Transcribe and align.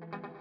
Thank 0.00 0.24
you. 0.24 0.31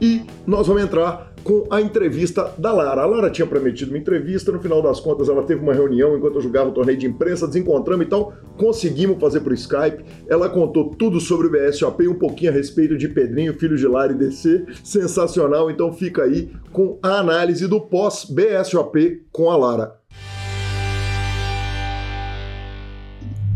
e 0.00 0.22
nós 0.46 0.66
vamos 0.66 0.82
entrar 0.82 1.30
com 1.42 1.66
a 1.70 1.80
entrevista 1.80 2.52
da 2.58 2.72
Lara. 2.72 3.02
A 3.02 3.06
Lara 3.06 3.30
tinha 3.30 3.46
prometido 3.46 3.90
uma 3.90 3.98
entrevista, 3.98 4.52
no 4.52 4.60
final 4.60 4.82
das 4.82 5.00
contas 5.00 5.28
ela 5.28 5.42
teve 5.42 5.62
uma 5.62 5.72
reunião 5.72 6.16
enquanto 6.16 6.36
eu 6.36 6.42
jogava 6.42 6.70
o 6.70 6.72
torneio 6.72 6.98
de 6.98 7.06
imprensa, 7.06 7.46
desencontramos 7.46 8.06
e 8.06 8.08
tal, 8.08 8.32
conseguimos 8.56 9.18
fazer 9.18 9.40
por 9.40 9.52
Skype. 9.52 10.04
Ela 10.28 10.48
contou 10.48 10.90
tudo 10.90 11.20
sobre 11.20 11.46
o 11.46 11.50
BSOP 11.50 12.06
um 12.08 12.14
pouquinho 12.14 12.50
a 12.50 12.54
respeito 12.54 12.96
de 12.96 13.08
Pedrinho, 13.08 13.58
filho 13.58 13.76
de 13.76 13.86
Lara 13.86 14.12
e 14.12 14.16
DC. 14.16 14.66
Sensacional, 14.84 15.70
então 15.70 15.92
fica 15.92 16.24
aí 16.24 16.50
com 16.72 16.98
a 17.02 17.18
análise 17.18 17.66
do 17.66 17.80
pós-BSOP 17.80 19.22
com 19.32 19.50
a 19.50 19.56
Lara. 19.56 19.99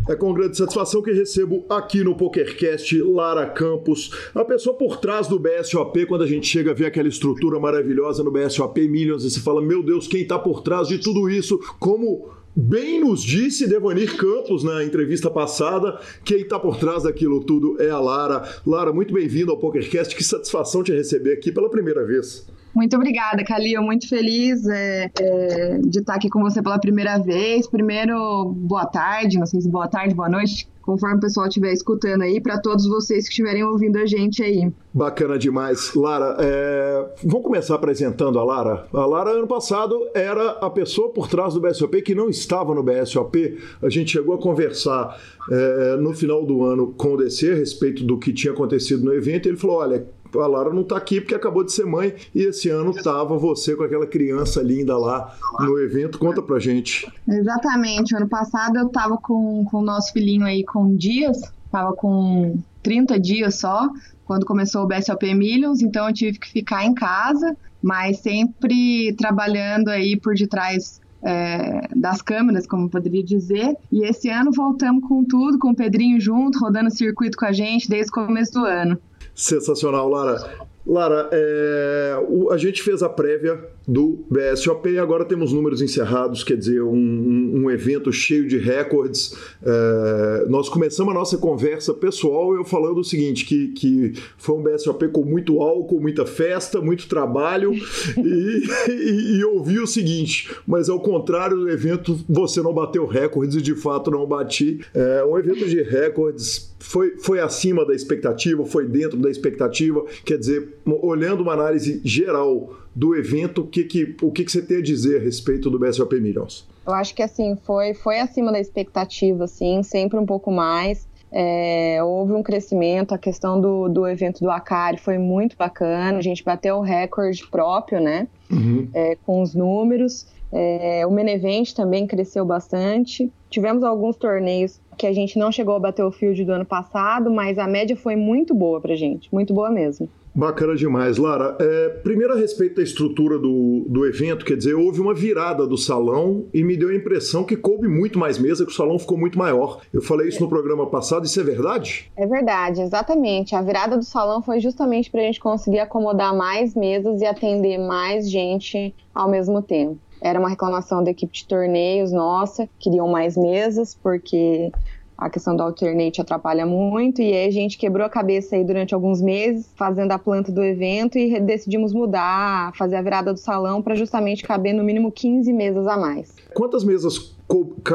É 0.06 0.14
com 0.14 0.34
grande 0.34 0.58
satisfação 0.58 1.00
que 1.00 1.10
recebo 1.12 1.64
aqui 1.66 2.04
no 2.04 2.14
PokerCast 2.14 3.00
Lara 3.00 3.46
Campos, 3.46 4.10
a 4.34 4.44
pessoa 4.44 4.76
por 4.76 4.98
trás 4.98 5.26
do 5.26 5.38
BSOP, 5.38 6.04
quando 6.04 6.24
a 6.24 6.26
gente 6.26 6.46
chega 6.46 6.72
a 6.72 6.74
ver 6.74 6.84
aquela 6.84 7.08
estrutura 7.08 7.58
maravilhosa 7.58 8.22
no 8.22 8.30
BSOP 8.30 8.86
Millions 8.86 9.24
e 9.24 9.30
se 9.30 9.40
fala, 9.40 9.62
meu 9.62 9.82
Deus, 9.82 10.06
quem 10.06 10.20
está 10.20 10.38
por 10.38 10.62
trás 10.62 10.88
de 10.88 10.98
tudo 10.98 11.30
isso? 11.30 11.58
Como 11.80 12.28
Bem 12.56 13.00
nos 13.00 13.24
disse 13.24 13.66
Devanir 13.66 14.16
Campos 14.16 14.62
na 14.62 14.84
entrevista 14.84 15.28
passada, 15.28 15.98
quem 16.24 16.42
está 16.42 16.56
por 16.56 16.76
trás 16.76 17.02
daquilo 17.02 17.42
tudo 17.42 17.82
é 17.82 17.90
a 17.90 17.98
Lara. 17.98 18.48
Lara, 18.64 18.92
muito 18.92 19.12
bem-vindo 19.12 19.50
ao 19.50 19.58
PokerCast, 19.58 20.14
que 20.14 20.22
satisfação 20.22 20.84
te 20.84 20.92
receber 20.92 21.32
aqui 21.32 21.50
pela 21.50 21.68
primeira 21.68 22.06
vez. 22.06 22.46
Muito 22.74 22.96
obrigada, 22.96 23.44
Calil. 23.44 23.80
Muito 23.82 24.08
feliz 24.08 24.66
é, 24.66 25.10
é, 25.20 25.78
de 25.78 26.00
estar 26.00 26.16
aqui 26.16 26.28
com 26.28 26.40
você 26.40 26.60
pela 26.60 26.78
primeira 26.78 27.18
vez. 27.18 27.68
Primeiro, 27.68 28.52
boa 28.52 28.84
tarde, 28.84 29.38
não 29.38 29.46
sei 29.46 29.60
se 29.60 29.68
boa 29.68 29.86
tarde, 29.86 30.12
boa 30.12 30.28
noite, 30.28 30.68
conforme 30.82 31.16
o 31.16 31.20
pessoal 31.20 31.46
estiver 31.46 31.72
escutando 31.72 32.22
aí, 32.22 32.40
para 32.40 32.60
todos 32.60 32.86
vocês 32.86 33.24
que 33.24 33.30
estiverem 33.30 33.62
ouvindo 33.62 33.96
a 33.96 34.06
gente 34.06 34.42
aí. 34.42 34.72
Bacana 34.92 35.38
demais. 35.38 35.94
Lara, 35.94 36.36
é... 36.40 37.06
vamos 37.22 37.44
começar 37.44 37.76
apresentando 37.76 38.40
a 38.40 38.44
Lara. 38.44 38.86
A 38.92 39.06
Lara, 39.06 39.30
ano 39.30 39.46
passado, 39.46 40.08
era 40.12 40.50
a 40.60 40.68
pessoa 40.68 41.10
por 41.10 41.28
trás 41.28 41.54
do 41.54 41.60
BSOP 41.60 42.02
que 42.02 42.14
não 42.14 42.28
estava 42.28 42.74
no 42.74 42.82
BSOP. 42.82 43.56
A 43.82 43.88
gente 43.88 44.10
chegou 44.10 44.34
a 44.34 44.38
conversar 44.38 45.16
é, 45.48 45.96
no 45.96 46.12
final 46.12 46.44
do 46.44 46.64
ano 46.64 46.92
com 46.96 47.14
o 47.14 47.16
DC 47.16 47.52
a 47.52 47.54
respeito 47.54 48.02
do 48.02 48.18
que 48.18 48.32
tinha 48.32 48.52
acontecido 48.52 49.04
no 49.04 49.14
evento. 49.14 49.48
Ele 49.48 49.56
falou: 49.56 49.76
olha 49.76 50.06
a 50.40 50.46
Lara 50.46 50.72
não 50.72 50.84
tá 50.84 50.96
aqui 50.96 51.20
porque 51.20 51.34
acabou 51.34 51.64
de 51.64 51.72
ser 51.72 51.86
mãe 51.86 52.14
e 52.34 52.42
esse 52.42 52.68
ano 52.68 52.92
tava 52.92 53.36
você 53.36 53.76
com 53.76 53.82
aquela 53.82 54.06
criança 54.06 54.62
linda 54.62 54.96
lá 54.96 55.36
no 55.60 55.78
evento. 55.78 56.18
Conta 56.18 56.42
pra 56.42 56.58
gente. 56.58 57.10
Exatamente. 57.28 58.14
Ano 58.16 58.28
passado 58.28 58.78
eu 58.78 58.88
tava 58.88 59.16
com, 59.18 59.64
com 59.64 59.78
o 59.78 59.84
nosso 59.84 60.12
filhinho 60.12 60.44
aí 60.44 60.64
com 60.64 60.96
dias, 60.96 61.40
tava 61.70 61.92
com 61.94 62.58
30 62.82 63.18
dias 63.18 63.56
só, 63.56 63.88
quando 64.24 64.46
começou 64.46 64.82
o 64.82 64.86
BSOP 64.86 65.34
Millions, 65.34 65.82
então 65.82 66.08
eu 66.08 66.14
tive 66.14 66.38
que 66.38 66.50
ficar 66.50 66.84
em 66.84 66.94
casa, 66.94 67.56
mas 67.82 68.18
sempre 68.18 69.14
trabalhando 69.14 69.88
aí 69.88 70.18
por 70.18 70.34
detrás 70.34 71.00
é, 71.24 71.88
das 71.96 72.20
câmeras, 72.20 72.66
como 72.66 72.88
poderia 72.88 73.24
dizer. 73.24 73.76
E 73.90 74.04
esse 74.04 74.28
ano 74.28 74.52
voltamos 74.52 75.08
com 75.08 75.24
tudo, 75.24 75.58
com 75.58 75.70
o 75.70 75.74
Pedrinho 75.74 76.20
junto, 76.20 76.58
rodando 76.58 76.90
circuito 76.90 77.36
com 77.38 77.46
a 77.46 77.52
gente 77.52 77.88
desde 77.88 78.10
o 78.10 78.14
começo 78.14 78.52
do 78.52 78.64
ano. 78.64 78.98
Sensacional, 79.34 80.08
Lara. 80.08 80.64
Lara, 80.86 81.30
é, 81.32 82.22
o, 82.28 82.50
a 82.50 82.58
gente 82.58 82.82
fez 82.82 83.02
a 83.02 83.08
prévia 83.08 83.58
do 83.88 84.24
BSOP 84.30 84.90
e 84.90 84.98
agora 84.98 85.24
temos 85.24 85.50
números 85.50 85.80
encerrados, 85.80 86.44
quer 86.44 86.56
dizer, 86.58 86.82
um, 86.82 87.62
um 87.64 87.70
evento 87.70 88.12
cheio 88.12 88.46
de 88.46 88.58
recordes. 88.58 89.34
É, 89.62 90.44
nós 90.48 90.68
começamos 90.68 91.10
a 91.10 91.18
nossa 91.18 91.38
conversa 91.38 91.94
pessoal 91.94 92.54
eu 92.54 92.64
falando 92.64 92.98
o 92.98 93.04
seguinte, 93.04 93.46
que, 93.46 93.68
que 93.68 94.12
foi 94.36 94.56
um 94.56 94.62
BSOP 94.62 95.08
com 95.08 95.24
muito 95.24 95.60
álcool, 95.60 96.00
muita 96.00 96.26
festa, 96.26 96.80
muito 96.82 97.08
trabalho 97.08 97.72
e, 97.72 98.62
e, 98.90 99.38
e 99.38 99.44
ouvi 99.44 99.78
o 99.78 99.86
seguinte, 99.86 100.50
mas 100.66 100.90
ao 100.90 101.00
contrário 101.00 101.56
do 101.56 101.70
evento, 101.70 102.18
você 102.28 102.60
não 102.60 102.74
bateu 102.74 103.06
recordes 103.06 103.56
e 103.56 103.62
de 103.62 103.74
fato 103.74 104.10
não 104.10 104.26
bati. 104.26 104.80
É 104.92 105.24
um 105.24 105.38
evento 105.38 105.66
de 105.66 105.82
recordes 105.82 106.73
foi, 106.84 107.16
foi 107.18 107.40
acima 107.40 107.84
da 107.84 107.94
expectativa, 107.94 108.64
foi 108.66 108.86
dentro 108.86 109.16
da 109.16 109.30
expectativa, 109.30 110.04
quer 110.24 110.38
dizer, 110.38 110.76
olhando 110.84 111.42
uma 111.42 111.54
análise 111.54 112.00
geral 112.04 112.74
do 112.94 113.16
evento, 113.16 113.62
o 113.62 113.66
que, 113.66 113.84
que, 113.84 114.14
o 114.20 114.30
que, 114.30 114.44
que 114.44 114.52
você 114.52 114.60
tem 114.60 114.76
a 114.76 114.82
dizer 114.82 115.18
a 115.18 115.24
respeito 115.24 115.70
do 115.70 115.78
BSOP 115.78 116.20
Millions? 116.20 116.68
Eu 116.86 116.92
acho 116.92 117.14
que 117.14 117.22
assim, 117.22 117.56
foi, 117.64 117.94
foi 117.94 118.20
acima 118.20 118.52
da 118.52 118.60
expectativa, 118.60 119.44
assim, 119.44 119.82
sempre 119.82 120.18
um 120.18 120.26
pouco 120.26 120.52
mais. 120.52 121.08
É, 121.32 122.00
houve 122.04 122.32
um 122.34 122.42
crescimento, 122.42 123.12
a 123.12 123.18
questão 123.18 123.58
do, 123.58 123.88
do 123.88 124.06
evento 124.06 124.40
do 124.40 124.50
Acari 124.50 124.98
foi 124.98 125.16
muito 125.16 125.56
bacana, 125.56 126.18
a 126.18 126.22
gente 126.22 126.44
bateu 126.44 126.76
o 126.76 126.80
recorde 126.82 127.44
próprio, 127.50 127.98
né? 128.00 128.28
Uhum. 128.50 128.88
É, 128.92 129.16
com 129.24 129.42
os 129.42 129.54
números. 129.54 130.26
É, 130.52 131.04
o 131.04 131.10
Menevent 131.10 131.72
também 131.72 132.06
cresceu 132.06 132.44
bastante. 132.44 133.32
Tivemos 133.54 133.84
alguns 133.84 134.16
torneios 134.16 134.80
que 134.98 135.06
a 135.06 135.12
gente 135.12 135.38
não 135.38 135.52
chegou 135.52 135.76
a 135.76 135.78
bater 135.78 136.02
o 136.02 136.10
field 136.10 136.44
do 136.44 136.50
ano 136.50 136.64
passado, 136.64 137.30
mas 137.30 137.56
a 137.56 137.68
média 137.68 137.94
foi 137.94 138.16
muito 138.16 138.52
boa 138.52 138.80
pra 138.80 138.96
gente, 138.96 139.32
muito 139.32 139.54
boa 139.54 139.70
mesmo. 139.70 140.08
Bacana 140.34 140.74
demais, 140.74 141.18
Lara. 141.18 141.56
É, 141.60 141.88
primeiro 142.02 142.32
a 142.32 142.36
respeito 142.36 142.74
da 142.74 142.82
estrutura 142.82 143.38
do, 143.38 143.86
do 143.88 144.04
evento, 144.04 144.44
quer 144.44 144.56
dizer, 144.56 144.74
houve 144.74 145.00
uma 145.00 145.14
virada 145.14 145.68
do 145.68 145.78
salão 145.78 146.46
e 146.52 146.64
me 146.64 146.76
deu 146.76 146.88
a 146.88 146.94
impressão 146.96 147.44
que 147.44 147.54
coube 147.54 147.86
muito 147.86 148.18
mais 148.18 148.40
mesa, 148.40 148.66
que 148.66 148.72
o 148.72 148.74
salão 148.74 148.98
ficou 148.98 149.16
muito 149.16 149.38
maior. 149.38 149.82
Eu 149.92 150.02
falei 150.02 150.26
isso 150.26 150.40
no 150.42 150.48
programa 150.48 150.90
passado, 150.90 151.24
isso 151.24 151.38
é 151.38 151.44
verdade? 151.44 152.10
É 152.16 152.26
verdade, 152.26 152.80
exatamente. 152.82 153.54
A 153.54 153.62
virada 153.62 153.96
do 153.96 154.04
salão 154.04 154.42
foi 154.42 154.58
justamente 154.58 155.12
para 155.12 155.20
a 155.20 155.24
gente 155.24 155.38
conseguir 155.38 155.78
acomodar 155.78 156.36
mais 156.36 156.74
mesas 156.74 157.20
e 157.20 157.24
atender 157.24 157.78
mais 157.78 158.28
gente 158.28 158.92
ao 159.14 159.30
mesmo 159.30 159.62
tempo. 159.62 159.96
Era 160.24 160.40
uma 160.40 160.48
reclamação 160.48 161.04
da 161.04 161.10
equipe 161.10 161.34
de 161.34 161.46
torneios 161.46 162.10
nossa, 162.10 162.66
queriam 162.78 163.06
mais 163.06 163.36
mesas, 163.36 163.94
porque 163.94 164.72
a 165.18 165.28
questão 165.28 165.54
do 165.54 165.62
alternate 165.62 166.18
atrapalha 166.18 166.64
muito, 166.64 167.20
e 167.20 167.30
aí 167.30 167.46
a 167.46 167.50
gente 167.50 167.76
quebrou 167.76 168.06
a 168.06 168.08
cabeça 168.08 168.56
aí 168.56 168.64
durante 168.64 168.94
alguns 168.94 169.20
meses, 169.20 169.70
fazendo 169.76 170.12
a 170.12 170.18
planta 170.18 170.50
do 170.50 170.64
evento, 170.64 171.18
e 171.18 171.38
decidimos 171.40 171.92
mudar, 171.92 172.74
fazer 172.74 172.96
a 172.96 173.02
virada 173.02 173.34
do 173.34 173.38
salão 173.38 173.82
para 173.82 173.94
justamente 173.94 174.42
caber 174.42 174.72
no 174.72 174.82
mínimo 174.82 175.12
15 175.12 175.52
mesas 175.52 175.86
a 175.86 175.98
mais. 175.98 176.34
Quantas 176.54 176.84
mesas 176.84 177.36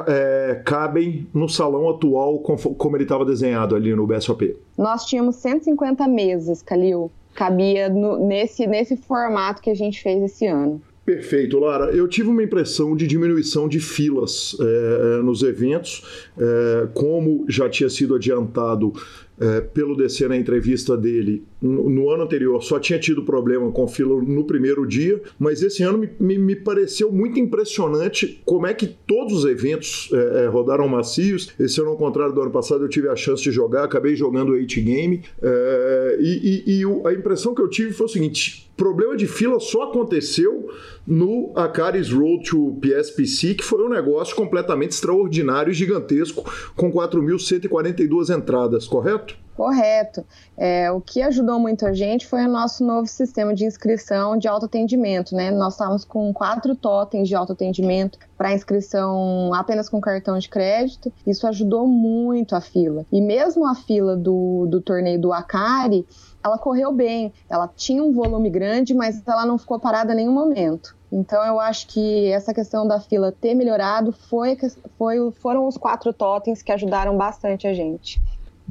é, 0.07 0.61
cabem 0.63 1.27
no 1.33 1.49
salão 1.49 1.89
atual 1.89 2.37
como 2.39 2.95
ele 2.95 3.05
estava 3.05 3.25
desenhado 3.25 3.75
ali 3.75 3.95
no 3.95 4.05
BSOP? 4.05 4.55
Nós 4.77 5.03
tínhamos 5.05 5.37
150 5.37 6.07
mesas, 6.07 6.61
Calil. 6.61 7.11
Cabia 7.33 7.89
no, 7.89 8.19
nesse, 8.19 8.67
nesse 8.67 8.95
formato 8.95 9.63
que 9.63 9.71
a 9.71 9.75
gente 9.75 9.99
fez 10.01 10.21
esse 10.21 10.45
ano. 10.45 10.79
Perfeito, 11.09 11.57
Lara. 11.57 11.85
Eu 11.85 12.07
tive 12.07 12.29
uma 12.29 12.43
impressão 12.43 12.95
de 12.95 13.07
diminuição 13.07 13.67
de 13.67 13.79
filas 13.79 14.55
é, 14.59 15.23
nos 15.23 15.41
eventos, 15.41 16.03
é, 16.37 16.87
como 16.93 17.45
já 17.49 17.67
tinha 17.67 17.89
sido 17.89 18.13
adiantado 18.13 18.93
é, 19.39 19.61
pelo 19.61 19.95
DC 19.95 20.27
na 20.27 20.35
entrevista 20.35 20.97
dele, 20.97 21.43
no, 21.61 21.89
no, 21.89 22.09
ano 22.09 22.23
anterior 22.23 22.61
só 22.61 22.77
tinha 22.77 22.99
tido 22.99 23.23
problema 23.23 23.71
com 23.71 23.87
fila 23.87 24.21
no 24.21 24.43
primeiro 24.43 24.85
dia, 24.85 25.21
mas 25.39 25.63
esse 25.63 25.81
ano 25.81 25.97
me, 25.97 26.09
me, 26.19 26.37
me 26.37 26.55
pareceu 26.55 27.11
muito 27.11 27.39
impressionante 27.39 28.41
como 28.45 28.67
é 28.67 28.73
que 28.73 28.85
todos 28.85 29.33
os 29.33 29.45
eventos 29.45 30.09
é, 30.11 30.43
é, 30.43 30.47
rodaram 30.47 30.87
macios. 30.87 31.53
Esse 31.57 31.79
ano, 31.79 31.91
ao 31.91 31.97
contrário 31.97 32.33
do 32.33 32.41
ano 32.41 32.51
passado, 32.51 32.83
eu 32.83 32.89
tive 32.89 33.07
a 33.07 33.15
chance 33.15 33.41
de 33.41 33.51
jogar, 33.51 33.85
acabei 33.85 34.15
jogando 34.15 34.49
o 34.49 34.53
8 34.53 34.81
Game, 34.81 35.23
é, 35.41 36.17
e, 36.19 36.63
e, 36.67 36.81
e 36.81 37.07
a 37.07 37.13
impressão 37.13 37.55
que 37.55 37.61
eu 37.61 37.69
tive 37.69 37.93
foi 37.93 38.05
o 38.07 38.09
seguinte: 38.09 38.69
problema 38.75 39.15
de 39.15 39.27
fila 39.27 39.59
só 39.59 39.83
aconteceu 39.83 40.69
no 41.09 41.51
Acaris 41.55 42.11
Road 42.11 42.47
to 42.47 42.77
PSPC, 42.79 43.55
que 43.55 43.63
foi 43.63 43.83
um 43.83 43.89
negócio 43.89 44.35
completamente 44.35 44.91
extraordinário 44.91 45.71
e 45.71 45.73
gigantesco, 45.73 46.43
com 46.75 46.91
4.142 46.91 48.29
entradas, 48.37 48.87
correto? 48.87 49.35
Correto. 49.59 50.23
É, 50.55 50.89
o 50.89 51.01
que 51.01 51.21
ajudou 51.21 51.59
muito 51.59 51.85
a 51.85 51.91
gente 51.91 52.25
foi 52.25 52.45
o 52.45 52.47
nosso 52.47 52.81
novo 52.81 53.07
sistema 53.07 53.53
de 53.53 53.65
inscrição 53.65 54.37
de 54.37 54.47
autoatendimento, 54.47 55.35
né? 55.35 55.51
Nós 55.51 55.73
estávamos 55.73 56.05
com 56.05 56.31
quatro 56.31 56.75
totens 56.75 57.27
de 57.27 57.35
autoatendimento 57.35 58.17
para 58.37 58.53
inscrição 58.53 59.53
apenas 59.53 59.89
com 59.89 59.99
cartão 59.99 60.37
de 60.37 60.47
crédito. 60.47 61.11
Isso 61.27 61.45
ajudou 61.45 61.85
muito 61.85 62.55
a 62.55 62.61
fila. 62.61 63.05
E 63.11 63.19
mesmo 63.19 63.67
a 63.67 63.75
fila 63.75 64.15
do, 64.15 64.65
do 64.67 64.79
torneio 64.79 65.19
do 65.19 65.33
Acari, 65.33 66.07
ela 66.41 66.57
correu 66.57 66.93
bem. 66.93 67.33
Ela 67.49 67.67
tinha 67.67 68.01
um 68.01 68.13
volume 68.13 68.49
grande, 68.49 68.93
mas 68.93 69.21
ela 69.27 69.45
não 69.45 69.57
ficou 69.57 69.77
parada 69.77 70.13
em 70.13 70.17
nenhum 70.17 70.33
momento. 70.33 70.97
Então 71.11 71.43
eu 71.43 71.59
acho 71.59 71.87
que 71.87 72.27
essa 72.31 72.53
questão 72.53 72.87
da 72.87 72.99
fila 72.99 73.31
ter 73.31 73.55
melhorado 73.55 74.11
foi, 74.11 74.57
foi 74.97 75.31
foram 75.31 75.67
os 75.67 75.77
quatro 75.77 76.13
totens 76.13 76.61
que 76.61 76.71
ajudaram 76.71 77.17
bastante 77.17 77.67
a 77.67 77.73
gente. 77.73 78.21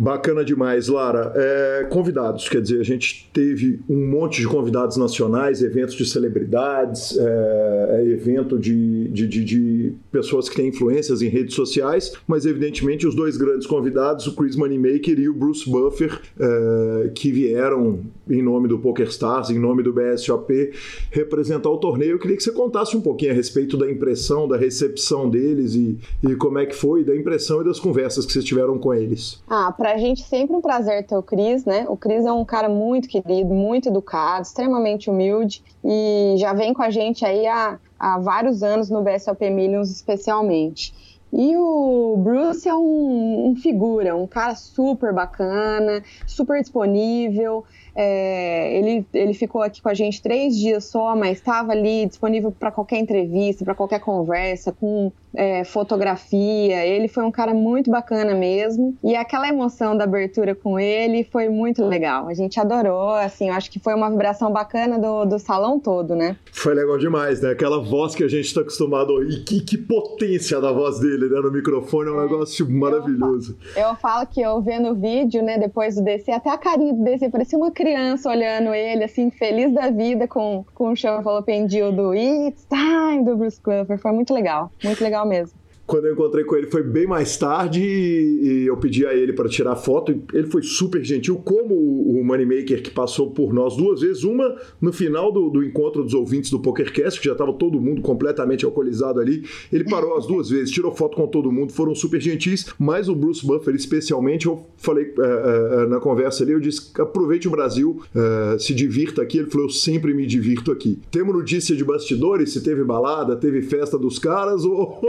Bacana 0.01 0.45
demais, 0.45 0.87
Lara. 0.87 1.33
É, 1.35 1.89
convidados, 1.91 2.49
quer 2.49 2.63
dizer, 2.63 2.81
a 2.81 2.85
gente 2.85 3.29
teve 3.33 3.81
um 3.91 4.07
monte 4.07 4.41
de 4.41 4.47
convidados 4.47 4.97
nacionais, 4.97 5.61
eventos 5.61 5.97
de 5.97 6.07
celebridades, 6.07 7.19
é, 7.19 7.99
é 7.99 8.07
evento 8.13 8.57
de, 8.57 9.09
de, 9.09 9.27
de, 9.27 9.45
de, 9.45 9.93
pessoas 10.13 10.49
que 10.49 10.55
têm 10.55 10.69
influências 10.69 11.21
em 11.21 11.27
redes 11.27 11.57
sociais, 11.57 12.13
mas 12.29 12.47
evidentemente 12.47 13.09
os 13.09 13.15
dois 13.17 13.37
grandes 13.37 13.67
convidados, 13.67 14.29
o 14.29 14.37
Chris 14.37 14.55
Moneymaker 14.55 15.19
e 15.19 15.29
o 15.29 15.35
Bruce 15.35 15.69
Buffer, 15.69 16.21
é, 16.39 17.11
que 17.13 17.33
vieram 17.33 17.99
em 18.31 18.41
nome 18.41 18.69
do 18.69 18.79
PokerStars, 18.79 19.51
em 19.51 19.59
nome 19.59 19.83
do 19.83 19.93
BSOP, 19.93 20.71
representar 21.11 21.71
o 21.71 21.77
torneio. 21.77 22.13
Eu 22.13 22.19
queria 22.21 22.37
que 22.37 22.43
você 22.45 22.53
contasse 22.53 22.97
um 22.97 23.01
pouquinho 23.01 23.33
a 23.33 23.35
respeito 23.35 23.77
da 23.77 23.91
impressão, 23.91 24.47
da 24.47 24.57
recepção 24.57 25.29
deles 25.29 25.75
e, 25.75 25.99
e 26.23 26.37
como 26.37 26.59
é 26.61 26.67
que 26.67 26.77
foi, 26.77 27.03
da 27.03 27.17
impressão 27.17 27.63
e 27.63 27.65
das 27.65 27.81
conversas 27.81 28.25
que 28.25 28.33
vocês 28.33 28.45
tiveram 28.45 28.79
com 28.79 28.95
eles. 28.95 29.43
Ah, 29.49 29.73
pra 29.73 29.88
gente 29.97 30.23
sempre 30.23 30.55
um 30.55 30.61
prazer 30.61 31.07
ter 31.07 31.17
o 31.17 31.23
Cris, 31.23 31.65
né? 31.65 31.87
O 31.89 31.97
Cris 31.97 32.27
é 32.27 32.33
um 32.33 32.45
cara 32.45 32.69
muito 32.69 33.09
querido, 33.09 33.55
muito 33.55 33.89
educado, 33.89 34.43
extremamente 34.43 35.09
humilde 35.09 35.63
e 35.85 36.35
já 36.39 36.53
vem 36.53 36.75
com 36.75 36.83
a 36.83 36.91
gente 36.91 37.25
aí 37.25 37.47
há, 37.47 37.79
há 37.99 38.19
vários 38.19 38.63
anos 38.63 38.91
no 38.91 39.03
BSOP 39.03 39.49
Millions 39.51 39.91
especialmente. 39.91 40.93
E 41.33 41.57
o 41.57 42.17
Bruce 42.17 42.67
é 42.69 42.75
um, 42.75 43.51
um, 43.51 43.57
figura, 43.57 44.17
um 44.17 44.27
cara 44.27 44.55
super 44.55 45.13
bacana, 45.13 46.03
super 46.27 46.61
disponível. 46.61 47.65
É, 47.95 48.77
ele, 48.77 49.07
ele 49.13 49.35
ficou 49.35 49.63
aqui 49.63 49.83
com 49.83 49.89
a 49.89 49.95
gente 49.95 50.23
três 50.23 50.57
dias 50.57 50.85
só, 50.85 51.17
mas 51.17 51.39
estava 51.39 51.73
ali 51.73 52.07
disponível 52.07 52.53
para 52.53 52.71
qualquer 52.71 52.99
entrevista, 52.99 53.65
para 53.65 53.75
qualquer 53.75 54.01
conversa, 54.01 54.73
com 54.73 55.13
é, 55.35 55.65
fotografia. 55.65 56.87
Ele 56.87 57.09
foi 57.09 57.25
um 57.25 57.31
cara 57.31 57.55
muito 57.55 57.91
bacana 57.91 58.35
mesmo. 58.35 58.97
E 59.03 59.15
aquela 59.15 59.49
emoção 59.49 59.97
da 59.97 60.05
abertura 60.05 60.55
com 60.55 60.79
ele 60.79 61.25
foi 61.25 61.49
muito 61.49 61.85
legal. 61.85 62.29
A 62.29 62.35
gente 62.35 62.59
adorou, 62.59 63.11
assim, 63.11 63.49
eu 63.49 63.55
acho 63.55 63.71
que 63.71 63.79
foi 63.79 63.95
uma 63.95 64.11
vibração 64.11 64.53
bacana 64.53 64.99
do, 64.99 65.25
do 65.25 65.39
salão 65.39 65.79
todo, 65.79 66.15
né? 66.15 66.37
Foi 66.53 66.75
legal 66.75 66.99
demais, 66.99 67.41
né? 67.41 67.51
Aquela 67.51 67.81
voz 67.81 68.15
que 68.15 68.25
a 68.25 68.29
gente 68.29 68.47
está 68.47 68.61
acostumado 68.61 69.13
a 69.13 69.15
ouvir. 69.17 69.45
Que, 69.45 69.61
que 69.61 69.79
potência 69.79 70.61
da 70.61 70.73
voz 70.73 70.99
dele, 70.99 71.29
né? 71.29 71.41
No 71.41 71.51
microfone 71.51 72.09
é 72.09 72.13
um 72.13 72.21
é, 72.21 72.23
negócio 72.23 72.69
maravilhoso. 72.69 73.57
Eu 73.77 73.83
falo, 73.83 73.89
eu 73.89 73.97
falo 73.97 74.27
que 74.27 74.41
eu 74.41 74.61
vendo 74.61 74.91
o 74.91 74.95
vídeo, 74.95 75.43
né, 75.43 75.59
depois 75.59 75.95
do 75.95 76.03
DC, 76.03 76.31
até 76.31 76.51
a 76.51 76.59
carinha 76.59 76.93
do 76.93 77.05
DC 77.05 77.29
parecia 77.29 77.59
uma 77.59 77.71
criança 77.79 78.29
olhando 78.29 78.75
ele, 78.75 79.05
assim, 79.05 79.31
feliz 79.31 79.73
da 79.73 79.89
vida 79.89 80.27
com, 80.27 80.65
com 80.75 80.91
o 80.91 80.97
Shuffle 80.97 81.45
Pendil 81.47 81.93
do 81.93 82.13
It's 82.13 82.67
Time 82.69 83.25
do 83.25 83.37
Bruce 83.37 83.61
Cluffer. 83.61 83.97
Foi 83.99 84.11
muito 84.11 84.35
legal, 84.35 84.73
muito 84.83 85.01
legal 85.03 85.25
mesmo. 85.25 85.57
Quando 85.89 86.05
eu 86.05 86.13
encontrei 86.13 86.45
com 86.45 86.55
ele 86.55 86.67
foi 86.67 86.83
bem 86.83 87.07
mais 87.07 87.39
tarde 87.39 87.81
e, 87.83 88.67
eu 88.67 88.77
pedi 88.77 89.07
a 89.07 89.15
ele 89.15 89.33
para 89.33 89.49
tirar 89.49 89.75
foto. 89.75 90.23
Ele 90.35 90.47
foi 90.47 90.63
super 90.63 91.03
gentil, 91.03 91.37
como 91.37 91.75
o 91.75 92.23
Moneymaker 92.23 92.83
que 92.83 92.91
passou 92.91 93.31
por 93.31 93.55
nós 93.55 93.75
duas 93.75 94.03
vezes. 94.03 94.23
Uma 94.23 94.55
no 94.83 94.93
final 94.93 95.33
do, 95.33 95.49
do 95.49 95.65
encontro 95.65 96.05
dos 96.05 96.13
ouvintes 96.13 96.51
do 96.51 96.61
PokerCast, 96.61 97.19
que 97.19 97.25
já 97.25 97.33
estava 97.33 97.55
todo 97.55 97.81
mundo 97.81 98.03
completamente 98.03 98.67
alcoolizado 98.67 99.19
ali. 99.19 99.45
Ele 99.73 99.85
parou 99.85 100.15
as 100.19 100.27
duas 100.27 100.51
vezes, 100.51 100.71
tirou 100.71 100.95
foto 100.95 101.17
com 101.17 101.27
todo 101.27 101.51
mundo, 101.51 101.73
foram 101.73 101.95
super 101.95 102.21
gentis. 102.21 102.67
Mas 102.79 103.09
o 103.09 103.15
Bruce 103.15 103.47
Buffer, 103.47 103.75
especialmente, 103.75 104.45
eu 104.45 104.67
falei 104.77 105.15
é, 105.19 105.85
é, 105.85 105.87
na 105.87 106.01
conversa 106.01 106.45
ali, 106.45 106.53
eu 106.53 106.61
disse: 106.61 106.91
aproveite 107.01 107.49
o 107.49 107.51
Brasil, 107.51 108.03
é, 108.15 108.59
se 108.59 108.75
divirta 108.75 109.23
aqui. 109.23 109.39
Ele 109.39 109.49
falou: 109.49 109.69
eu 109.69 109.71
sempre 109.71 110.13
me 110.13 110.27
divirto 110.27 110.71
aqui. 110.71 110.99
Temos 111.11 111.35
notícia 111.35 111.75
de 111.75 111.83
bastidores? 111.83 112.53
Se 112.53 112.63
teve 112.63 112.85
balada, 112.85 113.37
teve 113.37 113.63
festa 113.63 113.97
dos 113.97 114.19
caras 114.19 114.65
ou 114.69 115.01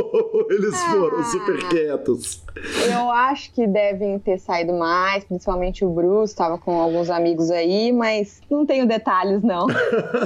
eles 0.49 0.68
foram 0.77 1.23
super 1.23 1.59
ah. 1.63 1.69
quietos? 1.69 2.43
Eu 2.91 3.09
acho 3.11 3.53
que 3.53 3.65
devem 3.65 4.19
ter 4.19 4.37
saído 4.37 4.73
mais, 4.73 5.23
principalmente 5.23 5.85
o 5.85 5.89
Bruce, 5.89 6.33
estava 6.33 6.57
com 6.57 6.79
alguns 6.79 7.09
amigos 7.09 7.49
aí, 7.51 7.91
mas 7.91 8.41
não 8.49 8.65
tenho 8.65 8.87
detalhes, 8.87 9.41
não. 9.41 9.67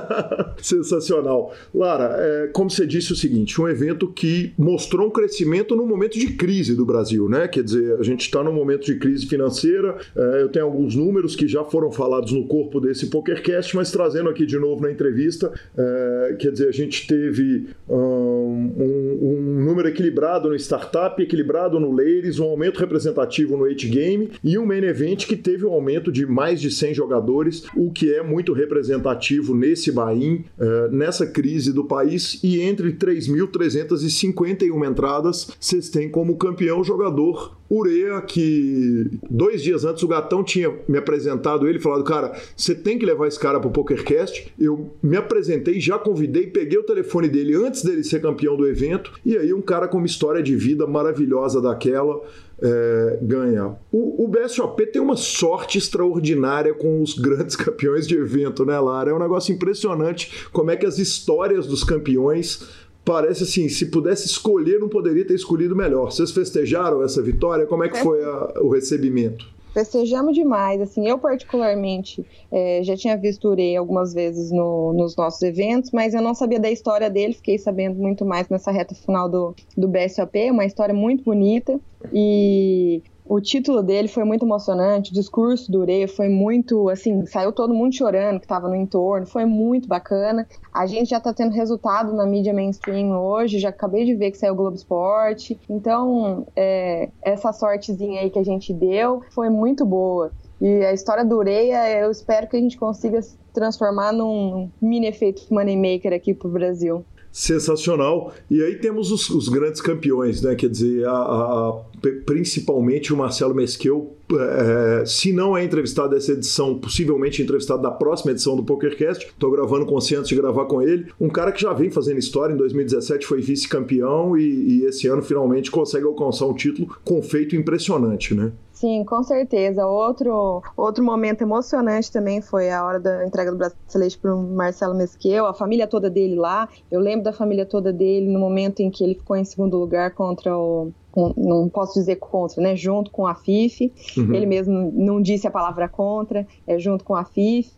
Sensacional. 0.58 1.54
Lara, 1.74 2.16
é, 2.18 2.48
como 2.48 2.70
você 2.70 2.88
disse 2.88 3.12
o 3.12 3.16
seguinte, 3.16 3.62
um 3.62 3.68
evento 3.68 4.08
que 4.08 4.54
mostrou 4.58 5.08
um 5.08 5.12
crescimento 5.12 5.76
no 5.76 5.86
momento 5.86 6.18
de 6.18 6.34
crise 6.34 6.76
do 6.76 6.86
Brasil, 6.86 7.30
né? 7.30 7.48
Quer 7.48 7.64
dizer, 7.64 8.00
a 8.00 8.04
gente 8.04 8.22
está 8.22 8.44
num 8.44 8.54
momento 8.54 8.86
de 8.86 8.98
crise 8.98 9.28
financeira, 9.28 9.98
é, 10.16 10.42
eu 10.42 10.50
tenho 10.50 10.66
alguns 10.66 10.96
números 10.96 11.36
que 11.36 11.48
já 11.48 11.64
foram 11.64 11.92
falados 11.92 12.32
no 12.32 12.48
corpo 12.48 12.80
desse 12.80 13.08
PokerCast, 13.08 13.76
mas 13.76 13.92
trazendo 13.92 14.30
aqui 14.30 14.46
de 14.46 14.58
novo 14.58 14.82
na 14.82 14.92
entrevista, 14.92 15.52
é, 15.78 16.36
quer 16.40 16.52
dizer, 16.52 16.70
a 16.70 16.74
gente 16.74 17.06
teve 17.06 17.68
um, 17.88 17.96
um, 17.96 19.20
um 19.22 19.64
número 19.66 19.88
equilibrado 19.88 20.33
no 20.40 20.56
startup, 20.56 21.22
equilibrado 21.22 21.80
no 21.80 21.92
Ladies, 21.92 22.40
um 22.40 22.46
aumento 22.46 22.80
representativo 22.80 23.56
no 23.58 23.64
8 23.64 23.88
Game 23.88 24.32
e 24.44 24.58
um 24.58 24.66
main 24.66 24.84
event 24.84 25.26
que 25.26 25.36
teve 25.36 25.66
um 25.66 25.72
aumento 25.72 26.12
de 26.12 26.26
mais 26.26 26.60
de 26.60 26.72
100 26.72 26.94
jogadores, 26.94 27.64
o 27.76 27.92
que 27.92 28.14
é 28.14 28.24
muito 28.24 28.54
representativo 28.54 29.56
nesse 29.56 29.92
buy-in, 29.92 30.46
uh, 30.58 30.92
nessa 30.92 31.28
crise 31.28 31.72
do 31.72 31.86
país. 31.86 32.40
E 32.44 32.62
entre 32.62 32.94
3.351 32.94 34.90
entradas, 34.90 35.52
vocês 35.60 35.90
têm 35.90 36.10
como 36.10 36.38
campeão 36.38 36.84
jogador 36.84 37.58
Urea, 37.74 38.22
que 38.22 39.10
dois 39.30 39.62
dias 39.64 39.84
antes 39.84 40.04
o 40.04 40.08
Gatão 40.08 40.44
tinha 40.44 40.72
me 40.88 40.98
apresentado 40.98 41.68
ele, 41.68 41.80
falado, 41.80 42.04
cara, 42.04 42.34
você 42.56 42.76
tem 42.76 42.98
que 43.00 43.06
levar 43.06 43.28
esse 43.28 43.40
cara 43.40 43.60
pro 43.60 43.72
PokerCast. 43.72 44.54
Eu 44.60 44.92
me 45.02 45.18
apresentei, 45.18 45.80
já 45.80 45.98
convidei, 45.98 46.48
peguei 46.48 46.78
o 46.78 46.84
telefone 46.84 47.28
dele 47.28 47.56
antes 47.56 47.84
dele 47.84 48.04
ser 48.04 48.22
campeão 48.22 48.56
do 48.56 48.68
evento, 48.68 49.14
e 49.26 49.38
aí 49.38 49.54
um 49.54 49.62
cara 49.62 49.88
com 49.88 49.98
uma 49.98 50.06
história 50.06 50.44
de 50.44 50.56
vida 50.56 50.86
maravilhosa 50.86 51.62
daquela, 51.62 52.22
é, 52.62 53.18
ganha. 53.22 53.76
O, 53.92 54.24
o 54.24 54.28
BSOP 54.28 54.86
tem 54.88 55.02
uma 55.02 55.18
sorte 55.18 55.78
extraordinária 55.78 56.74
com 56.74 57.02
os 57.02 57.14
grandes 57.18 57.56
campeões 57.58 58.08
de 58.08 58.16
evento, 58.16 58.66
né, 58.66 58.80
Lara? 58.80 59.12
É 59.12 59.14
um 59.14 59.20
negócio 59.20 59.54
impressionante 59.54 60.48
como 60.52 60.72
é 60.72 60.78
que 60.78 60.86
as 60.86 60.98
histórias 60.98 61.68
dos 61.68 61.84
campeões 61.84 62.83
parece 63.06 63.44
assim, 63.44 63.68
se 63.70 63.88
pudesse 63.88 64.26
escolher, 64.26 64.80
não 64.80 64.90
poderia 64.90 65.26
ter 65.26 65.36
escolhido 65.36 65.76
melhor. 65.76 66.12
Vocês 66.12 66.32
festejaram 66.32 67.04
essa 67.04 67.22
vitória? 67.22 67.66
Como 67.66 67.84
é 67.84 67.90
que 67.90 67.98
foi 67.98 68.24
a, 68.24 68.54
o 68.62 68.70
recebimento? 68.70 69.54
Festejamos 69.74 70.36
demais, 70.36 70.80
assim, 70.80 71.10
eu 71.10 71.18
particularmente 71.18 72.24
é, 72.52 72.84
já 72.84 72.96
tinha 72.96 73.18
visto 73.18 73.50
o 73.50 73.78
algumas 73.78 74.14
vezes 74.14 74.52
no, 74.52 74.94
nos 74.94 75.16
nossos 75.16 75.42
eventos, 75.42 75.90
mas 75.92 76.14
eu 76.14 76.22
não 76.22 76.36
sabia 76.36 76.60
da 76.60 76.70
história 76.70 77.10
dele, 77.10 77.34
fiquei 77.34 77.58
sabendo 77.58 77.96
muito 77.96 78.24
mais 78.24 78.48
nessa 78.50 78.70
reta 78.72 78.94
final 78.94 79.28
do, 79.28 79.56
do 79.76 79.88
BSOP, 79.88 80.52
uma 80.52 80.64
história 80.64 80.94
muito 80.94 81.24
bonita, 81.24 81.80
e 82.14 83.02
o 83.34 83.42
título 83.42 83.82
dele 83.82 84.08
foi 84.08 84.24
muito 84.24 84.46
emocionante, 84.46 85.10
o 85.10 85.14
discurso 85.16 85.72
do 85.72 85.80
Ure 85.80 86.08
foi 86.08 86.30
muito, 86.30 86.88
assim, 86.88 87.26
saiu 87.26 87.52
todo 87.52 87.74
mundo 87.74 87.92
chorando 87.96 88.40
que 88.40 88.46
estava 88.46 88.70
no 88.70 88.76
entorno, 88.76 89.26
foi 89.26 89.44
muito 89.44 89.88
bacana. 89.88 90.48
A 90.72 90.86
gente 90.86 91.10
já 91.10 91.18
está 91.18 91.34
tendo 91.34 91.52
resultado 91.52 92.14
na 92.14 92.28
mídia 92.28 92.54
mainstream 92.54 93.10
hoje, 93.20 93.58
já 93.58 93.70
acabei 93.70 94.06
de 94.06 94.14
ver 94.14 94.30
que 94.30 94.38
saiu 94.38 94.54
o 94.54 94.56
Globo 94.56 94.76
Esporte. 94.76 95.60
Então, 95.68 96.46
é, 96.56 97.10
essa 97.24 97.52
sortezinha 97.52 98.22
aí 98.22 98.30
que 98.30 98.38
a 98.38 98.46
gente 98.46 98.72
deu 98.72 99.24
foi 99.32 99.50
muito 99.50 99.84
boa. 99.84 100.32
E 100.62 100.86
a 100.86 100.94
história 100.94 101.26
do 101.26 101.36
Ureia, 101.36 101.90
eu 102.02 102.12
espero 102.12 102.48
que 102.48 102.56
a 102.56 102.60
gente 102.60 102.78
consiga 102.78 103.20
transformar 103.52 104.14
num 104.14 104.70
mini 104.80 105.08
efeito 105.08 105.42
moneymaker 105.50 106.14
aqui 106.14 106.36
pro 106.36 106.50
Brasil 106.50 107.04
sensacional. 107.34 108.32
E 108.50 108.64
aí 108.64 108.76
temos 108.76 109.12
os, 109.12 109.28
os, 109.32 109.50
grandes 109.50 109.82
campeões, 109.82 110.44
né? 110.44 110.54
Quer 110.54 110.70
dizer, 110.70 111.06
a, 111.08 111.12
a, 111.12 111.82
principalmente 112.28 113.12
o 113.12 113.18
Marcelo 113.18 113.56
Mesquil, 113.56 114.12
é, 114.32 115.04
se 115.06 115.34
não 115.34 115.58
é 115.58 115.64
entrevistado 115.64 116.12
dessa 116.12 116.32
edição, 116.32 116.78
possivelmente 116.78 117.42
entrevistado 117.42 117.82
da 117.82 117.90
próxima 117.90 118.32
edição 118.32 118.56
do 118.56 118.64
PokerCast. 118.64 119.26
Estou 119.26 119.50
gravando 119.50 119.84
antes 119.94 120.28
de 120.28 120.36
gravar 120.36 120.66
com 120.66 120.82
ele. 120.82 121.08
Um 121.20 121.28
cara 121.28 121.52
que 121.52 121.62
já 121.62 121.74
vem 121.74 121.90
fazendo 121.90 122.20
história, 122.20 122.54
em 122.54 122.58
2017 122.58 123.26
foi 123.26 123.42
vice-campeão 123.42 124.38
e, 124.38 124.44
e 124.44 124.86
esse 124.86 125.08
ano 125.08 125.24
finalmente 125.24 125.72
consegue 125.72 126.06
alcançar 126.06 126.46
um 126.46 126.54
título 126.54 126.96
com 127.04 127.22
feito 127.24 127.56
impressionante, 127.56 128.36
né? 128.36 128.52
Sim, 128.84 129.06
com 129.06 129.24
certeza. 129.24 129.88
Outro, 129.88 130.62
outro 130.76 131.02
momento 131.06 131.42
emocionante 131.42 132.12
também 132.12 132.42
foi 132.42 132.70
a 132.70 132.84
hora 132.86 133.00
da 133.00 133.26
entrega 133.26 133.50
do 133.50 133.58
bracelete 133.58 134.20
para 134.20 134.36
o 134.36 134.44
Marcelo 134.44 134.94
Mesquil, 134.94 135.46
a 135.46 135.54
família 135.54 135.88
toda 135.88 136.10
dele 136.10 136.36
lá. 136.36 136.68
Eu 136.92 137.00
lembro 137.00 137.24
da 137.24 137.32
família 137.32 137.66
toda 137.66 137.94
dele 137.94 138.28
no 138.30 138.40
momento 138.40 138.82
em 138.82 138.92
que 138.92 139.02
ele 139.02 139.16
ficou 139.16 139.38
em 139.38 139.46
segundo 139.46 139.78
lugar 139.78 140.14
contra 140.14 140.58
o 140.58 140.92
não 141.38 141.70
posso 141.70 141.94
dizer 141.94 142.16
contra, 142.16 142.62
né? 142.62 142.76
Junto 142.76 143.12
com 143.12 143.28
a 143.28 143.36
FIF. 143.36 143.92
Uhum. 144.18 144.34
Ele 144.34 144.46
mesmo 144.46 144.92
não 144.94 145.22
disse 145.22 145.48
a 145.48 145.52
palavra 145.52 145.88
contra, 145.88 146.48
é 146.68 146.80
junto 146.80 147.04
com 147.04 147.16
a 147.16 147.24
FIF. 147.24 147.72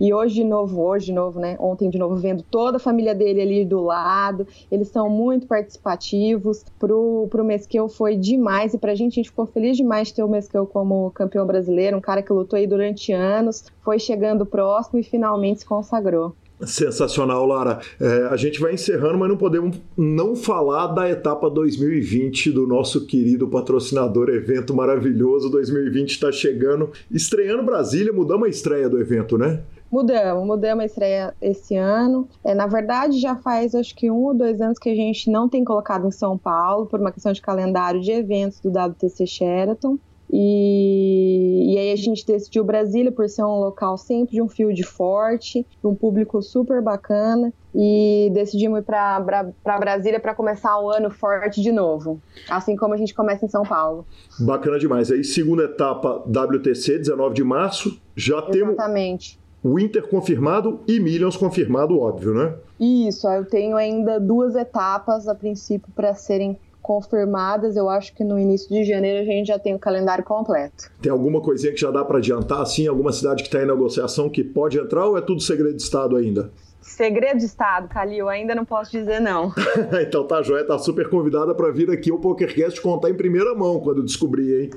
E 0.00 0.12
hoje 0.12 0.34
de 0.34 0.44
novo, 0.44 0.82
hoje 0.82 1.06
de 1.06 1.12
novo, 1.12 1.38
né? 1.38 1.56
Ontem 1.60 1.88
de 1.88 1.96
novo, 1.96 2.16
vendo 2.16 2.42
toda 2.42 2.78
a 2.78 2.80
família 2.80 3.14
dele 3.14 3.40
ali 3.40 3.64
do 3.64 3.80
lado. 3.80 4.46
Eles 4.70 4.88
são 4.88 5.08
muito 5.08 5.46
participativos. 5.46 6.64
Pro, 6.80 7.28
pro 7.30 7.44
Mesquel 7.44 7.88
foi 7.88 8.16
demais. 8.16 8.74
E 8.74 8.78
pra 8.78 8.94
gente, 8.94 9.12
a 9.12 9.16
gente 9.16 9.30
ficou 9.30 9.46
feliz 9.46 9.76
demais 9.76 10.08
de 10.08 10.14
ter 10.14 10.24
o 10.24 10.28
Mesquel 10.28 10.66
como 10.66 11.10
campeão 11.12 11.46
brasileiro, 11.46 11.96
um 11.96 12.00
cara 12.00 12.22
que 12.22 12.32
lutou 12.32 12.56
aí 12.56 12.66
durante 12.66 13.12
anos, 13.12 13.64
foi 13.84 13.98
chegando 14.00 14.44
próximo 14.44 14.98
e 14.98 15.02
finalmente 15.04 15.60
se 15.60 15.66
consagrou. 15.66 16.34
Sensacional, 16.66 17.46
Lara. 17.46 17.80
É, 18.00 18.28
a 18.30 18.36
gente 18.36 18.60
vai 18.60 18.74
encerrando, 18.74 19.18
mas 19.18 19.28
não 19.28 19.36
podemos 19.36 19.80
não 19.96 20.36
falar 20.36 20.88
da 20.88 21.08
etapa 21.08 21.50
2020 21.50 22.50
do 22.52 22.66
nosso 22.66 23.06
querido 23.06 23.48
patrocinador 23.48 24.28
evento 24.28 24.74
maravilhoso. 24.74 25.50
2020 25.50 26.10
está 26.10 26.30
chegando, 26.30 26.90
estreando 27.10 27.62
Brasília, 27.62 28.12
mudamos 28.12 28.46
a 28.46 28.50
estreia 28.50 28.88
do 28.88 29.00
evento, 29.00 29.36
né? 29.36 29.60
Mudamos, 29.90 30.46
mudamos 30.46 30.82
a 30.82 30.86
estreia 30.86 31.34
esse 31.42 31.76
ano. 31.76 32.26
É, 32.42 32.54
na 32.54 32.66
verdade, 32.66 33.20
já 33.20 33.36
faz 33.36 33.74
acho 33.74 33.94
que 33.94 34.10
um 34.10 34.24
ou 34.24 34.34
dois 34.34 34.60
anos 34.60 34.78
que 34.78 34.88
a 34.88 34.94
gente 34.94 35.30
não 35.30 35.48
tem 35.48 35.62
colocado 35.62 36.06
em 36.06 36.10
São 36.10 36.38
Paulo, 36.38 36.86
por 36.86 36.98
uma 36.98 37.12
questão 37.12 37.32
de 37.32 37.42
calendário 37.42 38.00
de 38.00 38.10
eventos 38.10 38.58
do 38.60 38.70
WTC 38.70 39.26
Sheraton. 39.26 39.98
E, 40.32 41.74
e, 41.74 41.78
aí 41.78 41.92
a 41.92 41.96
gente 41.96 42.26
decidiu 42.26 42.64
Brasília 42.64 43.12
por 43.12 43.28
ser 43.28 43.44
um 43.44 43.58
local 43.60 43.98
sempre 43.98 44.36
de 44.36 44.40
um 44.40 44.48
field 44.48 44.82
forte, 44.82 45.66
um 45.84 45.94
público 45.94 46.40
super 46.40 46.80
bacana 46.80 47.52
e 47.74 48.30
decidimos 48.32 48.78
ir 48.78 48.82
para 48.82 49.78
Brasília 49.78 50.18
para 50.18 50.34
começar 50.34 50.78
o 50.80 50.90
ano 50.90 51.10
forte 51.10 51.60
de 51.60 51.70
novo, 51.70 52.18
assim 52.48 52.76
como 52.76 52.94
a 52.94 52.96
gente 52.96 53.14
começa 53.14 53.44
em 53.44 53.48
São 53.48 53.62
Paulo. 53.62 54.06
Bacana 54.40 54.78
demais. 54.78 55.10
Aí 55.10 55.22
segunda 55.22 55.64
etapa 55.64 56.24
WTC, 56.26 56.98
19 56.98 57.34
de 57.34 57.44
março, 57.44 58.00
já 58.16 58.38
Exatamente. 58.38 59.38
temos 59.38 59.42
Winter 59.64 60.08
confirmado 60.08 60.80
e 60.88 60.98
Millions 60.98 61.36
confirmado, 61.36 62.00
óbvio, 62.00 62.34
né? 62.34 62.54
Isso, 62.80 63.28
eu 63.28 63.44
tenho 63.44 63.76
ainda 63.76 64.18
duas 64.18 64.56
etapas 64.56 65.28
a 65.28 65.34
princípio 65.34 65.88
para 65.94 66.14
serem 66.14 66.58
confirmadas. 66.82 67.76
Eu 67.76 67.88
acho 67.88 68.14
que 68.14 68.24
no 68.24 68.38
início 68.38 68.68
de 68.68 68.84
janeiro 68.84 69.20
a 69.20 69.24
gente 69.24 69.46
já 69.46 69.58
tem 69.58 69.74
o 69.74 69.78
calendário 69.78 70.24
completo. 70.24 70.90
Tem 71.00 71.10
alguma 71.10 71.40
coisinha 71.40 71.72
que 71.72 71.80
já 71.80 71.90
dá 71.90 72.04
para 72.04 72.18
adiantar, 72.18 72.60
assim? 72.60 72.86
Alguma 72.86 73.12
cidade 73.12 73.42
que 73.42 73.48
está 73.48 73.62
em 73.62 73.66
negociação 73.66 74.28
que 74.28 74.42
pode 74.42 74.78
entrar 74.78 75.06
ou 75.06 75.16
é 75.16 75.20
tudo 75.20 75.40
segredo 75.40 75.76
de 75.76 75.82
Estado 75.82 76.16
ainda? 76.16 76.50
Segredo 76.82 77.38
de 77.38 77.44
Estado, 77.44 77.88
Calil, 77.88 78.28
ainda 78.28 78.56
não 78.56 78.64
posso 78.64 78.90
dizer 78.90 79.20
não. 79.20 79.52
então 80.02 80.26
tá, 80.26 80.42
Joia, 80.42 80.64
tá 80.66 80.76
super 80.78 81.08
convidada 81.08 81.54
para 81.54 81.70
vir 81.70 81.88
aqui 81.90 82.10
ao 82.10 82.18
PokerCast 82.18 82.80
contar 82.80 83.08
em 83.08 83.14
primeira 83.14 83.54
mão 83.54 83.78
quando 83.78 84.02
descobrir, 84.02 84.64
hein? 84.64 84.70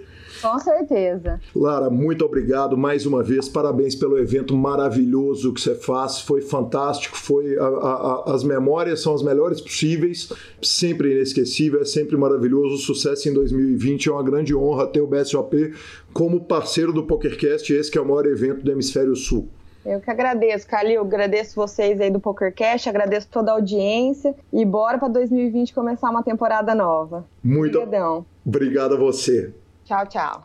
Com 0.45 0.59
certeza. 0.59 1.41
Lara, 1.55 1.89
muito 1.89 2.23
obrigado 2.23 2.77
mais 2.77 3.07
uma 3.07 3.23
vez. 3.23 3.49
Parabéns 3.49 3.95
pelo 3.95 4.15
evento 4.19 4.55
maravilhoso 4.55 5.51
que 5.51 5.59
você 5.59 5.73
faz. 5.73 6.19
Foi 6.19 6.39
fantástico. 6.39 7.17
Foi 7.17 7.57
a, 7.57 7.65
a, 7.65 8.23
as 8.27 8.43
memórias 8.43 9.01
são 9.01 9.15
as 9.15 9.23
melhores 9.23 9.59
possíveis. 9.59 10.31
Sempre 10.61 11.13
inesquecível, 11.13 11.81
é 11.81 11.85
sempre 11.85 12.15
maravilhoso. 12.15 12.77
Sucesso 12.77 13.27
em 13.27 13.33
2020. 13.33 14.07
É 14.07 14.11
uma 14.11 14.21
grande 14.21 14.55
honra 14.55 14.85
ter 14.85 15.01
o 15.01 15.07
BSOP 15.07 15.73
como 16.13 16.39
parceiro 16.39 16.93
do 16.93 17.03
PokerCast, 17.03 17.73
esse 17.73 17.89
que 17.89 17.97
é 17.97 18.01
o 18.01 18.05
maior 18.05 18.27
evento 18.27 18.63
do 18.63 18.71
Hemisfério 18.71 19.15
Sul. 19.15 19.49
Eu 19.83 19.99
que 19.99 20.11
agradeço, 20.11 20.67
Calil. 20.67 21.01
Agradeço 21.01 21.55
vocês 21.55 21.99
aí 21.99 22.11
do 22.11 22.19
PokerCast, 22.19 22.87
agradeço 22.87 23.27
toda 23.31 23.49
a 23.49 23.55
audiência 23.55 24.35
e 24.53 24.63
bora 24.63 24.99
para 24.99 25.07
2020 25.07 25.73
começar 25.73 26.11
uma 26.11 26.21
temporada 26.21 26.75
nova. 26.75 27.25
Muito 27.43 27.79
obrigado 28.45 28.93
a 28.93 28.97
você. 28.97 29.51
Tchau, 29.85 30.03
tchau. 30.07 30.43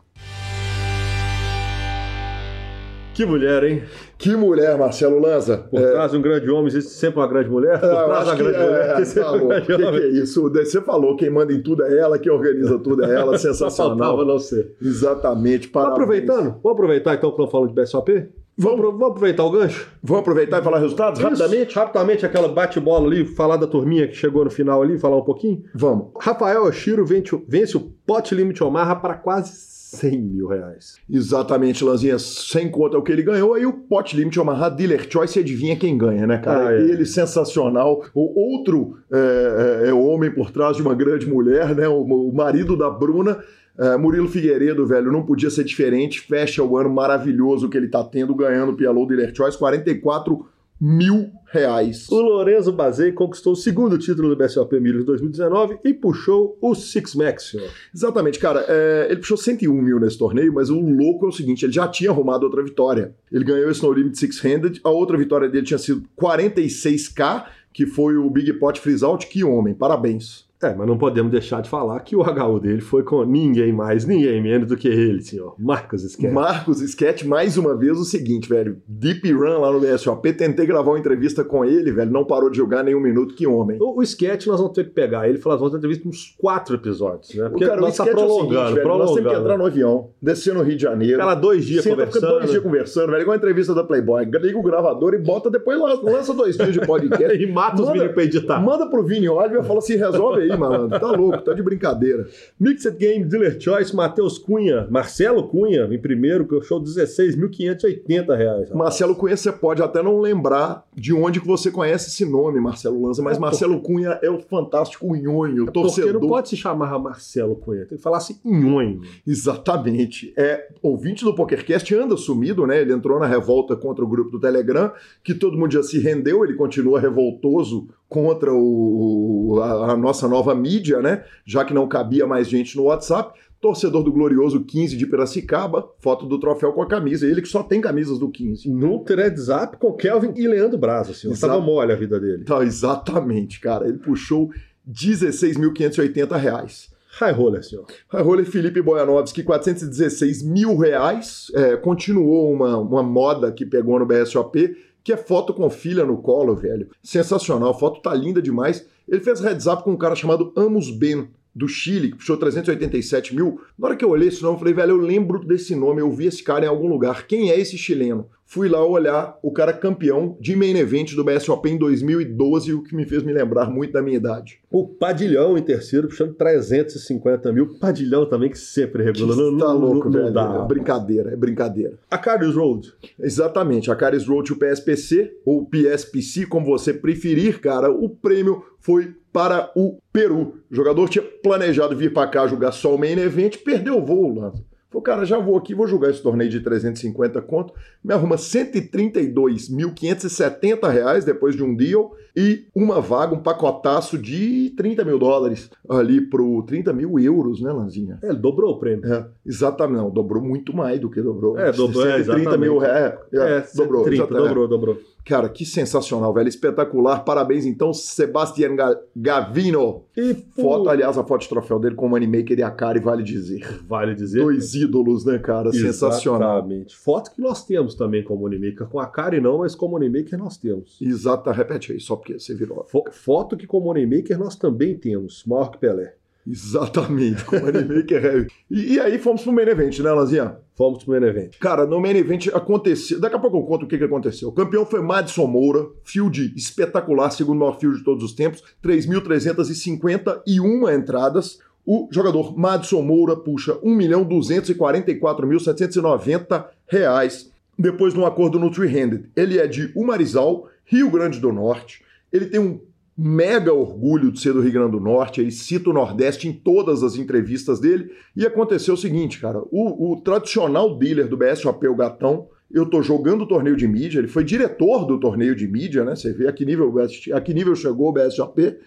Que 3.14 3.26
mulher, 3.26 3.64
hein? 3.64 3.82
Que 4.16 4.37
mulher, 4.37 4.78
Marcelo 4.78 5.18
Lanza. 5.18 5.59
Por 5.59 5.80
É, 5.80 5.90
trás 5.92 6.11
de 6.12 6.18
um 6.18 6.23
grande 6.23 6.49
homem 6.50 6.66
existe 6.68 6.92
sempre 6.92 7.20
uma 7.20 7.26
grande 7.26 7.49
mulher. 7.50 7.80
Por 7.80 7.87
eu 7.88 8.04
trás 8.04 8.26
da 8.26 8.37
que, 8.37 8.42
grande 8.42 8.59
mulher 8.59 8.90
é, 8.90 8.94
tem 8.97 9.04
sempre 9.04 9.23
tá 9.23 9.32
um 9.32 9.49
grande 9.49 9.66
que, 9.66 9.76
que 9.76 9.82
é 9.82 10.09
isso? 10.09 10.50
Você 10.50 10.80
falou, 10.82 11.16
quem 11.16 11.30
manda 11.30 11.52
em 11.52 11.62
tudo 11.62 11.85
é 11.85 11.99
ela, 11.99 12.18
quem 12.18 12.30
organiza 12.30 12.78
tudo 12.78 13.02
é 13.04 13.14
ela, 13.14 13.37
Só 13.38 13.50
faltava 13.70 13.70
sensacional. 13.70 14.25
não 14.26 14.38
ser. 14.38 14.75
Exatamente, 14.80 15.68
parabéns. 15.68 15.94
aproveitando? 15.94 16.44
Vamos 16.62 16.73
aproveitar 16.73 17.14
então 17.14 17.30
que 17.30 17.35
estamos 17.35 17.50
falando 17.50 17.68
de 17.68 17.75
BSOP? 17.75 18.28
Vamos, 18.60 18.80
vamos 18.82 19.08
aproveitar 19.08 19.44
o 19.44 19.50
gancho? 19.50 19.88
Vamos 20.02 20.20
aproveitar 20.20 20.60
e 20.60 20.64
falar 20.64 20.78
resultados 20.78 21.20
rapidamente? 21.20 21.68
Isso, 21.70 21.78
rapidamente, 21.78 22.26
aquela 22.26 22.48
bate-bola 22.48 23.06
ali, 23.06 23.24
falar 23.24 23.56
da 23.56 23.66
turminha 23.66 24.06
que 24.06 24.14
chegou 24.14 24.44
no 24.44 24.50
final 24.50 24.82
ali, 24.82 24.98
falar 24.98 25.16
um 25.16 25.24
pouquinho. 25.24 25.64
Vamos. 25.74 26.08
Rafael 26.20 26.64
Oshiro 26.64 27.04
vence, 27.06 27.34
o- 27.34 27.42
vence 27.48 27.76
o 27.76 27.80
Pot 28.06 28.34
Limit 28.34 28.62
Omaha 28.62 28.94
para 28.96 29.14
quase 29.14 29.52
100 29.96 30.20
mil 30.20 30.46
reais. 30.46 30.96
Exatamente, 31.08 31.82
Lanzinha, 31.82 32.18
sem 32.18 32.70
conta 32.70 32.96
o 32.98 33.02
que 33.02 33.10
ele 33.10 33.22
ganhou. 33.22 33.54
Aí 33.54 33.64
o 33.66 33.72
Pot 33.72 34.16
Limit 34.16 34.38
Omaha 34.38 34.68
Dealer 34.68 35.06
Choice, 35.10 35.38
adivinha 35.38 35.74
quem 35.76 35.96
ganha, 35.98 36.26
né, 36.26 36.38
cara? 36.38 36.68
Ah, 36.68 36.74
é. 36.74 36.80
Ele 36.80 37.04
sensacional. 37.06 38.04
O 38.14 38.56
outro 38.58 38.98
é, 39.12 39.84
é, 39.86 39.88
é 39.88 39.92
o 39.92 40.04
homem 40.04 40.30
por 40.30 40.50
trás 40.50 40.76
de 40.76 40.82
uma 40.82 40.94
grande 40.94 41.26
mulher, 41.26 41.74
né? 41.74 41.88
O, 41.88 42.02
o 42.02 42.32
marido 42.34 42.76
da 42.76 42.90
Bruna. 42.90 43.38
É, 43.80 43.96
Murilo 43.96 44.28
Figueiredo, 44.28 44.87
velho, 44.87 45.10
não 45.10 45.25
podia 45.25 45.49
ser 45.49 45.64
diferente. 45.64 46.20
Fecha 46.20 46.62
o 46.62 46.76
ano 46.76 46.90
maravilhoso 46.90 47.66
que 47.70 47.78
ele 47.78 47.88
tá 47.88 48.04
tendo, 48.04 48.34
ganhando 48.34 48.72
o 48.72 48.76
PLO 48.76 49.06
Dealer 49.06 49.34
Choice, 49.34 49.56
44 49.56 50.46
mil 50.78 51.30
reais. 51.50 52.06
O 52.10 52.20
Lorenzo 52.20 52.72
Bazei 52.72 53.10
conquistou 53.12 53.54
o 53.54 53.56
segundo 53.56 53.96
título 53.96 54.28
do 54.28 54.37
BSOP 54.37 54.78
Milhos 54.80 55.04
2019 55.06 55.78
e 55.82 55.94
puxou 55.94 56.58
o 56.60 56.75
Six 56.75 57.14
Max, 57.14 57.50
senhor. 57.50 57.70
Exatamente, 57.94 58.38
cara. 58.38 58.64
é, 58.68 59.06
ele 59.10 59.20
puxou 59.20 59.38
101 59.38 59.72
mil 59.72 59.99
nesse 59.99 60.18
torneio, 60.18 60.52
mas 60.52 60.68
o 60.68 60.78
louco 60.78 61.25
é 61.25 61.28
o 61.30 61.32
seguinte: 61.32 61.64
ele 61.64 61.72
já 61.72 61.88
tinha 61.88 62.10
arrumado 62.10 62.44
outra 62.44 62.62
vitória. 62.62 63.14
Ele 63.32 63.44
ganhou 63.44 63.70
esse 63.70 63.82
No 63.82 63.92
Limit 63.92 64.18
Six-Handed, 64.18 64.80
a 64.84 64.90
outra 64.90 65.16
vitória 65.16 65.49
dele 65.49 65.64
tinha 65.64 65.78
sido 65.78 66.02
46k, 66.20 67.46
que 67.72 67.87
foi 67.87 68.16
o 68.16 68.28
Big 68.28 68.52
Pot 68.54 68.78
Freeze 68.78 69.04
Out. 69.04 69.26
Que 69.26 69.42
homem, 69.42 69.75
parabéns. 69.75 70.50
É, 70.62 70.74
mas 70.74 70.86
não 70.86 70.98
podemos 70.98 71.32
deixar 71.32 71.62
de 71.62 71.70
falar 71.70 71.98
que 72.00 72.14
o 72.14 72.20
HU 72.20 72.60
dele 72.60 72.82
foi 72.82 73.02
com 73.02 73.24
ninguém 73.24 73.72
mais, 73.72 74.04
ninguém 74.04 74.42
menos 74.42 74.68
do 74.68 74.76
que 74.76 74.88
ele, 74.88 75.22
senhor. 75.22 75.54
Marcos 75.58 76.04
Esquerra. 76.04 76.34
Marcos 76.34 76.82
Sketch, 76.82 77.24
mais 77.24 77.56
uma 77.56 77.74
vez, 77.74 77.98
o 77.98 78.04
seguinte, 78.04 78.46
velho. 78.46 78.76
Deep 78.86 79.32
Run 79.32 79.58
lá 79.58 79.72
no 79.72 79.80
BSOP, 79.80 80.32
tentei 80.34 80.66
gravar 80.66 80.90
uma 80.90 80.98
entrevista 80.98 81.42
com 81.42 81.64
ele, 81.64 81.90
velho. 81.90 82.10
Não 82.10 82.26
parou 82.26 82.50
de 82.50 82.58
jogar 82.58 82.82
nem 82.82 82.94
um 82.94 83.00
minuto, 83.00 83.34
que 83.34 83.46
homem. 83.46 83.78
O, 83.80 84.00
o 84.00 84.02
sketch 84.02 84.46
nós 84.48 84.58
vamos 84.58 84.74
ter 84.74 84.84
que 84.84 84.90
pegar 84.90 85.26
ele 85.28 85.38
e 85.38 85.40
falar, 85.40 85.56
vamos 85.56 85.72
ter 85.72 85.78
entrevista 85.78 86.06
uns 86.06 86.34
quatro 86.38 86.74
episódios, 86.74 87.34
né? 87.34 87.46
O 87.46 87.50
Porque 87.50 87.64
cara, 87.64 87.78
o 87.78 87.80
nós 87.80 87.96
tá 87.96 88.04
sketch 88.04 88.20
é 88.20 88.24
o 88.24 88.28
seguinte, 88.28 88.48
prolongando, 88.50 88.74
velho, 88.74 88.88
nós 88.88 88.98
temos 88.98 89.14
que 89.14 89.22
prolongando. 89.22 89.40
entrar 89.44 89.58
no 89.58 89.66
avião, 89.66 90.10
descer 90.20 90.54
no 90.54 90.62
Rio 90.62 90.76
de 90.76 90.82
Janeiro. 90.82 91.14
Fica 91.14 91.24
lá 91.24 91.34
dois 91.34 91.64
dias 91.64 91.84
Senta, 91.84 92.06
fica 92.06 92.20
conversando. 92.20 92.38
dois 92.38 92.50
dias 92.50 92.62
conversando, 92.62 93.10
velho, 93.12 93.22
igual 93.22 93.34
a 93.34 93.36
entrevista 93.38 93.74
da 93.74 93.82
Playboy. 93.82 94.26
Liga 94.26 94.58
o 94.58 94.62
gravador 94.62 95.14
e 95.14 95.18
bota, 95.18 95.50
depois 95.50 95.78
lança, 95.80 96.02
lança 96.02 96.34
dois 96.34 96.54
dias 96.56 96.72
de 96.74 96.80
podcast. 96.84 97.42
E 97.42 97.50
mata 97.50 97.80
os 97.80 97.90
vídeos 97.92 98.12
pra 98.12 98.24
editar. 98.24 98.60
Manda 98.60 98.86
pro 98.90 99.02
Vini 99.02 99.26
Oliver 99.26 99.62
e 99.62 99.66
fala 99.66 99.78
assim: 99.78 99.96
resolve 99.96 100.42
aí, 100.42 100.50
malandro. 100.57 100.99
Tá 100.99 101.11
louco, 101.12 101.42
tá 101.42 101.52
de 101.52 101.62
brincadeira. 101.62 102.26
Mixed 102.59 102.97
Game 102.97 103.25
Dealer 103.25 103.61
Choice, 103.61 103.95
Matheus 103.95 104.38
Cunha, 104.38 104.87
Marcelo 104.90 105.49
Cunha, 105.49 105.88
em 105.90 105.99
primeiro, 105.99 106.47
que 106.47 106.54
eu 106.54 106.62
show 106.62 106.80
16.580 106.83 108.37
reais. 108.37 108.71
Marcelo 108.71 109.14
Cunha, 109.14 109.37
você 109.37 109.52
pode 109.52 109.83
até 109.83 110.02
não 110.02 110.21
lembrar 110.21 110.85
de 110.95 111.12
onde 111.12 111.40
que 111.40 111.47
você 111.47 111.71
conhece 111.71 112.09
esse 112.09 112.25
nome, 112.30 112.61
Marcelo 112.61 113.02
Lanza, 113.07 113.23
mas 113.23 113.37
É, 113.37 113.40
Marcelo 113.40 113.80
Cunha 113.80 114.19
é 114.23 114.30
o 114.30 114.38
fantástico 114.40 115.07
nhonho, 115.16 115.64
Porque 115.66 115.80
torcedor. 115.80 116.21
não 116.21 116.28
pode 116.28 116.49
se 116.49 116.57
chamar 116.57 116.99
Marcelo 116.99 117.57
Cunha, 117.57 117.87
tem 117.87 117.97
que 117.99 118.02
falar 118.02 118.19
assim, 118.19 118.38
nhonho. 118.45 119.00
Exatamente. 119.26 120.33
É, 120.37 120.69
ouvinte 120.83 121.25
do 121.25 121.35
PokerCast 121.35 121.95
anda 121.95 122.16
sumido, 122.16 122.66
né? 122.66 122.80
Ele 122.80 122.92
entrou 122.92 123.19
na 123.19 123.26
revolta 123.26 123.76
contra 123.76 124.04
o 124.04 124.09
grupo 124.09 124.30
do 124.30 124.40
Telegram, 124.40 124.92
que 125.25 125.35
todo 125.35 125.59
mundo 125.59 125.73
já 125.73 125.83
se 125.83 125.99
rendeu, 125.99 126.45
ele 126.45 126.54
continua 126.54 127.00
revoltoso 127.00 127.88
contra 128.10 128.52
o, 128.52 129.60
a, 129.62 129.92
a 129.92 129.96
nossa 129.96 130.26
nova 130.26 130.52
mídia, 130.52 131.00
né? 131.00 131.24
Já 131.46 131.64
que 131.64 131.72
não 131.72 131.88
cabia 131.88 132.26
mais 132.26 132.48
gente 132.48 132.76
no 132.76 132.82
WhatsApp. 132.82 133.38
Torcedor 133.60 134.02
do 134.02 134.10
glorioso 134.10 134.64
15 134.64 134.96
de 134.96 135.06
Piracicaba, 135.06 135.86
foto 136.00 136.26
do 136.26 136.40
troféu 136.40 136.72
com 136.72 136.82
a 136.82 136.88
camisa. 136.88 137.26
Ele 137.26 137.42
que 137.42 137.48
só 137.48 137.62
tem 137.62 137.80
camisas 137.80 138.18
do 138.18 138.28
15. 138.30 138.68
No 138.70 139.00
threadzap 139.04 139.76
com 139.76 139.92
Kelvin 139.92 140.32
e 140.34 140.49
Leandro 140.49 140.78
Braz, 140.78 141.10
assim, 141.10 141.30
Exato. 141.30 141.52
tava 141.52 141.64
mole 141.64 141.92
a 141.92 141.96
vida 141.96 142.18
dele. 142.18 142.44
Tá, 142.44 142.64
exatamente, 142.64 143.60
cara. 143.60 143.86
Ele 143.86 143.99
puxou 143.99 144.50
16.580 144.90 146.36
reais. 146.36 146.90
High 147.18 147.32
roller, 147.32 147.62
senhor. 147.62 147.84
A 148.10 148.23
roller 148.23 148.46
Felipe 148.46 148.80
Boyanovski, 148.80 149.42
416 149.42 150.42
mil 150.42 150.76
reais. 150.76 151.46
É, 151.54 151.76
continuou 151.76 152.52
uma, 152.52 152.78
uma 152.78 153.02
moda 153.02 153.52
que 153.52 153.66
pegou 153.66 153.99
no 153.99 154.06
BSOP, 154.06 154.76
que 155.02 155.13
é 155.13 155.17
foto 155.17 155.54
com 155.54 155.69
filha 155.71 156.04
no 156.04 156.19
colo, 156.19 156.54
velho. 156.54 156.89
Sensacional, 157.02 157.71
a 157.71 157.75
foto 157.75 158.00
tá 158.00 158.15
linda 158.15 158.41
demais. 158.41 158.86
Ele 159.08 159.21
fez 159.21 159.41
heads 159.41 159.67
up 159.67 159.82
com 159.82 159.93
um 159.93 159.97
cara 159.97 160.15
chamado 160.15 160.52
Amos 160.56 160.91
Ben, 160.91 161.28
do 161.54 161.67
Chile, 161.67 162.10
que 162.10 162.19
puxou 162.19 162.36
387 162.36 163.34
mil. 163.34 163.60
Na 163.78 163.89
hora 163.89 163.97
que 163.97 164.04
eu 164.04 164.10
olhei 164.10 164.28
esse 164.28 164.43
nome, 164.43 164.54
eu 164.54 164.58
falei, 164.58 164.75
velho, 164.75 164.93
eu 164.93 164.97
lembro 164.97 165.45
desse 165.45 165.75
nome, 165.75 166.00
eu 166.00 166.10
vi 166.10 166.26
esse 166.26 166.43
cara 166.43 166.65
em 166.65 166.69
algum 166.69 166.89
lugar. 166.89 167.26
Quem 167.26 167.50
é 167.50 167.58
esse 167.58 167.76
chileno? 167.76 168.28
Fui 168.52 168.69
lá 168.69 168.84
olhar 168.84 169.39
o 169.45 169.52
cara 169.52 169.73
campeão 169.73 170.36
de 170.41 170.56
main 170.56 170.76
event 170.76 171.15
do 171.15 171.23
BSOP 171.23 171.67
em 171.67 171.78
2012, 171.78 172.75
o 172.75 172.82
que 172.82 172.97
me 172.97 173.06
fez 173.06 173.23
me 173.23 173.32
lembrar 173.32 173.71
muito 173.71 173.93
da 173.93 174.02
minha 174.02 174.17
idade. 174.17 174.58
O 174.69 174.89
Padilhão 174.89 175.56
em 175.56 175.63
terceiro, 175.63 176.08
puxando 176.08 176.34
350 176.34 177.52
mil. 177.52 177.78
Padilhão 177.78 178.26
também, 178.26 178.50
que 178.50 178.58
sempre 178.58 179.04
regula. 179.04 179.36
Não, 179.36 179.56
tá 179.56 179.67
não, 179.67 179.78
louco, 179.78 180.10
não, 180.10 180.17
não 180.17 180.23
velho. 180.23 180.34
dá. 180.34 180.63
É 180.65 180.67
brincadeira, 180.67 181.30
é 181.30 181.36
brincadeira. 181.36 181.95
A 182.10 182.19
Carius 182.19 182.56
Road. 182.56 182.93
Exatamente, 183.21 183.89
a 183.89 183.95
Caris 183.95 184.26
Road, 184.26 184.52
o 184.52 184.58
PSPC, 184.58 185.32
ou 185.47 185.65
PSPC, 185.65 186.47
como 186.47 186.67
você 186.67 186.93
preferir, 186.93 187.60
cara, 187.60 187.89
o 187.89 188.08
prêmio 188.08 188.65
foi 188.80 189.15
para 189.32 189.71
o 189.76 189.99
Peru. 190.13 190.58
O 190.69 190.75
jogador 190.75 191.08
tinha 191.08 191.23
planejado 191.23 191.97
vir 191.97 192.13
para 192.13 192.26
cá 192.26 192.49
jogar 192.49 192.73
só 192.73 192.97
o 192.97 192.99
main 192.99 193.17
event, 193.17 193.58
perdeu 193.58 193.99
o 193.99 194.04
voo, 194.04 194.34
Lanza. 194.34 194.69
Falei, 194.90 195.04
cara, 195.04 195.24
já 195.24 195.38
vou 195.38 195.56
aqui, 195.56 195.72
vou 195.74 195.86
jogar 195.86 196.10
esse 196.10 196.20
torneio 196.20 196.50
de 196.50 196.60
350 196.60 197.40
conto, 197.42 197.72
me 198.02 198.12
arruma 198.12 198.34
132.570 198.36 200.88
reais 200.90 201.24
depois 201.24 201.54
de 201.54 201.62
um 201.62 201.72
deal 201.74 202.12
e 202.36 202.66
uma 202.74 203.00
vaga, 203.00 203.34
um 203.34 203.42
pacotaço 203.42 204.18
de 204.18 204.72
30 204.76 205.04
mil 205.04 205.18
dólares 205.18 205.70
ali 205.88 206.20
pro 206.20 206.62
30 206.64 206.92
mil 206.92 207.18
euros, 207.18 207.60
né, 207.60 207.72
Lanzinha? 207.72 208.18
É, 208.22 208.32
dobrou 208.32 208.72
o 208.72 208.78
prêmio. 208.78 209.12
É, 209.12 209.26
exatamente, 209.46 210.00
não, 210.00 210.10
dobrou 210.10 210.42
muito 210.42 210.74
mais 210.74 211.00
do 211.00 211.08
que 211.08 211.22
dobrou. 211.22 211.58
É, 211.58 211.72
dobrou, 211.72 212.06
é, 212.06 212.22
130 212.22 212.56
mil 212.56 212.78
reais. 212.78 213.14
É, 213.32 213.58
É, 213.58 213.66
dobrou, 213.74 214.04
30, 214.04 214.24
exatamente. 214.24 214.48
dobrou, 214.48 214.68
dobrou. 214.68 214.98
Cara, 215.25 215.49
que 215.49 215.65
sensacional, 215.65 216.33
velho. 216.35 216.49
Espetacular. 216.49 217.25
Parabéns, 217.25 217.65
então, 217.67 217.93
Sebastián 217.93 218.75
Ga- 218.75 218.99
Gavino. 219.15 220.04
E 220.17 220.35
Foto, 220.61 220.89
aliás, 220.89 221.17
a 221.19 221.25
foto 221.25 221.43
de 221.43 221.49
troféu 221.49 221.78
dele 221.78 221.95
com 221.95 222.06
o 222.06 222.09
Moneymaker 222.09 222.59
e 222.59 222.63
a 222.63 222.71
cara, 222.71 222.99
e 222.99 223.00
vale 223.00 223.23
dizer. 223.23 223.80
vale 223.87 224.15
dizer. 224.15 224.41
Dois 224.41 224.75
ídolos, 224.75 225.25
né, 225.25 225.39
cara? 225.39 225.73
Sensacional. 225.73 226.59
Exatamente. 226.59 226.97
Foto 226.97 227.30
que 227.33 227.41
nós 227.41 227.65
temos 227.65 227.95
também 227.95 228.25
com 228.25 228.35
o 228.35 228.39
Moneymaker. 228.39 228.87
Com 228.89 228.99
a 228.99 229.06
Kari 229.06 229.41
não, 229.41 229.59
mas 229.59 229.75
com 229.75 229.87
o 229.87 229.91
Moneymaker 229.91 230.39
nós 230.39 230.56
temos. 230.56 230.99
Exata, 231.00 231.52
repete 231.52 231.93
aí, 231.93 232.00
só 232.00 232.17
porque 232.17 232.39
você 232.39 232.54
virou. 232.54 232.85
Fo- 232.89 233.04
Foto 233.13 233.56
que 233.56 233.67
com 233.67 233.78
o 233.78 233.85
Moneymaker 233.85 234.39
nós 234.39 234.56
também 234.56 234.97
temos. 234.97 235.45
Maior 235.47 235.71
que 235.71 235.78
Pelé. 235.78 236.15
Exatamente, 236.47 237.45
com 237.45 237.56
o 237.56 237.61
Moneymaker. 237.61 238.25
é. 238.25 238.47
e, 238.71 238.95
e 238.95 239.00
aí 239.00 239.19
fomos 239.19 239.43
pro 239.43 239.52
main 239.52 239.69
event, 239.69 239.99
né, 240.00 240.11
Lanzinha? 240.11 240.56
Fomos 240.80 241.04
pro 241.04 241.12
main 241.12 241.23
event. 241.28 241.58
Cara, 241.60 241.84
no 241.84 242.00
main 242.00 242.16
event 242.16 242.49
aconteceu. 242.54 243.21
Daqui 243.21 243.36
a 243.36 243.38
pouco 243.38 243.58
eu 243.58 243.64
conto 243.64 243.84
o 243.84 243.86
que, 243.86 243.99
que 243.99 244.04
aconteceu. 244.04 244.49
O 244.49 244.52
campeão 244.52 244.86
foi 244.86 245.02
Madison 245.02 245.47
Moura, 245.47 245.86
field 246.04 246.54
espetacular, 246.56 247.30
segundo 247.30 247.58
o 247.58 247.60
maior 247.60 247.78
field 247.78 247.99
de 247.99 248.04
todos 248.04 248.25
os 248.25 248.32
tempos, 248.32 248.64
3.351 248.82 250.97
entradas. 250.97 251.58
O 251.84 252.08
jogador 252.10 252.58
Madison 252.58 253.02
Moura 253.02 253.36
puxa 253.36 253.75
1.244.790 253.75 256.64
reais 256.88 257.52
depois 257.78 258.14
de 258.14 258.21
um 258.21 258.25
acordo 258.25 258.58
no 258.58 258.71
Three-Handed. 258.71 259.28
Ele 259.36 259.58
é 259.58 259.66
de 259.66 259.93
Umarizal, 259.95 260.66
Rio 260.86 261.10
Grande 261.10 261.40
do 261.40 261.52
Norte. 261.52 262.02
Ele 262.32 262.47
tem 262.47 262.58
um 262.58 262.80
mega 263.23 263.71
orgulho 263.71 264.33
de 264.33 264.41
ser 264.41 264.54
do 264.54 264.63
Rio 264.63 264.73
Grande 264.73 264.93
do 264.93 265.00
Norte, 265.00 265.43
ele 265.43 265.50
cita 265.50 265.91
o 265.91 265.93
Nordeste 265.93 266.49
em 266.49 266.52
todas 266.54 267.02
as 267.02 267.17
entrevistas 267.17 267.78
dele, 267.78 268.11
e 268.35 268.47
aconteceu 268.47 268.95
o 268.95 268.97
seguinte, 268.97 269.39
cara, 269.39 269.61
o, 269.71 270.13
o 270.13 270.21
tradicional 270.23 270.97
dealer 270.99 271.28
do 271.28 271.37
BSOP, 271.37 271.87
o 271.87 271.95
Gatão, 271.95 272.49
eu 272.71 272.87
tô 272.87 273.02
jogando 273.02 273.43
o 273.43 273.47
torneio 273.47 273.76
de 273.76 273.87
mídia, 273.87 274.21
ele 274.21 274.28
foi 274.28 274.43
diretor 274.43 275.04
do 275.04 275.21
torneio 275.21 275.54
de 275.54 275.69
mídia, 275.69 276.02
né, 276.02 276.17
você 276.17 276.33
vê 276.33 276.49
a 276.49 276.52
que 276.52 276.65
nível, 276.65 276.95
a 277.35 277.41
que 277.43 277.52
nível 277.52 277.76
chegou 277.76 278.09
o 278.09 278.13
BSOP, 278.13 278.78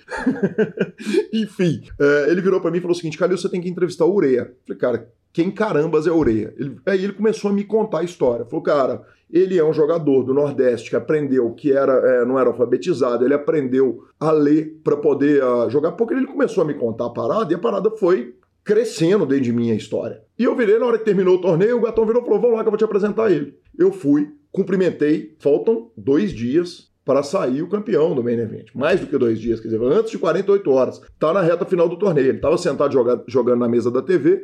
enfim, 1.32 1.84
é, 2.00 2.32
ele 2.32 2.41
virou 2.41 2.60
para 2.60 2.72
mim 2.72 2.80
e 2.80 2.82
falou 2.82 2.96
o 2.96 2.98
seguinte, 2.98 3.19
Calil, 3.19 3.38
você 3.38 3.50
tem 3.50 3.62
que 3.62 3.69
entrevistar 3.69 4.06
o 4.06 4.15
Ureia, 4.15 4.52
falei, 4.65 4.80
cara, 4.80 5.10
quem 5.32 5.50
carambas 5.50 6.06
é 6.06 6.12
Oreia? 6.12 6.54
Ele, 6.58 6.78
aí 6.86 7.04
ele 7.04 7.13
começou 7.13 7.50
a 7.50 7.54
me 7.54 7.63
contar 7.63 8.02
a 8.02 8.04
história. 8.04 8.46
Falou, 8.46 8.62
cara, 8.62 9.02
ele 9.34 9.58
é 9.58 9.65
um 9.65 9.74
jogador 9.74 10.22
do 10.22 10.32
Nordeste 10.32 10.91
que 10.91 10.96
aprendeu 10.96 11.52
que 11.56 11.72
era, 11.72 11.93
é, 11.93 12.24
não 12.24 12.38
era 12.38 12.50
alfabetizado, 12.50 13.26
ele 13.26 13.34
aprendeu 13.34 14.04
a 14.19 14.30
ler 14.32 14.80
para 14.84 14.96
poder 14.96 15.43
uh, 15.43 15.67
jogar 15.72 15.93
porque 15.93 16.13
Ele 16.13 16.28
começou 16.28 16.63
a 16.63 16.67
me 16.67 16.76
contar 16.76 17.08
a 17.08 17.10
parada 17.10 17.52
e 17.52 17.56
a 17.56 17.60
parada 17.60 17.89
foi 17.89 18.36
crescendo 18.63 19.26
dentro 19.26 19.46
de 19.46 19.52
mim 19.52 19.72
a 19.72 19.76
história. 19.76 20.22
E 20.38 20.43
eu 20.43 20.56
virei, 20.56 20.78
na 20.78 20.86
hora 20.86 21.00
que 21.00 21.06
terminou 21.06 21.38
o 21.38 21.41
torneio, 21.41 21.78
o 21.78 21.82
Gatão 21.82 22.06
virou 22.06 22.22
e 22.22 22.26
falou: 22.26 22.39
vamos 22.39 22.58
lá 22.58 22.63
que 22.63 22.67
eu 22.67 22.72
vou 22.72 22.78
te 22.78 22.84
apresentar 22.84 23.32
ele. 23.32 23.58
Eu 23.78 23.91
fui, 23.91 24.30
cumprimentei, 24.52 25.36
faltam 25.39 25.89
dois 25.98 26.32
dias 26.32 26.91
para 27.04 27.24
sair 27.24 27.63
o 27.63 27.67
campeão 27.67 28.13
do 28.13 28.24
main 28.24 28.39
event. 28.39 28.67
Mais 28.74 29.00
do 29.00 29.08
que 29.08 29.17
dois 29.17 29.39
dias, 29.39 29.60
quer 29.60 29.67
dizer, 29.67 29.82
antes 29.82 30.12
de 30.12 30.17
48 30.19 30.72
horas. 30.72 31.02
Tá 31.19 31.34
na 31.34 31.41
reta 31.41 31.65
final 31.65 31.89
do 31.89 31.98
torneio. 31.98 32.28
Ele 32.28 32.38
estava 32.38 32.58
sentado 32.58 32.93
jogando 33.28 33.60
na 33.60 33.67
mesa 33.67 33.89
da 33.89 34.02
TV 34.02 34.43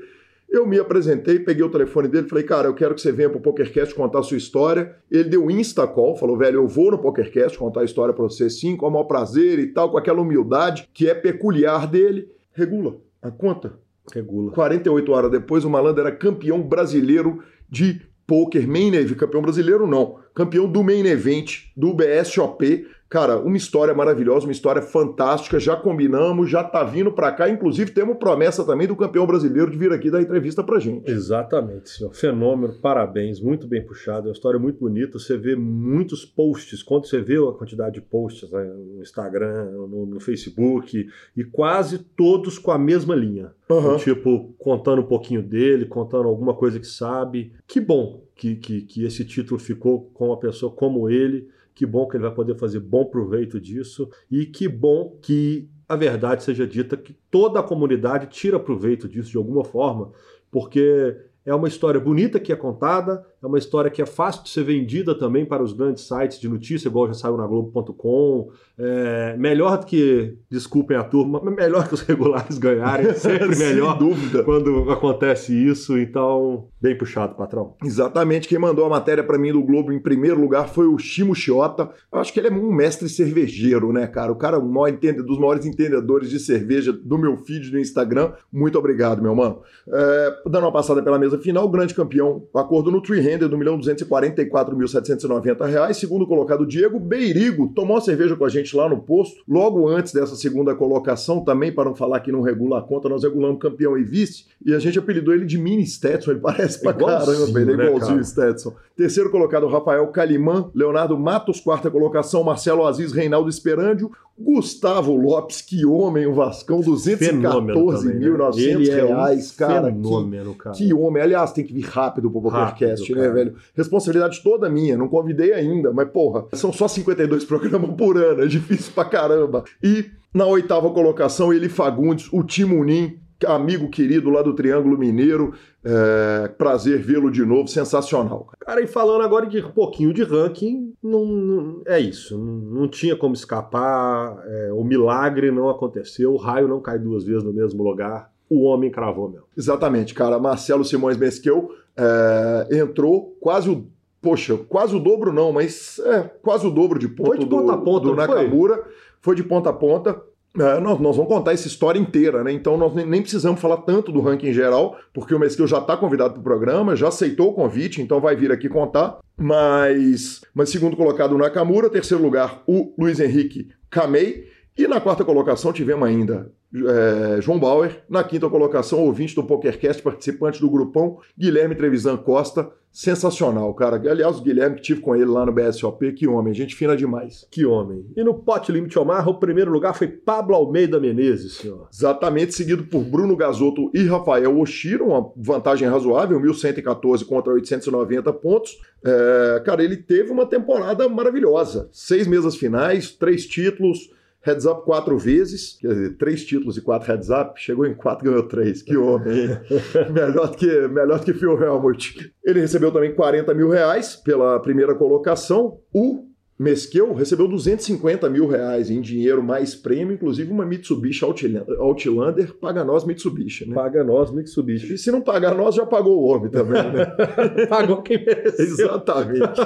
eu 0.52 0.66
me 0.66 0.80
apresentei, 0.80 1.40
peguei 1.40 1.64
o 1.64 1.70
telefone 1.70 2.08
dele 2.08 2.28
falei, 2.28 2.44
cara, 2.44 2.68
eu 2.68 2.74
quero 2.74 2.96
que 2.96 3.02
você 3.02 3.12
venha 3.12 3.30
pro 3.30 3.40
PokerCast 3.40 3.94
contar 3.94 4.20
a 4.20 4.24
sua 4.24 4.38
história. 4.38 4.96
Ele 5.10 5.26
deu 5.26 5.50
insta 5.50 5.86
call, 5.88 6.18
falou, 6.18 6.38
velho, 6.38 6.58
eu 6.58 6.68
vou 6.68 6.92
no 6.92 6.98
PokerCast 6.98 7.58
contar 7.58 7.82
a 7.82 7.86
história 7.86 8.14
para 8.14 8.24
você 8.24 8.50
sim, 8.50 8.76
com 8.76 8.88
o 8.88 8.92
maior 8.92 9.04
prazer 9.04 9.60
e 9.60 9.68
tal, 9.68 9.92
com 9.92 9.98
aquela 9.98 10.22
humildade 10.22 10.90
que 10.94 11.08
é 11.08 11.14
peculiar 11.14 11.88
dele. 11.88 12.30
Regula 12.52 12.98
a 13.22 13.30
conta. 13.30 13.78
Regula. 14.14 14.52
48 14.52 15.12
horas 15.12 15.32
depois, 15.32 15.64
o 15.64 15.70
malandro 15.70 16.02
era 16.02 16.12
campeão 16.12 16.62
brasileiro 16.62 17.44
de 17.70 18.02
poker 18.26 18.68
main 18.68 18.94
event, 18.94 19.18
campeão 19.18 19.42
brasileiro 19.42 19.88
não, 19.88 20.20
campeão 20.36 20.72
do 20.72 20.84
main 20.84 21.06
event 21.06 21.64
do 21.76 21.94
BSOP, 21.94 22.88
Cara, 23.10 23.40
uma 23.40 23.58
história 23.58 23.92
maravilhosa, 23.92 24.46
uma 24.46 24.52
história 24.52 24.84
fantástica. 24.84 25.60
Já 25.60 25.76
combinamos, 25.76 26.48
já 26.48 26.64
tá 26.64 26.84
vindo 26.84 27.12
para 27.12 27.32
cá. 27.32 27.50
Inclusive, 27.50 27.90
temos 27.90 28.18
promessa 28.18 28.64
também 28.64 28.88
do 28.88 28.96
campeão 28.96 29.26
brasileiro 29.26 29.72
de 29.72 29.78
vir 29.78 29.92
aqui 29.92 30.12
dar 30.12 30.22
entrevista 30.22 30.64
pra 30.64 30.78
gente. 30.78 31.10
Exatamente, 31.10 31.90
senhor. 31.90 32.14
Fenômeno, 32.14 32.76
parabéns, 32.76 33.42
muito 33.42 33.68
bem 33.68 33.84
puxado. 33.84 34.28
É 34.28 34.30
uma 34.30 34.34
história 34.34 34.60
muito 34.60 34.80
bonita. 34.80 35.18
Você 35.18 35.36
vê 35.36 35.56
muitos 35.56 36.24
posts. 36.24 36.84
Quando 36.84 37.08
você 37.08 37.20
vê 37.20 37.38
a 37.38 37.52
quantidade 37.52 37.96
de 37.96 38.02
posts 38.02 38.52
né, 38.52 38.64
no 38.64 39.02
Instagram, 39.02 39.72
no, 39.72 40.06
no, 40.06 40.20
Facebook, 40.20 41.08
e 41.36 41.44
quase 41.44 41.98
todos 41.98 42.60
com 42.60 42.70
a 42.70 42.78
mesma 42.78 43.16
linha. 43.16 43.52
Uhum. 43.68 43.98
Tipo, 43.98 44.54
contando 44.60 45.02
um 45.02 45.08
pouquinho 45.08 45.42
dele, 45.42 45.86
contando 45.86 46.28
alguma 46.28 46.54
coisa 46.54 46.80
que 46.80 46.88
sabe. 46.88 47.54
Que 47.66 47.82
bom 47.82 48.24
que, 48.36 48.56
que, 48.56 48.82
que 48.82 49.04
esse 49.04 49.26
título 49.26 49.60
ficou 49.60 50.12
com 50.14 50.28
uma 50.28 50.38
pessoa 50.38 50.72
como 50.72 51.10
ele 51.10 51.50
que 51.80 51.86
bom 51.86 52.06
que 52.06 52.18
ele 52.18 52.24
vai 52.24 52.34
poder 52.34 52.56
fazer 52.56 52.82
bom 52.82 53.06
proveito 53.06 53.58
disso 53.58 54.10
e 54.30 54.46
que 54.46 54.68
bom 54.68 55.18
que 55.22 55.70
a 55.88 55.96
verdade 55.96 56.44
seja 56.44 56.68
dita 56.68 56.98
que 56.98 57.14
toda 57.32 57.62
a 57.62 57.64
comunidade 57.64 58.28
tira 58.28 58.60
proveito 58.60 59.08
disso 59.08 59.32
de 59.32 59.38
alguma 59.38 59.64
forma, 59.64 60.12
porque 60.52 61.16
é 61.46 61.56
uma 61.56 61.70
história 61.70 61.98
bonita 61.98 62.38
que 62.38 62.52
é 62.52 62.56
contada, 62.58 63.26
é 63.42 63.48
uma 63.48 63.58
história 63.58 63.90
que 63.90 64.02
é 64.02 64.06
fácil 64.06 64.44
de 64.44 64.50
ser 64.50 64.64
vendida 64.64 65.16
também 65.16 65.46
para 65.46 65.64
os 65.64 65.74
grandes 65.74 66.08
sites 66.08 66.40
de 66.40 66.50
notícia, 66.50 66.88
igual 66.88 67.08
já 67.08 67.14
saiu 67.14 67.38
na 67.38 67.48
Globo.com. 67.48 68.50
É 68.78 69.36
melhor 69.38 69.78
do 69.78 69.86
que, 69.86 70.38
desculpem 70.50 70.96
a 70.96 71.04
turma, 71.04 71.42
mas 71.44 71.54
melhor 71.54 71.88
que 71.88 71.94
os 71.94 72.02
regulares 72.08 72.58
ganharem. 72.58 73.14
Sempre 73.16 73.56
melhor 73.58 73.98
dúvida. 73.98 74.44
quando 74.44 74.90
acontece 74.92 75.54
isso. 75.54 75.98
Então, 75.98 76.68
bem 76.82 76.98
puxado, 76.98 77.36
patrão. 77.36 77.76
Exatamente. 77.84 78.48
Quem 78.48 78.60
mandou 78.60 78.86
a 78.86 78.90
matéria 78.90 79.24
para 79.24 79.38
mim 79.38 79.52
do 79.52 79.62
Globo 79.62 79.92
em 79.92 80.00
primeiro 80.00 80.40
lugar 80.40 80.70
foi 80.70 80.88
o 80.88 80.98
Shimo 80.98 81.36
Chiota. 81.36 81.90
Eu 82.12 82.20
acho 82.20 82.34
que 82.34 82.40
ele 82.40 82.48
é 82.48 82.52
um 82.52 82.72
mestre 82.72 83.10
cervejeiro, 83.10 83.92
né, 83.92 84.08
cara? 84.08 84.32
O 84.32 84.36
cara 84.36 84.58
é 84.58 84.60
um 84.60 84.68
maior 84.68 84.90
entende, 84.90 85.22
dos 85.22 85.38
maiores 85.38 85.66
entendedores 85.66 86.30
de 86.30 86.40
cerveja 86.40 86.92
do 86.94 87.18
meu 87.18 87.38
feed 87.38 87.70
do 87.70 87.80
Instagram. 87.80 88.34
Muito 88.52 88.78
obrigado, 88.78 89.22
meu 89.22 89.36
mano. 89.36 89.62
É, 89.88 90.36
dando 90.46 90.64
uma 90.64 90.72
passada 90.72 91.02
pela 91.02 91.20
mesa 91.20 91.38
final, 91.38 91.66
o 91.66 91.70
grande 91.70 91.94
campeão, 91.94 92.44
acordo 92.56 92.92
no 92.92 93.02
Tree 93.02 93.22
Render 93.30 93.48
do 93.48 93.58
milhão 93.58 93.80
244.790 93.80 95.66
reais. 95.68 95.98
Segundo 95.98 96.26
colocado, 96.26 96.66
Diego 96.66 97.00
Beirigo, 97.00 97.68
tomou 97.70 97.96
uma 97.96 98.02
cerveja 98.02 98.36
com 98.36 98.46
a 98.46 98.50
gente 98.50 98.76
lá 98.76 98.90
no 98.90 99.00
posto. 99.02 99.44
Logo 99.48 99.88
antes 99.88 100.12
dessa 100.14 100.36
segunda 100.36 100.74
colocação, 100.76 101.44
também 101.44 101.72
para 101.72 101.86
não 101.86 101.96
falar 101.96 102.20
que 102.22 102.32
não 102.32 102.42
regula 102.42 102.80
a 102.80 102.82
conta, 102.82 103.08
nós 103.08 103.24
regulamos 103.24 103.60
campeão 103.60 103.98
e 103.98 104.04
vice. 104.04 104.46
E 104.66 104.74
a 104.74 104.80
gente 104.80 104.98
apelidou 104.98 105.34
ele 105.34 105.46
de 105.46 105.58
Mini 105.58 105.86
Stetson, 105.86 106.32
ele 106.32 106.40
parece 106.40 106.82
pra 106.82 106.94
caramba, 106.94 107.62
ele 107.62 107.74
é 107.74 107.78
né, 107.78 107.86
igualzinho 107.86 108.18
né, 108.18 108.24
Stetson. 108.24 108.74
Terceiro 109.00 109.32
colocado, 109.32 109.66
Rafael 109.66 110.06
Calimã, 110.08 110.70
Leonardo 110.76 111.18
Matos, 111.18 111.62
quarta 111.62 111.90
colocação, 111.90 112.44
Marcelo 112.44 112.86
Aziz, 112.86 113.14
Reinaldo 113.14 113.48
Esperândio, 113.48 114.12
Gustavo 114.38 115.16
Lopes, 115.16 115.62
que 115.62 115.86
homem, 115.86 116.28
o 116.28 116.34
Vascão, 116.34 116.82
214.900 116.82 118.90
né? 118.90 118.96
reais, 118.96 119.50
é 119.50 119.54
um 119.54 119.68
cara, 119.70 119.86
fenômeno, 119.86 120.52
que, 120.52 120.60
cara. 120.60 120.76
Que 120.76 120.94
homem. 120.94 121.24
Aliás, 121.24 121.54
tem 121.54 121.66
que 121.66 121.72
vir 121.72 121.86
rápido 121.86 122.30
pro 122.30 122.42
PokerCast, 122.42 123.16
né, 123.16 123.30
velho? 123.30 123.56
Responsabilidade 123.74 124.44
toda 124.44 124.70
minha, 124.70 124.98
não 124.98 125.08
convidei 125.08 125.54
ainda, 125.54 125.94
mas 125.94 126.10
porra, 126.10 126.48
são 126.52 126.74
só 126.74 126.90
52 126.90 127.46
programas 127.46 127.92
por 127.96 128.18
ano, 128.18 128.44
é 128.44 128.48
difícil 128.48 128.92
pra 128.94 129.06
caramba. 129.06 129.64
E 129.82 130.08
na 130.34 130.46
oitava 130.46 130.90
colocação, 130.90 131.54
ele 131.54 131.70
Fagundes, 131.70 132.28
o 132.34 132.44
Timunim, 132.44 133.18
amigo 133.46 133.90
querido 133.90 134.30
lá 134.30 134.42
do 134.42 134.54
Triângulo 134.54 134.98
Mineiro. 134.98 135.54
É, 135.84 136.50
prazer 136.50 137.00
vê-lo 137.00 137.32
de 137.32 137.46
novo, 137.46 137.68
sensacional. 137.68 138.48
Cara, 138.60 138.82
e 138.82 138.88
falando 138.88 139.22
agora 139.22 139.46
de 139.46 139.60
um 139.60 139.72
pouquinho 139.72 140.14
de 140.14 140.24
ranking, 140.24 140.94
não, 141.02 141.26
não 141.26 141.82
é 141.86 142.00
isso. 142.00 142.38
Não, 142.38 142.82
não, 142.82 142.88
tinha 142.88 143.16
como 143.16 143.34
escapar, 143.34 144.44
é, 144.46 144.74
o 144.74 144.84
milagre 144.84 145.52
não 145.52 145.70
aconteceu, 145.70 146.34
o 146.34 146.38
raio 146.38 146.68
não 146.68 146.82
cai 146.82 147.00
duas 147.00 147.24
vezes 147.24 147.44
no 147.44 147.54
mesmo 147.54 147.82
lugar. 147.82 148.32
O 148.50 148.64
homem 148.64 148.92
cravou 148.92 149.30
mesmo. 149.30 149.46
Exatamente, 149.56 150.14
cara. 150.14 150.40
Marcelo 150.40 150.84
Simões 150.84 151.18
Mesqueu 151.18 151.72
é, 151.96 152.80
entrou 152.80 153.38
quase 153.40 153.70
o. 153.70 153.88
Poxa, 154.22 154.58
quase 154.58 154.94
o 154.94 155.00
dobro 155.00 155.32
não, 155.32 155.54
mas 155.54 155.98
é, 156.00 156.24
quase 156.42 156.68
o 156.68 156.70
dobro 156.70 157.00
de 157.00 157.08
ponto, 157.08 157.28
foi 157.28 157.38
de 157.38 157.46
ponta 157.46 157.64
do, 157.68 157.72
a 157.72 157.78
ponta, 157.78 158.08
do 158.08 158.16
Nakamura. 158.16 158.76
Foi? 158.76 158.94
foi 159.22 159.36
de 159.36 159.44
ponta 159.44 159.70
a 159.70 159.74
ponta. 159.74 160.22
É, 160.58 160.80
nós, 160.80 161.00
nós, 161.00 161.16
vamos 161.16 161.32
contar 161.32 161.54
essa 161.54 161.68
história 161.68 162.00
inteira, 162.00 162.44
né? 162.44 162.52
Então 162.52 162.76
nós 162.76 162.94
nem, 162.94 163.22
precisamos 163.22 163.62
falar 163.62 163.78
tanto 163.78 164.12
do 164.12 164.20
ranking 164.20 164.52
geral, 164.52 164.98
porque 165.14 165.34
o 165.34 165.40
Mesquil 165.40 165.68
já 165.68 165.78
está 165.78 165.96
convidado 165.96 166.34
para 166.34 166.40
o 166.40 166.44
programa, 166.44 166.96
já 166.96 167.08
aceitou 167.08 167.50
o 167.50 167.54
convite, 167.54 168.02
então 168.02 168.20
vai 168.20 168.36
vir 168.36 168.52
aqui 168.52 168.68
contar. 168.68 169.20
Mas, 169.38 170.42
mas 170.54 170.70
segundo 170.70 170.98
colocado 170.98 171.38
Nakamura, 171.38 171.90
terceiro 171.90 172.24
lugar 172.24 172.64
o 172.68 172.94
Luiz 172.98 173.20
Henrique 173.20 173.70
Kamei, 173.90 174.48
e 174.78 174.88
na 174.88 175.00
quarta 175.00 175.24
colocação 175.24 175.72
tivemos 175.72 176.08
ainda 176.08 176.52
é, 176.74 177.42
João 177.42 177.60
Bauer. 177.60 178.04
Na 178.10 178.24
quinta 178.24 178.50
colocação, 178.50 179.00
ouvinte 179.00 179.36
do 179.36 179.44
PokerCast, 179.44 180.02
participante 180.02 180.60
do 180.60 180.70
grupão, 180.70 181.20
Guilherme 181.38 181.76
Trevisan 181.76 182.18
Costa. 182.18 182.72
Sensacional, 182.92 183.72
cara. 183.76 183.98
Aliás, 184.10 184.40
o 184.40 184.42
Guilherme 184.42 184.78
que 184.78 184.82
tive 184.82 185.02
com 185.02 185.16
ele 185.16 185.26
lá 185.26 185.46
no 185.46 185.52
BSOP, 185.52 186.12
que 186.14 186.28
homem, 186.28 186.56
gente 186.56 186.76
fina 186.76 186.98
demais. 186.98 187.48
Que 187.52 187.64
homem. 187.64 188.04
E 188.18 188.24
no 188.24 188.34
Pot 188.34 188.72
Limite 188.72 188.98
Omar, 188.98 189.30
o 189.30 189.40
primeiro 189.40 189.72
lugar 189.72 189.96
foi 189.96 190.08
Pablo 190.08 190.56
Almeida 190.56 191.00
Menezes, 191.00 191.58
senhor. 191.58 191.88
Exatamente, 191.94 192.56
seguido 192.56 192.84
por 192.86 193.04
Bruno 193.04 193.36
Gasotto 193.36 193.92
e 193.94 194.04
Rafael 194.06 194.58
Oshiro, 194.58 195.06
uma 195.06 195.32
vantagem 195.38 195.88
razoável, 195.88 196.42
1.114 196.42 197.24
contra 197.26 197.54
890 197.54 198.34
pontos. 198.34 198.80
É, 199.06 199.62
cara, 199.64 199.84
ele 199.84 199.98
teve 199.98 200.32
uma 200.32 200.48
temporada 200.48 201.08
maravilhosa. 201.08 201.90
Seis 201.94 202.26
mesas 202.26 202.56
finais, 202.56 203.12
três 203.12 203.46
títulos, 203.46 204.10
Heads 204.42 204.66
up 204.66 204.86
quatro 204.86 205.18
vezes, 205.18 205.78
quer 205.82 205.90
dizer, 205.90 206.18
três 206.18 206.46
títulos 206.46 206.78
e 206.78 206.82
quatro 206.82 207.12
heads 207.12 207.30
up, 207.30 207.60
chegou 207.60 207.86
em 207.86 207.94
quatro, 207.94 208.24
ganhou 208.24 208.48
três. 208.48 208.82
Que 208.82 208.96
homem, 208.96 209.50
melhor, 210.14 210.56
que, 210.56 210.88
melhor 210.88 211.24
que 211.24 211.34
Phil 211.34 211.62
Helmut. 211.62 212.34
Ele 212.44 212.62
recebeu 212.62 212.92
também 212.92 213.14
40 213.14 213.54
mil 213.54 213.70
reais 213.70 214.16
pela 214.16 214.60
primeira 214.62 214.96
colocação. 214.96 215.80
O 215.94 216.29
Mesquel 216.60 217.14
recebeu 217.14 217.48
250 217.48 218.30
mil 218.30 218.46
reais 218.46 218.92
em 218.92 219.00
dinheiro 219.00 219.42
mais 219.42 219.74
prêmio, 219.74 220.14
inclusive 220.14 220.52
uma 220.52 220.66
Mitsubishi 220.66 221.24
Outlander, 221.24 222.54
paga 222.56 222.84
nós 222.84 223.06
Mitsubishi, 223.06 223.70
né? 223.70 223.74
Paga 223.74 224.04
nós 224.04 224.30
Mitsubishi. 224.30 224.96
E 224.96 224.98
se 224.98 225.10
não 225.10 225.22
pagar 225.22 225.56
nós, 225.56 225.76
já 225.76 225.86
pagou 225.86 226.20
o 226.20 226.26
homem 226.26 226.52
também, 226.52 226.84
né? 226.92 227.06
Pagou 227.70 228.02
quem 228.02 228.26
mereceu. 228.26 228.66
Exatamente. 228.66 229.62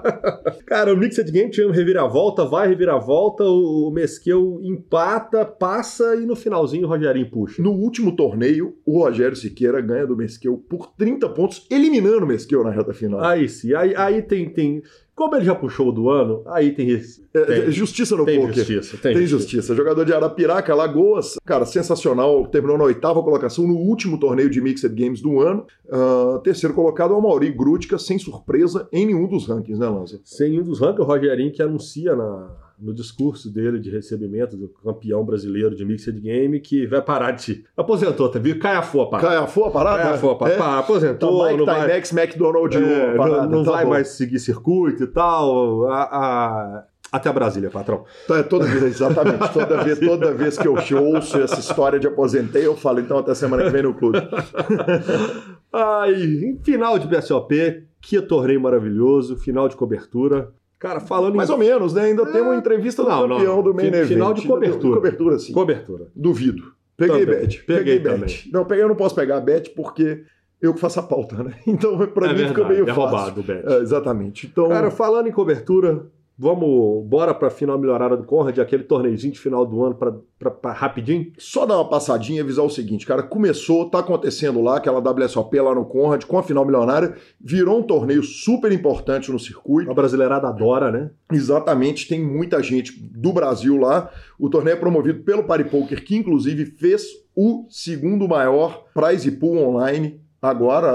Cara, 0.64 0.94
o 0.94 0.96
Mixed 0.96 1.30
Game 1.30 1.50
tinha 1.50 1.70
reviravolta, 1.70 2.46
vai 2.46 2.66
reviravolta, 2.68 3.44
o 3.44 3.90
Mesquel 3.92 4.58
empata, 4.62 5.44
passa 5.44 6.16
e 6.16 6.24
no 6.24 6.34
finalzinho 6.34 6.86
o 6.86 6.88
Rogerinho 6.88 7.30
puxa. 7.30 7.62
No 7.62 7.72
último 7.72 8.16
torneio, 8.16 8.74
o 8.86 9.02
Rogério 9.02 9.36
Siqueira 9.36 9.82
ganha 9.82 10.06
do 10.06 10.16
Mesquel 10.16 10.56
por 10.66 10.86
30 10.96 11.28
pontos, 11.28 11.66
eliminando 11.70 12.24
o 12.24 12.26
Mesquel 12.26 12.64
na 12.64 12.70
reta 12.70 12.94
final. 12.94 13.20
Aí 13.20 13.46
sim, 13.50 13.74
aí, 13.74 13.94
aí 13.94 14.22
tem, 14.22 14.48
tem 14.48 14.82
como 15.18 15.34
ele 15.34 15.44
já 15.44 15.54
puxou 15.54 15.90
do 15.90 16.08
ano, 16.08 16.44
aí 16.46 16.70
tem, 16.70 16.94
é, 17.34 17.44
tem 17.44 17.72
justiça 17.72 18.16
no 18.16 18.24
tem 18.24 18.38
poker. 18.38 18.54
Justiça, 18.54 18.96
tem, 18.98 19.14
tem 19.14 19.26
justiça. 19.26 19.56
justiça. 19.56 19.74
Jogador 19.74 20.04
de 20.04 20.14
Arapiraca, 20.14 20.72
Lagoas, 20.72 21.34
cara, 21.44 21.66
sensacional. 21.66 22.46
Terminou 22.46 22.78
na 22.78 22.84
oitava 22.84 23.20
colocação 23.20 23.66
no 23.66 23.74
último 23.74 24.16
torneio 24.16 24.48
de 24.48 24.60
Mixed 24.60 24.94
Games 24.94 25.20
do 25.20 25.40
ano. 25.40 25.66
Uh, 25.86 26.38
terceiro 26.38 26.72
colocado 26.72 27.12
é 27.12 27.16
o 27.16 27.20
Mauri 27.20 27.50
Grutka, 27.50 27.98
sem 27.98 28.16
surpresa 28.16 28.88
em 28.92 29.06
nenhum 29.06 29.26
dos 29.26 29.48
rankings, 29.48 29.80
né, 29.80 29.88
Lanza? 29.88 30.20
Sem 30.22 30.50
nenhum 30.50 30.62
dos 30.62 30.78
rankings, 30.78 31.02
o 31.02 31.04
Rogerinho 31.04 31.52
que 31.52 31.60
anuncia 31.60 32.14
na 32.14 32.67
no 32.80 32.94
discurso 32.94 33.50
dele 33.52 33.78
de 33.80 33.90
recebimento 33.90 34.56
do 34.56 34.68
campeão 34.68 35.24
brasileiro 35.24 35.74
de 35.74 35.84
Mixed 35.84 36.18
Game 36.20 36.60
que 36.60 36.86
vai 36.86 37.02
parar 37.02 37.32
de. 37.32 37.64
Aposentou, 37.76 38.28
tá 38.28 38.38
viu? 38.38 38.58
Cai 38.58 38.76
a 38.76 38.82
foa, 38.82 39.10
pá. 39.10 39.18
Cai 39.20 39.36
a 39.36 39.46
foa, 39.46 39.70
parada? 39.70 40.02
Cai 40.18 40.30
a 40.30 40.34
pá. 40.36 40.48
É. 40.48 40.56
Pá, 40.56 40.78
Aposentou, 40.78 41.38
Tá 41.40 41.44
Mike 41.46 41.58
não 41.58 41.66
vai, 41.66 41.80
Tymex, 41.80 42.12
McDonald, 42.12 42.76
é, 42.76 43.16
parada, 43.16 43.42
não, 43.42 43.50
não 43.50 43.64
tá 43.64 43.70
vai 43.72 43.84
bom. 43.84 43.90
mais 43.90 44.08
seguir 44.08 44.38
circuito 44.38 45.02
e 45.02 45.06
tal. 45.08 45.88
A- 45.90 46.02
a- 46.02 46.84
Até 47.10 47.32
Brasília, 47.32 47.70
patrão. 47.70 48.04
Tá, 48.26 48.36
é 48.38 48.42
toda 48.42 48.66
vez, 48.66 48.82
exatamente. 48.82 49.38
Toda 49.52 49.82
vez, 49.82 49.98
toda 49.98 50.32
vez 50.34 50.58
que 50.58 50.68
eu 50.68 50.74
ouço 51.02 51.38
essa 51.40 51.58
história 51.58 51.98
de 51.98 52.06
aposentei, 52.06 52.66
eu 52.66 52.76
falo, 52.76 53.00
então 53.00 53.16
até 53.18 53.34
semana 53.34 53.64
que 53.64 53.70
vem 53.70 53.82
no 53.82 53.94
clube. 53.94 54.18
Ai, 55.72 56.58
final 56.62 56.98
de 56.98 57.06
BSOP, 57.06 57.84
que 58.00 58.20
torneio 58.20 58.60
maravilhoso, 58.60 59.36
final 59.36 59.68
de 59.68 59.76
cobertura. 59.76 60.52
Cara, 60.78 61.00
falando 61.00 61.34
Mais 61.34 61.48
em 61.48 61.52
ou 61.52 61.58
menos, 61.58 61.92
né? 61.94 62.02
Ainda 62.04 62.24
tem 62.30 62.40
uma 62.40 62.54
entrevista 62.56 63.02
do 63.02 63.08
Não, 63.08 63.26
não. 63.26 63.36
campeão 63.38 63.62
do 63.62 63.74
main 63.74 63.86
event. 63.88 64.06
final 64.06 64.32
de 64.32 64.46
cobertura. 64.46 64.94
Cobertura, 64.96 65.38
sim. 65.38 65.52
cobertura. 65.52 66.06
Duvido. 66.14 66.72
Peguei 66.96 67.26
Também. 67.26 67.40
bet. 67.40 67.64
Peguei 67.64 67.98
bet. 67.98 68.12
também. 68.14 68.36
Não, 68.52 68.64
peguei, 68.64 68.84
eu 68.84 68.88
não 68.88 68.94
posso 68.96 69.14
pegar 69.14 69.40
bet 69.40 69.70
porque 69.70 70.22
eu 70.60 70.74
que 70.74 70.80
faço 70.80 71.00
a 71.00 71.02
pauta, 71.02 71.42
né? 71.42 71.54
Então, 71.66 71.96
pra 72.08 72.26
é 72.26 72.30
mim 72.30 72.36
verdade, 72.36 72.48
fica 72.54 72.68
meio 72.68 72.82
é 72.84 72.86
fácil. 72.86 73.02
roubado 73.02 73.40
o 73.40 73.44
bet. 73.44 73.62
É, 73.66 73.78
exatamente. 73.78 74.46
Então, 74.46 74.68
Cara, 74.68 74.90
falando 74.90 75.26
em 75.28 75.32
cobertura, 75.32 76.06
vamos 76.38 77.04
bora 77.06 77.34
pra 77.34 77.50
final 77.50 77.76
melhorada 77.76 78.16
do 78.16 78.22
Conrad, 78.22 78.56
aquele 78.58 78.84
torneizinho 78.84 79.32
de 79.32 79.40
final 79.40 79.66
do 79.66 79.84
ano 79.84 79.96
pra 79.96 80.72
rapidinho. 80.72 81.32
só 81.36 81.66
dar 81.66 81.74
uma 81.74 81.88
passadinha 81.88 82.38
e 82.38 82.40
avisar 82.40 82.64
o 82.64 82.70
seguinte, 82.70 83.04
cara, 83.04 83.24
começou, 83.24 83.90
tá 83.90 83.98
acontecendo 83.98 84.62
lá, 84.62 84.76
aquela 84.76 85.00
WSOP 85.00 85.60
lá 85.60 85.74
no 85.74 85.84
Conrad, 85.84 86.24
com 86.24 86.38
a 86.38 86.42
final 86.42 86.64
milionária, 86.64 87.16
virou 87.40 87.80
um 87.80 87.82
torneio 87.82 88.22
super 88.22 88.70
importante 88.70 89.32
no 89.32 89.38
circuito. 89.38 89.90
A 89.90 89.94
brasileirada 89.94 90.46
adora, 90.46 90.92
né? 90.92 91.10
Exatamente, 91.32 92.06
tem 92.06 92.24
muita 92.24 92.62
gente 92.62 92.92
do 93.00 93.32
Brasil 93.32 93.76
lá. 93.76 94.08
O 94.38 94.48
torneio 94.48 94.74
é 94.74 94.78
promovido 94.78 95.24
pelo 95.24 95.42
Party 95.42 95.64
Poker, 95.64 96.04
que 96.04 96.16
inclusive 96.16 96.66
fez 96.66 97.02
o 97.34 97.66
segundo 97.68 98.28
maior 98.28 98.84
prize 98.94 99.30
pool 99.32 99.58
online 99.58 100.20
agora, 100.40 100.90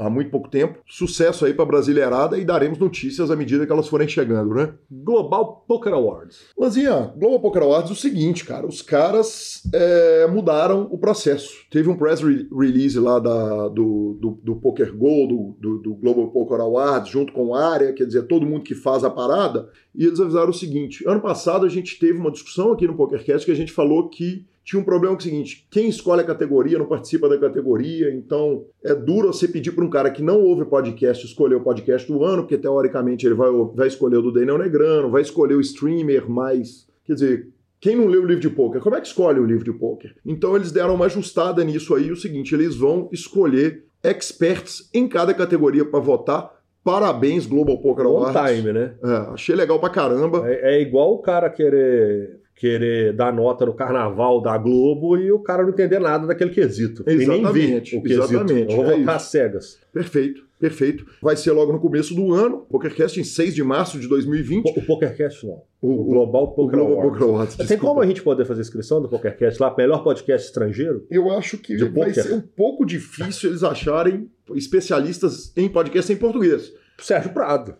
há, 0.00 0.10
muito 0.10 0.30
pouco 0.30 0.48
tempo. 0.48 0.78
Sucesso 0.86 1.44
aí 1.44 1.54
pra 1.54 1.64
Brasileirada 1.64 2.38
e 2.38 2.44
daremos 2.44 2.78
notícias 2.78 3.30
à 3.30 3.36
medida 3.36 3.66
que 3.66 3.72
elas 3.72 3.88
forem 3.88 4.08
chegando, 4.08 4.54
né? 4.54 4.74
Global 4.90 5.64
Poker 5.66 5.92
Awards. 5.92 6.46
Lanzinha, 6.58 7.12
Global 7.16 7.40
Poker 7.40 7.62
Awards, 7.62 7.90
o 7.90 7.94
seguinte, 7.94 8.44
cara, 8.44 8.66
os 8.66 8.82
caras 8.82 9.62
é, 9.72 10.26
mudaram 10.26 10.88
o 10.90 10.98
processo. 10.98 11.52
Teve 11.70 11.88
um 11.88 11.96
press 11.96 12.20
re- 12.20 12.48
release 12.52 12.98
lá 12.98 13.18
da, 13.18 13.68
do, 13.68 14.18
do, 14.20 14.40
do 14.42 14.56
Poker 14.56 14.94
Go, 14.96 15.26
do, 15.26 15.56
do, 15.58 15.78
do 15.78 15.94
Global 15.94 16.28
Poker 16.30 16.60
Awards, 16.60 17.10
junto 17.10 17.32
com 17.32 17.54
a 17.54 17.72
área, 17.72 17.92
quer 17.92 18.04
dizer, 18.04 18.26
todo 18.26 18.46
mundo 18.46 18.64
que 18.64 18.74
faz 18.74 19.04
a 19.04 19.10
parada, 19.10 19.68
e 19.94 20.04
eles 20.04 20.20
avisaram 20.20 20.50
o 20.50 20.54
seguinte: 20.54 21.04
ano 21.06 21.20
passado 21.20 21.64
a 21.64 21.68
gente 21.68 21.98
teve 21.98 22.18
uma 22.18 22.30
discussão 22.30 22.72
aqui 22.72 22.86
no 22.86 22.96
PokerCast 22.96 23.44
que 23.44 23.52
a 23.52 23.56
gente 23.56 23.72
falou 23.72 24.08
que 24.08 24.46
tinha 24.68 24.78
um 24.78 24.84
problema 24.84 25.16
que 25.16 25.26
é 25.26 25.26
o 25.26 25.30
seguinte: 25.30 25.66
quem 25.70 25.88
escolhe 25.88 26.20
a 26.20 26.24
categoria 26.24 26.78
não 26.78 26.84
participa 26.84 27.26
da 27.26 27.38
categoria, 27.38 28.12
então 28.12 28.66
é 28.84 28.94
duro 28.94 29.32
você 29.32 29.48
pedir 29.48 29.72
para 29.72 29.82
um 29.82 29.88
cara 29.88 30.10
que 30.10 30.22
não 30.22 30.42
ouve 30.42 30.66
podcast 30.66 31.24
escolher 31.24 31.54
o 31.54 31.62
podcast 31.62 32.06
do 32.06 32.22
ano, 32.22 32.42
porque 32.42 32.58
teoricamente 32.58 33.24
ele 33.24 33.34
vai, 33.34 33.48
vai 33.74 33.88
escolher 33.88 34.18
o 34.18 34.22
do 34.22 34.30
Daniel 34.30 34.58
Negrano, 34.58 35.10
vai 35.10 35.22
escolher 35.22 35.54
o 35.54 35.60
streamer 35.62 36.28
mais. 36.28 36.86
Quer 37.06 37.14
dizer, 37.14 37.48
quem 37.80 37.96
não 37.96 38.08
lê 38.08 38.18
o 38.18 38.26
livro 38.26 38.42
de 38.42 38.50
poker, 38.50 38.82
como 38.82 38.94
é 38.94 39.00
que 39.00 39.06
escolhe 39.06 39.40
o 39.40 39.46
livro 39.46 39.64
de 39.64 39.72
poker? 39.72 40.14
Então 40.24 40.54
eles 40.54 40.70
deram 40.70 40.96
uma 40.96 41.06
ajustada 41.06 41.64
nisso 41.64 41.94
aí, 41.94 42.12
o 42.12 42.16
seguinte, 42.16 42.54
eles 42.54 42.76
vão 42.76 43.08
escolher 43.10 43.86
experts 44.04 44.90
em 44.92 45.08
cada 45.08 45.32
categoria 45.32 45.86
para 45.86 45.98
votar. 45.98 46.58
Parabéns, 46.84 47.46
Global 47.46 47.80
Poker 47.80 48.04
Awards. 48.04 48.52
time, 48.52 48.72
né? 48.72 48.94
É, 49.02 49.32
achei 49.32 49.54
legal 49.54 49.80
pra 49.80 49.88
caramba. 49.88 50.46
É, 50.46 50.76
é 50.76 50.82
igual 50.82 51.14
o 51.14 51.18
cara 51.18 51.48
querer, 51.48 52.38
querer 52.58 53.12
dar 53.14 53.32
nota 53.32 53.64
no 53.64 53.72
carnaval 53.72 54.40
da 54.40 54.58
Globo 54.58 55.16
e 55.16 55.30
o 55.30 55.38
cara 55.38 55.62
não 55.62 55.70
entender 55.70 55.98
nada 55.98 56.26
daquele 56.26 56.50
quesito. 56.50 57.04
E 57.06 57.14
nem 57.14 57.26
ver 57.26 57.62
Exatamente, 57.64 57.96
o 57.96 58.02
quesito. 58.02 58.22
exatamente, 58.24 58.74
vou 58.76 58.84
é 58.84 58.96
votar 58.98 59.16
isso. 59.16 59.30
cegas. 59.30 59.78
Perfeito, 59.92 60.42
perfeito. 60.58 61.06
Vai 61.22 61.36
ser 61.36 61.52
logo 61.52 61.72
no 61.72 61.78
começo 61.80 62.14
do 62.14 62.34
ano, 62.34 62.66
PokerCast 62.68 63.20
em 63.20 63.24
6 63.24 63.54
de 63.54 63.62
março 63.62 63.98
de 63.98 64.08
2020. 64.08 64.76
O 64.76 64.82
PokerCast 64.82 65.46
não. 65.46 65.62
O 65.80 65.88
O, 65.88 66.00
o, 66.00 66.04
Global 66.06 66.44
o 66.44 66.48
Poker 66.48 66.78
Global 66.80 66.92
Awards. 66.94 67.12
Poker 67.18 67.28
Awards. 67.34 67.56
Tem 67.68 67.78
como 67.78 68.00
a 68.00 68.06
gente 68.06 68.22
poder 68.22 68.44
fazer 68.44 68.60
inscrição 68.62 69.00
do 69.00 69.08
PokerCast 69.08 69.62
lá? 69.62 69.72
Melhor 69.78 70.02
podcast 70.02 70.48
estrangeiro? 70.48 71.06
Eu 71.08 71.30
acho 71.30 71.56
que 71.58 71.76
De 71.76 71.84
vai 71.84 72.08
poker? 72.08 72.22
ser 72.24 72.34
um 72.34 72.40
pouco 72.40 72.84
difícil 72.84 73.50
eles 73.50 73.62
acharem 73.62 74.28
especialistas 74.54 75.52
em 75.56 75.68
podcast 75.68 76.12
em 76.12 76.16
português. 76.16 76.72
Sérgio 77.00 77.32
Prado. 77.32 77.74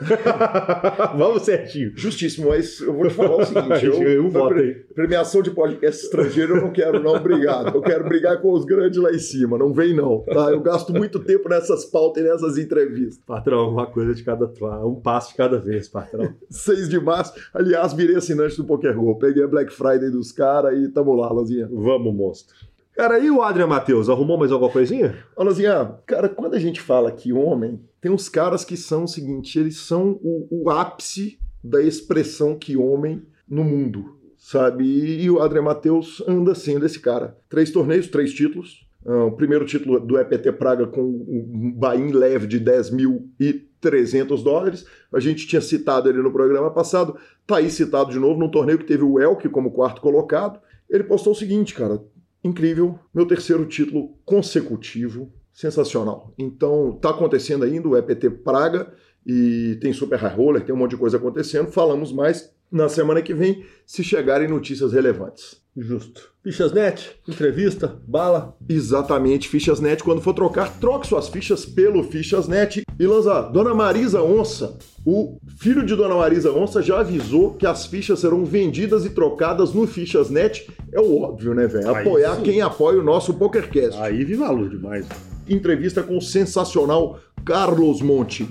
Vamos, 1.16 1.42
Serginho. 1.42 1.92
Justíssimo, 1.94 2.48
mas 2.48 2.80
eu 2.80 2.92
vou 2.92 3.08
te 3.08 3.14
falar 3.14 3.36
o 3.36 3.44
seguinte: 3.46 3.86
eu, 3.86 4.02
Eu 4.02 4.28
voto 4.30 4.48
pre- 4.54 4.62
aí. 4.62 4.74
premiação 4.94 5.42
de 5.42 5.50
podcast 5.50 6.04
estrangeiro 6.04 6.56
eu 6.56 6.62
não 6.62 6.72
quero, 6.72 7.02
não, 7.02 7.14
obrigado. 7.14 7.74
Eu 7.76 7.82
quero 7.82 8.04
brigar 8.04 8.40
com 8.40 8.52
os 8.52 8.64
grandes 8.64 8.98
lá 9.00 9.10
em 9.12 9.18
cima, 9.18 9.56
não 9.58 9.72
vem 9.72 9.94
não, 9.94 10.20
tá? 10.20 10.50
Eu 10.50 10.60
gasto 10.60 10.92
muito 10.92 11.18
tempo 11.20 11.48
nessas 11.48 11.84
pautas 11.84 12.22
e 12.24 12.28
nessas 12.28 12.58
entrevistas. 12.58 13.18
Patrão, 13.26 13.70
uma 13.70 13.86
coisa 13.86 14.14
de 14.14 14.22
cada 14.22 14.46
um 14.84 14.94
passo 14.96 15.30
de 15.30 15.36
cada 15.36 15.58
vez, 15.58 15.88
patrão. 15.88 16.34
6 16.50 16.88
de 16.88 17.00
março, 17.00 17.32
aliás, 17.52 17.92
virei 17.92 18.16
assinante 18.16 18.56
do 18.56 18.64
Poker 18.64 18.94
Go. 18.94 19.18
Peguei 19.18 19.44
a 19.44 19.48
Black 19.48 19.72
Friday 19.72 20.10
dos 20.10 20.32
caras 20.32 20.76
e 20.78 20.88
tamo 20.88 21.14
lá, 21.14 21.32
Lazinha. 21.32 21.68
Vamos, 21.72 22.14
monstro. 22.14 22.54
Cara, 22.96 23.18
e 23.18 23.28
o 23.28 23.42
Adrian 23.42 23.66
Matheus? 23.66 24.08
Arrumou 24.08 24.38
mais 24.38 24.52
alguma 24.52 24.70
coisinha? 24.70 25.16
Ô, 25.36 25.42
Lazinha, 25.42 25.96
cara, 26.06 26.28
quando 26.28 26.54
a 26.54 26.60
gente 26.60 26.80
fala 26.80 27.10
que 27.10 27.32
homem, 27.32 27.80
tem 28.04 28.12
uns 28.12 28.28
caras 28.28 28.66
que 28.66 28.76
são 28.76 29.04
o 29.04 29.08
seguinte, 29.08 29.58
eles 29.58 29.78
são 29.78 30.20
o, 30.22 30.46
o 30.50 30.70
ápice 30.70 31.38
da 31.62 31.80
expressão 31.80 32.54
que 32.54 32.76
homem 32.76 33.22
no 33.48 33.64
mundo, 33.64 34.18
sabe? 34.36 34.84
E, 34.84 35.22
e 35.22 35.30
o 35.30 35.40
Adrian 35.40 35.62
Matheus 35.62 36.22
anda 36.28 36.54
sendo 36.54 36.84
esse 36.84 37.00
cara. 37.00 37.34
Três 37.48 37.70
torneios, 37.70 38.06
três 38.08 38.30
títulos. 38.34 38.86
Ah, 39.06 39.24
o 39.24 39.32
primeiro 39.32 39.64
título 39.64 39.98
do 39.98 40.18
EPT 40.18 40.52
Praga 40.52 40.86
com 40.86 41.00
um 41.00 41.72
buy-in 41.74 42.12
leve 42.12 42.46
de 42.46 42.60
10.300 42.60 44.42
dólares. 44.42 44.84
A 45.10 45.18
gente 45.18 45.46
tinha 45.46 45.62
citado 45.62 46.06
ele 46.06 46.20
no 46.20 46.30
programa 46.30 46.70
passado. 46.70 47.16
Tá 47.46 47.56
aí 47.56 47.70
citado 47.70 48.10
de 48.10 48.18
novo 48.18 48.38
num 48.38 48.50
torneio 48.50 48.76
que 48.76 48.84
teve 48.84 49.02
o 49.02 49.18
Elk 49.18 49.48
como 49.48 49.72
quarto 49.72 50.02
colocado. 50.02 50.60
Ele 50.90 51.04
postou 51.04 51.32
o 51.32 51.36
seguinte, 51.36 51.72
cara. 51.72 52.02
Incrível, 52.44 52.98
meu 53.14 53.24
terceiro 53.24 53.64
título 53.64 54.18
consecutivo, 54.26 55.32
sensacional. 55.54 56.34
Então, 56.36 56.98
tá 57.00 57.10
acontecendo 57.10 57.64
ainda 57.64 57.88
o 57.88 57.96
EPT 57.96 58.28
Praga 58.30 58.92
e 59.24 59.78
tem 59.80 59.92
Super 59.92 60.18
High 60.18 60.34
Roller, 60.34 60.64
tem 60.64 60.74
um 60.74 60.78
monte 60.78 60.90
de 60.90 60.96
coisa 60.98 61.16
acontecendo. 61.16 61.70
Falamos 61.70 62.12
mais 62.12 62.52
na 62.70 62.88
semana 62.88 63.22
que 63.22 63.32
vem, 63.32 63.64
se 63.86 64.02
chegarem 64.02 64.48
notícias 64.48 64.92
relevantes. 64.92 65.62
Justo. 65.76 66.32
Fichas.net, 66.42 67.16
entrevista, 67.26 68.00
bala. 68.06 68.56
Exatamente, 68.68 69.48
Fichas.net. 69.48 70.02
Quando 70.02 70.20
for 70.20 70.34
trocar, 70.34 70.78
troque 70.78 71.06
suas 71.06 71.28
fichas 71.28 71.64
pelo 71.64 72.02
Fichas.net. 72.04 72.82
E 72.98 73.06
Lanza, 73.06 73.42
Dona 73.42 73.74
Marisa 73.74 74.22
Onça, 74.22 74.76
o 75.04 75.38
filho 75.58 75.84
de 75.84 75.96
Dona 75.96 76.14
Marisa 76.14 76.52
Onça 76.52 76.80
já 76.82 77.00
avisou 77.00 77.54
que 77.54 77.66
as 77.66 77.86
fichas 77.86 78.20
serão 78.20 78.44
vendidas 78.44 79.04
e 79.04 79.10
trocadas 79.10 79.72
no 79.72 79.86
Fichas.net. 79.86 80.68
É 80.92 81.00
o 81.00 81.20
óbvio, 81.20 81.54
né, 81.54 81.66
velho? 81.66 81.90
Apoiar 81.90 82.40
quem 82.42 82.60
apoia 82.60 83.00
o 83.00 83.04
nosso 83.04 83.34
PokerCast. 83.34 84.00
Aí 84.00 84.24
viva 84.24 84.46
a 84.46 84.50
luz 84.50 84.70
demais. 84.70 85.06
Entrevista 85.48 86.02
com 86.02 86.16
o 86.16 86.22
sensacional 86.22 87.20
Carlos 87.44 88.00
Monte. 88.00 88.48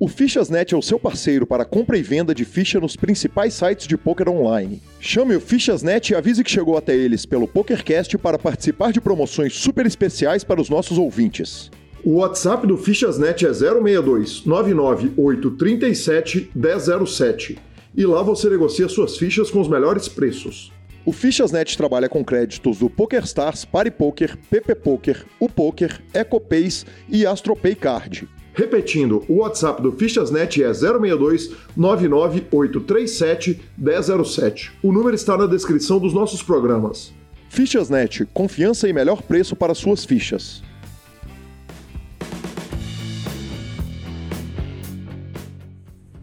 O 0.00 0.06
Fichas.net 0.06 0.74
é 0.74 0.76
o 0.76 0.82
seu 0.82 0.96
parceiro 0.96 1.44
para 1.44 1.64
compra 1.64 1.98
e 1.98 2.02
venda 2.02 2.32
de 2.32 2.44
ficha 2.44 2.78
nos 2.78 2.94
principais 2.94 3.54
sites 3.54 3.88
de 3.88 3.96
poker 3.96 4.28
online. 4.28 4.80
Chame 5.00 5.34
o 5.34 5.40
Fichas.net 5.40 6.12
e 6.12 6.16
avise 6.16 6.44
que 6.44 6.50
chegou 6.50 6.76
até 6.76 6.94
eles 6.94 7.26
pelo 7.26 7.48
PokerCast 7.48 8.16
para 8.16 8.38
participar 8.38 8.92
de 8.92 9.00
promoções 9.00 9.54
super 9.54 9.84
especiais 9.86 10.44
para 10.44 10.60
os 10.60 10.70
nossos 10.70 10.98
ouvintes. 10.98 11.68
O 12.04 12.18
WhatsApp 12.18 12.64
do 12.64 12.78
Fichas.net 12.78 13.44
é 13.44 13.52
062 13.52 14.46
99837 14.46 16.52
1007 16.54 17.58
e 17.96 18.06
lá 18.06 18.22
você 18.22 18.48
negocia 18.48 18.88
suas 18.88 19.18
fichas 19.18 19.50
com 19.50 19.60
os 19.60 19.66
melhores 19.66 20.08
preços. 20.08 20.72
O 21.08 21.12
Fichas.net 21.12 21.74
trabalha 21.74 22.06
com 22.06 22.22
créditos 22.22 22.80
do 22.80 22.90
PokerStars, 22.90 23.64
PariPoker, 23.64 24.36
PP 24.50 24.74
Poker, 24.74 25.24
o 25.40 25.48
Poker, 25.48 26.02
EcoPays 26.12 26.84
e 27.08 27.24
AstroPay 27.24 27.74
Card. 27.74 28.28
Repetindo, 28.52 29.24
o 29.26 29.36
WhatsApp 29.36 29.80
do 29.80 29.90
Fichas.net 29.90 30.62
é 30.62 30.66
062 30.66 31.52
99837 31.74 33.58
1007. 33.78 34.72
O 34.82 34.92
número 34.92 35.14
está 35.14 35.34
na 35.34 35.46
descrição 35.46 35.98
dos 35.98 36.12
nossos 36.12 36.42
programas. 36.42 37.10
Fichas.net, 37.48 38.26
confiança 38.34 38.86
e 38.86 38.92
melhor 38.92 39.22
preço 39.22 39.56
para 39.56 39.74
suas 39.74 40.04
fichas. 40.04 40.62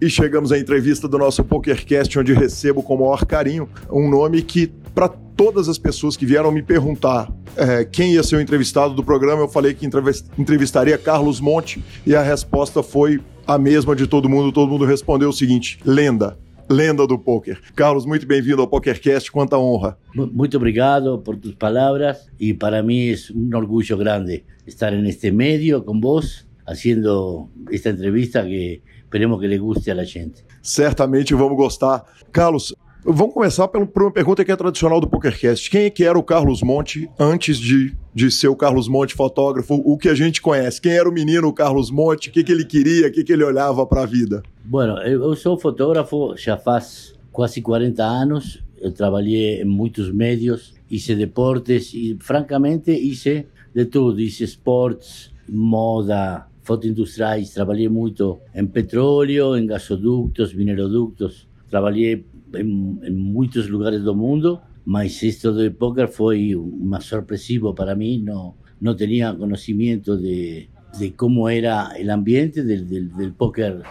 E 0.01 0.09
chegamos 0.09 0.51
à 0.51 0.59
entrevista 0.59 1.07
do 1.07 1.17
nosso 1.17 1.43
PokerCast, 1.43 2.19
onde 2.19 2.33
recebo 2.33 2.83
com 2.83 2.95
o 2.95 2.99
maior 2.99 3.25
carinho 3.25 3.69
um 3.91 4.09
nome 4.09 4.41
que, 4.41 4.67
para 4.93 5.07
todas 5.07 5.69
as 5.69 5.77
pessoas 5.77 6.17
que 6.17 6.25
vieram 6.25 6.51
me 6.51 6.61
perguntar 6.61 7.31
é, 7.55 7.85
quem 7.85 8.13
ia 8.13 8.23
ser 8.23 8.35
o 8.35 8.41
entrevistado 8.41 8.93
do 8.93 9.03
programa, 9.03 9.41
eu 9.41 9.47
falei 9.47 9.73
que 9.73 9.85
entrevis- 9.85 10.25
entrevistaria 10.37 10.97
Carlos 10.97 11.39
Monte 11.39 11.83
e 12.05 12.13
a 12.15 12.21
resposta 12.21 12.83
foi 12.83 13.21
a 13.47 13.57
mesma 13.57 13.95
de 13.95 14.07
todo 14.07 14.27
mundo, 14.27 14.51
todo 14.51 14.69
mundo 14.69 14.85
respondeu 14.85 15.29
o 15.29 15.33
seguinte: 15.33 15.79
lenda. 15.85 16.37
Lenda 16.67 17.05
do 17.05 17.19
poker. 17.19 17.59
Carlos, 17.75 18.07
muito 18.07 18.25
bem-vindo 18.25 18.59
ao 18.59 18.67
PokerCast, 18.67 19.31
quanta 19.31 19.55
honra. 19.55 19.97
Muito 20.15 20.57
obrigado 20.57 21.19
por 21.19 21.37
tus 21.37 21.53
palavras 21.53 22.27
e 22.39 22.55
para 22.55 22.81
mim 22.81 23.11
é 23.11 23.15
um 23.35 23.55
orgulho 23.55 23.95
grande 23.95 24.43
estar 24.65 24.91
neste 24.91 25.29
meio 25.29 25.83
com 25.83 26.01
vos, 26.01 26.43
fazendo 26.65 27.47
esta 27.71 27.91
entrevista 27.91 28.43
que 28.43 28.81
esperemos 29.15 29.39
que 29.39 29.47
le 29.47 29.57
guste 29.57 29.91
a 29.91 29.95
la 29.95 30.03
gente. 30.03 30.43
Certamente 30.61 31.33
vamos 31.33 31.55
gostar. 31.55 32.03
Carlos, 32.31 32.75
Vamos 33.07 33.35
começar 33.35 33.67
por 33.67 34.01
uma 34.01 34.11
pergunta 34.11 34.43
que 34.43 34.51
é 34.51 34.55
tradicional 34.55 34.99
do 34.99 35.07
PokerCast. 35.07 35.69
Quem 35.69 35.83
é 35.83 35.89
que 35.91 36.03
era 36.03 36.17
o 36.17 36.23
Carlos 36.23 36.63
Monte 36.63 37.07
antes 37.19 37.59
de, 37.59 37.95
de 38.11 38.31
ser 38.31 38.47
o 38.47 38.55
Carlos 38.55 38.87
Monte 38.87 39.13
fotógrafo? 39.13 39.75
O 39.75 39.95
que 39.95 40.09
a 40.09 40.15
gente 40.15 40.41
conhece? 40.41 40.81
Quem 40.81 40.93
era 40.93 41.07
o 41.07 41.11
menino 41.11 41.53
Carlos 41.53 41.91
Monte? 41.91 42.29
O 42.29 42.31
que, 42.31 42.43
que 42.43 42.51
ele 42.51 42.65
queria? 42.65 43.07
O 43.07 43.11
que, 43.11 43.23
que 43.23 43.31
ele 43.31 43.43
olhava 43.43 43.85
para 43.85 44.01
a 44.01 44.05
vida? 44.07 44.41
Bueno, 44.63 44.97
eu 45.03 45.35
sou 45.35 45.55
fotógrafo 45.55 46.35
já 46.35 46.57
faz 46.57 47.13
quase 47.31 47.61
40 47.61 48.03
anos. 48.03 48.63
Eu 48.81 48.91
trabalhei 48.91 49.61
em 49.61 49.65
muitos 49.65 50.11
médios, 50.11 50.73
hice 50.89 51.13
deportes 51.13 51.93
e, 51.93 52.17
francamente, 52.19 52.89
hice 52.89 53.45
de 53.71 53.85
tudo. 53.85 54.19
Hice 54.19 54.43
esportes, 54.43 55.31
moda, 55.47 56.47
foto 56.65 56.87
industriais. 56.87 57.53
Trabalhei 57.53 57.87
muito 57.87 58.39
em 58.53 58.65
petróleo, 58.65 59.55
em 59.55 59.65
gasoductos, 59.65 60.53
mineroductos. 60.53 61.47
Trabalhei 61.69 62.25
em, 62.55 62.99
em 63.03 63.11
muitos 63.11 63.69
lugares 63.69 64.01
do 64.03 64.15
mundo, 64.15 64.59
mas 64.83 65.21
isto 65.23 65.51
do 65.53 65.71
póquer 65.71 66.07
foi 66.09 66.55
uma 66.55 66.99
sorpresivo 66.99 67.73
para 67.73 67.95
mim, 67.95 68.21
não, 68.21 68.55
não 68.81 68.95
tinha 68.95 69.33
conhecimento 69.33 70.17
de, 70.17 70.67
de 70.97 71.11
como 71.11 71.47
era 71.47 71.93
o 71.97 72.11
ambiente 72.11 72.63
del, 72.63 72.85
del, 72.85 73.07
del 73.09 73.33
póquer 73.33 73.81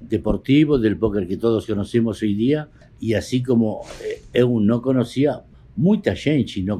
deportivo, 0.00 0.78
del 0.78 0.96
póquer 0.96 1.26
que 1.26 1.36
todos 1.36 1.66
conhecemos 1.66 2.22
hoje 2.22 2.34
dia, 2.34 2.68
e 3.00 3.14
assim 3.14 3.42
como 3.42 3.84
eu 4.32 4.58
não 4.60 4.80
conhecia, 4.80 5.42
muita 5.76 6.14
gente 6.14 6.62
não 6.62 6.78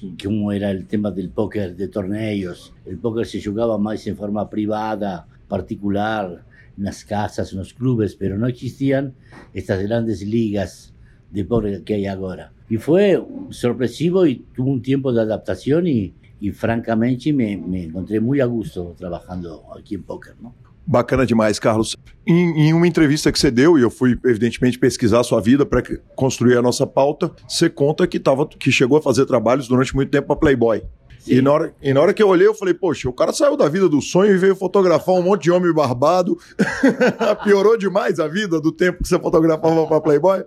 conhecia 0.00 0.28
como 0.28 0.52
era 0.52 0.72
o 0.72 0.84
tema 0.84 1.10
do 1.10 1.28
póquer 1.30 1.74
de 1.74 1.88
torneios. 1.88 2.72
O 2.86 2.96
póquer 2.96 3.26
se 3.26 3.40
jogava 3.40 3.78
mais 3.78 4.06
em 4.06 4.14
forma 4.14 4.48
privada, 4.48 5.26
particular, 5.48 6.44
las 6.76 7.04
casas, 7.04 7.52
en 7.52 7.58
los 7.58 7.72
clubes, 7.72 8.14
pero 8.14 8.36
no 8.38 8.46
existían 8.46 9.14
estas 9.54 9.82
grandes 9.82 10.22
ligas 10.22 10.92
de 11.30 11.44
póker 11.44 11.82
que 11.82 11.94
hay 11.94 12.06
ahora. 12.06 12.52
Y 12.68 12.76
fue 12.78 13.22
sorpresivo 13.50 14.26
y 14.26 14.44
tuvo 14.54 14.70
un 14.70 14.82
tiempo 14.82 15.12
de 15.12 15.22
adaptación 15.22 15.86
y, 15.86 16.12
y 16.40 16.50
francamente 16.50 17.32
me, 17.32 17.56
me, 17.56 17.84
encontrei 17.84 18.20
muito 18.20 18.42
a 18.42 18.46
gusto 18.46 18.94
trabalhando 18.96 19.62
aqui 19.72 19.94
em 19.94 20.02
poker, 20.02 20.34
não? 20.40 20.65
Bacana 20.86 21.26
demais, 21.26 21.58
Carlos. 21.58 21.96
Em, 22.24 22.68
em, 22.68 22.72
uma 22.72 22.86
entrevista 22.86 23.32
que 23.32 23.38
você 23.38 23.50
deu, 23.50 23.76
e 23.76 23.82
eu 23.82 23.90
fui, 23.90 24.16
evidentemente, 24.24 24.78
pesquisar 24.78 25.20
a 25.20 25.24
sua 25.24 25.40
vida 25.40 25.66
para 25.66 25.82
construir 26.14 26.56
a 26.56 26.62
nossa 26.62 26.86
pauta, 26.86 27.30
você 27.48 27.68
conta 27.68 28.06
que, 28.06 28.20
tava, 28.20 28.46
que 28.46 28.70
chegou 28.70 28.98
a 28.98 29.02
fazer 29.02 29.26
trabalhos 29.26 29.66
durante 29.66 29.94
muito 29.94 30.10
tempo 30.10 30.28
para 30.28 30.36
Playboy. 30.36 30.82
E 31.26 31.42
na, 31.42 31.52
hora, 31.52 31.74
e 31.82 31.92
na 31.92 32.00
hora 32.00 32.14
que 32.14 32.22
eu 32.22 32.28
olhei, 32.28 32.46
eu 32.46 32.54
falei, 32.54 32.72
poxa, 32.72 33.08
o 33.08 33.12
cara 33.12 33.32
saiu 33.32 33.56
da 33.56 33.68
vida 33.68 33.88
do 33.88 34.00
sonho 34.00 34.32
e 34.32 34.38
veio 34.38 34.54
fotografar 34.54 35.16
um 35.16 35.22
monte 35.22 35.44
de 35.44 35.50
homem 35.50 35.72
barbado. 35.74 36.38
Piorou 37.42 37.76
demais 37.76 38.20
a 38.20 38.28
vida 38.28 38.60
do 38.60 38.70
tempo 38.70 39.02
que 39.02 39.08
você 39.08 39.18
fotografava 39.18 39.86
para 39.88 40.00
Playboy? 40.00 40.44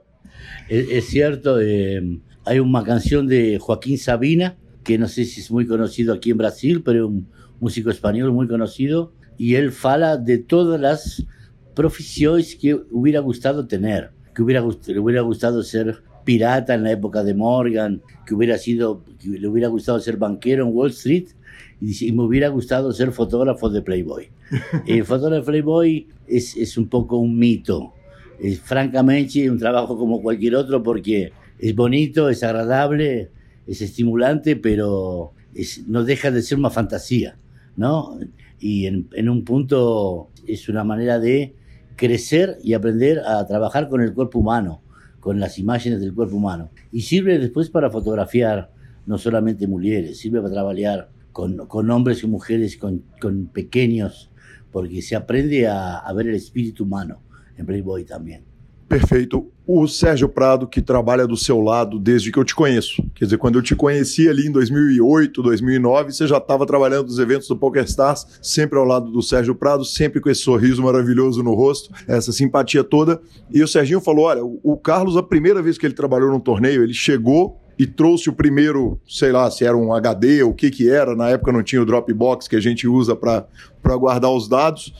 É, 0.69 0.97
é 0.97 1.01
certo. 1.01 1.49
Eh, 1.59 2.01
há 2.45 2.61
uma 2.61 2.81
canção 2.81 3.25
de 3.25 3.57
Joaquim 3.57 3.97
Sabina, 3.97 4.57
que 4.81 4.97
não 4.97 5.07
sei 5.09 5.25
se 5.25 5.41
é 5.41 5.53
muito 5.53 5.69
conhecido 5.69 6.13
aqui 6.13 6.31
em 6.31 6.35
Brasil, 6.35 6.81
mas 6.85 6.95
é 6.95 7.03
um 7.03 7.25
músico 7.59 7.89
espanhol 7.89 8.31
muito 8.31 8.49
conhecido. 8.49 9.11
E 9.39 9.55
ele 9.55 9.71
fala 9.71 10.17
de 10.17 10.37
todas 10.37 10.83
as 10.83 11.25
profissões 11.73 12.53
que 12.53 12.73
hubiera 12.91 13.21
gostado 13.21 13.65
ter, 13.65 14.11
que 14.35 14.41
hubiera, 14.41 14.61
hubiera 14.63 15.21
gostado 15.21 15.63
ser 15.63 16.03
pirata 16.25 16.75
en 16.75 16.83
la 16.83 16.91
época 16.91 17.23
de 17.23 17.33
Morgan, 17.33 18.01
que 18.25 18.35
hubiera 18.35 18.57
sido, 18.57 19.03
que 19.17 19.29
le 19.29 19.47
hubiera 19.47 19.69
gustado 19.69 19.99
ser 19.99 20.17
banquero 20.17 20.67
en 20.67 20.75
Wall 20.75 20.89
Street 20.89 21.29
y, 21.81 22.11
me 22.11 22.23
hubiera 22.23 22.49
gustado 22.49 22.91
ser 22.91 23.11
fotógrafo 23.11 23.69
de 23.69 23.81
Playboy. 23.81 24.29
El 24.85 25.05
fotógrafo 25.05 25.45
de 25.45 25.51
Playboy 25.51 26.07
es, 26.27 26.57
es 26.57 26.77
un 26.77 26.87
poco 26.89 27.17
un 27.17 27.39
mito. 27.39 27.93
Es 28.39 28.59
francamente 28.59 29.49
un 29.49 29.57
trabajo 29.57 29.97
como 29.97 30.21
cualquier 30.21 30.55
otro 30.55 30.83
porque 30.83 31.31
es 31.57 31.75
bonito, 31.75 32.29
es 32.29 32.43
agradable, 32.43 33.31
es 33.65 33.81
estimulante, 33.81 34.55
pero 34.55 35.31
es, 35.55 35.87
no 35.87 36.03
deja 36.03 36.29
de 36.31 36.41
ser 36.41 36.57
una 36.57 36.69
fantasía, 36.69 37.37
¿no? 37.75 38.19
Y 38.59 38.85
en, 38.85 39.07
en 39.13 39.29
un 39.29 39.43
punto 39.43 40.29
es 40.47 40.69
una 40.69 40.83
manera 40.83 41.19
de 41.19 41.55
crecer 41.95 42.57
y 42.63 42.73
aprender 42.73 43.19
a 43.19 43.45
trabajar 43.45 43.89
con 43.89 44.01
el 44.01 44.13
cuerpo 44.13 44.39
humano 44.39 44.81
con 45.19 45.39
las 45.39 45.59
imágenes 45.59 45.99
del 45.99 46.13
cuerpo 46.13 46.37
humano. 46.37 46.69
Y 46.91 47.01
sirve 47.01 47.37
después 47.39 47.69
para 47.69 47.89
fotografiar 47.89 48.71
no 49.05 49.17
solamente 49.17 49.67
mujeres, 49.67 50.17
sirve 50.19 50.39
para 50.39 50.53
trabajar 50.53 51.09
con, 51.31 51.67
con 51.67 51.89
hombres 51.91 52.23
y 52.23 52.27
mujeres, 52.27 52.77
con, 52.77 53.03
con 53.19 53.47
pequeños, 53.47 54.31
porque 54.71 55.01
se 55.01 55.15
aprende 55.15 55.67
a, 55.67 55.97
a 55.97 56.13
ver 56.13 56.27
el 56.27 56.35
espíritu 56.35 56.83
humano 56.83 57.21
en 57.57 57.65
Playboy 57.65 58.05
también. 58.05 58.43
Perfeito. 58.89 59.51
O 59.67 59.87
Sérgio 59.87 60.27
Prado, 60.27 60.67
que 60.67 60.81
trabalha 60.81 61.27
do 61.27 61.37
seu 61.37 61.61
lado 61.61 61.99
desde 61.99 62.31
que 62.31 62.39
eu 62.39 62.43
te 62.43 62.55
conheço. 62.55 63.03
Quer 63.13 63.25
dizer, 63.25 63.37
quando 63.37 63.59
eu 63.59 63.61
te 63.61 63.75
conheci 63.75 64.27
ali 64.27 64.47
em 64.47 64.51
2008, 64.51 65.43
2009, 65.43 66.11
você 66.11 66.25
já 66.25 66.37
estava 66.37 66.65
trabalhando 66.65 67.05
nos 67.05 67.19
eventos 67.19 67.47
do 67.47 67.55
PokerStars, 67.55 68.25
sempre 68.41 68.79
ao 68.79 68.85
lado 68.85 69.11
do 69.11 69.21
Sérgio 69.21 69.53
Prado, 69.53 69.85
sempre 69.85 70.19
com 70.19 70.27
esse 70.27 70.41
sorriso 70.41 70.81
maravilhoso 70.81 71.43
no 71.43 71.53
rosto, 71.53 71.93
essa 72.07 72.31
simpatia 72.31 72.83
toda. 72.83 73.21
E 73.53 73.61
o 73.61 73.67
Serginho 73.67 74.01
falou: 74.01 74.25
olha, 74.25 74.41
o 74.43 74.75
Carlos, 74.75 75.15
a 75.15 75.21
primeira 75.21 75.61
vez 75.61 75.77
que 75.77 75.85
ele 75.85 75.93
trabalhou 75.93 76.31
num 76.31 76.39
torneio, 76.39 76.83
ele 76.83 76.93
chegou 76.95 77.61
e 77.77 77.85
trouxe 77.85 78.27
o 78.27 78.33
primeiro, 78.33 78.99
sei 79.07 79.31
lá, 79.31 79.51
se 79.51 79.63
era 79.65 79.77
um 79.77 79.93
HD, 79.93 80.41
o 80.41 80.51
que 80.51 80.71
que 80.71 80.89
era, 80.89 81.15
na 81.15 81.29
época 81.29 81.51
não 81.51 81.61
tinha 81.61 81.81
o 81.81 81.85
Dropbox 81.85 82.47
que 82.47 82.55
a 82.55 82.59
gente 82.59 82.87
usa 82.87 83.15
para 83.15 83.45
guardar 83.97 84.31
os 84.31 84.49
dados 84.49 84.91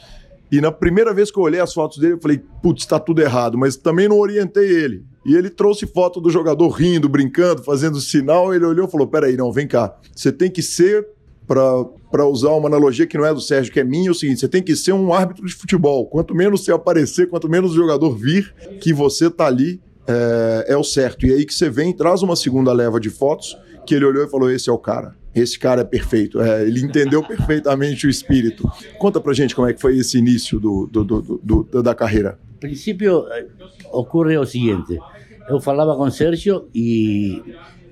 e 0.52 0.60
na 0.60 0.72
primeira 0.72 1.14
vez 1.14 1.30
que 1.32 1.38
eu 1.38 1.44
olhei 1.44 1.60
as 1.60 1.74
fotos 1.74 1.98
dele, 1.98 2.14
eu 2.14 2.22
falei, 2.22 2.42
putz, 2.62 2.86
tá 2.86 3.00
tudo 3.00 3.22
errado, 3.22 3.58
mas 3.58 3.76
também 3.76 4.08
não 4.08 4.18
orientei 4.20 4.68
ele. 4.68 5.04
E 5.26 5.36
ele 5.36 5.50
trouxe 5.50 5.86
foto 5.86 6.20
do 6.20 6.30
jogador 6.30 6.70
rindo, 6.70 7.08
brincando, 7.08 7.64
fazendo 7.64 8.00
sinal. 8.00 8.54
Ele 8.54 8.66
olhou 8.66 8.88
e 8.88 8.92
falou: 8.92 9.06
peraí, 9.06 9.36
não, 9.38 9.52
vem 9.52 9.68
cá. 9.68 9.96
Você 10.16 10.32
tem 10.32 10.50
que 10.50 10.62
ser, 10.62 11.08
para 11.46 12.26
usar 12.26 12.50
uma 12.52 12.68
analogia 12.68 13.06
que 13.06 13.18
não 13.18 13.26
é 13.26 13.34
do 13.34 13.42
Sérgio, 13.42 13.72
que 13.72 13.80
é 13.80 13.84
minha, 13.84 14.08
é 14.08 14.12
o 14.12 14.16
seguinte: 14.16 14.40
você 14.40 14.48
tem 14.48 14.64
que 14.64 14.76
ser 14.76 14.94
um 14.94 15.14
árbitro 15.14 15.46
de 15.46 15.54
futebol. 15.54 16.08
Quanto 16.08 16.34
menos 16.34 16.64
você 16.64 16.72
aparecer, 16.72 17.30
quanto 17.30 17.50
menos 17.50 17.74
o 17.74 17.76
jogador 17.76 18.16
vir 18.16 18.54
que 18.82 18.94
você 18.94 19.30
tá 19.30 19.46
ali, 19.46 19.80
é, 20.08 20.74
é 20.74 20.78
o 20.78 20.84
certo. 20.84 21.26
E 21.26 21.34
aí 21.34 21.46
que 21.46 21.54
você 21.54 21.70
vem, 21.70 21.94
traz 21.94 22.24
uma 22.24 22.36
segunda 22.36 22.72
leva 22.72 23.00
de 23.00 23.10
fotos, 23.10 23.56
que 23.90 23.96
ele 23.96 24.06
olhou 24.06 24.24
e 24.24 24.30
falou: 24.30 24.52
esse 24.52 24.70
é 24.70 24.74
o 24.74 24.78
cara 24.78 25.16
esse 25.34 25.58
cara 25.60 25.82
é 25.82 25.84
perfeito. 25.84 26.42
É, 26.42 26.64
ele 26.68 26.82
entendeu 26.82 27.24
perfeitamente 27.24 28.08
o 28.08 28.10
espírito. 28.10 28.70
Conta 28.98 29.20
pra 29.22 29.34
gente 29.34 29.56
como 29.56 29.68
é 29.68 29.74
que 29.74 29.82
foi 29.82 29.98
esse 29.98 30.18
início 30.18 30.60
do, 30.60 30.88
do, 30.88 31.04
do, 31.04 31.40
do 31.64 31.84
da 31.84 31.94
carreira. 31.94 32.40
No 32.54 32.60
princípio, 32.60 33.28
eh, 33.32 33.46
ocorre 33.92 34.38
o 34.38 34.46
seguinte: 34.46 35.00
eu 35.48 35.60
falava 35.60 35.96
com 35.96 36.10
Sérgio 36.10 36.68
e 36.74 37.42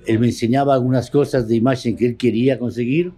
ele 0.05 0.17
me 0.17 0.29
ensinava 0.29 0.73
algumas 0.73 1.09
coisas 1.09 1.47
de 1.47 1.55
imagem 1.55 1.95
que 1.95 2.05
ele 2.05 2.15
queria 2.15 2.57
conseguir. 2.57 3.13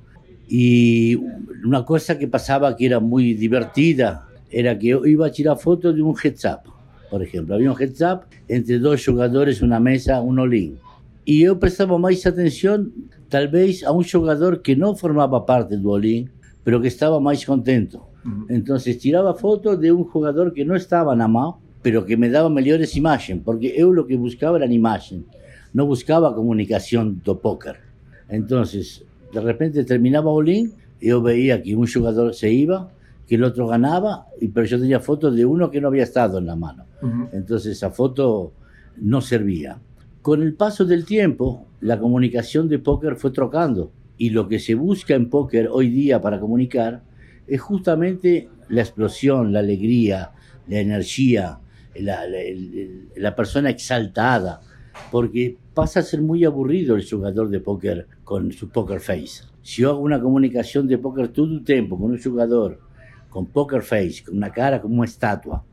E 0.49 1.19
uma 1.63 1.83
coisa 1.83 2.15
que 2.15 2.27
passava 2.27 2.73
que 2.73 2.85
era 2.85 2.99
muito 2.99 3.39
divertida 3.39 4.23
era 4.51 4.75
que 4.75 4.89
eu 4.89 5.05
ia 5.05 5.29
tirar 5.29 5.55
foto 5.55 5.93
de 5.93 6.01
um 6.01 6.11
heads-up. 6.11 6.67
Por 7.09 7.21
exemplo, 7.21 7.53
havia 7.53 7.71
um 7.71 7.75
heads-up 7.75 8.25
entre 8.47 8.79
dois 8.79 9.01
jogadores, 9.01 9.61
uma 9.61 9.79
mesa, 9.79 10.19
um 10.21 10.39
all-in. 10.39 10.77
E 11.29 11.43
eu 11.43 11.55
prestava 11.57 11.99
mais 11.99 12.25
atenção 12.25 12.89
tal 13.29 13.47
vez 13.47 13.83
a 13.83 13.91
un 13.91 14.01
jugador 14.01 14.63
que 14.63 14.75
no 14.75 14.95
formaba 14.95 15.45
parte 15.45 15.75
del 15.75 15.83
bolín, 15.83 16.31
pero 16.63 16.81
que 16.81 16.87
estaba 16.87 17.19
más 17.19 17.45
contento. 17.45 18.07
Entonces 18.49 18.97
tiraba 18.97 19.35
fotos 19.35 19.79
de 19.79 19.91
un 19.91 20.05
jugador 20.05 20.51
que 20.51 20.65
no 20.65 20.75
estaba 20.75 21.15
na 21.15 21.27
mão, 21.27 21.57
pero 21.83 22.03
que 22.03 22.17
me 22.17 22.31
daba 22.31 22.49
mejores 22.49 22.95
imágenes, 22.95 23.43
porque 23.45 23.75
yo 23.77 23.93
lo 23.93 24.07
que 24.07 24.15
buscaba 24.17 24.57
era 24.57 24.65
imagen, 24.65 25.23
no 25.71 25.85
buscaba 25.85 26.33
comunicación 26.33 27.21
do 27.23 27.39
póker. 27.39 27.75
Entonces, 28.27 29.05
de 29.31 29.39
repente 29.39 29.83
terminaba 29.83 30.31
bolín, 30.31 30.73
yo 30.99 31.21
veía 31.21 31.61
que 31.61 31.75
un 31.75 31.85
jugador 31.85 32.33
se 32.33 32.51
iba, 32.51 32.89
que 33.27 33.35
el 33.35 33.43
otro 33.43 33.67
ganaba, 33.67 34.25
pero 34.51 34.65
yo 34.65 34.79
tenía 34.79 34.99
fotos 34.99 35.35
de 35.35 35.45
uno 35.45 35.69
que 35.69 35.79
no 35.79 35.89
había 35.89 36.05
estado 36.05 36.39
en 36.39 36.47
la 36.47 36.55
mano. 36.55 36.85
Entonces 37.31 37.77
esa 37.77 37.91
foto 37.91 38.51
no 38.97 39.21
servía. 39.21 39.77
Con 40.29 40.43
el 40.43 40.53
paso 40.53 40.85
del 40.85 41.05
tiempo, 41.05 41.65
la 41.81 41.99
comunicación 41.99 42.69
de 42.69 42.77
póker 42.77 43.15
fue 43.15 43.31
trocando 43.31 43.91
y 44.15 44.29
lo 44.29 44.47
que 44.47 44.59
se 44.59 44.75
busca 44.75 45.15
en 45.15 45.27
póker 45.27 45.69
hoy 45.71 45.89
día 45.89 46.21
para 46.21 46.39
comunicar 46.39 47.01
es 47.47 47.59
justamente 47.59 48.47
la 48.67 48.81
explosión, 48.81 49.51
la 49.51 49.61
alegría, 49.61 50.33
la 50.67 50.81
energía, 50.81 51.57
la, 51.95 53.35
persona 53.35 53.71
exaltada, 53.71 54.61
porque 55.11 55.57
pasa 55.73 56.01
a 56.01 56.03
ser 56.03 56.21
muy 56.21 56.45
aburrido 56.45 56.95
el 56.95 57.09
jugador 57.09 57.49
de 57.49 57.61
póker 57.61 58.05
con 58.23 58.51
su 58.51 58.69
poker 58.69 58.99
face. 58.99 59.45
Si 59.63 59.81
yo 59.81 59.89
hago 59.89 60.01
una 60.01 60.21
comunicación 60.21 60.87
de 60.87 60.99
póker 60.99 61.29
todo 61.29 61.47
el 61.47 61.63
tiempo 61.63 61.97
con 61.97 62.11
un 62.11 62.21
jugador 62.21 62.79
con 63.31 63.47
poker 63.47 63.81
face, 63.81 64.23
con 64.23 64.37
una 64.37 64.51
cara 64.51 64.79
como 64.79 64.97
una 64.97 65.05
estatua. 65.05 65.65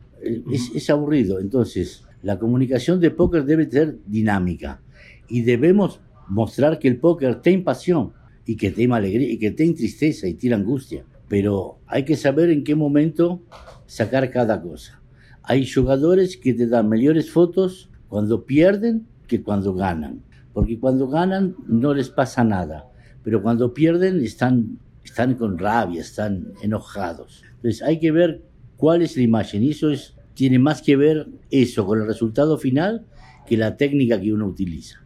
Es, 0.51 0.71
es 0.75 0.89
aburrido. 0.89 1.41
Entonces, 1.41 2.06
la 2.27 2.41
comunicación 2.41 2.99
de 2.99 3.13
póker 3.13 3.45
debe 3.45 3.71
ser 3.71 3.99
dinámica 4.05 4.81
y 5.29 5.43
debemos 5.43 6.01
mostrar 6.27 6.81
que 6.81 6.89
el 6.89 6.99
póker 6.99 7.41
tiene 7.41 7.63
pasión 7.63 8.15
y 8.45 8.57
que 8.57 8.73
tiene 8.73 8.97
alegría 8.97 9.31
y 9.31 9.39
que 9.39 9.53
tiene 9.53 9.75
tristeza 9.75 10.27
y 10.27 10.35
tiene 10.35 10.57
angustia. 10.57 11.05
Pero 11.29 11.79
hay 11.87 12.05
que 12.05 12.17
saber 12.17 12.51
en 12.51 12.65
qué 12.65 12.75
momento 12.75 13.45
sacar 13.87 14.29
cada 14.33 14.61
cosa. 14.61 15.01
Hay 15.45 15.71
jugadores 15.71 16.37
que 16.37 16.53
te 16.53 16.67
dan 16.67 16.89
mejores 16.89 17.31
fotos 17.31 17.91
cuando 18.09 18.45
pierden 18.45 19.07
que 19.29 19.45
cuando 19.45 19.73
ganan. 19.73 20.25
Porque 20.53 20.81
cuando 20.81 21.07
ganan 21.07 21.55
no 21.69 21.95
les 21.95 22.11
pasa 22.11 22.43
nada. 22.43 22.89
Pero 23.23 23.41
cuando 23.41 23.73
pierden 23.73 24.19
están, 24.21 24.81
están 25.05 25.37
con 25.37 25.59
rabia, 25.59 26.01
están 26.01 26.55
enojados. 26.61 27.45
Entonces 27.55 27.83
hay 27.83 28.01
que 28.01 28.11
ver 28.11 28.43
cuál 28.77 29.03
es 29.03 29.17
la 29.17 29.23
imagen. 29.23 29.63
Y 29.63 29.71
eso 29.71 29.91
es, 29.91 30.16
tiene 30.37 30.59
más 30.59 30.83
que 30.83 30.97
ver 30.97 31.27
eso 31.51 31.87
con 31.87 32.01
el 32.01 32.07
resultado 32.07 32.59
final 32.59 33.07
que 33.47 33.57
la 33.57 33.77
técnica 33.77 34.21
que 34.21 34.33
uno 34.33 34.47
utiliza. 34.47 35.01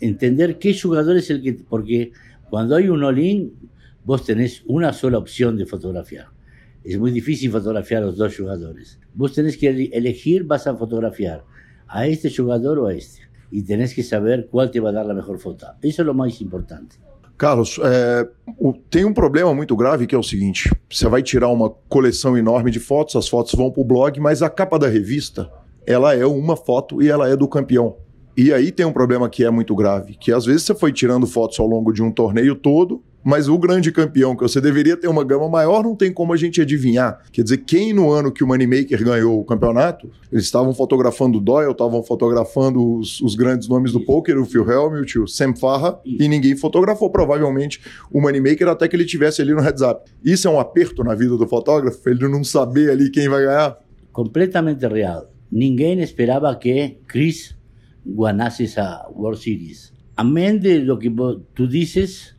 Entender 0.00 0.58
qué 0.58 0.78
jugador 0.78 1.16
es 1.16 1.30
el 1.30 1.42
que... 1.42 1.54
Porque 1.54 2.12
cuando 2.50 2.76
hay 2.76 2.88
un 2.88 3.02
all-in, 3.02 3.52
vos 4.04 4.24
tenés 4.24 4.62
una 4.66 4.92
sola 4.92 5.18
opción 5.18 5.56
de 5.56 5.64
fotografiar. 5.64 6.28
Es 6.84 6.98
muy 6.98 7.10
difícil 7.10 7.50
fotografiar 7.50 8.02
a 8.02 8.06
los 8.06 8.16
dos 8.16 8.36
jugadores. 8.36 9.00
Vos 9.14 9.32
tenés 9.32 9.56
que 9.56 9.90
elegir, 9.92 10.44
vas 10.44 10.66
a 10.66 10.76
fotografiar 10.76 11.42
a 11.88 12.06
este 12.06 12.30
jugador 12.30 12.78
o 12.78 12.86
a 12.86 12.94
este. 12.94 13.22
E 13.52 13.62
tenés 13.62 13.94
que 13.94 14.02
saber 14.02 14.48
qual 14.50 14.70
te 14.70 14.80
vai 14.80 14.92
dar 14.92 15.08
a 15.08 15.14
melhor 15.14 15.38
foto. 15.38 15.66
Isso 15.82 16.02
é 16.02 16.10
o 16.10 16.14
mais 16.14 16.40
importante. 16.40 16.98
Carlos, 17.36 17.78
é, 17.82 18.28
o, 18.58 18.72
tem 18.72 19.04
um 19.04 19.12
problema 19.12 19.54
muito 19.54 19.76
grave 19.76 20.06
que 20.06 20.14
é 20.14 20.18
o 20.18 20.22
seguinte: 20.22 20.70
você 20.90 21.08
vai 21.08 21.22
tirar 21.22 21.48
uma 21.48 21.70
coleção 21.88 22.36
enorme 22.36 22.70
de 22.70 22.80
fotos, 22.80 23.16
as 23.16 23.28
fotos 23.28 23.54
vão 23.54 23.70
para 23.70 23.82
o 23.82 23.84
blog, 23.84 24.18
mas 24.20 24.42
a 24.42 24.48
capa 24.48 24.78
da 24.78 24.88
revista 24.88 25.50
ela 25.86 26.14
é 26.14 26.26
uma 26.26 26.56
foto 26.56 27.02
e 27.02 27.08
ela 27.08 27.28
é 27.28 27.36
do 27.36 27.46
campeão. 27.46 27.96
E 28.36 28.52
aí 28.52 28.70
tem 28.70 28.84
um 28.84 28.92
problema 28.92 29.30
que 29.30 29.44
é 29.44 29.50
muito 29.50 29.74
grave, 29.74 30.14
que 30.14 30.32
às 30.32 30.44
vezes 30.44 30.64
você 30.64 30.74
foi 30.74 30.92
tirando 30.92 31.26
fotos 31.26 31.58
ao 31.58 31.66
longo 31.66 31.92
de 31.92 32.02
um 32.02 32.10
torneio 32.10 32.54
todo, 32.54 33.02
mas 33.26 33.48
o 33.48 33.58
grande 33.58 33.90
campeão, 33.90 34.36
que 34.36 34.42
você 34.44 34.60
deveria 34.60 34.96
ter 34.96 35.08
uma 35.08 35.24
gama 35.24 35.48
maior, 35.48 35.82
não 35.82 35.96
tem 35.96 36.12
como 36.12 36.32
a 36.32 36.36
gente 36.36 36.60
adivinhar. 36.60 37.20
Quer 37.32 37.42
dizer, 37.42 37.56
quem 37.56 37.92
no 37.92 38.12
ano 38.12 38.30
que 38.30 38.44
o 38.44 38.46
Moneymaker 38.46 39.02
ganhou 39.02 39.40
o 39.40 39.44
campeonato, 39.44 40.08
eles 40.30 40.44
estavam 40.44 40.72
fotografando 40.72 41.38
o 41.38 41.40
Doyle, 41.40 41.72
estavam 41.72 42.04
fotografando 42.04 42.98
os, 42.98 43.20
os, 43.20 43.34
grandes 43.34 43.66
nomes 43.66 43.90
do 43.90 43.98
poker, 43.98 44.38
o 44.40 44.44
Phil 44.44 44.64
Helmut, 44.70 45.18
o 45.18 45.26
Sam 45.26 45.56
Farra, 45.56 45.98
e 46.04 46.28
ninguém 46.28 46.56
fotografou 46.56 47.10
provavelmente 47.10 47.80
o 48.12 48.20
Moneymaker 48.20 48.68
até 48.68 48.86
que 48.86 48.94
ele 48.94 49.04
tivesse 49.04 49.42
ali 49.42 49.52
no 49.52 49.60
heads 49.60 49.82
up. 49.82 50.08
Isso 50.24 50.46
é 50.46 50.50
um 50.52 50.60
aperto 50.60 51.02
na 51.02 51.16
vida 51.16 51.36
do 51.36 51.48
fotógrafo, 51.48 52.08
ele 52.08 52.28
não 52.28 52.44
saber 52.44 52.92
ali 52.92 53.10
quem 53.10 53.28
vai 53.28 53.42
ganhar? 53.44 53.76
Completamente 54.12 54.86
real. 54.86 55.28
Ninguém 55.50 56.00
esperava 56.00 56.54
que 56.54 56.98
Chris 57.08 57.56
ganases 58.06 58.78
a 58.78 59.08
World 59.12 59.42
Series. 59.42 59.92
Amén 60.14 60.60
de 60.60 60.78
lo 60.78 60.98
que 60.98 61.10
tú 61.52 61.66
dices, 61.66 62.35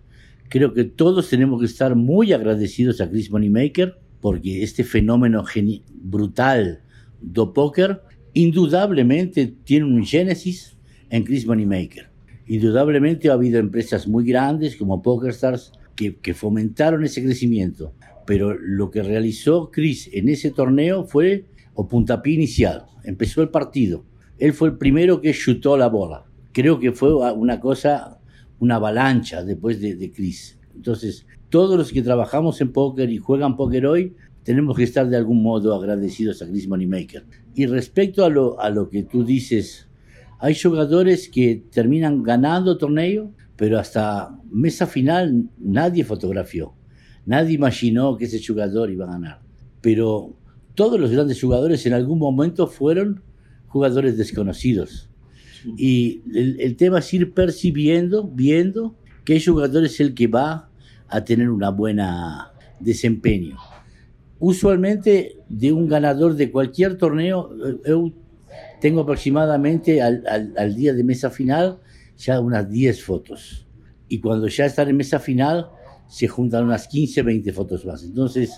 creo 0.49 0.73
que 0.73 0.83
todos 0.83 1.29
tenemos 1.29 1.59
que 1.59 1.65
estar 1.65 1.95
muy 1.95 2.33
agradecidos 2.33 3.01
a 3.01 3.09
Chris 3.09 3.31
Moneymaker 3.31 3.97
porque 4.21 4.63
este 4.63 4.83
fenómeno 4.83 5.43
brutal 5.89 6.81
do 7.21 7.53
póker 7.53 8.01
indudablemente 8.33 9.47
tiene 9.63 9.85
un 9.85 10.05
génesis 10.05 10.77
en 11.09 11.23
Chris 11.23 11.45
Moneymaker. 11.45 12.09
Indudablemente 12.47 13.29
ha 13.29 13.33
habido 13.33 13.59
empresas 13.59 14.07
muy 14.07 14.25
grandes 14.25 14.75
como 14.75 15.01
PokerStars 15.01 15.73
que, 15.95 16.15
que 16.17 16.33
fomentaron 16.33 17.03
ese 17.03 17.23
crecimiento, 17.23 17.93
pero 18.25 18.53
lo 18.53 18.91
que 18.91 19.03
realizó 19.03 19.71
Chris 19.71 20.09
en 20.13 20.29
ese 20.29 20.51
torneo 20.51 21.03
fue 21.03 21.45
o 21.73 21.87
puntapié 21.87 22.35
inicial. 22.35 22.85
Empezó 23.03 23.41
el 23.41 23.49
partido 23.49 24.05
él 24.39 24.53
fue 24.53 24.69
el 24.69 24.77
primero 24.77 25.21
que 25.21 25.33
chutó 25.33 25.77
la 25.77 25.87
bola. 25.87 26.25
Creo 26.51 26.79
que 26.79 26.91
fue 26.91 27.13
una 27.33 27.59
cosa, 27.59 28.16
una 28.59 28.75
avalancha 28.75 29.43
después 29.43 29.79
de, 29.81 29.95
de 29.95 30.11
Chris. 30.11 30.57
Entonces, 30.75 31.25
todos 31.49 31.77
los 31.77 31.91
que 31.91 32.01
trabajamos 32.01 32.59
en 32.61 32.71
póker 32.71 33.09
y 33.09 33.17
juegan 33.17 33.55
póker 33.55 33.85
hoy, 33.87 34.15
tenemos 34.43 34.77
que 34.77 34.83
estar 34.83 35.09
de 35.09 35.17
algún 35.17 35.43
modo 35.43 35.75
agradecidos 35.75 36.41
a 36.41 36.47
Chris 36.47 36.67
Moneymaker. 36.67 37.25
Y 37.53 37.65
respecto 37.65 38.23
a 38.23 38.29
lo, 38.29 38.59
a 38.59 38.69
lo 38.69 38.89
que 38.89 39.03
tú 39.03 39.23
dices, 39.23 39.87
hay 40.39 40.55
jugadores 40.55 41.29
que 41.29 41.63
terminan 41.71 42.23
ganando 42.23 42.77
torneo, 42.77 43.33
pero 43.55 43.79
hasta 43.79 44.39
mesa 44.49 44.85
final 44.85 45.49
nadie 45.57 46.03
fotografió. 46.03 46.73
Nadie 47.25 47.55
imaginó 47.55 48.15
que 48.15 48.25
ese 48.25 48.41
jugador 48.41 48.91
iba 48.91 49.05
a 49.05 49.11
ganar. 49.11 49.41
Pero 49.81 50.37
todos 50.75 50.99
los 50.99 51.11
grandes 51.11 51.41
jugadores 51.41 51.85
en 51.85 51.93
algún 51.93 52.19
momento 52.19 52.67
fueron 52.67 53.23
jugadores 53.67 54.17
desconocidos. 54.17 55.09
Y 55.75 56.21
el, 56.33 56.75
tema 56.77 56.99
es 56.99 57.13
ir 57.13 57.33
percibiendo, 57.33 58.23
viendo 58.27 58.95
qué 59.25 59.41
jugador 59.43 59.85
es 59.85 59.99
el 59.99 60.13
que 60.13 60.27
va 60.27 60.69
a 61.09 61.23
tener 61.23 61.49
una 61.49 61.69
buena 61.69 62.53
desempeño. 62.79 63.57
Usualmente 64.39 65.37
de 65.49 65.73
un 65.73 65.87
ganador 65.87 66.35
de 66.35 66.51
cualquier 66.51 66.97
torneo, 66.97 67.51
eh, 67.65 67.77
yo 67.85 68.11
tengo 68.79 69.01
aproximadamente 69.01 70.01
al, 70.01 70.23
al, 70.55 70.75
día 70.75 70.93
de 70.93 71.03
mesa 71.03 71.29
final 71.29 71.79
ya 72.17 72.39
unas 72.39 72.69
10 72.69 73.03
fotos. 73.03 73.67
Y 74.07 74.19
cuando 74.19 74.47
ya 74.47 74.65
están 74.65 74.89
en 74.89 74.97
mesa 74.97 75.19
final, 75.19 75.69
se 76.07 76.27
juntan 76.27 76.65
unas 76.65 76.87
15, 76.87 77.21
20 77.23 77.51
fotos 77.51 77.85
más. 77.85 78.03
Entonces, 78.03 78.57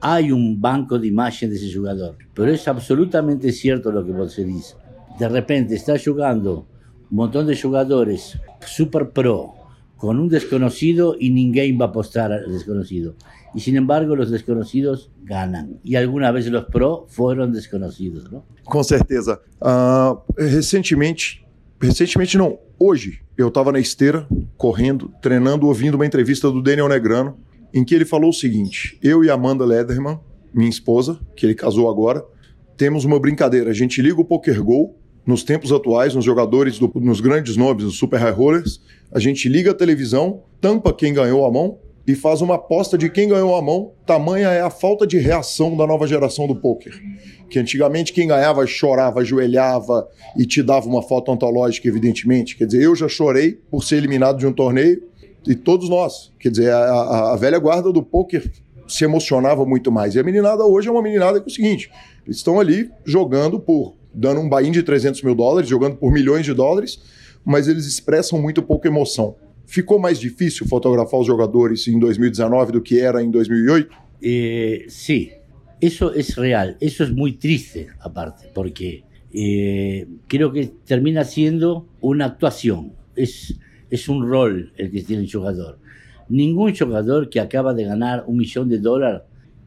hay 0.00 0.32
un 0.32 0.60
banco 0.60 0.98
de 0.98 1.06
imagen 1.06 1.48
de 1.48 1.56
ese 1.56 1.72
jugador. 1.72 2.16
Pero 2.34 2.50
es 2.50 2.66
absolutamente 2.68 3.52
cierto 3.52 3.90
lo 3.90 4.04
que 4.04 4.12
vos 4.12 4.36
dice. 4.36 4.74
De 5.18 5.28
repente 5.28 5.74
está 5.74 5.94
jugando 5.98 6.66
un 7.10 7.16
montón 7.16 7.46
de 7.46 7.60
jugadores 7.60 8.38
super 8.66 9.10
pro 9.10 9.54
con 9.96 10.18
un 10.18 10.28
desconocido 10.28 11.14
y 11.18 11.30
ninguém 11.30 11.78
va 11.80 11.84
a 11.84 11.88
apostar 11.88 12.32
al 12.32 12.50
desconocido. 12.50 13.14
Y 13.54 13.60
sin 13.60 13.76
embargo, 13.76 14.16
los 14.16 14.30
desconocidos 14.30 15.12
ganan. 15.22 15.78
Y 15.84 15.94
alguna 15.94 16.32
vez 16.32 16.48
los 16.48 16.64
pro 16.64 17.06
fueron 17.08 17.52
desconocidos, 17.52 18.32
¿no? 18.32 18.44
Com 18.64 18.82
certeza. 18.82 19.40
Uh, 19.60 20.20
recentemente, 20.36 21.46
recentemente 21.80 22.36
não, 22.36 22.58
hoje, 22.78 23.20
eu 23.36 23.48
estava 23.48 23.70
na 23.70 23.78
esteira, 23.78 24.26
correndo, 24.56 25.12
treinando, 25.20 25.68
ouvindo 25.68 25.94
uma 25.94 26.06
entrevista 26.06 26.50
do 26.50 26.62
Daniel 26.62 26.88
Negrano, 26.88 27.36
em 27.72 27.84
que 27.84 27.94
ele 27.94 28.04
falou 28.04 28.30
o 28.30 28.34
seguinte: 28.34 28.98
eu 29.02 29.22
e 29.22 29.30
Amanda 29.30 29.64
Lederman, 29.64 30.18
minha 30.52 30.68
esposa, 30.68 31.20
que 31.36 31.46
ele 31.46 31.54
casou 31.54 31.88
agora, 31.88 32.24
temos 32.76 33.04
uma 33.04 33.20
brincadeira. 33.20 33.70
A 33.70 33.74
gente 33.74 34.02
liga 34.02 34.20
o 34.20 34.24
Poker 34.24 34.62
Go 34.62 34.96
nos 35.26 35.42
tempos 35.42 35.72
atuais, 35.72 36.14
nos 36.14 36.24
jogadores, 36.24 36.78
do, 36.78 36.90
nos 36.96 37.20
grandes 37.20 37.56
nomes, 37.56 37.84
nos 37.84 37.96
super 37.96 38.18
high 38.18 38.32
rollers. 38.32 38.80
A 39.12 39.18
gente 39.18 39.48
liga 39.48 39.70
a 39.70 39.74
televisão, 39.74 40.42
tampa 40.60 40.92
quem 40.92 41.12
ganhou 41.12 41.44
a 41.44 41.50
mão 41.50 41.78
e 42.06 42.14
faz 42.14 42.40
uma 42.40 42.56
aposta 42.56 42.98
de 42.98 43.08
quem 43.08 43.28
ganhou 43.28 43.54
a 43.54 43.62
mão. 43.62 43.92
Tamanha 44.04 44.48
é 44.48 44.60
a 44.60 44.70
falta 44.70 45.06
de 45.06 45.18
reação 45.18 45.76
da 45.76 45.86
nova 45.86 46.06
geração 46.06 46.46
do 46.46 46.56
poker. 46.56 46.92
Que 47.48 47.58
antigamente 47.58 48.12
quem 48.12 48.26
ganhava 48.26 48.66
chorava, 48.66 49.20
ajoelhava 49.20 50.08
e 50.36 50.44
te 50.44 50.62
dava 50.62 50.86
uma 50.86 51.02
foto 51.02 51.30
antológica, 51.30 51.86
evidentemente. 51.86 52.56
Quer 52.56 52.66
dizer, 52.66 52.82
eu 52.82 52.96
já 52.96 53.08
chorei 53.08 53.58
por 53.70 53.84
ser 53.84 53.96
eliminado 53.96 54.38
de 54.38 54.46
um 54.46 54.52
torneio 54.52 55.02
e 55.46 55.54
todos 55.54 55.88
nós. 55.88 56.32
Quer 56.40 56.50
dizer, 56.50 56.72
a, 56.72 57.32
a 57.32 57.36
velha 57.36 57.58
guarda 57.58 57.92
do 57.92 58.02
poker 58.02 58.50
se 58.88 59.04
emocionava 59.04 59.64
muito 59.64 59.92
mais. 59.92 60.14
E 60.14 60.20
a 60.20 60.22
meninada 60.22 60.64
hoje 60.64 60.88
é 60.88 60.90
uma 60.90 61.02
meninada 61.02 61.40
que 61.40 61.48
é 61.48 61.50
o 61.50 61.54
seguinte: 61.54 61.90
eles 62.24 62.36
estão 62.36 62.58
ali 62.58 62.90
jogando 63.04 63.58
por. 63.60 63.94
Dando 64.14 64.40
um 64.40 64.48
buy 64.48 64.70
de 64.70 64.82
300 64.82 65.22
mil 65.22 65.34
dólares, 65.34 65.68
jogando 65.68 65.96
por 65.96 66.12
milhões 66.12 66.44
de 66.44 66.54
dólares, 66.54 67.00
mas 67.44 67.68
eles 67.68 67.86
expressam 67.86 68.40
muito 68.40 68.62
pouca 68.62 68.88
emoção. 68.88 69.36
Ficou 69.66 69.98
mais 69.98 70.18
difícil 70.18 70.66
fotografar 70.66 71.20
os 71.20 71.26
jogadores 71.26 71.86
em 71.88 71.98
2019 71.98 72.72
do 72.72 72.82
que 72.82 73.00
era 73.00 73.22
em 73.22 73.30
2008? 73.30 73.90
Eh, 74.22 74.84
sí, 74.88 75.32
eso 75.80 76.12
es 76.14 76.36
real. 76.36 76.76
Eso 76.80 77.04
es 77.04 77.10
muy 77.10 77.32
triste, 77.32 77.88
aparte, 78.00 78.48
porque 78.54 79.04
eh, 79.32 80.06
que 80.28 80.72
termina 80.84 81.24
siendo 81.24 81.88
una 82.00 82.26
actuación. 82.26 82.92
Es 83.16 83.54
es 83.92 84.08
un 84.08 84.26
rol 84.26 84.72
el 84.78 84.90
que 84.90 85.02
tiene 85.02 85.22
el 85.22 85.30
jugador. 85.30 85.78
Ningún 86.30 86.74
jugador 86.74 87.28
que 87.28 87.40
acaba 87.40 87.74
de 87.74 87.84
ganar 87.84 88.24
un 88.26 88.38
millón 88.38 88.70
de 88.70 88.78
dólares 88.78 89.20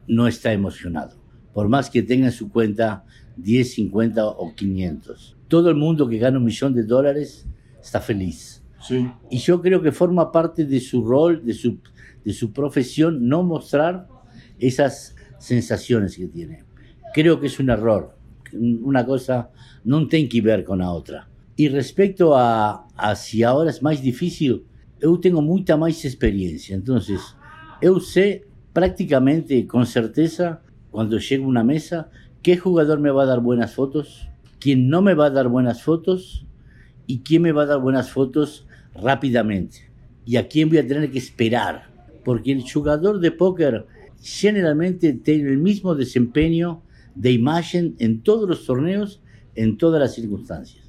no 0.08 0.26
está 0.26 0.52
emocionado, 0.52 1.16
por 1.54 1.68
más 1.68 1.88
que 1.88 2.02
tenga 2.02 2.26
en 2.26 2.32
su 2.32 2.50
cuenta 2.50 3.04
10, 3.36 3.74
50 3.74 4.26
o 4.26 4.54
500. 4.54 5.36
Todo 5.48 5.70
el 5.70 5.76
mundo 5.76 6.08
que 6.08 6.18
gana 6.18 6.38
un 6.38 6.44
millón 6.44 6.74
de 6.74 6.82
dólares 6.82 7.46
está 7.80 8.00
feliz. 8.00 8.62
Sí. 8.80 9.08
Y 9.30 9.38
yo 9.38 9.60
creo 9.60 9.82
que 9.82 9.92
forma 9.92 10.30
parte 10.32 10.64
de 10.64 10.80
su 10.80 11.04
rol, 11.04 11.44
de 11.44 11.54
su, 11.54 11.78
de 12.24 12.32
su 12.32 12.52
profesión, 12.52 13.28
no 13.28 13.42
mostrar 13.42 14.08
esas 14.58 15.16
sensaciones 15.38 16.16
que 16.16 16.26
tiene. 16.26 16.64
Creo 17.14 17.40
que 17.40 17.46
es 17.46 17.58
un 17.58 17.70
error. 17.70 18.16
Una 18.52 19.04
cosa 19.04 19.50
no 19.84 20.06
tiene 20.08 20.28
que 20.28 20.40
ver 20.40 20.64
con 20.64 20.78
la 20.78 20.90
otra. 20.90 21.28
Y 21.56 21.68
respecto 21.68 22.36
a, 22.36 22.86
a 22.96 23.16
si 23.16 23.42
ahora 23.42 23.70
es 23.70 23.82
más 23.82 24.02
difícil, 24.02 24.64
yo 25.00 25.18
tengo 25.20 25.42
mucha 25.42 25.76
más 25.76 26.04
experiencia. 26.04 26.74
Entonces, 26.74 27.20
yo 27.82 27.98
sé 28.00 28.46
prácticamente 28.72 29.66
con 29.66 29.86
certeza 29.86 30.62
cuando 30.90 31.18
llego 31.18 31.44
a 31.44 31.48
una 31.48 31.64
mesa, 31.64 32.10
qué 32.46 32.56
jugador 32.56 33.00
me 33.00 33.10
va 33.10 33.24
a 33.24 33.26
dar 33.26 33.40
buenas 33.40 33.74
fotos, 33.74 34.28
quién 34.60 34.88
no 34.88 35.02
me 35.02 35.14
va 35.14 35.26
a 35.26 35.30
dar 35.30 35.48
buenas 35.48 35.82
fotos 35.82 36.46
y 37.08 37.22
quién 37.22 37.42
me 37.42 37.50
va 37.50 37.64
a 37.64 37.66
dar 37.66 37.80
buenas 37.80 38.12
fotos 38.12 38.68
rápidamente 38.94 39.90
y 40.24 40.36
a 40.36 40.46
quién 40.46 40.68
voy 40.68 40.78
a 40.78 40.86
tener 40.86 41.10
que 41.10 41.18
esperar. 41.18 41.88
Porque 42.24 42.52
el 42.52 42.62
jugador 42.62 43.18
de 43.18 43.32
póker 43.32 43.86
generalmente 44.22 45.12
tiene 45.14 45.50
el 45.50 45.58
mismo 45.58 45.96
desempeño 45.96 46.82
de 47.16 47.32
imagen 47.32 47.96
en 47.98 48.20
todos 48.22 48.48
los 48.48 48.64
torneos, 48.64 49.20
en 49.56 49.76
todas 49.76 50.00
las 50.00 50.14
circunstancias. 50.14 50.88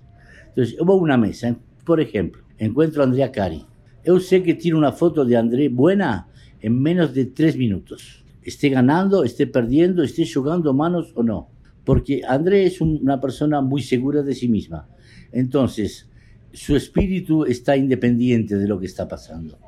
Entonces, 0.50 0.80
hubo 0.80 0.94
una 0.98 1.18
mesa, 1.18 1.58
por 1.84 2.00
ejemplo, 2.00 2.44
encuentro 2.60 3.02
a 3.02 3.06
Andrea 3.06 3.32
Cari. 3.32 3.66
Yo 4.06 4.20
sé 4.20 4.44
que 4.44 4.54
tiene 4.54 4.78
una 4.78 4.92
foto 4.92 5.26
de 5.26 5.36
André 5.36 5.70
buena 5.70 6.28
en 6.62 6.80
menos 6.80 7.16
de 7.16 7.26
tres 7.26 7.58
minutos. 7.58 8.24
Esté 8.48 8.70
ganando, 8.70 9.26
esté 9.26 9.46
perdiendo, 9.46 10.04
esté 10.04 10.26
jugando 10.26 10.74
manos 10.74 11.12
o 11.16 11.22
no. 11.22 11.50
Porque 11.84 12.22
André 12.26 12.66
es 12.66 12.80
una 12.80 13.20
persona 13.20 13.60
muy 13.60 13.82
segura 13.82 14.24
de 14.24 14.34
sí 14.34 14.48
misma. 14.48 14.88
Entonces, 15.34 16.08
su 16.54 16.78
espíritu 16.78 17.44
está 17.44 17.76
independiente 17.76 18.56
de 18.56 18.66
lo 18.66 18.80
que 18.80 18.86
está 18.86 19.06
pasando. 19.06 19.60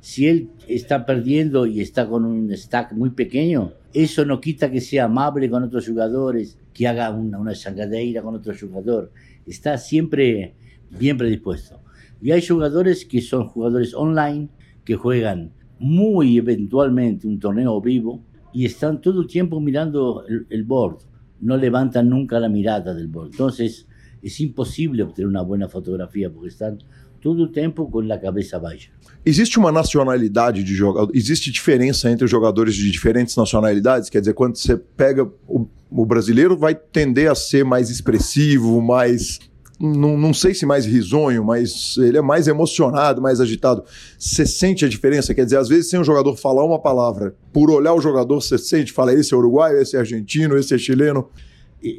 Si 0.00 0.26
él 0.26 0.50
está 0.66 1.06
perdiendo 1.06 1.64
y 1.64 1.80
está 1.80 2.08
con 2.08 2.24
un 2.24 2.50
stack 2.56 2.92
muy 2.94 3.10
pequeño, 3.10 3.72
eso 3.92 4.24
no 4.24 4.40
quita 4.40 4.68
que 4.68 4.80
sea 4.80 5.04
amable 5.04 5.48
con 5.48 5.62
otros 5.62 5.86
jugadores, 5.86 6.58
que 6.72 6.88
haga 6.88 7.10
una, 7.10 7.38
una 7.38 7.54
changadeira 7.54 8.20
con 8.20 8.34
otro 8.34 8.52
jugador. 8.58 9.12
Está 9.46 9.78
siempre 9.78 10.54
bien 10.90 11.16
predispuesto. 11.16 11.80
Y 12.20 12.32
hay 12.32 12.44
jugadores 12.44 13.04
que 13.04 13.20
son 13.20 13.46
jugadores 13.46 13.94
online, 13.94 14.48
que 14.84 14.96
juegan 14.96 15.52
muy 15.84 16.38
eventualmente 16.38 17.26
un 17.26 17.38
torneo 17.38 17.78
vivo 17.78 18.24
y 18.54 18.64
están 18.64 19.02
todo 19.02 19.20
el 19.20 19.26
tiempo 19.26 19.60
mirando 19.60 20.24
el, 20.26 20.46
el 20.48 20.64
board. 20.64 21.00
No 21.42 21.58
levantan 21.58 22.08
nunca 22.08 22.40
la 22.40 22.48
mirada 22.48 22.94
del 22.94 23.08
board. 23.08 23.32
Entonces, 23.32 23.86
es 24.22 24.40
imposible 24.40 25.02
obtener 25.02 25.28
uma 25.28 25.44
boa 25.44 25.68
fotografia, 25.68 26.30
porque 26.30 26.48
estão 26.48 26.78
todo 27.20 27.42
o 27.42 27.48
tempo 27.48 27.86
com 27.90 28.00
a 28.10 28.18
cabeça 28.18 28.58
baixa. 28.58 28.88
Existe 29.26 29.58
uma 29.58 29.70
nacionalidade 29.70 30.64
de 30.64 30.74
jogador? 30.74 31.14
Existe 31.14 31.50
diferença 31.50 32.10
entre 32.10 32.26
jogadores 32.26 32.74
de 32.74 32.90
diferentes 32.90 33.36
nacionalidades? 33.36 34.08
Quer 34.08 34.20
dizer, 34.20 34.32
quando 34.32 34.56
você 34.56 34.78
pega 34.78 35.30
o, 35.46 35.68
o 35.90 36.06
brasileiro, 36.06 36.56
vai 36.56 36.74
tender 36.74 37.30
a 37.30 37.34
ser 37.34 37.62
mais 37.62 37.90
expressivo, 37.90 38.80
mais 38.80 39.38
não, 39.84 40.16
não, 40.16 40.32
sei 40.32 40.54
se 40.54 40.64
mais 40.64 40.86
risonho, 40.86 41.44
mas 41.44 41.96
ele 41.98 42.18
é 42.18 42.22
mais 42.22 42.48
emocionado, 42.48 43.20
mais 43.20 43.40
agitado. 43.40 43.84
Você 44.18 44.46
sente 44.46 44.84
a 44.84 44.88
diferença? 44.88 45.34
Quer 45.34 45.44
dizer, 45.44 45.58
às 45.58 45.68
vezes, 45.68 45.90
sem 45.90 46.00
o 46.00 46.04
jogador 46.04 46.36
falar 46.36 46.64
uma 46.64 46.80
palavra, 46.80 47.34
por 47.52 47.70
olhar 47.70 47.92
o 47.94 48.00
jogador, 48.00 48.40
você 48.40 48.56
sente, 48.58 48.92
fala: 48.92 49.12
esse 49.12 49.34
é 49.34 49.36
uruguaio, 49.36 49.78
esse 49.78 49.96
é 49.96 50.00
argentino, 50.00 50.56
esse 50.56 50.74
é 50.74 50.78
chileno. 50.78 51.28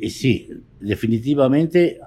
Sim, 0.09 0.47
definitivamente 0.81 1.99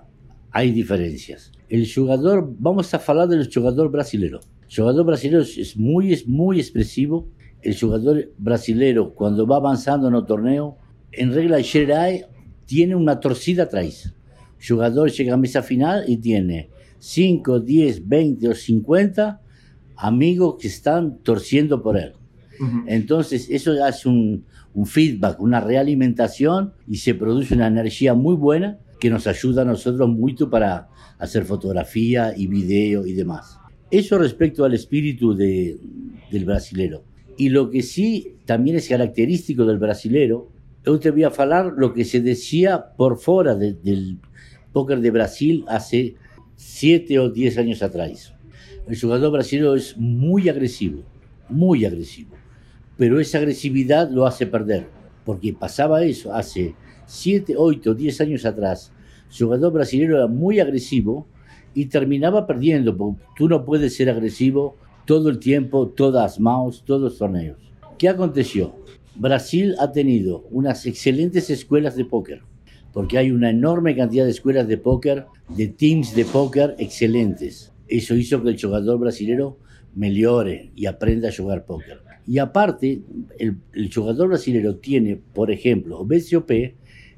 hay 0.50 0.72
diferencias. 0.72 1.52
El 1.68 1.86
jugador, 1.86 2.52
vamos 2.58 2.92
a 2.92 2.96
hablar 2.96 3.28
del 3.28 3.48
jugador 3.52 3.90
brasileño. 3.90 4.40
El 4.68 4.76
jugador 4.76 5.06
brasileño 5.06 5.40
es 5.40 5.76
muy, 5.76 6.12
es 6.12 6.26
muy 6.26 6.58
expresivo. 6.58 7.28
El 7.62 7.78
jugador 7.78 8.30
brasileño, 8.38 9.10
cuando 9.14 9.46
va 9.46 9.56
avanzando 9.56 10.08
en 10.08 10.14
el 10.14 10.24
torneo, 10.24 10.76
en 11.12 11.32
regla 11.32 11.62
general, 11.62 12.26
tiene 12.66 12.96
una 12.96 13.20
torcida 13.20 13.64
atrás. 13.64 14.12
Jugador 14.66 15.10
llega 15.10 15.34
a 15.34 15.36
mesa 15.36 15.62
final 15.62 16.04
y 16.06 16.16
tiene 16.18 16.70
5, 16.98 17.60
10, 17.60 18.08
20 18.08 18.48
o 18.48 18.54
50 18.54 19.40
amigos 19.96 20.56
que 20.60 20.68
están 20.68 21.18
torciendo 21.18 21.82
por 21.82 21.96
él. 21.96 22.12
Entonces, 22.86 23.48
eso 23.50 23.72
hace 23.84 24.08
un, 24.08 24.44
un 24.74 24.86
feedback, 24.86 25.40
una 25.40 25.60
realimentación 25.60 26.72
y 26.88 26.96
se 26.96 27.14
produce 27.14 27.54
una 27.54 27.68
energía 27.68 28.14
muy 28.14 28.34
buena 28.34 28.78
que 28.98 29.10
nos 29.10 29.26
ayuda 29.26 29.62
a 29.62 29.64
nosotros 29.64 30.08
mucho 30.08 30.50
para 30.50 30.88
hacer 31.18 31.44
fotografía 31.44 32.34
y 32.36 32.46
video 32.46 33.06
y 33.06 33.12
demás. 33.12 33.58
Eso 33.90 34.18
respecto 34.18 34.64
al 34.64 34.74
espíritu 34.74 35.34
de, 35.34 35.78
del 36.30 36.44
brasilero. 36.44 37.04
Y 37.36 37.48
lo 37.48 37.70
que 37.70 37.82
sí 37.82 38.36
también 38.44 38.76
es 38.76 38.88
característico 38.88 39.64
del 39.64 39.78
brasilero, 39.78 40.50
yo 40.84 40.98
te 40.98 41.10
voy 41.10 41.24
a 41.24 41.28
hablar 41.28 41.74
lo 41.76 41.92
que 41.92 42.04
se 42.04 42.20
decía 42.20 42.92
por 42.96 43.18
fuera 43.18 43.54
del 43.54 44.18
póker 44.72 45.00
de 45.00 45.10
Brasil 45.10 45.64
hace 45.68 46.16
siete 46.56 47.18
o 47.18 47.30
diez 47.30 47.58
años 47.58 47.82
atrás. 47.82 48.34
El 48.86 49.00
jugador 49.00 49.32
brasileño 49.32 49.74
es 49.74 49.96
muy 49.96 50.48
agresivo, 50.48 51.02
muy 51.48 51.84
agresivo, 51.84 52.34
pero 52.96 53.20
esa 53.20 53.38
agresividad 53.38 54.10
lo 54.10 54.26
hace 54.26 54.46
perder, 54.46 54.88
porque 55.24 55.52
pasaba 55.52 56.02
eso 56.04 56.32
hace 56.32 56.74
7, 57.08 57.54
8, 57.56 57.94
10 57.94 58.20
años 58.20 58.44
atrás, 58.44 58.92
el 59.30 59.36
jugador 59.36 59.72
brasileño 59.72 60.16
era 60.16 60.26
muy 60.26 60.60
agresivo 60.60 61.26
y 61.74 61.86
terminaba 61.86 62.46
perdiendo, 62.46 62.96
porque 62.96 63.22
tú 63.36 63.48
no 63.48 63.64
puedes 63.64 63.96
ser 63.96 64.10
agresivo 64.10 64.76
todo 65.06 65.30
el 65.30 65.38
tiempo, 65.38 65.88
todas 65.88 66.38
manos, 66.38 66.82
todos 66.84 67.00
los 67.00 67.18
torneos. 67.18 67.58
¿Qué 67.96 68.08
aconteció? 68.08 68.76
Brasil 69.14 69.74
ha 69.78 69.90
tenido 69.90 70.44
unas 70.50 70.84
excelentes 70.86 71.50
escuelas 71.50 71.96
de 71.96 72.04
póker, 72.04 72.42
porque 72.98 73.16
hay 73.16 73.30
una 73.30 73.50
enorme 73.50 73.94
cantidad 73.94 74.24
de 74.24 74.32
escuelas 74.32 74.66
de 74.66 74.76
póker, 74.76 75.26
de 75.56 75.68
teams 75.68 76.16
de 76.16 76.24
póker 76.24 76.74
excelentes. 76.80 77.72
Eso 77.86 78.16
hizo 78.16 78.42
que 78.42 78.48
el 78.48 78.60
jugador 78.60 78.98
brasileño 78.98 79.56
mejore 79.94 80.72
y 80.74 80.86
aprenda 80.86 81.28
a 81.28 81.32
jugar 81.32 81.64
póker. 81.64 82.00
Y 82.26 82.38
aparte, 82.38 83.02
el, 83.38 83.60
jugador 83.94 84.30
brasileño 84.30 84.74
tiene, 84.78 85.14
por 85.32 85.52
ejemplo, 85.52 86.04
BCOP, 86.04 86.48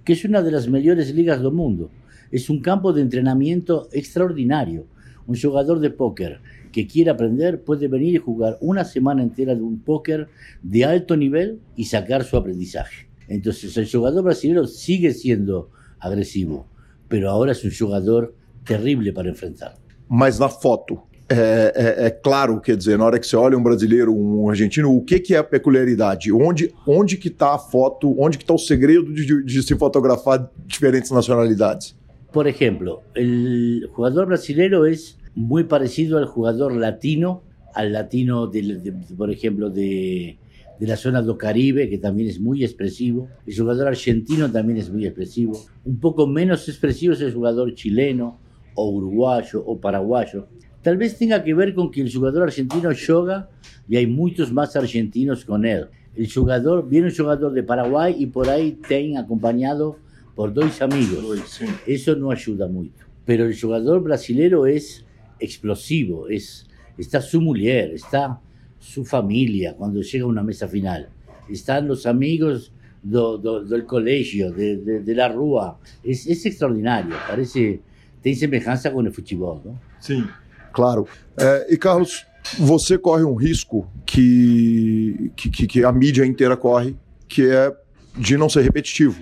que 0.05 0.13
es 0.13 0.23
una 0.27 0.43
de 0.43 0.51
las 0.51 0.69
mejores 0.69 1.15
ligas 1.15 1.41
del 1.41 1.53
mundo. 1.53 1.89
Es 2.31 2.51
un 2.51 2.61
campo 2.61 2.93
de 2.93 3.01
entrenamiento 3.01 3.89
extraordinario. 3.91 4.85
Un 5.27 5.41
jugador 5.41 5.81
de 5.81 5.89
póker 5.89 6.41
que 6.73 6.87
quiere 6.87 7.11
aprender 7.11 7.63
puede 7.63 7.89
venir 7.89 8.17
y 8.17 8.19
jugar 8.19 8.59
una 8.61 8.85
semana 8.85 9.23
entera 9.23 9.55
de 9.55 9.63
un 9.63 9.81
póker 9.81 10.29
de 10.63 10.85
alto 10.85 11.17
nivel 11.17 11.59
y 11.75 11.87
sacar 11.87 12.23
su 12.25 12.37
aprendizaje. 12.37 13.09
Entonces 13.31 13.77
el 13.77 13.89
jugador 13.89 14.25
brasileño 14.25 14.67
sigue 14.67 15.15
siendo 15.15 15.71
agresivo, 16.01 16.67
pero 17.09 17.31
ahora 17.31 17.53
es 17.53 17.65
un 17.65 17.71
jugador 17.71 18.35
terrible 18.65 19.13
para 19.13 19.29
enfrentar. 19.29 19.77
Mas 20.09 20.41
na 20.41 20.49
foto, 20.49 21.03
é, 21.29 21.73
é, 21.77 22.07
é, 22.07 22.11
claro, 22.11 22.61
quer 22.61 22.77
dizer, 22.77 22.99
na 22.99 23.05
hora 23.05 23.21
que 23.21 23.27
você 23.27 23.37
olha 23.37 23.57
um 23.57 23.63
brasileiro, 23.63 24.13
um 24.13 24.51
argentino, 24.51 24.93
o 24.93 25.01
que, 25.05 25.21
que 25.21 25.33
é 25.33 25.39
a 25.39 25.45
peculiaridade? 25.45 26.33
Onde, 26.33 26.75
onde 26.85 27.17
que 27.17 27.29
está 27.29 27.55
a 27.55 27.59
foto, 27.59 28.13
onde 28.21 28.37
que 28.37 28.43
está 28.43 28.53
o 28.53 28.59
segredo 28.59 29.05
de, 29.05 29.45
de, 29.45 29.63
se 29.63 29.77
fotografar 29.77 30.51
diferentes 30.67 31.13
nacionalidades? 31.13 31.95
Por 32.33 32.49
ejemplo, 32.49 33.03
el 33.15 33.89
jugador 33.93 34.27
brasileño 34.27 34.85
es 34.87 35.17
muy 35.37 35.63
parecido 35.63 36.19
al 36.19 36.27
jugador 36.27 36.75
latino, 36.75 37.45
al 37.75 37.93
latino, 37.93 38.49
de, 38.49 38.63
de, 38.63 38.93
por 39.17 39.31
ejemplo, 39.31 39.71
de, 39.71 40.37
de 40.81 40.87
la 40.87 40.97
zona 40.97 41.21
do 41.21 41.37
Caribe, 41.37 41.91
que 41.91 41.99
también 41.99 42.31
es 42.31 42.41
muy 42.41 42.65
expresivo. 42.65 43.29
El 43.47 43.55
jugador 43.55 43.89
argentino 43.89 44.51
también 44.51 44.79
es 44.79 44.91
muy 44.91 45.05
expresivo. 45.05 45.61
Un 45.85 46.01
poco 46.01 46.27
menos 46.27 46.67
expresivo 46.71 47.13
es 47.13 47.21
el 47.21 47.35
jugador 47.35 47.75
chileno, 47.75 48.39
o 48.75 48.89
uruguayo, 48.89 49.63
o 49.63 49.79
paraguayo. 49.79 50.49
Tal 50.81 50.97
vez 50.97 51.19
tenga 51.19 51.45
que 51.45 51.53
ver 51.53 51.75
con 51.75 51.91
que 51.91 52.01
el 52.01 52.11
jugador 52.11 52.45
argentino 52.45 52.91
yoga 52.93 53.51
y 53.87 53.99
hay 53.99 54.07
muchos 54.07 54.51
más 54.55 54.75
argentinos 54.75 55.45
con 55.45 55.67
él. 55.67 55.89
El 56.17 56.33
jugador, 56.33 56.89
viene 56.89 57.09
un 57.09 57.15
jugador 57.15 57.53
de 57.53 57.63
Paraguay 57.63 58.15
y 58.19 58.27
por 58.27 58.49
ahí 58.49 58.79
ten 58.89 59.19
acompañado 59.19 59.99
por 60.35 60.55
dos 60.55 60.81
amigos. 60.81 61.39
Sí. 61.47 61.67
Eso 61.87 62.17
no 62.17 62.31
ayuda 62.31 62.67
mucho. 62.69 63.05
Pero 63.27 63.45
el 63.45 63.61
jugador 63.61 64.03
brasilero 64.03 64.67
es 64.67 65.05
explosivo, 65.39 66.29
es, 66.29 66.67
está 66.97 67.21
su 67.21 67.43
mujer, 67.43 67.93
está 67.93 68.41
su 68.81 69.05
familia 69.05 69.75
cuando 69.77 70.01
llega 70.01 70.25
a 70.25 70.29
una 70.29 70.43
mesa 70.43 70.67
final. 70.67 71.09
Están 71.49 71.87
los 71.87 72.07
amigos 72.07 72.73
do, 73.03 73.39
do, 73.39 73.65
del 73.65 73.85
colegio, 73.85 74.51
de, 74.51 74.79
de, 74.79 75.01
de 75.01 75.15
la 75.15 75.29
rúa. 75.29 75.79
Es, 76.03 76.27
es, 76.27 76.45
extraordinario, 76.47 77.15
parece, 77.29 77.81
tem 78.23 78.35
semelhança 78.35 78.91
com 78.91 79.03
o 79.03 79.13
futebol, 79.13 79.61
não? 79.65 79.79
Sim. 80.01 80.27
Claro. 80.73 81.07
É, 81.37 81.67
e 81.75 81.77
Carlos, 81.77 82.27
você 82.59 82.97
corre 82.97 83.25
um 83.25 83.35
risco 83.35 83.89
que, 84.07 85.31
que, 85.37 85.51
que 85.51 85.85
a 85.85 85.93
mídia 85.93 86.25
inteira 86.25 86.57
corre, 86.57 86.97
que 87.29 87.49
é 87.49 87.75
de 88.17 88.37
não 88.37 88.49
ser 88.49 88.63
repetitivo. 88.63 89.21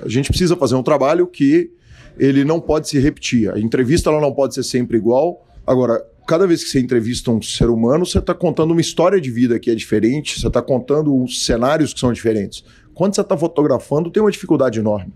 A 0.00 0.08
gente 0.08 0.28
precisa 0.28 0.56
fazer 0.56 0.74
um 0.74 0.82
trabalho 0.82 1.26
que 1.26 1.70
ele 2.18 2.44
não 2.44 2.60
pode 2.60 2.88
se 2.88 2.98
repetir. 2.98 3.50
A 3.50 3.58
entrevista 3.58 4.10
ela 4.10 4.20
não 4.20 4.32
pode 4.32 4.54
ser 4.54 4.62
sempre 4.62 4.96
igual. 4.96 5.46
Agora, 5.66 6.02
cada 6.26 6.46
vez 6.46 6.64
que 6.64 6.70
você 6.70 6.80
entrevista 6.80 7.30
um 7.30 7.40
ser 7.40 7.70
humano, 7.70 8.04
você 8.04 8.18
está 8.18 8.34
contando 8.34 8.72
uma 8.72 8.80
história 8.80 9.20
de 9.20 9.30
vida 9.30 9.58
que 9.58 9.70
é 9.70 9.74
diferente, 9.74 10.40
você 10.40 10.48
está 10.48 10.60
contando 10.60 11.26
cenários 11.28 11.94
que 11.94 12.00
são 12.00 12.12
diferentes. 12.12 12.64
Quando 12.92 13.14
você 13.14 13.20
está 13.20 13.36
fotografando, 13.36 14.10
tem 14.10 14.22
uma 14.22 14.30
dificuldade 14.30 14.80
enorme. 14.80 15.12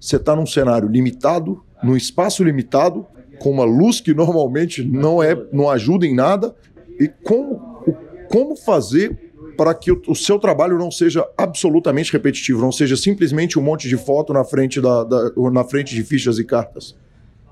Você 0.00 0.16
está 0.16 0.34
num 0.34 0.46
cenário 0.46 0.88
limitado, 0.88 1.62
num 1.82 1.96
espaço 1.96 2.42
limitado, 2.42 3.06
com 3.38 3.50
uma 3.50 3.64
luz 3.64 4.00
que 4.00 4.14
normalmente 4.14 4.82
não 4.82 5.22
é, 5.22 5.36
não 5.52 5.68
ajuda 5.68 6.06
em 6.06 6.14
nada. 6.14 6.54
E 6.98 7.08
como, 7.08 7.84
como 8.30 8.56
fazer 8.56 9.18
para 9.56 9.74
que 9.74 9.90
o, 9.90 10.00
o, 10.08 10.14
seu 10.14 10.38
trabalho 10.38 10.78
não 10.78 10.90
seja 10.90 11.26
absolutamente 11.36 12.12
repetitivo, 12.12 12.60
não 12.60 12.72
seja 12.72 12.96
simplesmente 12.96 13.58
um 13.58 13.62
monte 13.62 13.88
de 13.88 13.96
foto 13.96 14.32
na 14.32 14.44
frente, 14.44 14.80
da, 14.80 15.04
da 15.04 15.30
na 15.52 15.64
frente 15.64 15.94
de 15.94 16.02
fichas 16.02 16.38
e 16.38 16.44
cartas? 16.44 16.96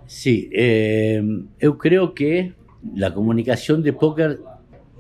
Sim, 0.07 0.49
eh, 0.53 1.23
eu 1.59 1.75
creio 1.75 2.13
que 2.13 2.53
a 3.03 3.11
comunicação 3.11 3.81
de 3.81 3.93
póquer 3.93 4.41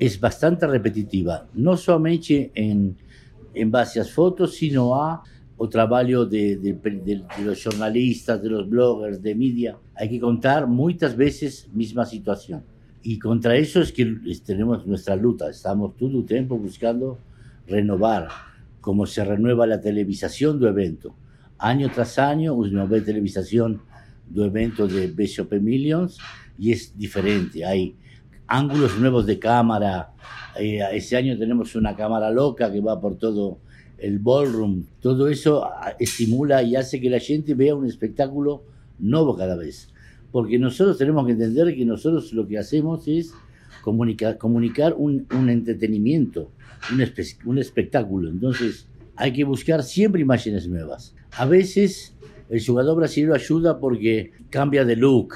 é 0.01 0.09
bastante 0.18 0.66
repetitiva, 0.66 1.49
não 1.55 1.76
somente 1.76 2.51
em, 2.55 2.97
em 3.55 3.68
base 3.68 4.01
às 4.01 4.11
fotos, 4.11 4.57
sino 4.57 4.95
a 4.95 5.22
o 5.57 5.68
trabalho 5.68 6.26
de, 6.26 6.57
de, 6.57 6.72
de, 6.72 7.01
de, 7.01 7.45
los 7.45 7.62
jornalistas, 7.62 8.43
de 8.43 8.49
los 8.49 8.68
bloggers, 8.68 9.22
de 9.22 9.35
mídia. 9.35 9.76
Hay 9.95 10.09
que 10.09 10.18
contar 10.18 10.66
muchas 10.66 11.16
veces 11.16 11.68
misma 11.72 12.05
situación. 12.05 12.64
Y 13.03 13.18
contra 13.18 13.57
eso 13.57 13.80
es 13.80 13.93
que 13.93 14.16
tenemos 14.45 14.85
nuestra 14.87 15.14
lucha. 15.14 15.49
Estamos 15.49 15.97
todo 15.97 16.18
el 16.18 16.24
tiempo 16.24 16.59
buscando 16.59 17.18
renovar, 17.68 18.28
como 18.80 19.07
se 19.07 19.24
renueva 19.24 19.66
la 19.66 19.80
televisación 19.80 20.59
del 20.59 20.70
evento. 20.70 21.14
Año 21.59 21.89
tras 21.95 22.18
año, 22.18 22.55
uno 22.55 22.89
ve 22.89 23.01
televisación 23.03 23.80
del 24.28 24.47
evento 24.47 24.89
de 24.89 25.07
BSOP 25.07 25.53
Millions 25.61 26.18
y 26.59 26.72
es 26.72 26.96
diferente. 26.96 27.64
Hay 27.64 27.96
ángulos 28.46 28.98
nuevos 28.98 29.26
de 29.26 29.38
cámara. 29.38 30.12
Eh, 30.59 30.80
ese 30.92 31.16
año 31.16 31.38
tenemos 31.38 31.74
una 31.74 31.96
cámara 31.96 32.30
loca 32.30 32.72
que 32.72 32.80
va 32.80 33.00
por 33.00 33.16
todo 33.16 33.59
el 33.98 34.18
ballroom, 34.18 34.84
todo 35.00 35.28
eso 35.28 35.66
estimula 35.98 36.62
y 36.62 36.76
hace 36.76 37.00
que 37.00 37.09
la 37.09 37.20
gente 37.20 37.55
vea 37.55 37.74
un 37.74 37.86
espectáculo 37.86 38.64
nuevo 38.98 39.36
cada 39.36 39.57
vez. 39.57 39.88
Porque 40.30 40.59
nosotros 40.59 40.98
tenemos 40.98 41.24
que 41.26 41.32
entender 41.32 41.74
que 41.74 41.84
nosotros 41.84 42.32
lo 42.32 42.46
que 42.46 42.59
hacemos 42.59 43.07
es 43.07 43.32
comunicar, 43.82 44.36
comunicar 44.36 44.94
un, 44.96 45.26
un 45.30 45.48
entretenimiento, 45.48 46.50
un, 46.92 47.05
un 47.46 47.59
espectáculo. 47.59 48.28
Entonces 48.28 48.88
hay 49.16 49.32
que 49.32 49.44
buscar 49.44 49.82
siempre 49.82 50.22
imágenes 50.22 50.68
nuevas. 50.68 51.14
A 51.32 51.46
veces 51.46 52.14
el 52.50 52.64
jugador 52.64 52.96
brasileño 52.96 53.34
ayuda 53.34 53.78
porque 53.78 54.32
cambia 54.50 54.84
de 54.84 54.96
look. 54.96 55.34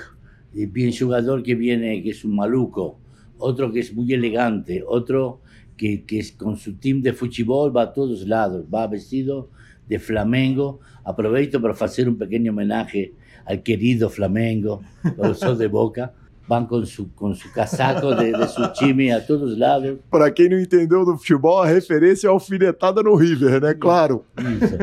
Bien 0.53 0.93
jugador 0.93 1.43
que 1.43 1.55
viene, 1.55 2.03
que 2.03 2.11
es 2.11 2.25
un 2.25 2.35
maluco, 2.35 2.99
otro 3.39 3.71
que 3.71 3.81
es 3.81 3.95
muy 3.95 4.13
elegante, 4.13 4.83
otro 4.87 5.41
que, 5.77 6.05
que 6.05 6.25
con 6.37 6.57
su 6.57 6.75
team 6.75 7.03
de 7.03 7.13
fútbol 7.13 7.77
va 7.77 7.83
a 7.83 7.93
todos 7.93 8.27
lados, 8.27 8.65
va 8.73 8.87
vestido 8.87 9.51
de 9.89 9.99
Flamengo. 9.99 10.81
Aprovecho 11.05 11.61
para 11.61 11.75
hacer 11.75 12.09
un 12.09 12.17
pequeño 12.17 12.53
homenaje 12.53 13.15
al 13.45 13.63
querido 13.63 14.11
Flamengo, 14.11 14.83
los 15.17 15.59
de 15.59 15.67
Boca. 15.69 16.13
Van 16.49 16.67
com 16.67 16.85
su, 16.87 17.11
com 17.15 17.35
su 17.35 17.53
casaco 17.53 18.15
de, 18.15 18.33
de 18.33 18.49
su 18.49 18.73
time 18.73 19.13
a 19.13 19.21
todos 19.25 19.53
os 19.53 19.59
lados. 19.59 19.99
Para 20.11 20.31
quem 20.31 20.49
não 20.49 20.59
entendeu 20.59 21.05
do 21.05 21.19
futebol, 21.19 21.63
a 21.63 21.67
referência 21.67 22.27
é 22.27 22.31
alfinetada 22.31 23.03
no 23.03 23.15
River, 23.15 23.61
né? 23.61 23.75
Claro. 23.75 24.25
Isso. 24.39 24.77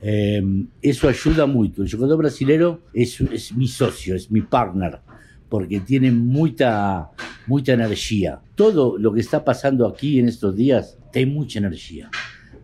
É, 0.00 0.42
isso 0.82 1.08
ajuda 1.08 1.46
muito. 1.46 1.82
O 1.82 1.86
jogador 1.86 2.16
brasileiro 2.16 2.80
é, 2.94 3.02
é 3.02 3.54
meu 3.54 3.66
sócio, 3.68 4.14
é 4.14 4.18
meu 4.30 4.44
partner 4.44 5.00
porque 5.54 5.78
tiene 5.78 6.10
mucha, 6.10 7.10
mucha 7.46 7.74
energía. 7.74 8.40
Todo 8.56 8.98
lo 8.98 9.12
que 9.12 9.20
está 9.20 9.44
pasando 9.44 9.86
aquí 9.86 10.18
en 10.18 10.28
estos 10.28 10.56
días 10.56 10.98
tiene 11.12 11.32
mucha 11.32 11.60
energía. 11.60 12.10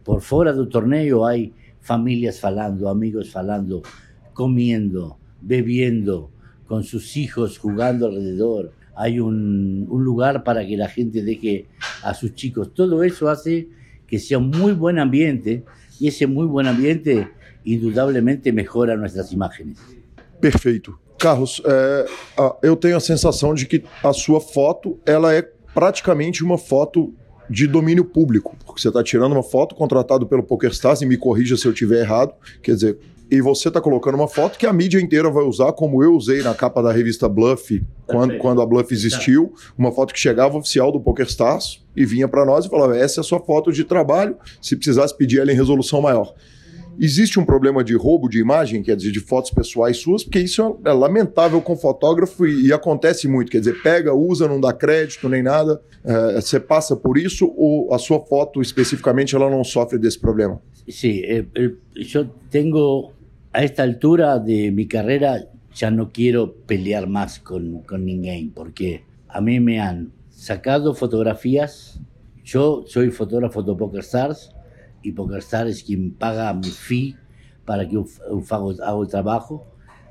Por 0.03 0.23
fuera 0.23 0.53
del 0.53 0.69
torneo 0.69 1.25
hay 1.25 1.53
familias 1.81 2.41
falando, 2.41 2.89
amigos 2.89 3.31
falando, 3.31 3.83
comiendo, 4.33 5.19
bebiendo, 5.41 6.33
con 6.71 6.85
sus 6.85 7.17
hijos 7.17 7.59
jugando 7.59 8.07
alrededor. 8.07 8.71
Hay 8.95 9.19
un, 9.19 9.89
un 9.91 10.05
lugar 10.05 10.45
para 10.45 10.65
que 10.65 10.77
la 10.77 10.89
gente 10.89 11.21
deje 11.21 11.67
a 12.01 12.15
sus 12.15 12.33
chicos. 12.37 12.73
Todo 12.73 13.03
eso 13.03 13.29
hace 13.29 13.69
que 14.07 14.21
sea 14.21 14.39
un 14.39 14.51
muy 14.51 14.73
buen 14.73 15.01
ambiente 15.01 15.65
y 15.99 16.07
ese 16.07 16.29
muy 16.29 16.47
buen 16.47 16.69
ambiente 16.69 17.29
indudablemente 17.65 18.53
mejora 18.53 18.97
nuestras 18.97 19.33
imágenes. 19.33 19.79
Perfeito. 20.41 20.97
Carlos, 21.19 21.61
é, 21.67 22.07
eu 22.63 22.77
tenho 22.77 22.97
a 22.97 23.01
sensação 23.01 23.53
de 23.53 23.67
que 23.67 23.83
a 24.05 24.13
sua 24.13 24.41
foto 24.41 24.97
ela 25.05 25.35
é 25.35 25.43
praticamente 25.75 26.45
uma 26.45 26.57
foto 26.57 27.13
de 27.51 27.67
domínio 27.67 28.05
público, 28.05 28.57
porque 28.65 28.81
você 28.81 28.89
está 28.89 29.03
tirando 29.03 29.33
uma 29.33 29.43
foto 29.43 29.75
contratado 29.75 30.25
pelo 30.25 30.45
PokerStars, 30.45 31.03
e 31.03 31.07
me 31.07 31.17
corrija 31.17 31.57
se 31.57 31.67
eu 31.67 31.73
estiver 31.73 32.01
errado, 32.01 32.33
quer 32.63 32.75
dizer, 32.75 32.97
e 33.31 33.41
você 33.41 33.69
está 33.69 33.81
colocando 33.81 34.17
uma 34.17 34.27
foto 34.27 34.59
que 34.59 34.67
a 34.67 34.73
mídia 34.73 35.01
inteira 35.01 35.31
vai 35.31 35.45
usar, 35.45 35.73
como 35.73 36.03
eu 36.03 36.15
usei 36.15 36.43
na 36.43 36.53
capa 36.53 36.83
da 36.83 36.91
revista 36.91 37.29
Bluff, 37.29 37.83
quando, 38.07 38.37
quando 38.39 38.61
a 38.61 38.67
Bluff 38.67 38.93
existiu, 38.93 39.55
uma 39.79 39.93
foto 39.93 40.13
que 40.13 40.19
chegava 40.19 40.59
oficial 40.59 40.91
do 40.91 41.01
PokerStars 41.01 41.85
e 41.95 42.05
vinha 42.05 42.27
para 42.27 42.45
nós 42.45 42.65
e 42.65 42.69
falava, 42.69 42.97
essa 42.97 43.21
é 43.21 43.23
a 43.23 43.25
sua 43.25 43.39
foto 43.39 43.73
de 43.73 43.85
trabalho, 43.85 44.37
se 44.61 44.75
precisasse 44.75 45.17
pedir 45.17 45.39
ela 45.39 45.53
em 45.53 45.55
resolução 45.55 46.03
maior. 46.03 46.35
Existe 46.99 47.39
um 47.39 47.45
problema 47.45 47.83
de 47.83 47.95
roubo 47.95 48.29
de 48.29 48.39
imagem, 48.39 48.83
quer 48.83 48.97
dizer, 48.97 49.13
de 49.13 49.21
fotos 49.21 49.51
pessoais 49.51 49.97
suas, 49.97 50.25
porque 50.25 50.41
isso 50.41 50.79
é 50.85 50.93
lamentável 50.93 51.63
com 51.63 51.77
fotógrafo 51.77 52.47
e, 52.47 52.67
e 52.67 52.73
acontece 52.73 53.27
muito. 53.27 53.51
Quer 53.51 53.61
dizer, 53.61 53.81
pega, 53.81 54.13
usa, 54.13 54.47
não 54.47 54.61
dá 54.61 54.73
crédito 54.73 55.29
nem 55.29 55.43
nada. 55.43 55.81
É, 56.05 56.41
você 56.41 56.61
passa 56.61 56.95
por 56.95 57.17
isso 57.17 57.55
ou 57.57 57.95
a 57.95 57.99
sua 57.99 58.21
foto 58.21 58.61
especificamente 58.61 59.35
ela 59.35 59.49
não 59.49 59.65
sofre 59.65 59.99
desse 59.99 60.19
problema? 60.19 60.61
Sim, 60.89 61.23
eu 61.55 62.29
tenho 62.51 63.13
a 63.53 63.65
esta 63.65 63.83
altura 63.83 64.39
de 64.39 64.71
minha 64.71 64.89
carreira 64.89 65.49
já 65.75 65.91
não 65.91 66.07
quero 66.07 66.49
pelear 66.67 67.09
mais 67.09 67.39
com, 67.39 67.83
com 67.83 67.97
ninguém, 67.97 68.51
porque 68.51 69.03
a 69.29 69.41
mim 69.41 69.61
me 69.61 69.79
han 69.79 70.11
sacado 70.31 70.95
fotografias. 70.95 72.01
Eu 72.53 72.85
sou 72.87 73.11
fotógrafo 73.13 73.63
do 73.63 73.77
PokerStars 73.77 74.53
y 75.03 75.13
PokerStar 75.13 75.69
es 75.69 75.83
quien 75.83 76.13
paga 76.13 76.53
mi 76.53 76.71
fee 76.71 77.17
para 77.65 77.87
que 77.87 77.95
yo, 77.95 78.07
haga 78.49 79.01
el 79.01 79.09
trabajo. 79.09 79.67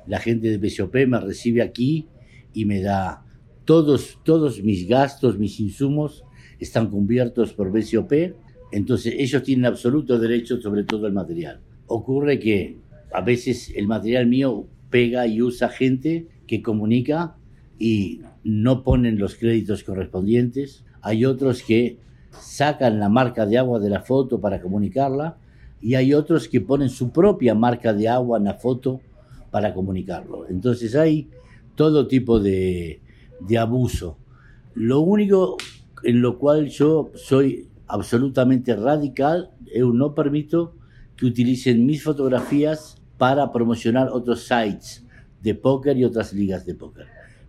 La 0.06 0.18
gente 0.18 0.48
de 0.48 0.58
BSOP 0.58 1.06
me 1.06 1.20
recibe 1.20 1.62
aquí 1.62 2.08
y 2.54 2.64
me 2.64 2.80
da 2.80 3.24
todos, 3.64 4.18
todos 4.24 4.62
mis 4.62 4.88
gastos, 4.88 5.38
mis 5.38 5.60
insumos 5.60 6.24
están 6.58 6.88
cubiertos 6.88 7.52
por 7.52 7.70
BSOP. 7.70 8.34
Entonces 8.72 9.14
ellos 9.18 9.42
tienen 9.42 9.66
absoluto 9.66 10.18
derecho 10.18 10.60
sobre 10.60 10.84
todo 10.84 11.06
el 11.06 11.12
material. 11.12 11.60
Ocurre 11.86 12.38
que 12.38 12.78
a 13.12 13.20
veces 13.20 13.72
el 13.74 13.86
material 13.86 14.26
mío 14.26 14.66
pega 14.90 15.26
y 15.26 15.42
usa 15.42 15.68
gente 15.68 16.28
que 16.46 16.62
comunica 16.62 17.36
y 17.78 18.22
no 18.44 18.82
ponen 18.82 19.18
los 19.18 19.36
créditos 19.36 19.84
correspondientes. 19.84 20.84
Hay 21.02 21.24
otros 21.24 21.62
que 21.62 21.98
sacan 22.30 23.00
la 23.00 23.08
marca 23.08 23.46
de 23.46 23.58
agua 23.58 23.78
de 23.80 23.90
la 23.90 24.00
foto 24.00 24.40
para 24.40 24.60
comunicarla 24.60 25.38
y 25.80 25.94
hay 25.94 26.12
otros 26.12 26.48
que 26.48 26.60
ponen 26.60 26.90
su 26.90 27.10
propia 27.10 27.54
marca 27.54 27.92
de 27.94 28.08
agua 28.08 28.38
en 28.38 28.44
la 28.44 28.54
foto 28.54 29.00
para 29.50 29.74
comunicarlo. 29.74 30.46
Entonces 30.48 30.94
hay 30.94 31.28
todo 31.74 32.06
tipo 32.06 32.38
de, 32.38 33.00
de 33.40 33.58
abuso. 33.58 34.18
Lo 34.74 35.00
único 35.00 35.56
en 36.04 36.20
lo 36.20 36.38
cual 36.38 36.68
yo 36.68 37.10
soy 37.14 37.68
absolutamente 37.86 38.76
radical, 38.76 39.50
yo 39.74 39.92
no 39.92 40.14
permito 40.14 40.74
que 41.16 41.26
utilicen 41.26 41.86
mis 41.86 42.02
fotografías 42.02 42.99
para 43.20 43.52
promocionar 43.52 44.08
otros 44.08 44.46
sites 44.46 45.04
de 45.42 45.54
póker 45.54 45.94
y 45.98 46.04
otras 46.04 46.32
ligas 46.32 46.64
de 46.64 46.74
póker. 46.74 47.04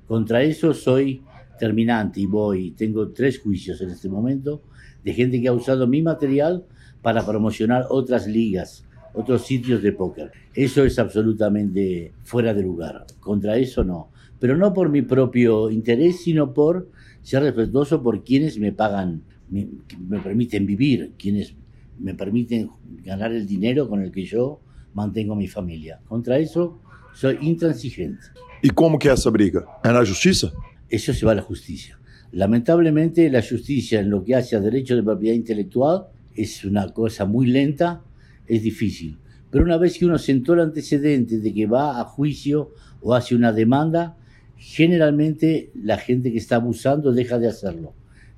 Contra 0.06 0.44
eso 0.44 0.74
soy 0.74 1.22
terminante 1.58 2.20
y 2.20 2.26
voy, 2.26 2.72
tengo 2.72 3.08
tres 3.12 3.40
juicios 3.40 3.80
en 3.80 3.92
este 3.92 4.10
momento 4.10 4.64
de 5.02 5.14
gente 5.14 5.42
que 5.42 5.48
ha 5.48 5.54
usado 5.54 5.88
mi 5.88 6.02
material 6.02 6.66
para 7.02 7.26
promocionar 7.26 7.86
otras 7.90 8.28
ligas, 8.28 8.84
otros 9.14 9.44
sitios 9.46 9.82
de 9.82 9.94
póker. 9.94 10.34
Eso 10.54 10.84
es 10.84 11.00
absolutamente 11.00 12.12
fuera 12.22 12.54
de 12.54 12.64
lugar. 12.64 13.06
Contra 13.22 13.56
eso 13.56 13.86
no. 13.86 14.10
Pero 14.42 14.58
no 14.58 14.74
por 14.74 14.90
mi 14.90 15.04
propio 15.04 15.70
interés, 15.70 16.22
sino 16.22 16.54
por 16.54 16.90
ser 17.22 17.44
respetuoso 17.44 18.04
por 18.04 18.26
quienes 18.26 18.60
me 18.60 18.74
pagan, 18.74 19.22
me, 19.50 19.70
me 20.06 20.20
permiten 20.20 20.66
vivir, 20.66 21.14
quienes 21.18 21.56
me 21.98 22.14
permiten 22.14 22.70
ganar 23.06 23.32
el 23.32 23.48
dinero 23.48 23.88
con 23.88 24.02
el 24.02 24.12
que 24.12 24.26
yo 24.26 24.60
mantengo 24.94 25.36
mi 25.36 25.48
familia. 25.48 26.00
Contra 26.08 26.38
eso 26.38 26.80
soy 27.14 27.38
intransigente. 27.42 28.24
¿Y 28.62 28.70
cómo 28.70 29.00
que 29.00 29.10
esa 29.10 29.30
briga? 29.30 29.66
¿En 29.84 29.94
la 29.94 30.06
justicia? 30.06 30.52
Eso 30.90 31.14
se 31.14 31.26
va 31.26 31.32
a 31.32 31.36
la 31.36 31.42
justicia. 31.42 32.00
Lamentablemente 32.32 33.30
la 33.30 33.42
justicia 33.42 34.00
en 34.00 34.10
lo 34.10 34.24
que 34.24 34.36
hace 34.36 34.56
a 34.56 34.60
derecho 34.60 34.96
de 34.96 35.04
propiedad 35.04 35.36
intelectual 35.36 36.08
es 36.36 36.64
una 36.64 36.94
cosa 36.94 37.26
muy 37.26 37.48
lenta, 37.48 38.02
es 38.48 38.64
difícil. 38.64 39.18
Pero 39.50 39.66
una 39.66 39.78
vez 39.78 39.98
que 39.98 40.06
uno 40.06 40.18
sentó 40.18 40.54
el 40.54 40.62
antecedente 40.62 41.40
de 41.40 41.54
que 41.54 41.66
va 41.66 42.00
a 42.00 42.06
juicio 42.06 42.72
o 43.02 43.14
hace 43.14 43.36
una 43.36 43.52
demanda, 43.52 44.16
generalmente 44.56 45.72
la 45.76 45.98
gente 45.98 46.32
que 46.32 46.38
está 46.38 46.56
abusando 46.56 47.12
deja 47.12 47.38
de 47.38 47.50
hacerlo, 47.50 47.94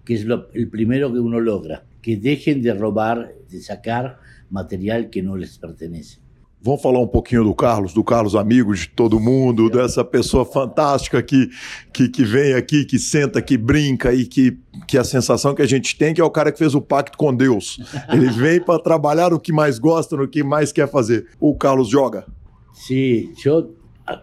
que 0.06 0.16
es 0.16 0.26
lo, 0.26 0.50
el 0.54 0.70
primero 0.70 1.14
que 1.14 1.20
uno 1.20 1.40
logra, 1.40 1.86
que 2.02 2.18
dejen 2.18 2.62
de 2.64 2.74
robar, 2.74 3.34
de 3.50 3.62
sacar 3.62 4.20
material 4.50 5.10
que 5.10 5.22
no 5.22 5.36
les 5.36 5.58
pertenece. 5.60 6.23
Vamos 6.66 6.82
falar 6.82 7.00
um 7.00 7.08
pouquinho 7.08 7.44
do 7.44 7.54
Carlos, 7.54 7.94
do 7.94 8.04
Carlos 8.06 8.36
amigo 8.36 8.74
de 8.74 8.88
todo 8.88 9.20
mundo, 9.20 9.70
dessa 9.70 10.02
pessoa 10.02 10.46
fantástica 10.46 11.22
que, 11.22 11.50
que, 11.92 12.08
que 12.08 12.24
vem 12.24 12.54
aqui, 12.54 12.86
que 12.86 12.98
senta, 12.98 13.42
que 13.42 13.58
brinca 13.58 14.14
e 14.14 14.26
que, 14.26 14.58
que 14.88 14.98
a 14.98 15.04
sensação 15.04 15.54
que 15.54 15.62
a 15.62 15.68
gente 15.68 15.98
tem 15.98 16.14
que 16.14 16.22
é 16.22 16.24
o 16.24 16.32
cara 16.32 16.54
que 16.54 16.58
fez 16.58 16.74
o 16.74 16.80
pacto 16.80 17.18
com 17.18 17.36
Deus. 17.36 17.82
Ele 18.08 18.30
vem 18.30 18.62
para 18.62 18.80
trabalhar 18.82 19.32
no 19.32 19.42
que 19.42 19.52
mais 19.52 19.78
gosta, 19.78 20.16
no 20.16 20.26
que 20.26 20.42
mais 20.42 20.72
quer 20.72 20.88
fazer. 20.90 21.28
O 21.38 21.54
Carlos 21.54 21.90
joga? 21.90 22.26
Sí, 22.74 23.34
yo 23.44 23.72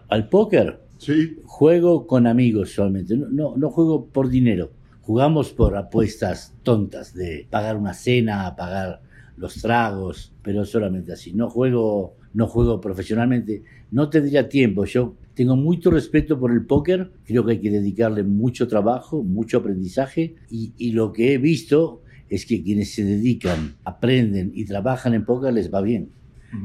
al 0.09 0.27
póker 0.27 0.79
Sí. 0.97 1.37
juego 1.45 2.05
con 2.07 2.25
amigos 2.27 2.73
solamente, 2.73 3.15
no, 3.17 3.27
no, 3.29 3.55
no 3.55 3.69
juego 3.69 4.07
por 4.07 4.29
dinero. 4.29 4.71
Jugamos 5.01 5.51
por 5.51 5.75
apuestas 5.75 6.53
tontas 6.63 7.13
de 7.13 7.47
pagar 7.51 7.75
una 7.77 7.93
cena, 7.93 8.55
pagar 8.55 9.01
los 9.37 9.61
tragos, 9.61 10.31
pero 10.43 10.65
solamente 10.65 11.11
así. 11.11 11.33
No 11.33 11.49
juego, 11.49 12.15
no 12.33 12.47
juego 12.47 12.79
profesionalmente. 12.79 13.63
No 13.91 14.09
tendría 14.09 14.47
tiempo. 14.49 14.85
Yo 14.85 15.15
tengo 15.33 15.55
mucho 15.55 15.91
respeto 15.91 16.39
por 16.39 16.51
el 16.51 16.65
póker. 16.65 17.11
Creo 17.25 17.45
que 17.45 17.53
hay 17.53 17.59
que 17.59 17.71
dedicarle 17.71 18.23
mucho 18.23 18.67
trabajo, 18.67 19.23
mucho 19.23 19.57
aprendizaje. 19.57 20.35
Y, 20.49 20.73
y 20.77 20.91
lo 20.91 21.11
que 21.13 21.33
he 21.33 21.37
visto 21.37 22.01
es 22.29 22.45
que 22.45 22.63
quienes 22.63 22.93
se 22.93 23.03
dedican, 23.03 23.75
aprenden 23.83 24.51
y 24.55 24.65
trabajan 24.65 25.13
en 25.13 25.25
póker 25.25 25.53
les 25.53 25.73
va 25.73 25.81
bien. 25.81 26.09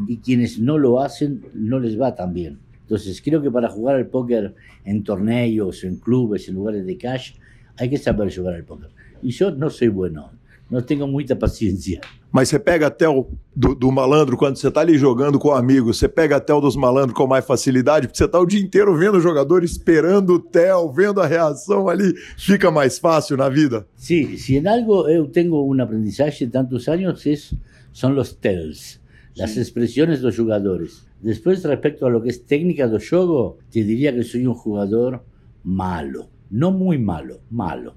Y 0.08 0.16
quienes 0.18 0.58
no 0.58 0.78
lo 0.78 1.00
hacen 1.00 1.44
no 1.54 1.78
les 1.78 2.00
va 2.00 2.14
tan 2.14 2.32
bien. 2.32 2.58
Entonces 2.82 3.20
creo 3.22 3.40
que 3.40 3.50
para 3.50 3.68
jugar 3.68 3.96
al 3.96 4.06
póker 4.08 4.54
en 4.84 5.04
torneos, 5.04 5.84
en 5.84 5.96
clubes, 5.96 6.48
en 6.48 6.54
lugares 6.54 6.84
de 6.84 6.96
cash, 6.96 7.34
hay 7.76 7.90
que 7.90 7.98
saber 7.98 8.34
jugar 8.34 8.54
al 8.54 8.64
póker. 8.64 8.90
E 9.22 9.30
eu 9.42 9.50
não 9.50 9.70
sou 9.70 9.90
bueno, 9.90 10.30
não 10.70 10.80
tenho 10.80 11.06
muita 11.06 11.36
paciência. 11.36 12.00
Mas 12.30 12.48
você 12.48 12.58
pega 12.58 12.88
até 12.88 13.08
o 13.08 13.26
do, 13.54 13.74
do 13.74 13.90
malandro 13.90 14.36
quando 14.36 14.56
você 14.56 14.70
tá 14.70 14.80
ali 14.80 14.98
jogando 14.98 15.38
com 15.38 15.52
amigos, 15.52 15.98
você 15.98 16.08
pega 16.08 16.36
até 16.36 16.52
o 16.52 16.60
dos 16.60 16.76
malandros 16.76 17.16
com 17.16 17.26
mais 17.26 17.44
facilidade, 17.44 18.06
porque 18.06 18.18
você 18.18 18.28
tá 18.28 18.38
o 18.38 18.46
dia 18.46 18.60
inteiro 18.60 18.96
vendo 18.96 19.16
o 19.16 19.20
jogador, 19.20 19.64
esperando 19.64 20.34
o 20.34 20.38
tel, 20.38 20.92
vendo 20.92 21.20
a 21.20 21.26
reação 21.26 21.88
ali, 21.88 22.12
fica 22.36 22.70
mais 22.70 22.98
fácil 22.98 23.36
na 23.36 23.48
vida. 23.48 23.86
Sí, 23.96 24.36
si 24.38 24.56
en 24.56 24.66
algo 24.66 25.08
eu 25.08 25.26
tengo 25.28 25.62
un 25.62 25.80
aprendizaje 25.80 26.46
de 26.46 26.52
tantos 26.52 26.88
años 26.88 27.24
es, 27.26 27.54
son 27.92 28.14
los 28.14 28.36
tells, 28.38 29.00
las 29.34 29.56
expresiones 29.56 30.20
dos 30.20 30.36
jugadores. 30.36 31.06
Después, 31.22 31.64
respecto 31.64 32.06
a 32.06 32.10
lo 32.10 32.22
que 32.22 32.28
es 32.28 32.44
técnica 32.44 32.86
do 32.86 32.98
jogo, 33.00 33.58
te 33.70 33.82
diría 33.82 34.14
que 34.14 34.22
soy 34.22 34.46
un 34.46 34.54
jugador 34.54 35.24
malo. 35.64 36.28
No 36.50 36.70
muy 36.70 36.98
malo, 36.98 37.40
malo. 37.50 37.94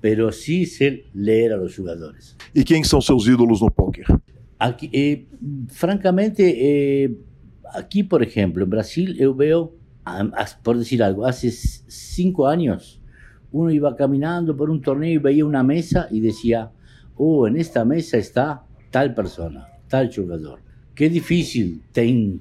Pero 0.00 0.30
sí 0.32 0.66
sé 0.66 1.04
leer 1.14 1.52
a 1.52 1.56
los 1.56 1.74
jugadores. 1.76 2.36
E 2.54 2.62
quem 2.64 2.84
são 2.84 3.00
seus 3.00 3.26
ídolos 3.26 3.60
no 3.60 3.70
poker? 3.70 4.06
Aquí, 4.58 4.90
eh, 4.92 5.26
francamente, 5.68 6.42
eh, 6.42 7.10
aquí, 7.74 8.02
por 8.02 8.22
ejemplo, 8.22 8.64
en 8.64 8.70
Brasil, 8.70 9.14
yo 9.14 9.34
veo, 9.34 9.74
por 10.62 10.78
decir 10.78 11.02
algo, 11.02 11.26
hace 11.26 11.50
cinco 11.50 12.46
años, 12.46 13.00
uno 13.52 13.70
iba 13.70 13.94
caminando 13.96 14.56
por 14.56 14.70
un 14.70 14.80
torneo 14.80 15.12
y 15.12 15.18
veía 15.18 15.44
una 15.44 15.62
mesa 15.62 16.08
y 16.10 16.20
decía, 16.20 16.70
oh, 17.16 17.46
en 17.46 17.56
esta 17.56 17.84
mesa 17.84 18.18
está 18.18 18.64
tal 18.90 19.14
persona, 19.14 19.68
tal 19.88 20.12
jugador. 20.14 20.60
Qué 20.94 21.08
difícil 21.08 21.82
tem 21.92 22.40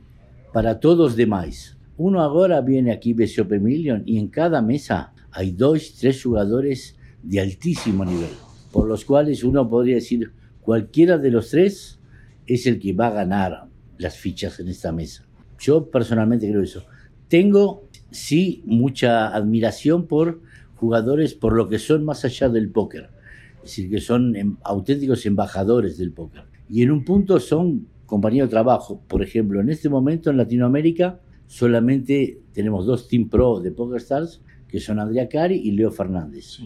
para 0.51 0.79
todos 0.79 1.15
demais. 1.15 1.77
Uno 1.97 2.21
ahora 2.21 2.61
viene 2.61 2.91
aquí, 2.91 3.15
Open 3.39 3.63
Million, 3.63 4.03
y 4.05 4.17
en 4.17 4.27
cada 4.27 4.61
mesa 4.61 5.13
hay 5.31 5.51
dos, 5.51 5.95
tres 5.99 6.23
jugadores 6.23 6.96
de 7.23 7.39
altísimo 7.39 8.05
nivel, 8.05 8.29
por 8.71 8.87
los 8.87 9.05
cuales 9.05 9.43
uno 9.43 9.67
podría 9.69 9.95
decir, 9.95 10.31
cualquiera 10.61 11.17
de 11.17 11.31
los 11.31 11.49
tres 11.49 11.99
es 12.45 12.65
el 12.67 12.79
que 12.79 12.93
va 12.93 13.07
a 13.07 13.11
ganar 13.11 13.67
las 13.97 14.17
fichas 14.17 14.59
en 14.59 14.67
esta 14.67 14.91
mesa. 14.91 15.25
Yo 15.59 15.89
personalmente 15.89 16.49
creo 16.49 16.61
eso. 16.61 16.85
Tengo, 17.27 17.87
sí, 18.11 18.63
mucha 18.65 19.27
admiración 19.35 20.07
por 20.07 20.41
jugadores 20.75 21.33
por 21.33 21.53
lo 21.53 21.67
que 21.67 21.79
son 21.79 22.05
más 22.05 22.23
allá 22.23 22.49
del 22.49 22.69
póker. 22.69 23.09
Es 23.57 23.71
decir, 23.71 23.89
que 23.89 23.99
son 23.99 24.35
em- 24.35 24.57
auténticos 24.63 25.25
embajadores 25.25 25.97
del 25.97 26.11
póker. 26.11 26.43
Y 26.69 26.83
en 26.83 26.91
un 26.91 27.03
punto 27.03 27.39
son 27.39 27.87
compañeros 28.05 28.49
de 28.49 28.51
trabajo. 28.51 29.01
Por 29.07 29.21
ejemplo, 29.23 29.59
en 29.59 29.69
este 29.69 29.89
momento 29.89 30.29
en 30.29 30.37
Latinoamérica 30.37 31.19
solamente 31.47 32.39
tenemos 32.53 32.85
dos 32.85 33.07
Team 33.07 33.29
Pro 33.29 33.59
de 33.59 33.71
Poker 33.71 33.97
Stars, 33.97 34.41
que 34.67 34.79
son 34.79 34.99
Andrea 34.99 35.27
Cari 35.27 35.55
y 35.55 35.71
Leo 35.71 35.91
Fernández. 35.91 36.59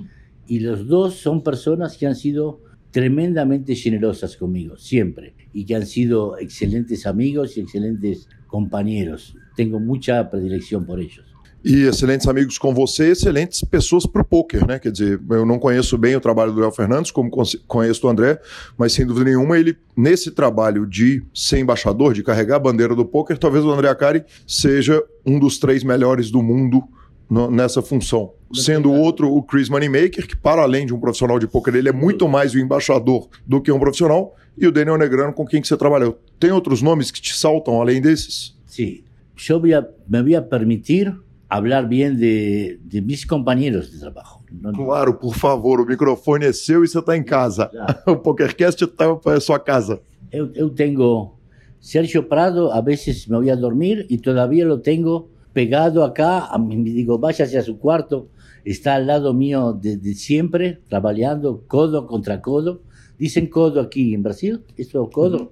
Y 0.52 0.60
los 0.60 0.86
dos 0.86 1.16
son 1.16 1.44
personas 1.44 1.96
que 1.96 2.06
han 2.06 2.16
sido 2.18 2.60
tremendamente 2.92 3.74
generosas 3.74 4.36
conmigo, 4.36 4.76
siempre. 4.76 5.34
Y 5.54 5.64
que 5.64 5.76
han 5.76 5.86
sido 5.86 6.38
excelentes 6.38 7.06
amigos 7.06 7.56
y 7.56 7.62
excelentes 7.62 8.28
compañeros. 8.48 9.34
Tengo 9.56 9.80
mucha 9.80 10.30
predilección 10.30 10.86
por 10.86 11.00
ellos. 11.00 11.24
E 11.64 11.88
excelentes 11.88 12.28
amigos 12.28 12.58
com 12.58 12.74
você, 12.74 13.12
excelentes 13.12 13.64
pessoas 13.64 14.06
pro 14.06 14.26
poker, 14.26 14.68
né? 14.68 14.78
Quer 14.78 14.92
dizer, 14.92 15.22
eu 15.30 15.46
não 15.46 15.58
conheço 15.58 15.98
bem 15.98 16.18
o 16.18 16.20
trabalho 16.20 16.52
do 16.52 16.60
Léo 16.60 16.72
Fernandes, 16.72 17.12
como 17.12 17.32
conheço 17.66 18.02
do 18.02 18.10
André, 18.10 18.38
mas 18.78 18.92
sem 18.92 19.06
dúvida 19.06 19.30
nenhuma, 19.30 19.58
ele, 19.58 19.78
nesse 19.96 20.32
trabalho 20.32 20.86
de 20.86 21.24
ser 21.34 21.60
embaixador, 21.60 22.14
de 22.14 22.24
carregar 22.24 22.58
a 22.58 22.60
bandeira 22.60 22.94
do 22.94 23.06
poker, 23.06 23.38
talvez 23.38 23.64
o 23.64 23.72
André 23.72 23.88
Acari 23.88 24.26
seja 24.46 25.02
um 25.26 25.40
dos 25.40 25.60
três 25.60 25.82
melhores 25.82 26.30
do 26.30 26.44
mundo 26.44 26.84
no- 27.32 27.50
nessa 27.50 27.82
função. 27.82 28.34
Sendo 28.54 28.92
o 28.92 29.00
outro 29.00 29.34
o 29.34 29.42
Chris 29.42 29.70
Moneymaker, 29.70 30.28
que 30.28 30.36
para 30.36 30.62
além 30.64 30.86
de 30.86 30.94
um 30.94 31.00
profissional 31.00 31.40
de 31.40 31.48
poker, 31.48 31.74
ele 31.74 31.88
é 31.88 31.94
muito 31.94 32.28
mais 32.28 32.54
o 32.54 32.60
embaixador 32.60 33.30
do 33.48 33.62
que 33.62 33.72
um 33.72 33.80
profissional, 33.80 34.36
e 34.58 34.68
o 34.68 34.72
Daniel 34.72 34.98
Negrano, 34.98 35.32
com 35.34 35.46
quem 35.46 35.62
que 35.62 35.68
você 35.68 35.78
trabalhou. 35.78 36.20
Tem 36.38 36.52
outros 36.52 36.82
nomes 36.82 37.10
que 37.10 37.22
te 37.22 37.34
saltam 37.34 37.80
além 37.82 38.02
desses? 38.02 38.54
Sí, 38.66 39.06
yo 39.38 39.60
voy 39.60 39.74
a, 39.74 39.88
me 40.10 40.22
voy 40.22 40.36
a 40.36 40.42
permitir 40.42 41.16
hablar 41.50 41.88
bien 41.88 42.18
de, 42.18 42.78
de 42.84 43.02
mis 43.02 43.26
compañeros 43.26 43.90
de 43.92 44.00
trabajo. 44.00 44.42
No- 44.52 44.74
Claro, 44.74 45.18
por 45.18 45.34
favor, 45.34 45.80
o 45.80 45.86
microfone 45.86 46.46
é 46.46 46.52
seu 46.54 46.84
e 46.84 46.88
você 46.90 47.00
está 47.00 47.16
em 47.16 47.24
casa. 47.24 47.72
O 48.06 48.18
PokerCast 48.18 48.86
tá, 48.88 49.06
é 49.34 49.40
sua 49.40 49.60
casa. 49.60 50.02
Eu, 50.32 50.52
eu 50.54 50.70
tengo 50.70 51.38
Sergio 51.80 52.24
Prado, 52.28 52.70
a 52.72 52.82
veces 52.82 53.26
me 53.28 53.38
voy 53.38 53.50
a 53.50 53.56
dormir 53.56 54.06
y 54.10 54.18
todavía 54.18 54.66
lo 54.66 54.82
tengo 54.82 55.30
pegado 55.54 56.04
acá, 56.04 56.46
a 56.54 56.58
digo, 56.60 57.20
váyase 57.20 57.58
a 57.58 57.62
su 57.62 57.78
cuarto, 57.78 58.30
está 58.64 58.96
al 58.96 59.08
lado 59.08 59.34
mío 59.34 59.74
de, 59.74 59.98
de 59.98 60.14
siempre, 60.14 60.82
trabajando 60.88 61.64
codo 61.68 62.08
contra 62.08 62.42
codo. 62.42 62.84
Dicen 63.18 63.48
codo 63.48 63.82
aquí 63.82 64.14
en 64.14 64.24
Brasil, 64.24 64.64
esto 64.78 65.04
es 65.04 65.14
codo 65.14 65.52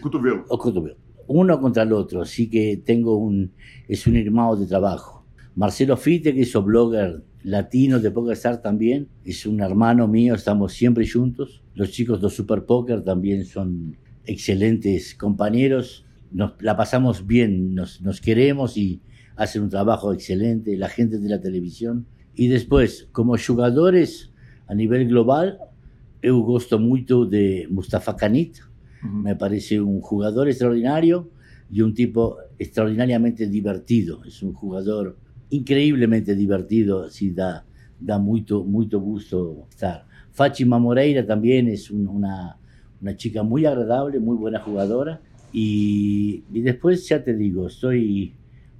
cotovelo. 0.00 0.44
o 0.48 0.58
cotovelo. 0.58 0.96
Uno 1.26 1.60
contra 1.60 1.82
el 1.84 1.92
otro, 1.92 2.22
así 2.22 2.48
que 2.48 2.80
tengo 2.84 3.16
un, 3.16 3.52
es 3.88 4.06
un 4.06 4.16
hermano 4.16 4.56
de 4.56 4.66
trabajo. 4.66 5.24
Marcelo 5.54 5.96
Fite, 5.96 6.34
que 6.34 6.42
es 6.42 6.54
un 6.54 6.64
blogger 6.64 7.22
latino 7.42 8.00
de 8.00 8.10
PokerStar 8.10 8.62
también, 8.62 9.08
es 9.24 9.46
un 9.46 9.60
hermano 9.60 10.08
mío, 10.08 10.34
estamos 10.34 10.72
siempre 10.72 11.06
juntos. 11.08 11.62
Los 11.74 11.90
chicos 11.90 12.20
de 12.20 12.30
Super 12.30 12.64
Poker 12.64 13.02
también 13.02 13.44
son 13.44 13.96
excelentes 14.24 15.14
compañeros. 15.14 16.04
Nos 16.30 16.52
la 16.60 16.76
pasamos 16.76 17.26
bien, 17.26 17.74
nos, 17.74 18.00
nos 18.00 18.20
queremos 18.20 18.76
y 18.76 19.00
hacen 19.42 19.62
un 19.62 19.68
trabajo 19.70 20.12
excelente, 20.12 20.76
la 20.76 20.88
gente 20.88 21.18
de 21.18 21.28
la 21.28 21.40
televisión. 21.40 22.06
Y 22.34 22.48
después, 22.48 23.08
como 23.12 23.36
jugadores 23.36 24.30
a 24.66 24.74
nivel 24.74 25.06
global, 25.08 25.58
eu 26.22 26.40
gosto 26.42 26.78
muito 26.78 27.26
de 27.26 27.66
Mustafa 27.70 28.14
Kanit, 28.16 28.58
me 29.02 29.34
parece 29.34 29.80
un 29.80 30.00
jugador 30.00 30.46
extraordinario 30.48 31.28
y 31.70 31.80
un 31.82 31.92
tipo 31.92 32.36
extraordinariamente 32.58 33.46
divertido. 33.48 34.22
Es 34.24 34.42
un 34.42 34.52
jugador 34.52 35.16
increíblemente 35.50 36.34
divertido, 36.36 37.02
así 37.04 37.30
da, 37.32 37.64
da 37.98 38.18
muito, 38.18 38.64
muito 38.64 39.00
gusto 39.00 39.66
estar. 39.68 40.06
Fátima 40.30 40.78
Moreira 40.78 41.26
también 41.26 41.68
es 41.68 41.90
un- 41.90 42.06
una, 42.08 42.56
una 43.00 43.16
chica 43.16 43.42
muy 43.42 43.66
agradable, 43.66 44.18
muy 44.20 44.36
buena 44.36 44.60
jugadora. 44.60 45.20
Y, 45.52 46.44
y 46.52 46.60
después, 46.62 47.06
ya 47.08 47.22
te 47.22 47.34
digo, 47.36 47.66
estoy 47.66 48.32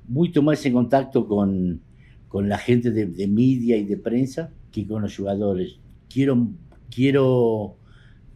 mucho 0.08 0.42
más 0.42 0.64
en 0.66 0.72
contacto 0.72 1.26
con, 1.26 1.80
con 2.28 2.48
la 2.48 2.58
gente 2.58 2.90
de, 2.90 3.06
de 3.06 3.28
media 3.28 3.76
y 3.76 3.84
de 3.84 3.96
prensa 3.96 4.50
que 4.70 4.86
con 4.86 5.02
los 5.02 5.16
jugadores. 5.16 5.78
Quiero, 6.08 6.48
quiero 6.90 7.76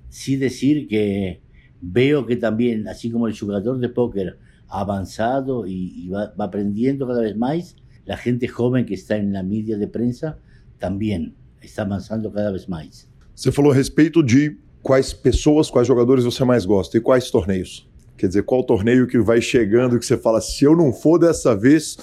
sí 0.09 0.37
decir 0.37 0.89
que 0.89 1.41
veo 1.81 2.27
que 2.27 2.37
también, 2.37 2.89
así 2.89 3.11
como 3.11 3.27
el 3.29 3.39
jugador 3.39 3.79
de 3.79 3.89
póker 3.89 4.39
ha 4.69 4.81
avanzado 4.81 5.67
y, 5.67 6.09
va 6.09 6.33
aprendiendo 6.39 7.07
cada 7.07 7.21
vez 7.21 7.37
más, 7.37 7.77
la 8.05 8.17
gente 8.17 8.49
joven 8.49 8.87
que 8.87 8.95
está 8.95 9.17
en 9.17 9.33
la 9.33 9.43
media 9.43 9.77
de 9.77 9.89
prensa 9.89 10.39
también 10.79 11.35
está 11.61 11.83
avanzando 11.83 12.33
cada 12.33 12.51
vez 12.53 12.69
más. 12.69 13.09
Você 13.35 13.53
falou 13.53 13.71
a 13.71 13.75
respeito 13.75 14.23
de 14.23 14.57
quais 14.83 15.12
pessoas, 15.12 15.71
quais 15.71 15.87
jogadores 15.87 16.25
você 16.25 16.45
mais 16.45 16.64
gosta 16.64 16.97
e 16.97 17.01
quais 17.01 17.31
torneios. 17.31 17.87
Quer 18.17 18.29
dizer, 18.29 18.43
qual 18.45 18.64
torneio 18.64 19.07
que 19.07 19.19
vai 19.19 19.41
chegando 19.41 19.99
que 19.99 20.07
você 20.07 20.17
fala, 20.17 20.41
se 20.41 20.64
eu 20.64 20.75
não 20.75 20.93
for 20.93 21.19
dessa 21.19 21.55
vez. 21.55 21.97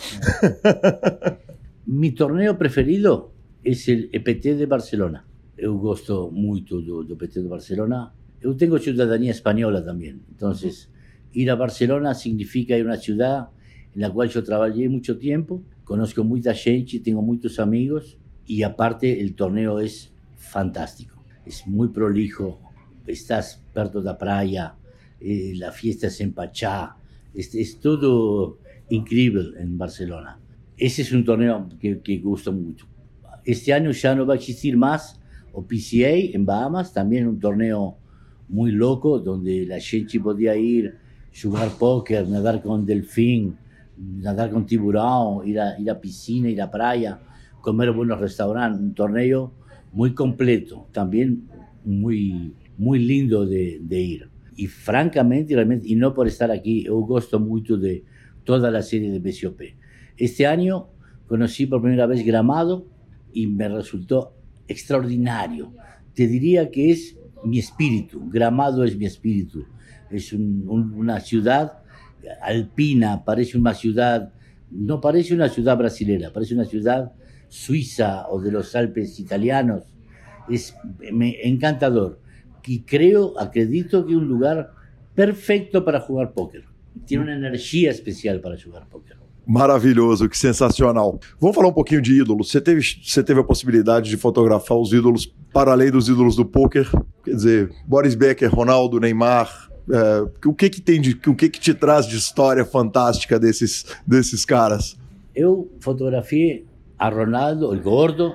Mi 1.87 2.11
torneo 2.11 2.55
preferido 2.55 3.31
es 3.63 3.87
el 3.87 4.09
EPT 4.13 4.55
de 4.55 4.65
Barcelona. 4.65 5.25
Eu 5.57 5.77
gosto 5.77 6.31
muito 6.31 6.81
do, 6.81 7.03
do 7.03 7.13
EPT 7.13 7.41
de 7.41 7.47
Barcelona. 7.47 8.13
Eu 8.41 8.55
tenho 8.55 8.77
cidadania 8.77 9.31
espanhola 9.31 9.81
también, 9.81 10.21
entonces 10.29 10.89
Ir 11.33 11.49
a 11.49 11.55
Barcelona 11.55 12.13
significa 12.13 12.77
ir 12.77 12.83
a 12.83 12.89
una 12.89 12.97
ciudad 12.97 13.49
en 13.95 14.01
la 14.01 14.11
cual 14.11 14.29
yo 14.29 14.43
trabajé 14.43 14.87
mucho 14.87 15.17
tiempo, 15.17 15.63
conozco 15.83 16.23
mucha 16.23 16.53
gente, 16.53 16.99
tengo 16.99 17.23
muchos 17.23 17.59
amigos 17.59 18.19
y 18.45 18.61
aparte 18.61 19.19
el 19.19 19.33
torneo 19.33 19.79
es 19.79 20.13
fantástico, 20.35 21.23
es 21.43 21.65
muy 21.65 21.87
prolijo, 21.87 22.59
estás 23.07 23.63
perto 23.73 23.99
de 23.99 24.05
la 24.05 24.17
playa, 24.17 24.75
eh, 25.23 25.53
la 25.55 25.71
fiesta 25.71 26.07
es 26.07 26.19
en 26.19 26.33
Pachá, 26.33 26.97
es, 27.33 27.79
todo 27.79 28.59
increíble 28.89 29.57
en 29.57 29.77
Barcelona. 29.77 30.37
Ese 30.77 31.01
es 31.03 31.13
un 31.13 31.23
torneo 31.23 31.69
que, 31.79 32.01
que 32.01 32.17
gusta 32.17 32.51
mucho. 32.51 32.87
Este 33.45 33.71
año 33.71 33.91
ya 33.91 34.15
no 34.15 34.25
va 34.25 34.33
a 34.33 34.37
existir 34.37 34.75
más 34.75 35.21
o 35.53 35.65
PCA 35.65 36.09
en 36.33 36.45
Bahamas, 36.45 36.91
también 36.91 37.25
un 37.27 37.39
torneo 37.39 37.95
muy 38.49 38.73
loco 38.73 39.17
donde 39.17 39.65
la 39.65 39.79
gente 39.79 40.19
podía 40.19 40.57
ir, 40.57 40.97
jugar 41.41 41.69
póker, 41.79 42.27
nadar 42.27 42.61
con 42.61 42.85
delfín, 42.85 43.55
nadar 43.97 44.51
con 44.51 44.65
tiburón, 44.65 45.47
ir 45.47 45.61
a, 45.61 45.79
ir 45.79 45.89
a 45.89 46.01
piscina, 46.01 46.49
ir 46.49 46.61
a 46.61 46.69
playa, 46.69 47.17
comer 47.61 47.91
buenos 47.91 48.19
restaurantes, 48.19 48.81
un 48.81 48.93
torneo 48.93 49.53
muy 49.93 50.13
completo, 50.13 50.89
también 50.91 51.47
muy, 51.85 52.53
muy 52.77 52.99
lindo 52.99 53.45
de 53.45 54.01
ir. 54.01 54.32
Y 54.55 54.67
francamente, 54.67 55.55
realmente, 55.55 55.87
y 55.87 55.95
no 55.95 56.13
por 56.13 56.27
estar 56.27 56.51
aquí, 56.51 56.83
yo 56.83 56.95
gusto 56.99 57.39
mucho 57.39 57.77
de 57.77 58.03
toda 58.43 58.69
la 58.71 58.81
serie 58.81 59.11
de 59.11 59.19
BCOP. 59.19 59.61
Este 60.17 60.45
año 60.45 60.89
conocí 61.27 61.65
por 61.65 61.81
primera 61.81 62.05
vez 62.05 62.25
Gramado 62.25 62.87
y 63.31 63.47
me 63.47 63.67
resultó 63.67 64.35
extraordinario. 64.67 65.73
Te 66.13 66.27
diría 66.27 66.69
que 66.69 66.91
es 66.91 67.17
mi 67.43 67.59
espíritu, 67.59 68.29
Gramado 68.29 68.83
es 68.83 68.95
mi 68.97 69.05
espíritu. 69.05 69.65
Es 70.11 70.31
un, 70.33 70.65
un, 70.67 70.93
una 70.93 71.19
ciudad 71.19 71.83
alpina, 72.41 73.23
parece 73.23 73.57
una 73.57 73.73
ciudad, 73.73 74.33
no 74.71 75.01
parece 75.01 75.33
una 75.33 75.49
ciudad 75.49 75.77
brasilera, 75.77 76.31
parece 76.31 76.53
una 76.53 76.65
ciudad 76.65 77.13
suiza 77.47 78.27
o 78.29 78.41
de 78.41 78.51
los 78.51 78.75
Alpes 78.75 79.19
italianos. 79.19 79.83
Es 80.49 80.75
me, 81.11 81.35
encantador. 81.43 82.19
Y 82.65 82.81
creo, 82.81 83.33
acredito 83.39 84.05
que 84.05 84.13
es 84.13 84.17
un 84.17 84.27
lugar 84.27 84.71
perfecto 85.13 85.83
para 85.83 85.99
jugar 85.99 86.33
póquer. 86.33 86.63
Tiene 87.05 87.23
uma 87.23 87.33
energia 87.33 87.91
especial 87.91 88.39
para 88.39 88.55
jogar 88.55 88.87
poker. 88.87 89.17
Maravilhoso, 89.45 90.29
que 90.29 90.37
sensacional. 90.37 91.19
Vamos 91.39 91.55
falar 91.55 91.67
um 91.67 91.73
pouquinho 91.73 92.01
de 92.01 92.13
ídolos. 92.13 92.49
Você 92.49 92.61
teve, 92.61 92.81
você 92.81 93.21
teve 93.21 93.41
a 93.41 93.43
possibilidade 93.43 94.09
de 94.09 94.15
fotografar 94.15 94.77
os 94.77 94.93
ídolos 94.93 95.25
para 95.51 95.71
além 95.71 95.91
dos 95.91 96.07
ídolos 96.07 96.35
do 96.35 96.45
poker? 96.45 96.89
Quer 97.25 97.35
dizer, 97.35 97.71
Boris 97.85 98.15
Becker, 98.15 98.49
Ronaldo, 98.49 98.99
Neymar. 98.99 99.69
É, 99.91 100.47
o 100.47 100.53
que 100.53 100.69
que 100.69 100.79
tem 100.79 101.01
de, 101.01 101.19
o 101.27 101.35
que 101.35 101.49
que 101.49 101.59
te 101.59 101.73
traz 101.73 102.07
de 102.07 102.15
história 102.15 102.63
fantástica 102.63 103.37
desses 103.37 103.85
desses 104.07 104.45
caras? 104.45 104.97
Eu 105.35 105.69
fotografei 105.81 106.65
a 106.97 107.09
Ronaldo, 107.09 107.69
o 107.69 107.81
gordo, 107.81 108.33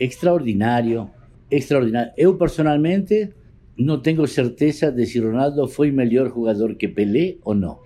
extraordinário, 0.00 1.10
extraordinário. 1.50 2.12
Eu 2.16 2.34
personalmente 2.36 3.30
não 3.78 4.00
tenho 4.00 4.26
certeza 4.26 4.90
de 4.90 5.06
se 5.06 5.20
Ronaldo 5.20 5.68
foi 5.68 5.90
melhor 5.92 6.28
jogador 6.28 6.74
que 6.74 6.88
Pelé 6.88 7.38
ou 7.44 7.54
não. 7.54 7.78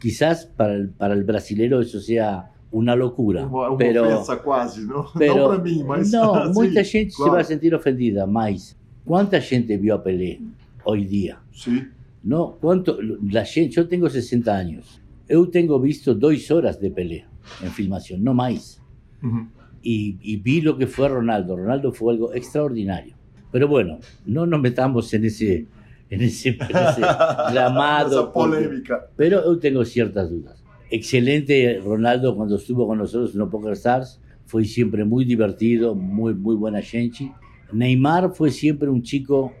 Quizás 0.00 0.44
para 0.44 0.74
el, 0.74 0.90
para 0.90 1.14
el 1.14 1.24
brasilero 1.24 1.80
eso 1.80 2.00
sea 2.00 2.50
una 2.72 2.94
locura. 2.94 3.46
Uma, 3.46 3.68
uma 3.68 3.76
pero, 3.76 4.04
ofensa 4.04 4.36
quase, 4.36 4.84
não, 4.84 5.04
pero, 5.16 5.36
não 5.36 5.48
para 5.48 5.62
mim, 5.62 5.82
mas... 5.84 6.12
No, 6.12 6.46
sí, 6.48 6.52
muita 6.54 6.84
gente 6.84 7.14
claro. 7.14 7.30
se 7.30 7.36
va 7.36 7.40
a 7.40 7.44
sentir 7.44 7.74
ofendida, 7.74 8.26
mas 8.26 8.76
¿cuánta 9.04 9.40
gente 9.40 9.76
vio 9.76 9.94
a 9.94 10.02
Pelé 10.02 10.40
hoy 10.84 11.04
día? 11.04 11.40
Sí. 11.52 11.86
No, 12.22 12.56
¿cuánto? 12.60 12.98
La 13.30 13.44
gente, 13.44 13.74
yo 13.74 13.88
tengo 13.88 14.08
60 14.08 14.54
años. 14.54 15.00
Eu 15.28 15.46
tengo 15.46 15.78
visto 15.80 16.14
dos 16.14 16.50
horas 16.50 16.80
de 16.80 16.90
Pelé 16.90 17.24
en 17.62 17.70
filmación, 17.70 18.22
no 18.22 18.34
más. 18.34 18.82
Uhum. 19.22 19.48
Y, 19.82 20.18
y 20.20 20.36
vi 20.36 20.60
lo 20.60 20.76
que 20.76 20.86
fue 20.86 21.08
Ronaldo. 21.08 21.56
Ronaldo 21.56 21.92
fue 21.92 22.12
algo 22.12 22.34
extraordinario. 22.34 23.14
Pero 23.50 23.68
bueno, 23.68 23.98
no 24.26 24.46
nos 24.46 24.60
metamos 24.60 25.12
en 25.14 25.24
ese, 25.24 25.66
en 26.08 26.22
ese, 26.22 26.50
en 26.50 26.56
ese 26.58 27.00
gramado. 27.52 28.22
Essa 28.22 28.32
polêmica. 28.32 29.06
Pero 29.16 29.44
yo 29.44 29.58
tengo 29.58 29.84
ciertas 29.84 30.30
dudas. 30.30 30.62
Excelente 30.90 31.80
Ronaldo 31.84 32.34
cuando 32.34 32.56
estuvo 32.56 32.86
con 32.86 32.98
nosotros 32.98 33.32
en 33.32 33.40
los 33.40 33.48
Poker 33.48 33.72
Stars. 33.72 34.20
Fue 34.46 34.64
siempre 34.64 35.04
muy 35.04 35.24
divertido, 35.24 35.94
muy, 35.94 36.34
muy 36.34 36.56
buena 36.56 36.82
gente. 36.82 37.32
Neymar 37.72 38.32
fue 38.34 38.50
siempre 38.50 38.88
un 38.88 39.02
chico 39.02 39.52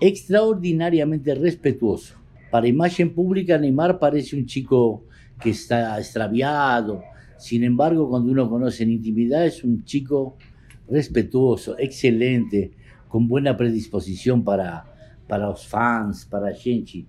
extraordinariamente 0.00 1.34
respetuoso. 1.34 2.14
Para 2.50 2.66
imagen 2.66 3.14
pública, 3.14 3.56
Neymar 3.56 3.98
parece 3.98 4.36
un 4.36 4.46
chico 4.46 5.04
que 5.40 5.50
está 5.50 5.98
extraviado. 5.98 7.02
Sin 7.38 7.64
embargo, 7.64 8.08
cuando 8.08 8.30
uno 8.30 8.50
conoce 8.50 8.82
en 8.82 8.90
intimidad, 8.90 9.46
es 9.46 9.62
un 9.62 9.84
chico 9.84 10.36
respetuoso, 10.88 11.76
excelente, 11.78 12.72
con 13.12 13.28
buena 13.28 13.58
predisposición 13.58 14.42
para, 14.42 14.86
para 15.28 15.48
los 15.48 15.66
fans, 15.66 16.24
para 16.24 16.54
gente. 16.54 17.04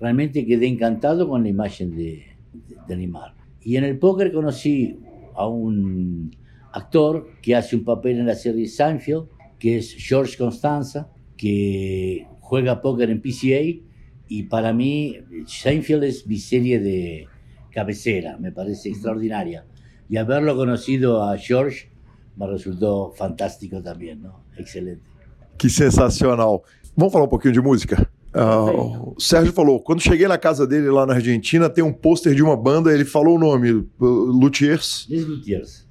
Realmente 0.00 0.46
quedé 0.46 0.66
encantado 0.66 1.28
con 1.28 1.42
la 1.42 1.50
imagen 1.50 1.94
de, 1.94 2.24
de, 2.54 2.76
de 2.88 2.96
Neymar. 2.96 3.34
Y 3.60 3.76
en 3.76 3.84
el 3.84 3.98
póker 3.98 4.32
conocí 4.32 4.98
a 5.34 5.46
un 5.46 6.34
actor 6.72 7.28
que 7.42 7.54
hace 7.54 7.76
un 7.76 7.84
papel 7.84 8.20
en 8.20 8.26
la 8.28 8.34
serie 8.34 8.66
Seinfeld, 8.66 9.26
que 9.58 9.76
es 9.76 9.94
George 9.94 10.38
Constanza, 10.38 11.10
que 11.36 12.26
juega 12.40 12.80
póker 12.80 13.10
en 13.10 13.20
PCA 13.20 13.84
y 14.28 14.42
para 14.44 14.72
mí 14.72 15.18
Seinfeld 15.46 16.04
es 16.04 16.26
mi 16.26 16.38
serie 16.38 16.80
de 16.80 17.26
cabecera, 17.70 18.38
me 18.38 18.52
parece 18.52 18.88
extraordinaria. 18.88 19.66
Y 20.08 20.16
haberlo 20.16 20.56
conocido 20.56 21.22
a 21.22 21.36
George 21.36 21.90
me 22.36 22.46
resultó 22.46 23.12
fantástico 23.12 23.82
también, 23.82 24.22
¿no? 24.22 24.46
Excelente. 24.56 25.11
Que 25.58 25.70
sensacional. 25.70 26.64
Vamos 26.96 27.12
falar 27.12 27.24
um 27.24 27.28
pouquinho 27.28 27.54
de 27.54 27.60
música? 27.60 28.08
Uh, 28.34 29.14
o 29.16 29.20
Sérgio 29.20 29.52
falou, 29.52 29.78
quando 29.80 30.00
cheguei 30.00 30.26
na 30.26 30.38
casa 30.38 30.66
dele 30.66 30.90
lá 30.90 31.04
na 31.04 31.14
Argentina, 31.14 31.68
tem 31.68 31.84
um 31.84 31.92
pôster 31.92 32.34
de 32.34 32.42
uma 32.42 32.56
banda, 32.56 32.92
ele 32.92 33.04
falou 33.04 33.36
o 33.36 33.38
nome, 33.38 33.70
uh, 33.72 33.86
Luthiers. 34.00 35.06
Les 35.08 35.26
Luthiers. 35.26 35.86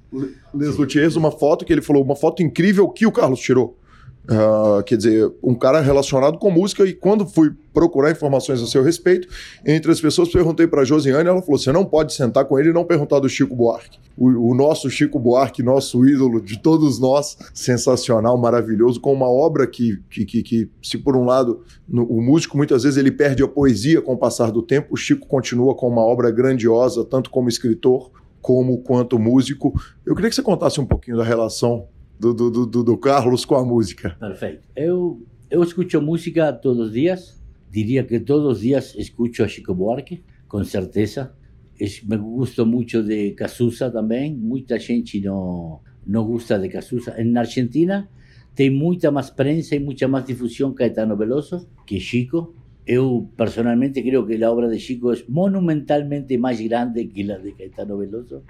Les 0.52 0.76
Luthiers, 0.76 1.16
uma 1.16 1.30
foto 1.30 1.64
que 1.64 1.72
ele 1.72 1.80
falou, 1.80 2.02
uma 2.02 2.16
foto 2.16 2.42
incrível 2.42 2.88
que 2.88 3.06
o 3.06 3.12
Carlos 3.12 3.40
tirou. 3.40 3.78
Uh, 4.24 4.80
quer 4.84 4.96
dizer, 4.96 5.32
um 5.42 5.52
cara 5.52 5.80
relacionado 5.80 6.38
com 6.38 6.48
música, 6.48 6.84
e 6.84 6.92
quando 6.92 7.26
fui 7.26 7.52
procurar 7.74 8.12
informações 8.12 8.62
a 8.62 8.66
seu 8.66 8.80
respeito, 8.80 9.26
entre 9.66 9.90
as 9.90 10.00
pessoas 10.00 10.28
perguntei 10.28 10.64
para 10.64 10.84
Josiane, 10.84 11.28
ela 11.28 11.42
falou: 11.42 11.58
você 11.58 11.72
não 11.72 11.84
pode 11.84 12.14
sentar 12.14 12.44
com 12.44 12.56
ele 12.56 12.70
e 12.70 12.72
não 12.72 12.84
perguntar 12.84 13.18
do 13.18 13.28
Chico 13.28 13.56
Buarque. 13.56 13.98
O, 14.16 14.50
o, 14.50 14.54
nosso 14.54 14.88
Chico 14.88 15.18
Buarque, 15.18 15.60
nosso 15.60 16.06
ídolo 16.06 16.40
de 16.40 16.58
todos 16.60 17.00
nós, 17.00 17.36
sensacional, 17.52 18.38
maravilhoso, 18.38 19.00
com 19.00 19.12
uma 19.12 19.28
obra 19.28 19.66
que, 19.66 20.00
que, 20.08 20.24
que, 20.24 20.42
que 20.42 20.70
se 20.80 20.98
por 20.98 21.16
um 21.16 21.24
lado 21.24 21.64
no, 21.88 22.04
o 22.04 22.22
músico 22.22 22.56
muitas 22.56 22.84
vezes 22.84 22.98
ele 22.98 23.10
perde 23.10 23.42
a 23.42 23.48
poesia 23.48 24.00
com 24.00 24.12
o 24.12 24.18
passar 24.18 24.52
do 24.52 24.62
tempo, 24.62 24.94
o 24.94 24.96
Chico 24.96 25.26
continua 25.26 25.74
com 25.74 25.88
uma 25.88 26.02
obra 26.02 26.30
grandiosa, 26.30 27.04
tanto 27.04 27.28
como 27.28 27.48
escritor 27.48 28.10
como 28.40 28.78
quanto 28.78 29.18
músico. 29.18 29.72
Eu 30.04 30.14
queria 30.14 30.28
que 30.28 30.36
você 30.36 30.42
contasse 30.42 30.80
um 30.80 30.84
pouquinho 30.84 31.16
da 31.16 31.24
relação 31.24 31.86
do, 32.22 32.32
do, 32.32 32.66
do, 32.66 32.84
do, 32.84 32.96
Carlos 32.96 33.44
com 33.44 33.56
a 33.56 33.64
música. 33.64 34.16
Perfeito. 34.20 34.68
Eu, 34.76 35.20
eu 35.50 35.60
escuto 35.64 36.00
música 36.00 36.52
todos 36.52 36.86
os 36.86 36.92
dias. 36.92 37.42
Diria 37.68 38.04
que 38.04 38.20
todos 38.20 38.58
os 38.58 38.60
dias 38.60 38.94
escuto 38.96 39.42
a 39.42 39.48
Chico 39.48 39.74
Buarque, 39.74 40.22
com 40.46 40.62
certeza. 40.62 41.34
Es, 41.80 42.04
me 42.04 42.16
gosto 42.16 42.64
muito 42.64 43.02
de 43.02 43.32
Cazuza 43.32 43.90
também. 43.90 44.36
Muita 44.36 44.78
gente 44.78 45.20
não, 45.20 45.80
não 46.06 46.24
gosta 46.24 46.60
de 46.60 46.68
Cazuza. 46.68 47.16
Na 47.24 47.40
Argentina 47.40 48.08
tem 48.54 48.70
muita 48.70 49.10
mais 49.10 49.30
prensa 49.30 49.74
e 49.74 49.80
muita 49.80 50.06
mais 50.06 50.24
difusão 50.24 50.72
Caetano 50.74 51.16
Veloso 51.16 51.66
que 51.84 51.98
Chico. 51.98 52.54
Eu, 52.86 53.28
personalmente, 53.36 54.00
creio 54.02 54.26
que 54.26 54.42
a 54.42 54.50
obra 54.50 54.68
de 54.68 54.78
Chico 54.78 55.12
é 55.12 55.16
monumentalmente 55.28 56.36
mais 56.38 56.60
grande 56.60 57.06
que 57.06 57.28
a 57.32 57.38
de 57.38 57.52
Caetano 57.52 57.98
Veloso. 57.98 58.44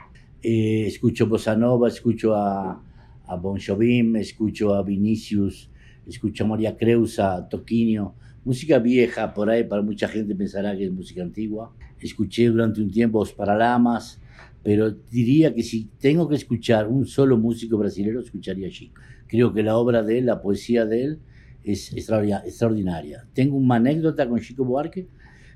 Eh, 0.45 0.89
escucho 0.89 1.27
Bossa 1.27 1.55
Nova, 1.55 1.89
escucho 1.89 2.33
a 2.33 2.83
a 3.27 3.37
Bon 3.37 3.59
Jovim, 3.59 4.17
escucho 4.17 4.75
a 4.75 4.83
Vinicius, 4.83 5.71
escucho 6.07 6.45
a 6.45 6.49
María 6.49 6.77
Creusa, 6.77 7.37
a 7.37 7.49
Toquinho, 7.49 8.15
música 8.45 8.79
vieja 8.79 9.33
por 9.35 9.51
ahí, 9.51 9.65
para 9.65 9.83
mucha 9.83 10.09
gente 10.09 10.35
pensará 10.35 10.77
que 10.77 10.85
es 10.85 10.93
música 10.93 11.23
antigua. 11.23 11.75
Escuché 12.01 12.49
durante 12.49 12.81
un 12.81 12.91
tiempo 12.91 13.21
Os 13.21 13.33
Paralamas, 13.33 14.21
pero 14.63 14.91
diría 14.91 15.55
que 15.55 15.63
si 15.63 15.89
tengo 15.99 16.29
que 16.29 16.37
escuchar 16.37 16.89
un 16.89 17.07
solo 17.07 17.37
músico 17.37 17.79
brasileño, 17.79 18.21
escucharía 18.21 18.69
a 18.69 18.71
Chico. 18.71 19.01
Creo 19.27 19.53
que 19.53 19.63
la 19.63 19.77
obra 19.77 20.03
de 20.03 20.19
él, 20.19 20.27
la 20.27 20.43
poesía 20.43 20.85
de 20.85 21.05
él, 21.05 21.19
es 21.65 21.93
extraordinaria. 21.93 23.27
Tengo 23.33 23.57
una 23.57 23.77
anécdota 23.77 24.29
con 24.29 24.41
Chico 24.41 24.65
Buarque. 24.65 25.07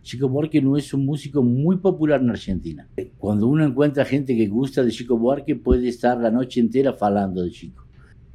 Chico 0.06 0.28
Buarque 0.28 0.62
no 0.62 0.76
es 0.76 0.94
un 0.94 1.04
músico 1.04 1.42
muy 1.42 1.78
popular 1.78 2.20
en 2.20 2.30
Argentina. 2.30 2.88
Cuando 3.18 3.48
uno 3.48 3.64
encuentra 3.64 4.04
gente 4.04 4.36
que 4.36 4.46
gusta 4.46 4.84
de 4.84 4.92
Chico 4.92 5.18
Buarque, 5.18 5.56
puede 5.56 5.88
estar 5.88 6.16
la 6.20 6.30
noche 6.30 6.60
entera 6.60 6.96
hablando 7.00 7.42
de 7.42 7.50
Chico. 7.50 7.84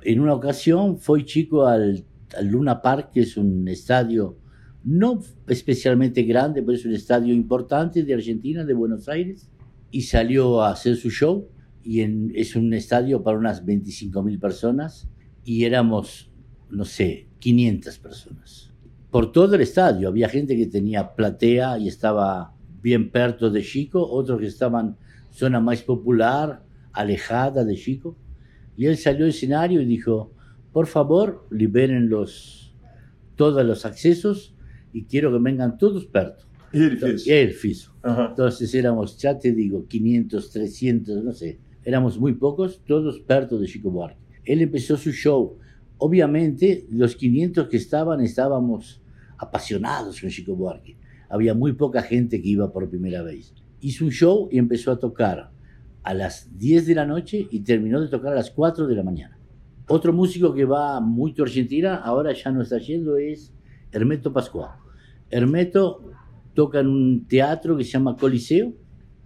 En 0.04 0.20
una 0.20 0.34
ocasión 0.34 0.98
fue 0.98 1.24
Chico 1.24 1.66
al, 1.66 2.04
al, 2.38 2.48
Luna 2.48 2.82
Park, 2.82 3.12
que 3.14 3.22
es 3.22 3.38
un 3.38 3.70
estadio 3.70 4.38
no 4.84 5.22
especialmente 5.48 6.24
grande, 6.24 6.62
pero 6.62 6.74
es 6.74 6.86
un 6.86 6.94
estadio 6.94 7.34
importante 7.34 8.04
de 8.04 8.16
Argentina, 8.16 8.66
de 8.66 8.74
Buenos 8.74 9.08
Aires, 9.08 9.50
y 9.92 10.02
salió 10.02 10.62
a 10.62 10.72
hacer 10.72 10.98
su 10.98 11.10
show, 11.10 11.48
y 11.86 12.02
en, 12.02 12.34
es 12.36 12.58
un 12.58 12.74
estadio 12.74 13.24
para 13.24 13.38
unas 13.38 13.64
25 13.64 14.22
mil 14.24 14.40
personas, 14.40 15.08
y 15.46 15.64
éramos, 15.64 16.30
no 16.70 16.84
sé, 16.84 17.30
500 17.40 17.98
personas. 18.00 18.71
Por 19.12 19.34
todo 19.34 19.56
el 19.56 19.62
estadio, 19.62 20.08
había 20.08 20.30
gente 20.30 20.56
que 20.56 20.68
tenía 20.68 21.14
platea 21.16 21.78
y 21.78 21.90
estaba 21.90 22.54
bien 22.82 23.12
perto 23.12 23.50
de 23.50 23.62
Chico, 23.62 24.10
otros 24.10 24.40
que 24.40 24.48
estaban 24.48 24.96
zona 25.30 25.60
más 25.60 25.84
popular, 25.84 26.64
alejada 26.94 27.66
de 27.66 27.76
Chico, 27.76 28.18
y 28.78 28.86
él 28.86 28.98
salió 28.98 29.26
al 29.26 29.32
escenario 29.32 29.82
y 29.82 29.86
dijo, 29.86 30.32
por 30.72 30.88
favor, 30.88 31.46
liberen 31.52 32.10
los, 32.10 32.74
todos 33.36 33.66
los 33.66 33.86
accesos 33.86 34.56
y 34.94 35.04
quiero 35.04 35.32
que 35.32 35.40
vengan 35.40 35.78
todos 35.78 36.06
perto. 36.06 36.46
E 36.72 36.78
ele 36.78 36.96
fez. 36.96 37.28
Y 37.28 37.32
él 37.32 37.54
hizo. 37.64 37.94
Aham. 38.04 38.30
Entonces 38.30 38.74
éramos, 38.74 39.18
ya 39.18 39.38
te 39.38 39.52
digo, 39.52 39.86
500, 39.88 40.52
300, 40.52 41.24
no 41.24 41.34
sé, 41.34 41.60
éramos 41.84 42.18
muy 42.18 42.34
pocos, 42.34 42.82
todos 42.86 43.20
perto 43.20 43.60
de 43.60 43.68
Chico 43.68 43.92
Buarque. 43.92 44.22
Él 44.46 44.62
empezó 44.62 44.96
su 44.96 45.12
show. 45.12 45.58
Obviamente, 45.98 46.88
los 46.90 47.16
500 47.16 47.68
que 47.68 47.78
estaban, 47.78 48.22
estábamos 48.22 49.01
apasionados 49.42 50.22
con 50.22 50.30
Chico 50.30 50.56
Buarque. 50.56 50.98
Había 51.30 51.54
muy 51.54 51.74
poca 51.74 52.02
gente 52.04 52.42
que 52.42 52.48
iba 52.48 52.72
por 52.72 52.90
primera 52.90 53.24
vez. 53.24 53.54
Hizo 53.80 54.06
un 54.06 54.12
show 54.12 54.48
y 54.52 54.60
empezó 54.60 54.92
a 54.92 55.00
tocar 55.00 55.52
a 56.04 56.14
las 56.14 56.58
10 56.58 56.86
de 56.86 56.96
la 56.96 57.06
noche 57.06 57.48
y 57.50 57.62
terminó 57.62 58.00
de 58.00 58.08
tocar 58.08 58.34
a 58.34 58.36
las 58.36 58.52
4 58.52 58.86
de 58.88 58.96
la 58.96 59.04
mañana. 59.04 59.38
Otro 59.88 60.14
músico 60.14 60.54
que 60.54 60.66
va 60.66 61.00
mucho 61.02 61.42
a 61.42 61.46
Argentina, 61.46 61.96
ahora 61.96 62.34
ya 62.34 62.52
no 62.52 62.62
está 62.62 62.78
yendo, 62.78 63.18
es 63.18 63.52
Hermeto 63.92 64.32
Pascual. 64.32 64.72
Hermeto 65.30 66.12
toca 66.54 66.80
en 66.80 66.88
un 66.88 67.28
teatro 67.28 67.76
que 67.76 67.84
se 67.84 67.92
llama 67.92 68.16
Coliseo. 68.16 68.74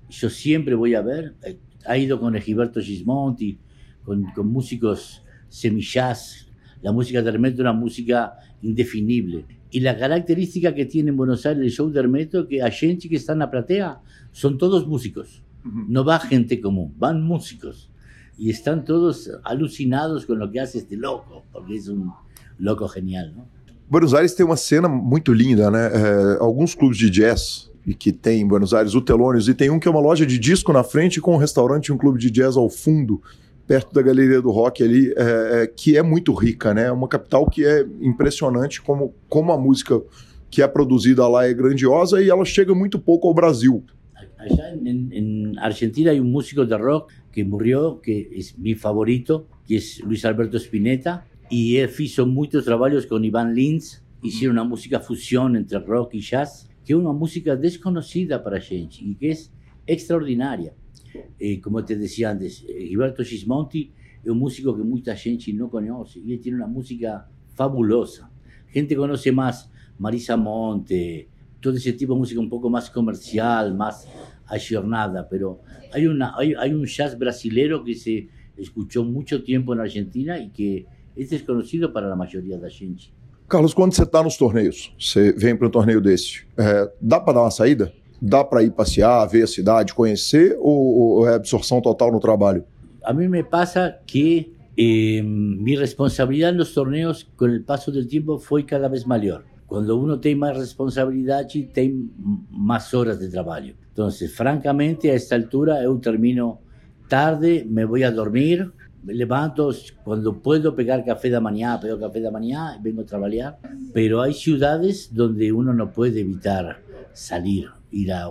Yo 0.09 0.29
siempre 0.29 0.75
voy 0.75 0.95
a 0.95 1.01
ver. 1.01 1.35
Eh, 1.43 1.59
Ha 1.87 1.97
ido 1.97 2.19
con 2.19 2.33
Gilberto 2.35 2.79
Gismonti, 2.79 3.59
con, 4.03 4.23
con 4.33 4.47
músicos 4.47 5.23
semillas. 5.49 6.44
La 6.85 6.91
música 6.91 7.23
de 7.23 7.29
Hermeto 7.31 7.55
es 7.55 7.59
una 7.61 7.73
música 7.73 8.37
indefinible. 8.61 9.43
Y 9.71 9.79
la 9.79 9.97
característica 9.97 10.75
que 10.75 10.85
tiene 10.85 11.09
en 11.09 11.17
Buenos 11.17 11.43
Aires 11.43 11.63
el 11.63 11.71
show 11.71 11.89
de 11.89 11.99
Hermeto, 11.99 12.47
que 12.47 12.61
a 12.61 12.69
gente 12.69 13.09
que 13.09 13.15
está 13.15 13.33
en 13.33 13.39
la 13.39 13.49
platea, 13.49 14.01
son 14.31 14.59
todos 14.59 14.85
músicos. 14.85 15.41
No 15.63 16.05
va 16.05 16.19
gente 16.19 16.61
común, 16.61 16.93
van 16.99 17.23
músicos. 17.23 17.89
Y 18.37 18.51
están 18.51 18.85
todos 18.85 19.31
alucinados 19.43 20.27
con 20.27 20.37
lo 20.37 20.51
que 20.51 20.59
hace 20.59 20.77
este 20.77 20.95
loco, 20.95 21.43
porque 21.51 21.75
es 21.75 21.87
un 21.87 22.11
loco 22.59 22.87
genial, 22.87 23.33
¿no? 23.35 23.47
Buenos 23.89 24.13
Aires 24.13 24.35
tem 24.35 24.45
uma 24.45 24.57
cena 24.57 24.87
muito 24.87 25.33
linda, 25.33 25.71
né? 25.71 25.89
É, 25.91 26.37
alguns 26.39 26.75
clubes 26.75 26.97
de 26.99 27.09
jazz 27.09 27.71
e 27.85 27.95
que 27.95 28.11
tem 28.11 28.41
em 28.41 28.47
Buenos 28.47 28.75
Aires, 28.75 28.93
o 28.93 29.01
Telônios, 29.01 29.47
e 29.47 29.55
tem 29.55 29.71
um 29.71 29.79
que 29.79 29.87
é 29.87 29.91
uma 29.91 29.99
loja 29.99 30.25
de 30.25 30.37
disco 30.37 30.71
na 30.71 30.83
frente 30.83 31.19
com 31.19 31.33
um 31.33 31.37
restaurante 31.37 31.87
e 31.87 31.91
um 31.91 31.97
clube 31.97 32.19
de 32.19 32.29
jazz 32.29 32.57
ao 32.57 32.69
fundo, 32.69 33.21
perto 33.67 33.93
da 33.93 34.01
Galeria 34.01 34.41
do 34.41 34.51
Rock 34.51 34.83
ali, 34.83 35.11
é, 35.17 35.63
é, 35.63 35.67
que 35.67 35.97
é 35.97 36.03
muito 36.03 36.33
rica, 36.33 36.73
né? 36.73 36.85
É 36.85 36.91
uma 36.91 37.07
capital 37.07 37.49
que 37.49 37.65
é 37.65 37.85
impressionante 38.01 38.81
como, 38.81 39.13
como 39.27 39.51
a 39.51 39.57
música 39.57 40.01
que 40.49 40.61
é 40.61 40.67
produzida 40.67 41.27
lá 41.27 41.45
é 41.47 41.53
grandiosa 41.53 42.21
e 42.21 42.29
ela 42.29 42.45
chega 42.45 42.73
muito 42.75 42.99
pouco 42.99 43.27
ao 43.27 43.33
Brasil. 43.33 43.83
Allá 44.37 44.73
en, 44.73 44.85
en- 44.87 45.09
en 45.11 45.59
Argentina 45.59 46.11
hay 46.11 46.19
un 46.19 46.31
músico 46.31 46.65
de 46.65 46.77
rock 46.77 47.11
que 47.31 47.43
murió, 47.43 47.99
que 47.99 48.29
es 48.31 48.57
mi 48.57 48.75
favorito, 48.75 49.47
que 49.65 49.77
es 49.77 49.99
Luis 50.03 50.23
Alberto 50.23 50.57
Spinetta, 50.57 51.25
y 51.49 51.77
él 51.77 51.89
hizo 51.97 52.25
muchos 52.27 52.63
trabajos 52.65 53.07
con 53.07 53.25
Iván 53.25 53.53
Lins, 53.55 54.03
hicieron 54.21 54.57
una 54.57 54.63
música 54.63 54.99
fusión 54.99 55.55
entre 55.55 55.79
rock 55.79 56.13
y 56.13 56.21
jazz, 56.21 56.69
que 56.85 56.93
es 56.93 56.99
una 56.99 57.11
música 57.13 57.55
desconocida 57.55 58.43
para 58.43 58.61
gente 58.61 58.97
y 59.01 59.15
que 59.15 59.31
es 59.31 59.51
extraordinaria. 59.87 60.73
Eh, 61.39 61.59
como 61.59 61.83
te 61.83 61.95
decía 61.95 62.31
antes, 62.31 62.65
eh, 62.67 62.87
Gilberto 62.87 63.23
Gismonti 63.23 63.91
es 64.23 64.29
un 64.29 64.37
músico 64.37 64.75
que 64.75 64.83
mucha 64.83 65.15
gente 65.15 65.53
no 65.53 65.69
conoce 65.69 66.19
y 66.19 66.33
él 66.33 66.39
tiene 66.39 66.57
una 66.57 66.67
música 66.67 67.27
fabulosa. 67.53 68.29
Gente 68.67 68.95
conoce 68.95 69.31
más 69.31 69.71
Marisa 69.97 70.35
Monte, 70.35 71.29
todo 71.59 71.75
ese 71.75 71.93
tipo 71.93 72.13
de 72.13 72.19
música 72.19 72.39
un 72.39 72.49
poco 72.49 72.69
más 72.69 72.89
comercial, 72.89 73.75
más 73.75 74.07
ayornada, 74.47 75.27
pero 75.29 75.61
hay, 75.91 76.07
una, 76.07 76.33
hay, 76.37 76.53
hay 76.53 76.73
un 76.73 76.85
jazz 76.85 77.17
brasilero 77.17 77.83
que 77.83 77.95
se 77.95 78.27
escuchó 78.57 79.03
mucho 79.03 79.43
tiempo 79.43 79.73
en 79.73 79.79
Argentina 79.79 80.37
y 80.39 80.49
que 80.49 80.85
es 81.15 81.29
desconocido 81.29 81.91
para 81.91 82.07
la 82.07 82.15
mayoría 82.15 82.57
de 82.57 82.63
la 82.63 82.69
gente. 82.69 83.05
Carlos, 83.47 83.75
quando 83.75 83.93
você 83.93 84.03
está 84.03 84.23
nos 84.23 84.37
torneios, 84.37 84.91
você 84.99 85.31
vem 85.31 85.55
para 85.55 85.67
um 85.67 85.71
torneio 85.71 86.01
desse, 86.01 86.45
é, 86.57 86.91
dá 86.99 87.19
para 87.19 87.33
dar 87.33 87.41
uma 87.41 87.51
saída? 87.51 87.93
Dá 88.21 88.43
para 88.43 88.63
ir 88.63 88.71
passear, 88.71 89.27
ver 89.29 89.43
a 89.43 89.47
cidade, 89.47 89.93
conhecer 89.93 90.57
ou, 90.59 91.19
ou 91.19 91.29
é 91.29 91.35
absorção 91.35 91.81
total 91.81 92.11
no 92.11 92.19
trabalho? 92.19 92.63
A 93.03 93.13
mí 93.13 93.27
me 93.27 93.43
pasa 93.43 93.99
que 94.05 94.51
eh, 94.77 95.21
mi 95.23 95.75
responsabilidad 95.75 96.49
en 96.49 96.57
los 96.57 96.73
torneos 96.73 97.29
con 97.35 97.51
el 97.51 97.63
paso 97.63 97.91
del 97.91 98.07
tiempo 98.07 98.39
fue 98.39 98.65
cada 98.65 98.87
vez 98.87 99.05
mayor. 99.05 99.45
Cuando 99.67 99.95
uno 99.95 100.19
tiene 100.19 100.39
más 100.39 100.57
responsabilidad, 100.57 101.47
tiene 101.47 102.09
más 102.49 102.93
horas 102.93 103.19
de 103.19 103.29
trabajo. 103.29 103.67
Entonces, 103.89 104.33
francamente, 104.33 105.11
a 105.11 105.13
esta 105.13 105.35
altura 105.35 105.83
yo 105.83 105.97
termino 105.99 106.59
tarde, 107.07 107.65
me 107.67 107.85
voy 107.85 108.03
a 108.03 108.11
dormir, 108.11 108.71
me 109.03 109.13
levanto 109.13 109.71
cuando 110.03 110.41
puedo 110.41 110.75
pegar 110.75 111.05
café 111.05 111.29
de 111.29 111.39
mañana, 111.39 111.79
pego 111.79 111.99
café 111.99 112.19
de 112.19 112.31
mañana, 112.31 112.79
vengo 112.81 113.01
a 113.01 113.05
trabajar. 113.05 113.57
Pero 113.93 114.21
hay 114.21 114.33
ciudades 114.33 115.09
donde 115.13 115.51
uno 115.51 115.73
no 115.73 115.91
puede 115.91 116.21
evitar 116.21 116.81
salir, 117.13 117.69
ir 117.95 118.11
a... 118.11 118.29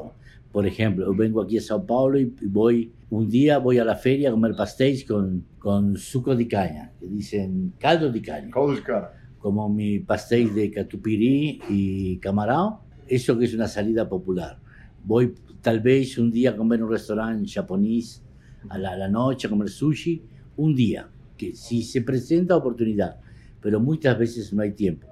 Por 0.52 0.66
ejemplo, 0.66 1.04
yo 1.06 1.14
vengo 1.14 1.42
aquí 1.42 1.58
a 1.58 1.60
Sao 1.60 1.84
Paulo 1.84 2.16
y 2.18 2.32
voy 2.46 2.92
un 3.10 3.28
día 3.28 3.58
voy 3.58 3.78
a 3.78 3.84
la 3.84 3.96
feria 3.96 4.28
a 4.28 4.32
comer 4.32 4.54
pastéis 4.56 5.04
con, 5.04 5.44
con 5.58 5.96
suco 5.96 6.34
de 6.36 6.46
caña, 6.46 6.92
que 6.98 7.06
dicen 7.06 7.72
caldo 7.78 8.10
de 8.10 8.22
caña, 8.22 8.50
Caldo 8.50 8.74
de 8.74 8.82
cara. 8.82 9.12
como 9.38 9.68
mi 9.68 9.98
pastéis 10.00 10.54
de 10.54 10.70
catupirí 10.70 11.60
y 11.68 12.18
camarón, 12.18 12.76
eso 13.08 13.36
que 13.38 13.46
es 13.46 13.54
una 13.54 13.68
salida 13.68 14.08
popular. 14.08 14.58
Voy 15.04 15.34
tal 15.60 15.80
vez 15.80 16.18
un 16.18 16.30
día 16.30 16.50
a 16.50 16.56
comer 16.56 16.78
en 16.78 16.84
un 16.84 16.90
restaurante 16.92 17.50
japonés 17.50 18.22
a 18.68 18.78
la, 18.78 18.92
a 18.92 18.96
la 18.96 19.08
noche, 19.08 19.46
a 19.46 19.50
comer 19.50 19.68
sushi, 19.68 20.22
un 20.56 20.74
día, 20.74 21.08
que 21.36 21.54
si 21.54 21.82
se 21.82 22.00
presenta 22.02 22.56
oportunidad, 22.56 23.18
pero 23.60 23.80
muchas 23.80 24.16
veces 24.18 24.52
no 24.52 24.62
hay 24.62 24.72
tiempo. 24.72 25.06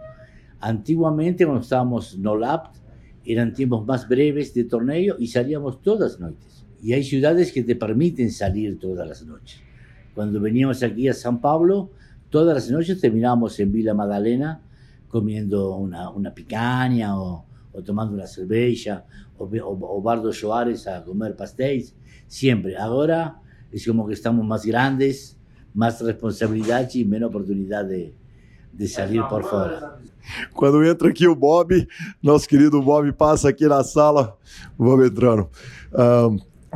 Antiguamente, 0.60 1.44
cuando 1.44 1.62
estábamos 1.62 2.16
no 2.18 2.36
lapt, 2.36 2.76
eran 3.24 3.52
tiempos 3.52 3.86
más 3.86 4.08
breves 4.08 4.54
de 4.54 4.64
torneo 4.64 5.16
y 5.18 5.28
salíamos 5.28 5.82
todas 5.82 6.12
las 6.12 6.20
noches. 6.20 6.64
Y 6.82 6.92
hay 6.92 7.04
ciudades 7.04 7.52
que 7.52 7.62
te 7.62 7.76
permiten 7.76 8.30
salir 8.30 8.78
todas 8.78 9.06
las 9.06 9.24
noches. 9.24 9.60
Cuando 10.14 10.40
veníamos 10.40 10.82
aquí 10.82 11.08
a 11.08 11.14
San 11.14 11.40
Pablo, 11.40 11.90
todas 12.28 12.54
las 12.54 12.70
noches 12.70 13.00
terminábamos 13.00 13.58
en 13.60 13.72
Villa 13.72 13.94
Magdalena 13.94 14.60
comiendo 15.08 15.76
una, 15.76 16.10
una 16.10 16.34
picaña 16.34 17.20
o, 17.20 17.44
o 17.72 17.82
tomando 17.82 18.14
una 18.14 18.26
cerveza 18.26 19.04
o, 19.38 19.44
o, 19.44 19.96
o 19.98 20.02
Bardo 20.02 20.32
Soares 20.32 20.86
a 20.86 21.04
comer 21.04 21.36
pastéis. 21.36 21.94
Siempre. 22.26 22.76
Ahora 22.76 23.40
es 23.70 23.86
como 23.86 24.06
que 24.06 24.14
estamos 24.14 24.44
más 24.44 24.64
grandes, 24.64 25.38
más 25.74 26.00
responsabilidad 26.00 26.90
y 26.94 27.04
menos 27.04 27.28
oportunidad 27.28 27.84
de, 27.84 28.14
de 28.72 28.88
salir 28.88 29.22
por 29.28 29.42
fuera. 29.44 29.98
Quando 30.54 30.84
entra 30.84 31.08
aqui 31.08 31.26
o 31.26 31.34
Bob, 31.34 31.86
nosso 32.22 32.48
querido 32.48 32.80
Bob 32.80 33.10
passa 33.12 33.48
aqui 33.48 33.66
na 33.66 33.82
sala, 33.84 34.36
Bob 34.78 35.04
entrando. 35.04 35.48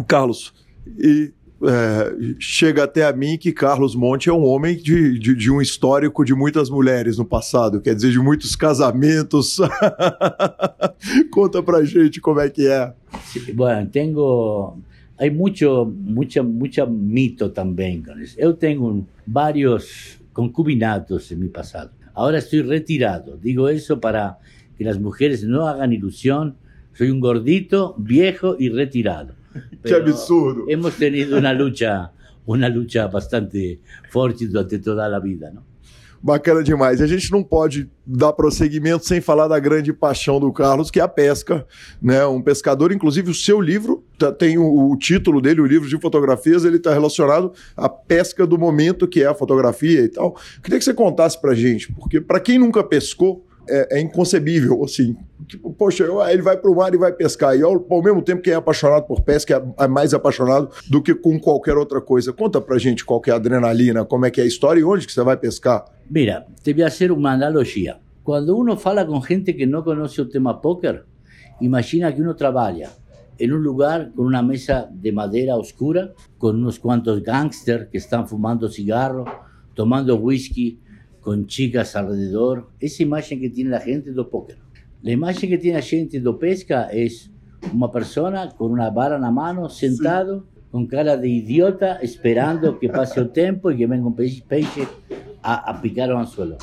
Carlos, 0.07 0.53
e 0.99 1.33
é, 1.63 2.35
chega 2.39 2.85
até 2.85 3.07
a 3.07 3.13
mim 3.15 3.39
que 3.39 3.51
Carlos 3.53 3.95
Monte 3.95 4.29
é 4.29 4.33
um 4.33 4.45
homem 4.45 4.77
de, 4.77 5.19
de, 5.19 5.35
de 5.35 5.51
um 5.51 5.61
histórico 5.63 6.23
de 6.25 6.35
muitas 6.35 6.69
mulheres 6.69 7.17
no 7.17 7.25
passado, 7.25 7.81
quer 7.81 7.95
dizer, 7.95 8.11
de 8.11 8.19
muitos 8.19 8.55
casamentos. 8.55 9.57
Conta 11.31 11.63
pra 11.63 11.85
gente 11.85 12.21
como 12.21 12.41
é 12.41 12.51
que 12.51 12.67
é. 12.67 12.93
Sí, 13.33 13.53
bueno, 13.53 13.89
tengo. 13.91 14.79
Hay 15.19 15.31
mucho, 15.31 15.87
mucha, 15.87 16.43
mucha 16.43 16.85
mito. 16.85 17.51
Yo 18.39 18.55
tengo 18.55 18.89
un- 18.89 19.07
varios 19.27 20.19
concubinatos 20.37 21.32
en 21.32 21.41
mi 21.41 21.49
pasado. 21.49 21.93
Ahora 22.12 22.37
estoy 22.37 22.61
retirado. 22.61 23.39
Digo 23.39 23.70
eso 23.70 23.99
para 24.01 24.39
que 24.76 24.84
las 24.84 25.01
mujeres 25.01 25.45
no 25.45 25.66
hagan 25.66 25.95
ilusión. 25.95 26.59
Soy 26.93 27.09
un 27.09 27.20
gordito, 27.20 27.95
viejo 27.97 28.55
y 28.59 28.68
retirado. 28.68 29.32
Pero 29.82 29.97
absurdo. 29.97 30.66
Hemos 30.68 30.95
tenido 30.97 31.39
una 31.39 31.55
lucha, 31.55 32.12
una 32.45 32.68
lucha 32.68 33.07
bastante 33.07 33.80
fuerte 34.11 34.47
durante 34.47 34.78
toda 34.78 35.09
la 35.09 35.20
vida, 35.20 35.51
¿no? 35.51 35.64
Bacana 36.27 36.61
demais. 36.61 37.01
A 37.01 37.07
gente 37.07 37.31
não 37.31 37.41
pode 37.41 37.89
dar 38.05 38.33
prosseguimento 38.33 39.07
sem 39.07 39.20
falar 39.20 39.47
da 39.47 39.61
grande 39.61 39.93
paixão 39.93 40.41
do 40.41 40.53
Carlos, 40.53 40.91
que 40.91 40.99
é 40.99 41.03
a 41.05 41.07
pesca, 41.07 41.64
né? 42.03 42.27
Um 42.27 42.43
pescador, 42.43 42.91
inclusive 42.91 43.31
o 43.31 43.35
seu 43.35 43.61
livro 43.61 44.05
tá- 44.18 44.33
tem 44.33 44.59
o, 44.59 44.91
o 44.91 44.97
título 44.99 45.41
dele, 45.41 45.61
o 45.61 45.66
livro 45.66 45.89
de 45.89 45.97
fotografias, 46.01 46.64
ele 46.64 46.79
está 46.79 46.93
relacionado 46.93 47.53
à 47.77 47.89
pesca 47.89 48.45
do 48.45 48.59
momento, 48.59 49.07
que 49.07 49.22
é 49.22 49.27
a 49.27 49.35
fotografia 49.37 50.01
e 50.01 50.09
tal. 50.09 50.37
Queria 50.64 50.81
que 50.81 50.85
você 50.85 50.93
contasse 50.93 51.41
pra 51.41 51.55
gente, 51.55 51.93
porque 51.93 52.20
para 52.20 52.41
quem 52.41 52.59
nunca 52.59 52.83
pescou, 52.83 53.46
é, 53.69 53.99
é 53.99 54.01
inconcebível, 54.01 54.83
assim. 54.85 55.17
Tipo, 55.47 55.73
poxa, 55.73 56.05
ele 56.31 56.43
vai 56.43 56.57
para 56.57 56.71
o 56.71 56.77
mar 56.77 56.93
e 56.95 56.97
vai 56.97 57.12
pescar. 57.12 57.57
E 57.57 57.62
ao, 57.62 57.85
ao, 57.91 58.03
mesmo 58.03 58.23
tempo, 58.23 58.43
quem 58.43 58.53
é 58.53 58.57
apaixonado 58.57 59.05
por 59.05 59.21
pesca 59.23 59.55
é, 59.79 59.85
é 59.85 59.89
mais 59.89 60.14
apaixonado 60.14 60.71
do 60.89 61.03
que 61.03 61.14
com 61.14 61.39
qualquer 61.39 61.77
outra 61.77 62.01
coisa. 62.01 62.33
Conta 62.33 62.61
pra 62.61 62.79
gente 62.79 63.05
qual 63.05 63.21
que 63.21 63.31
é 63.31 63.33
a 63.33 63.37
adrenalina, 63.37 64.05
como 64.05 64.27
é 64.27 64.31
que 64.31 64.41
é 64.41 64.45
a 64.45 64.47
história 64.47 64.81
e 64.81 64.85
onde 64.85 65.07
que 65.07 65.12
você 65.12 65.23
vai 65.23 65.37
pescar. 65.37 65.85
Mira, 66.11 66.47
te 66.62 66.73
voy 66.73 66.83
a 66.83 66.87
hacer 66.87 67.12
una 67.12 67.33
analogía. 67.33 68.01
Cuando 68.23 68.57
uno 68.57 68.77
fala 68.77 69.07
con 69.07 69.23
gente 69.23 69.55
que 69.55 69.67
no 69.67 69.85
conoce 69.85 70.21
el 70.21 70.29
tema 70.29 70.61
póker, 70.61 71.05
imagina 71.61 72.12
que 72.12 72.21
uno 72.21 72.35
trabaja 72.35 72.91
en 73.39 73.53
un 73.53 73.62
lugar 73.62 74.12
con 74.14 74.27
una 74.27 74.43
mesa 74.43 74.89
de 74.91 75.12
madera 75.12 75.57
oscura, 75.57 76.12
con 76.39 76.57
unos 76.57 76.79
cuantos 76.79 77.23
gángsters 77.23 77.89
que 77.89 77.99
están 77.99 78.27
fumando 78.27 78.69
cigarro, 78.69 79.25
tomando 79.75 80.17
whisky, 80.17 80.81
con 81.27 81.49
chicas 81.49 81.97
alrededor. 81.97 82.70
Esa 82.79 83.03
imagen 83.03 83.41
que 83.41 83.51
tiene 83.51 83.70
la 83.70 83.81
gente 83.81 84.12
do 84.12 84.31
póquer. 84.31 84.59
La 85.03 85.11
imagen 85.11 85.51
que 85.51 85.59
tiene 85.59 85.79
la 85.79 85.85
gente 85.85 86.20
do 86.20 86.39
pesca 86.39 86.87
es 86.93 87.33
una 87.74 87.91
persona 87.91 88.51
con 88.51 88.70
una 88.70 88.91
vara 88.91 89.16
en 89.16 89.22
la 89.22 89.33
mano, 89.33 89.68
sentado, 89.68 90.43
sí. 90.43 90.61
con 90.70 90.87
cara 90.87 91.16
de 91.16 91.29
idiota, 91.29 91.97
esperando 91.97 92.79
que 92.79 92.89
pase 92.89 93.18
el 93.18 93.31
tiempo 93.31 93.72
y 93.72 93.77
que 93.77 93.89
venga 93.89 94.07
un 94.07 94.14
peixe, 94.14 94.45
peixe 94.47 94.87
a, 95.43 95.68
a, 95.68 95.83
picar 95.83 96.11
el 96.11 96.16
anzuelo. 96.16 96.59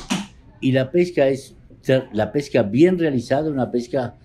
Y 0.61 0.71
la 0.71 0.89
pesca 0.89 1.27
es 1.27 1.57
la 2.13 2.31
pesca 2.31 2.63
bien 2.63 2.97
realizada, 2.97 3.51
una 3.51 3.69
pesca 3.69 4.15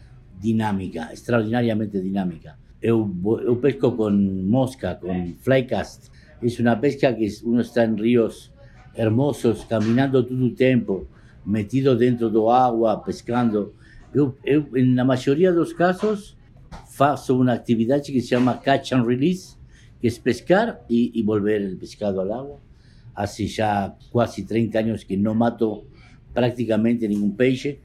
dinámica, 0.40 1.10
extraordinariamente 1.10 2.00
dinámica. 2.00 2.56
Eu, 2.80 3.10
eu 3.44 3.60
pesco 3.60 3.96
con 3.96 4.48
mosca, 4.48 5.00
con 5.00 5.34
flycast. 5.40 6.12
Es 6.40 6.60
una 6.60 6.80
pesca 6.80 7.16
que 7.16 7.28
uno 7.42 7.60
está 7.60 7.82
en 7.82 7.98
ríos 7.98 8.52
hermosos, 8.98 9.64
caminando 9.68 10.26
todo 10.26 10.44
el 10.44 10.54
tiempo, 10.54 11.06
metido 11.44 11.96
dentro 11.96 12.28
do 12.28 12.50
agua, 12.50 13.02
pescando. 13.04 13.72
Eu, 14.12 14.36
eu, 14.44 14.66
en 14.74 14.96
la 14.96 15.04
mayoría 15.04 15.52
de 15.52 15.58
los 15.58 15.72
casos, 15.72 16.36
faço 16.90 17.36
una 17.36 17.52
actividad 17.52 18.02
que 18.02 18.20
se 18.20 18.34
llama 18.34 18.60
catch 18.60 18.92
and 18.92 19.06
release, 19.06 19.56
que 20.00 20.08
es 20.08 20.18
pescar 20.18 20.84
y, 20.88 21.22
volver 21.22 21.62
el 21.62 21.76
pescado 21.76 22.20
al 22.20 22.32
agua. 22.32 22.58
Hace 23.14 23.46
ya 23.46 23.96
casi 24.12 24.44
30 24.44 24.78
años 24.78 25.04
que 25.04 25.16
no 25.16 25.34
mato 25.34 25.84
prácticamente 26.34 27.08
ningún 27.08 27.36
peixe, 27.36 27.80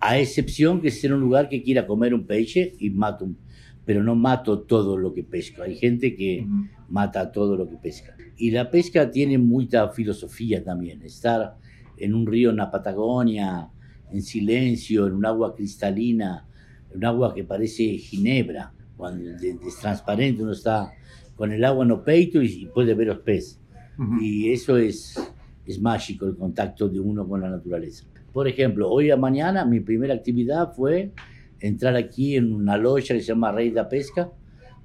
a 0.00 0.18
excepción 0.18 0.80
que 0.80 0.90
sea 0.90 1.14
un 1.14 1.20
lugar 1.20 1.48
que 1.48 1.62
quiera 1.62 1.86
comer 1.86 2.14
un 2.14 2.24
peixe 2.24 2.74
y 2.78 2.90
mato 2.90 3.24
un, 3.24 3.36
pero 3.84 4.02
no 4.02 4.14
mato 4.14 4.60
todo 4.60 4.96
lo 4.96 5.12
que 5.12 5.22
pesco. 5.22 5.62
Hay 5.62 5.76
gente 5.76 6.14
que 6.14 6.44
uh 6.44 6.48
-huh. 6.48 6.68
mata 6.88 7.30
todo 7.30 7.56
lo 7.56 7.68
que 7.68 7.76
pesca. 7.76 8.16
Y 8.36 8.50
la 8.50 8.70
pesca 8.70 9.10
tiene 9.10 9.38
mucha 9.38 9.88
filosofía 9.88 10.62
también. 10.62 11.02
Estar 11.02 11.56
en 11.96 12.14
un 12.14 12.26
río 12.26 12.50
en 12.50 12.56
la 12.56 12.70
Patagonia, 12.70 13.68
en 14.10 14.22
silencio, 14.22 15.06
en 15.06 15.14
un 15.14 15.26
agua 15.26 15.54
cristalina, 15.54 16.46
un 16.94 17.04
agua 17.04 17.34
que 17.34 17.44
parece 17.44 17.84
ginebra, 17.98 18.72
cuando 18.96 19.30
es 19.30 19.76
transparente, 19.80 20.42
uno 20.42 20.52
está 20.52 20.92
con 21.34 21.50
el 21.52 21.64
agua 21.64 21.84
en 21.84 21.90
el 21.90 22.00
peito 22.00 22.42
y, 22.42 22.66
puede 22.66 22.94
ver 22.94 23.08
los 23.08 23.18
peces. 23.18 23.60
Uh 23.98 24.02
-huh. 24.02 24.22
Y 24.22 24.52
eso 24.52 24.76
es, 24.76 25.18
es 25.66 25.80
mágico, 25.80 26.26
el 26.26 26.36
contacto 26.36 26.88
de 26.88 27.00
uno 27.00 27.26
con 27.26 27.40
la 27.40 27.50
naturaleza. 27.50 28.04
Por 28.32 28.48
ejemplo, 28.48 28.90
hoy 28.90 29.10
a 29.10 29.16
mañana 29.16 29.64
mi 29.64 29.80
primera 29.80 30.14
actividad 30.14 30.72
fue 30.72 31.12
entrar 31.60 31.96
aquí 31.96 32.36
en 32.36 32.52
una 32.52 32.76
loya 32.76 33.14
que 33.14 33.20
se 33.20 33.28
llama 33.28 33.52
Rey 33.52 33.70
de 33.70 33.84
Pesca 33.84 34.30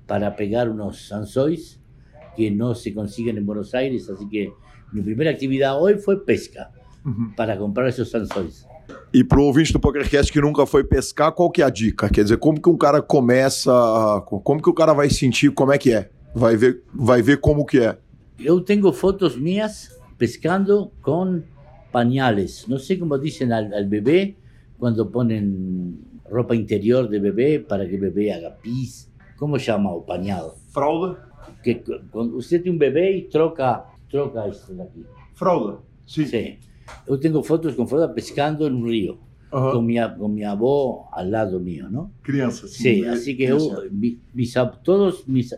para 0.05 0.35
pegar 0.35 0.69
unos 0.69 1.11
anzois 1.11 1.79
que 2.37 2.51
no 2.51 2.75
se 2.75 2.93
consiguen 2.93 3.37
en 3.37 3.45
Buenos 3.45 3.73
Aires, 3.73 4.07
así 4.09 4.29
que 4.29 4.53
mi 4.93 5.01
primera 5.01 5.31
actividad 5.31 5.81
hoy 5.81 5.95
fue 5.95 6.23
pesca 6.23 6.71
uhum. 7.03 7.33
para 7.35 7.57
comprar 7.57 7.89
esses 7.89 8.13
anzóis. 8.13 8.65
E 9.13 9.23
para 9.23 9.39
o 9.39 9.43
ouvinte 9.43 9.73
do 9.73 9.79
PokerCast 9.79 10.31
que 10.31 10.39
nunca 10.39 10.65
foi 10.65 10.83
pescar, 10.83 11.31
qual 11.33 11.49
que 11.49 11.61
é 11.61 11.65
a 11.65 11.69
dica? 11.69 12.09
Quer 12.09 12.23
dizer, 12.23 12.37
como 12.37 12.61
que 12.61 12.69
um 12.69 12.77
cara 12.77 13.01
começa, 13.01 13.71
como 14.43 14.61
que 14.61 14.69
o 14.69 14.73
cara 14.73 14.93
vai 14.93 15.09
sentir, 15.09 15.51
como 15.51 15.73
é 15.73 15.77
que 15.77 15.91
é? 15.91 16.09
Vai 16.33 16.55
ver, 16.55 16.83
vai 16.93 17.21
ver 17.21 17.39
como 17.41 17.65
que 17.65 17.79
é. 17.79 17.97
Eu 18.39 18.61
tenho 18.61 18.93
fotos 18.93 19.35
minhas 19.35 19.89
pescando 20.17 20.91
com 21.01 21.41
pañales. 21.91 22.67
No 22.67 22.77
sé 22.77 22.99
cómo 22.99 23.17
dicen 23.17 23.51
al, 23.51 23.73
al 23.73 23.87
bebé 23.87 24.35
cuando 24.77 25.09
ponen 25.09 25.99
ropa 26.29 26.55
interior 26.55 27.09
de 27.09 27.19
bebé 27.19 27.59
para 27.59 27.87
que 27.87 27.95
el 27.95 28.01
bebé 28.01 28.31
haga 28.33 28.55
pis. 28.61 29.11
¿Cómo 29.35 29.57
se 29.57 29.65
llama 29.65 29.91
o 29.91 30.05
pañal? 30.05 30.51
Fralda. 30.69 31.26
Que 31.67 31.83
cuando 32.11 32.37
usted 32.37 32.61
tiene 32.61 32.75
un 32.75 32.79
bebé 32.79 33.11
y 33.11 33.21
troca, 33.23 33.87
troca 34.09 34.47
esto 34.47 34.73
de 34.73 34.83
aquí. 34.83 35.03
Fralda, 35.33 35.79
sí. 36.05 36.25
Sí. 36.25 36.57
Yo 37.05 37.19
tengo 37.19 37.43
fotos 37.43 37.75
con 37.75 37.89
fralda 37.89 38.13
pescando 38.13 38.65
en 38.67 38.75
un 38.75 38.87
río. 38.87 39.17
Uh 39.51 39.55
-huh. 39.55 39.71
con, 39.73 39.85
mi, 39.85 39.95
con 40.17 40.33
mi 40.33 40.43
abó 40.43 41.09
al 41.13 41.31
lado 41.31 41.59
mío, 41.59 41.89
¿no? 41.89 42.11
Crianza. 42.21 42.67
Sí, 42.67 42.95
sí 43.01 43.05
así 43.05 43.37
que 43.37 43.47
yo, 43.47 43.81
mis, 43.91 44.53
todos 44.81 45.27
mis 45.27 45.55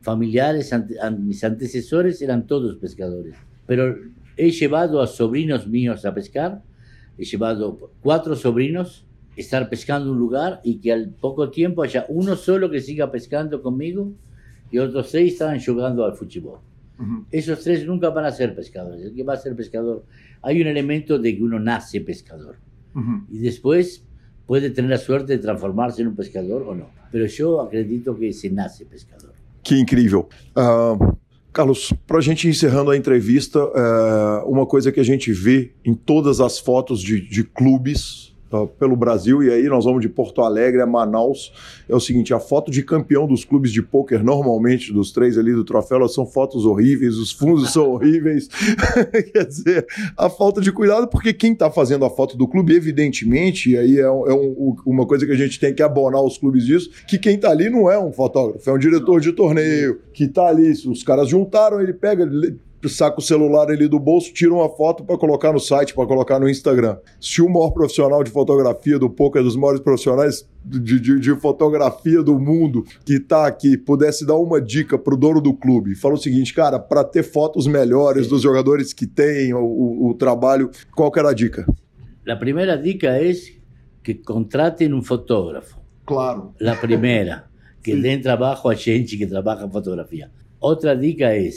familiares, 0.00 0.72
ante, 0.72 0.94
mis 1.18 1.44
antecesores 1.44 2.20
eran 2.20 2.48
todos 2.48 2.76
pescadores. 2.76 3.36
Pero 3.66 3.96
he 4.36 4.50
llevado 4.50 5.00
a 5.00 5.06
sobrinos 5.06 5.68
míos 5.68 6.04
a 6.04 6.12
pescar, 6.12 6.62
he 7.16 7.24
llevado 7.24 7.90
cuatro 8.02 8.34
sobrinos 8.34 9.04
estar 9.36 9.68
pescando 9.68 10.10
un 10.10 10.18
lugar 10.18 10.60
y 10.64 10.80
que 10.80 10.92
al 10.92 11.10
poco 11.10 11.50
tiempo 11.50 11.82
haya 11.82 12.06
uno 12.08 12.34
solo 12.34 12.70
que 12.70 12.80
siga 12.80 13.12
pescando 13.12 13.62
conmigo 13.62 14.12
y 14.74 14.78
otros 14.78 15.08
seis 15.08 15.34
estaban 15.34 15.60
jugando 15.64 16.04
al 16.04 16.14
fútbol. 16.14 16.58
Uh 16.98 17.02
-huh. 17.02 17.24
Esos 17.30 17.60
tres 17.60 17.86
nunca 17.86 18.10
van 18.10 18.24
a 18.24 18.32
ser 18.32 18.56
pescadores. 18.56 19.04
El 19.04 19.14
que 19.14 19.22
va 19.22 19.34
a 19.34 19.36
ser 19.36 19.54
pescador, 19.54 20.04
hay 20.42 20.60
un 20.60 20.66
elemento 20.66 21.16
de 21.16 21.36
que 21.36 21.42
uno 21.44 21.60
nace 21.60 22.00
pescador 22.00 22.56
uh 22.94 22.98
-huh. 22.98 23.24
y 23.30 23.38
después 23.38 24.04
puede 24.46 24.70
tener 24.70 24.90
la 24.90 24.98
suerte 24.98 25.32
de 25.36 25.38
transformarse 25.38 26.02
en 26.02 26.08
un 26.08 26.16
pescador 26.16 26.62
o 26.62 26.74
no. 26.74 26.88
Pero 27.12 27.26
yo 27.26 27.60
acredito 27.60 28.16
que 28.18 28.32
se 28.32 28.50
nace 28.50 28.84
pescador. 28.84 29.32
Que 29.62 29.76
incrível. 29.76 30.26
Uh, 30.56 31.16
Carlos, 31.52 31.94
para 32.04 32.18
a 32.18 32.22
gente 32.22 32.48
encerrando 32.48 32.90
a 32.90 32.96
entrevista, 32.96 33.60
é, 33.60 34.44
uma 34.44 34.66
coisa 34.66 34.90
que 34.90 34.98
a 34.98 35.04
gente 35.04 35.32
vê 35.32 35.72
em 35.84 35.94
todas 35.94 36.40
as 36.40 36.58
fotos 36.58 37.00
de, 37.00 37.20
de 37.20 37.44
clubes 37.44 38.33
pelo 38.78 38.96
Brasil, 38.96 39.42
e 39.42 39.50
aí 39.50 39.64
nós 39.64 39.84
vamos 39.84 40.00
de 40.00 40.08
Porto 40.08 40.42
Alegre 40.42 40.80
a 40.80 40.86
Manaus, 40.86 41.52
é 41.88 41.94
o 41.94 42.00
seguinte: 42.00 42.32
a 42.32 42.40
foto 42.40 42.70
de 42.70 42.82
campeão 42.82 43.26
dos 43.26 43.44
clubes 43.44 43.72
de 43.72 43.82
pôquer, 43.82 44.22
normalmente, 44.22 44.92
dos 44.92 45.12
três 45.12 45.36
ali 45.36 45.52
do 45.52 45.64
troféu, 45.64 45.98
elas 45.98 46.14
são 46.14 46.26
fotos 46.26 46.64
horríveis, 46.64 47.16
os 47.16 47.32
fundos 47.32 47.72
são 47.72 47.90
horríveis. 47.90 48.48
Quer 49.32 49.46
dizer, 49.46 49.86
a 50.16 50.28
falta 50.30 50.60
de 50.60 50.72
cuidado, 50.72 51.08
porque 51.08 51.32
quem 51.32 51.52
está 51.52 51.70
fazendo 51.70 52.04
a 52.04 52.10
foto 52.10 52.36
do 52.36 52.46
clube, 52.46 52.74
evidentemente, 52.74 53.70
e 53.70 53.78
aí 53.78 53.98
é, 53.98 54.10
um, 54.10 54.26
é 54.26 54.34
um, 54.34 54.76
uma 54.86 55.06
coisa 55.06 55.26
que 55.26 55.32
a 55.32 55.36
gente 55.36 55.58
tem 55.58 55.74
que 55.74 55.82
abonar 55.82 56.22
os 56.22 56.38
clubes 56.38 56.64
disso, 56.64 56.90
que 57.06 57.18
quem 57.18 57.34
está 57.36 57.50
ali 57.50 57.68
não 57.68 57.90
é 57.90 57.98
um 57.98 58.12
fotógrafo, 58.12 58.68
é 58.68 58.72
um 58.72 58.78
diretor 58.78 59.20
de 59.20 59.32
torneio, 59.32 60.00
que 60.12 60.24
está 60.24 60.46
ali, 60.48 60.70
os 60.70 61.02
caras 61.02 61.28
juntaram, 61.28 61.80
ele 61.80 61.92
pega, 61.92 62.24
ele 62.24 62.58
saca 62.88 63.18
o 63.18 63.22
celular 63.22 63.70
ali 63.70 63.88
do 63.88 63.98
bolso, 63.98 64.32
tira 64.32 64.52
uma 64.52 64.68
foto 64.68 65.04
para 65.04 65.16
colocar 65.16 65.52
no 65.52 65.60
site, 65.60 65.94
para 65.94 66.06
colocar 66.06 66.38
no 66.38 66.48
Instagram. 66.48 66.96
Se 67.20 67.42
o 67.42 67.48
maior 67.48 67.70
profissional 67.70 68.22
de 68.22 68.30
fotografia 68.30 68.98
do 68.98 69.10
poker, 69.10 69.42
dos 69.42 69.56
maiores 69.56 69.80
profissionais 69.80 70.48
de, 70.64 71.00
de, 71.00 71.20
de 71.20 71.34
fotografia 71.36 72.22
do 72.22 72.38
mundo 72.38 72.84
que 73.04 73.14
está 73.14 73.46
aqui, 73.46 73.76
pudesse 73.76 74.26
dar 74.26 74.36
uma 74.36 74.60
dica 74.60 74.98
pro 74.98 75.16
dono 75.16 75.40
do 75.40 75.54
clube, 75.54 75.94
fala 75.94 76.14
o 76.14 76.18
seguinte, 76.18 76.54
cara, 76.54 76.78
para 76.78 77.04
ter 77.04 77.22
fotos 77.22 77.66
melhores 77.66 78.26
dos 78.26 78.42
jogadores 78.42 78.92
que 78.92 79.06
têm 79.06 79.52
o, 79.52 79.64
o, 79.64 80.10
o 80.10 80.14
trabalho, 80.14 80.70
qual 80.94 81.10
que 81.10 81.18
era 81.18 81.30
a 81.30 81.34
dica? 81.34 81.66
A 82.28 82.36
primeira 82.36 82.76
dica 82.76 83.08
é 83.08 83.32
que 84.02 84.14
contratem 84.14 84.92
um 84.92 85.02
fotógrafo. 85.02 85.78
Claro. 86.06 86.54
A 86.60 86.76
primeira, 86.76 87.44
que 87.82 87.96
den 88.00 88.20
trabalho 88.20 88.60
a 88.68 88.74
gente 88.74 89.16
que 89.16 89.26
trabalha 89.26 89.64
em 89.64 89.70
fotografia. 89.70 90.30
Outra 90.60 90.96
dica 90.96 91.34
é 91.34 91.48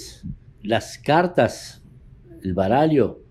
las 0.64 0.98
cartas, 0.98 1.84
el 2.44 2.54
barallo, 2.54 3.22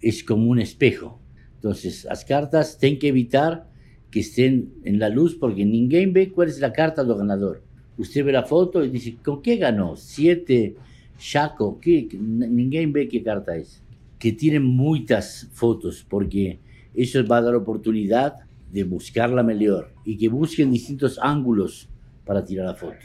es 0.00 0.24
como 0.24 0.50
un 0.50 0.60
espejo. 0.60 1.20
Entonces, 1.54 2.04
las 2.04 2.24
cartas 2.24 2.78
tienen 2.78 2.98
que 2.98 3.08
evitar 3.08 3.68
que 4.10 4.20
estén 4.20 4.74
en 4.84 4.98
la 4.98 5.08
luz 5.08 5.34
porque 5.34 5.64
ninguém 5.64 6.12
ve 6.12 6.30
cuál 6.30 6.48
es 6.48 6.60
la 6.60 6.72
carta 6.72 7.02
del 7.02 7.16
ganador. 7.16 7.62
Usted 7.96 8.24
ve 8.24 8.32
la 8.32 8.42
foto 8.42 8.84
y 8.84 8.90
dice, 8.90 9.16
¿con 9.24 9.40
qué 9.40 9.56
ganó? 9.56 9.96
Siete, 9.96 10.76
Chaco, 11.18 11.78
¿qué? 11.80 12.08
Ninguém 12.12 12.92
ve 12.92 13.08
qué 13.08 13.22
carta 13.22 13.56
es. 13.56 13.82
Que 14.18 14.32
tienen 14.32 14.64
muchas 14.64 15.48
fotos 15.52 16.04
porque 16.08 16.58
eso 16.94 17.24
va 17.26 17.38
a 17.38 17.42
dar 17.42 17.54
oportunidad 17.54 18.36
de 18.72 18.84
buscarla 18.84 19.42
mejor 19.42 19.92
y 20.04 20.16
que 20.16 20.28
busquen 20.28 20.70
distintos 20.70 21.18
ángulos 21.20 21.88
para 22.24 22.44
tirar 22.44 22.66
la 22.66 22.74
foto. 22.74 22.96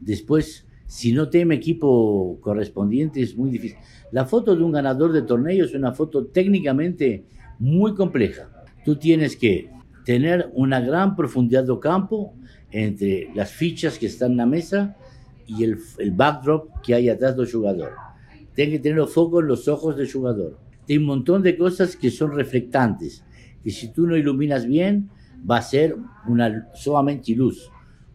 Después, 0.00 0.66
si 0.86 1.12
no 1.12 1.28
tiene 1.28 1.54
equipo 1.54 2.38
correspondiente 2.40 3.22
es 3.22 3.36
muy 3.36 3.50
difícil. 3.50 3.78
La 4.12 4.26
foto 4.26 4.54
de 4.54 4.62
un 4.62 4.72
ganador 4.72 5.12
de 5.12 5.22
torneo 5.22 5.64
es 5.64 5.74
una 5.74 5.92
foto 5.92 6.26
técnicamente 6.26 7.24
muy 7.58 7.94
compleja. 7.94 8.50
Tú 8.84 8.96
tienes 8.96 9.36
que 9.36 9.70
tener 10.04 10.50
una 10.54 10.80
gran 10.80 11.16
profundidad 11.16 11.64
de 11.64 11.78
campo 11.80 12.34
entre 12.70 13.30
las 13.34 13.50
fichas 13.50 13.98
que 13.98 14.06
están 14.06 14.32
en 14.32 14.36
la 14.36 14.46
mesa 14.46 14.96
y 15.46 15.64
el, 15.64 15.78
el 15.98 16.10
backdrop 16.10 16.80
que 16.82 16.94
hay 16.94 17.08
atrás 17.08 17.36
del 17.36 17.50
jugador. 17.50 17.92
Tienes 18.54 18.74
que 18.74 18.78
tener 18.80 18.98
los 18.98 19.12
focos 19.12 19.42
en 19.42 19.48
los 19.48 19.66
ojos 19.68 19.96
del 19.96 20.10
jugador. 20.10 20.58
Hay 20.88 20.98
un 20.98 21.04
montón 21.04 21.42
de 21.42 21.56
cosas 21.56 21.96
que 21.96 22.10
son 22.10 22.32
reflectantes, 22.32 23.24
Y 23.64 23.70
si 23.70 23.88
tú 23.88 24.06
no 24.06 24.16
iluminas 24.16 24.66
bien, 24.66 25.08
va 25.48 25.56
a 25.58 25.62
ser 25.62 25.96
una, 26.26 26.68
solamente 26.74 27.34
luz. 27.34 27.70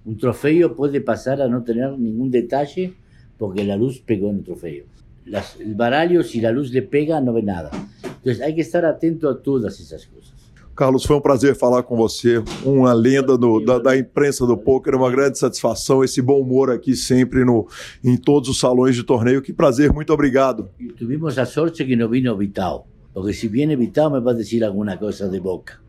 Un 0.05 0.17
trofeo 0.17 0.75
puede 0.75 1.01
pasar 1.01 1.41
a 1.41 1.47
no 1.47 1.63
tener 1.63 1.97
ningún 1.97 2.31
detalle 2.31 2.93
porque 3.37 3.63
la 3.63 3.75
luz 3.75 3.99
pegó 3.99 4.29
en 4.29 4.37
el 4.37 4.43
trofeo. 4.43 4.85
Las, 5.25 5.59
el 5.59 5.75
baralho, 5.75 6.23
si 6.23 6.41
la 6.41 6.51
luz 6.51 6.71
le 6.71 6.81
pega, 6.81 7.21
no 7.21 7.33
ve 7.33 7.43
nada. 7.43 7.69
Entonces 8.03 8.41
hay 8.41 8.55
que 8.55 8.61
estar 8.61 8.85
atento 8.85 9.29
a 9.29 9.41
todas 9.41 9.79
esas 9.79 10.05
cosas. 10.05 10.39
Carlos, 10.79 11.03
foi 11.03 11.17
um 11.17 11.21
prazer 11.21 11.55
falar 11.55 11.83
com 11.83 11.97
você, 11.97 12.41
uma 12.63 12.93
lenda 12.93 13.37
da, 13.37 13.79
da, 13.79 13.97
imprensa 13.97 14.47
do 14.47 14.55
poker, 14.57 14.95
uma 14.95 15.11
grande 15.11 15.37
satisfação, 15.37 16.05
esse 16.05 16.21
bom 16.21 16.39
humor 16.39 16.71
aqui 16.71 16.95
sempre 16.95 17.43
no, 17.43 17.67
em 18.01 18.15
todos 18.15 18.47
os 18.47 18.61
salões 18.61 18.95
de 18.95 19.03
torneio. 19.03 19.41
Que 19.41 19.51
prazer, 19.51 19.91
muito 19.91 20.13
obrigado. 20.13 20.69
Y 20.79 20.87
tuvimos 20.93 21.35
la 21.35 21.45
suerte 21.45 21.85
que 21.85 21.97
no 21.97 22.07
vino 22.07 22.37
Vitao, 22.37 22.85
porque 23.13 23.33
si 23.33 23.49
viene 23.49 23.75
Vitao 23.75 24.09
me 24.09 24.21
va 24.21 24.31
a 24.31 24.35
decir 24.35 24.63
alguna 24.63 24.97
cosa 24.97 25.27
de 25.27 25.41
boca. 25.41 25.81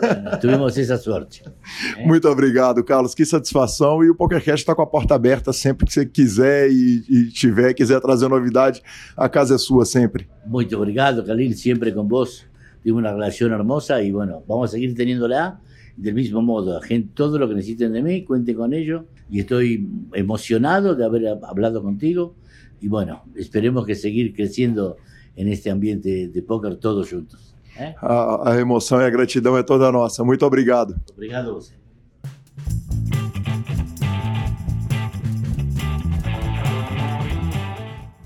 Bueno, 0.00 0.38
tuvimos 0.40 0.76
essa 0.78 0.96
sorte. 0.96 1.42
Muito 2.04 2.28
obrigado, 2.28 2.82
Carlos. 2.82 3.14
Que 3.14 3.24
satisfação. 3.24 4.02
E 4.02 4.10
o 4.10 4.14
PokerCast 4.14 4.62
está 4.62 4.74
com 4.74 4.82
a 4.82 4.86
porta 4.86 5.14
aberta 5.14 5.52
sempre 5.52 5.86
que 5.86 5.92
você 5.92 6.06
quiser 6.06 6.70
e, 6.70 7.04
e 7.08 7.28
tiver, 7.30 7.74
quiser 7.74 8.00
trazer 8.00 8.28
novidade, 8.28 8.82
a 9.16 9.28
casa 9.28 9.54
é 9.54 9.58
sua 9.58 9.84
sempre. 9.84 10.28
Muito 10.46 10.76
obrigado, 10.76 11.22
Khalil, 11.22 11.52
sempre 11.54 11.92
com 11.92 12.06
vos. 12.06 12.46
Tengo 12.82 12.98
una 12.98 13.12
relación 13.12 13.52
hermosa 13.52 14.02
y 14.02 14.10
bueno, 14.10 14.42
vamos 14.46 14.70
a 14.70 14.72
seguir 14.72 14.94
teniéndola 14.94 15.60
del 15.96 16.14
mismo 16.14 16.42
modo. 16.42 16.80
Gente, 16.80 17.10
todo 17.14 17.38
lo 17.38 17.48
que 17.48 17.54
necesiten 17.54 17.92
de 17.92 18.02
mí, 18.02 18.24
cuente 18.24 18.54
con 18.54 18.72
ello. 18.74 19.06
Y 19.30 19.40
estoy 19.40 19.88
emocionado 20.12 20.94
de 20.94 21.04
haber 21.04 21.28
hablado 21.42 21.82
contigo. 21.82 22.34
Y 22.80 22.88
bueno, 22.88 23.24
esperemos 23.34 23.86
que 23.86 23.94
seguir 23.94 24.34
creciendo 24.34 24.96
en 25.36 25.48
este 25.48 25.70
ambiente 25.70 26.28
de 26.28 26.42
póker 26.42 26.76
todos 26.76 27.10
juntos. 27.10 27.53
É? 27.76 27.94
A, 28.00 28.52
a, 28.52 28.60
emoção 28.60 29.00
e 29.00 29.04
a 29.04 29.10
gratidão 29.10 29.56
é 29.56 29.62
toda 29.62 29.90
nossa. 29.90 30.22
Muito 30.24 30.46
obrigado. 30.46 30.94
Obrigado 31.12 31.50
a 31.50 31.52
você. 31.54 31.72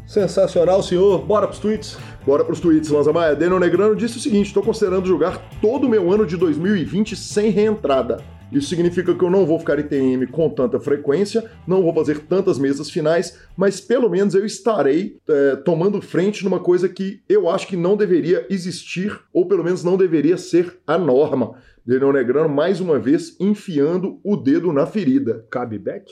Sensacional, 0.07 0.83
senhor. 0.83 1.25
Bora 1.25 1.47
pros 1.47 1.59
tweets. 1.59 1.99
Bora 2.27 2.45
pros 2.45 2.61
tweets, 2.61 2.91
Lanza 2.91 3.12
Maia. 3.12 3.35
Daniel 3.35 3.59
Negrano 3.61 3.97
disse 3.97 4.19
o 4.19 4.20
seguinte: 4.20 4.47
estou 4.47 4.62
considerando 4.62 5.07
jogar 5.07 5.39
todo 5.61 5.87
o 5.87 5.89
meu 5.89 6.12
ano 6.12 6.27
de 6.27 6.37
2020 6.37 7.16
sem 7.16 7.51
reentrada. 7.51 8.23
Isso 8.51 8.69
significa 8.69 9.15
que 9.15 9.23
eu 9.23 9.31
não 9.31 9.45
vou 9.45 9.59
ficar 9.59 9.79
em 9.79 9.83
TM 9.83 10.27
com 10.27 10.49
tanta 10.49 10.81
frequência, 10.81 11.51
não 11.66 11.83
vou 11.83 11.93
fazer 11.93 12.20
tantas 12.20 12.59
mesas 12.59 12.91
finais, 12.91 13.39
mas 13.57 13.81
pelo 13.81 14.09
menos 14.09 14.35
eu 14.35 14.45
estarei 14.45 15.19
é, 15.29 15.57
tomando 15.57 16.01
frente 16.01 16.43
numa 16.45 16.59
coisa 16.59 16.89
que 16.89 17.23
eu 17.29 17.49
acho 17.49 17.66
que 17.66 17.77
não 17.77 17.97
deveria 17.97 18.47
existir, 18.49 19.20
ou 19.33 19.47
pelo 19.47 19.62
menos 19.62 19.85
não 19.85 19.97
deveria 19.97 20.39
ser 20.39 20.79
a 20.87 20.97
norma. 20.97 21.57
Daniel 21.85 22.12
Negrano, 22.12 22.49
mais 22.49 22.81
uma 22.81 22.99
vez, 22.99 23.37
enfiando 23.39 24.19
o 24.25 24.37
dedo 24.37 24.73
na 24.73 24.87
ferida. 24.87 25.47
Cabe 25.51 25.79
bet? 25.79 26.11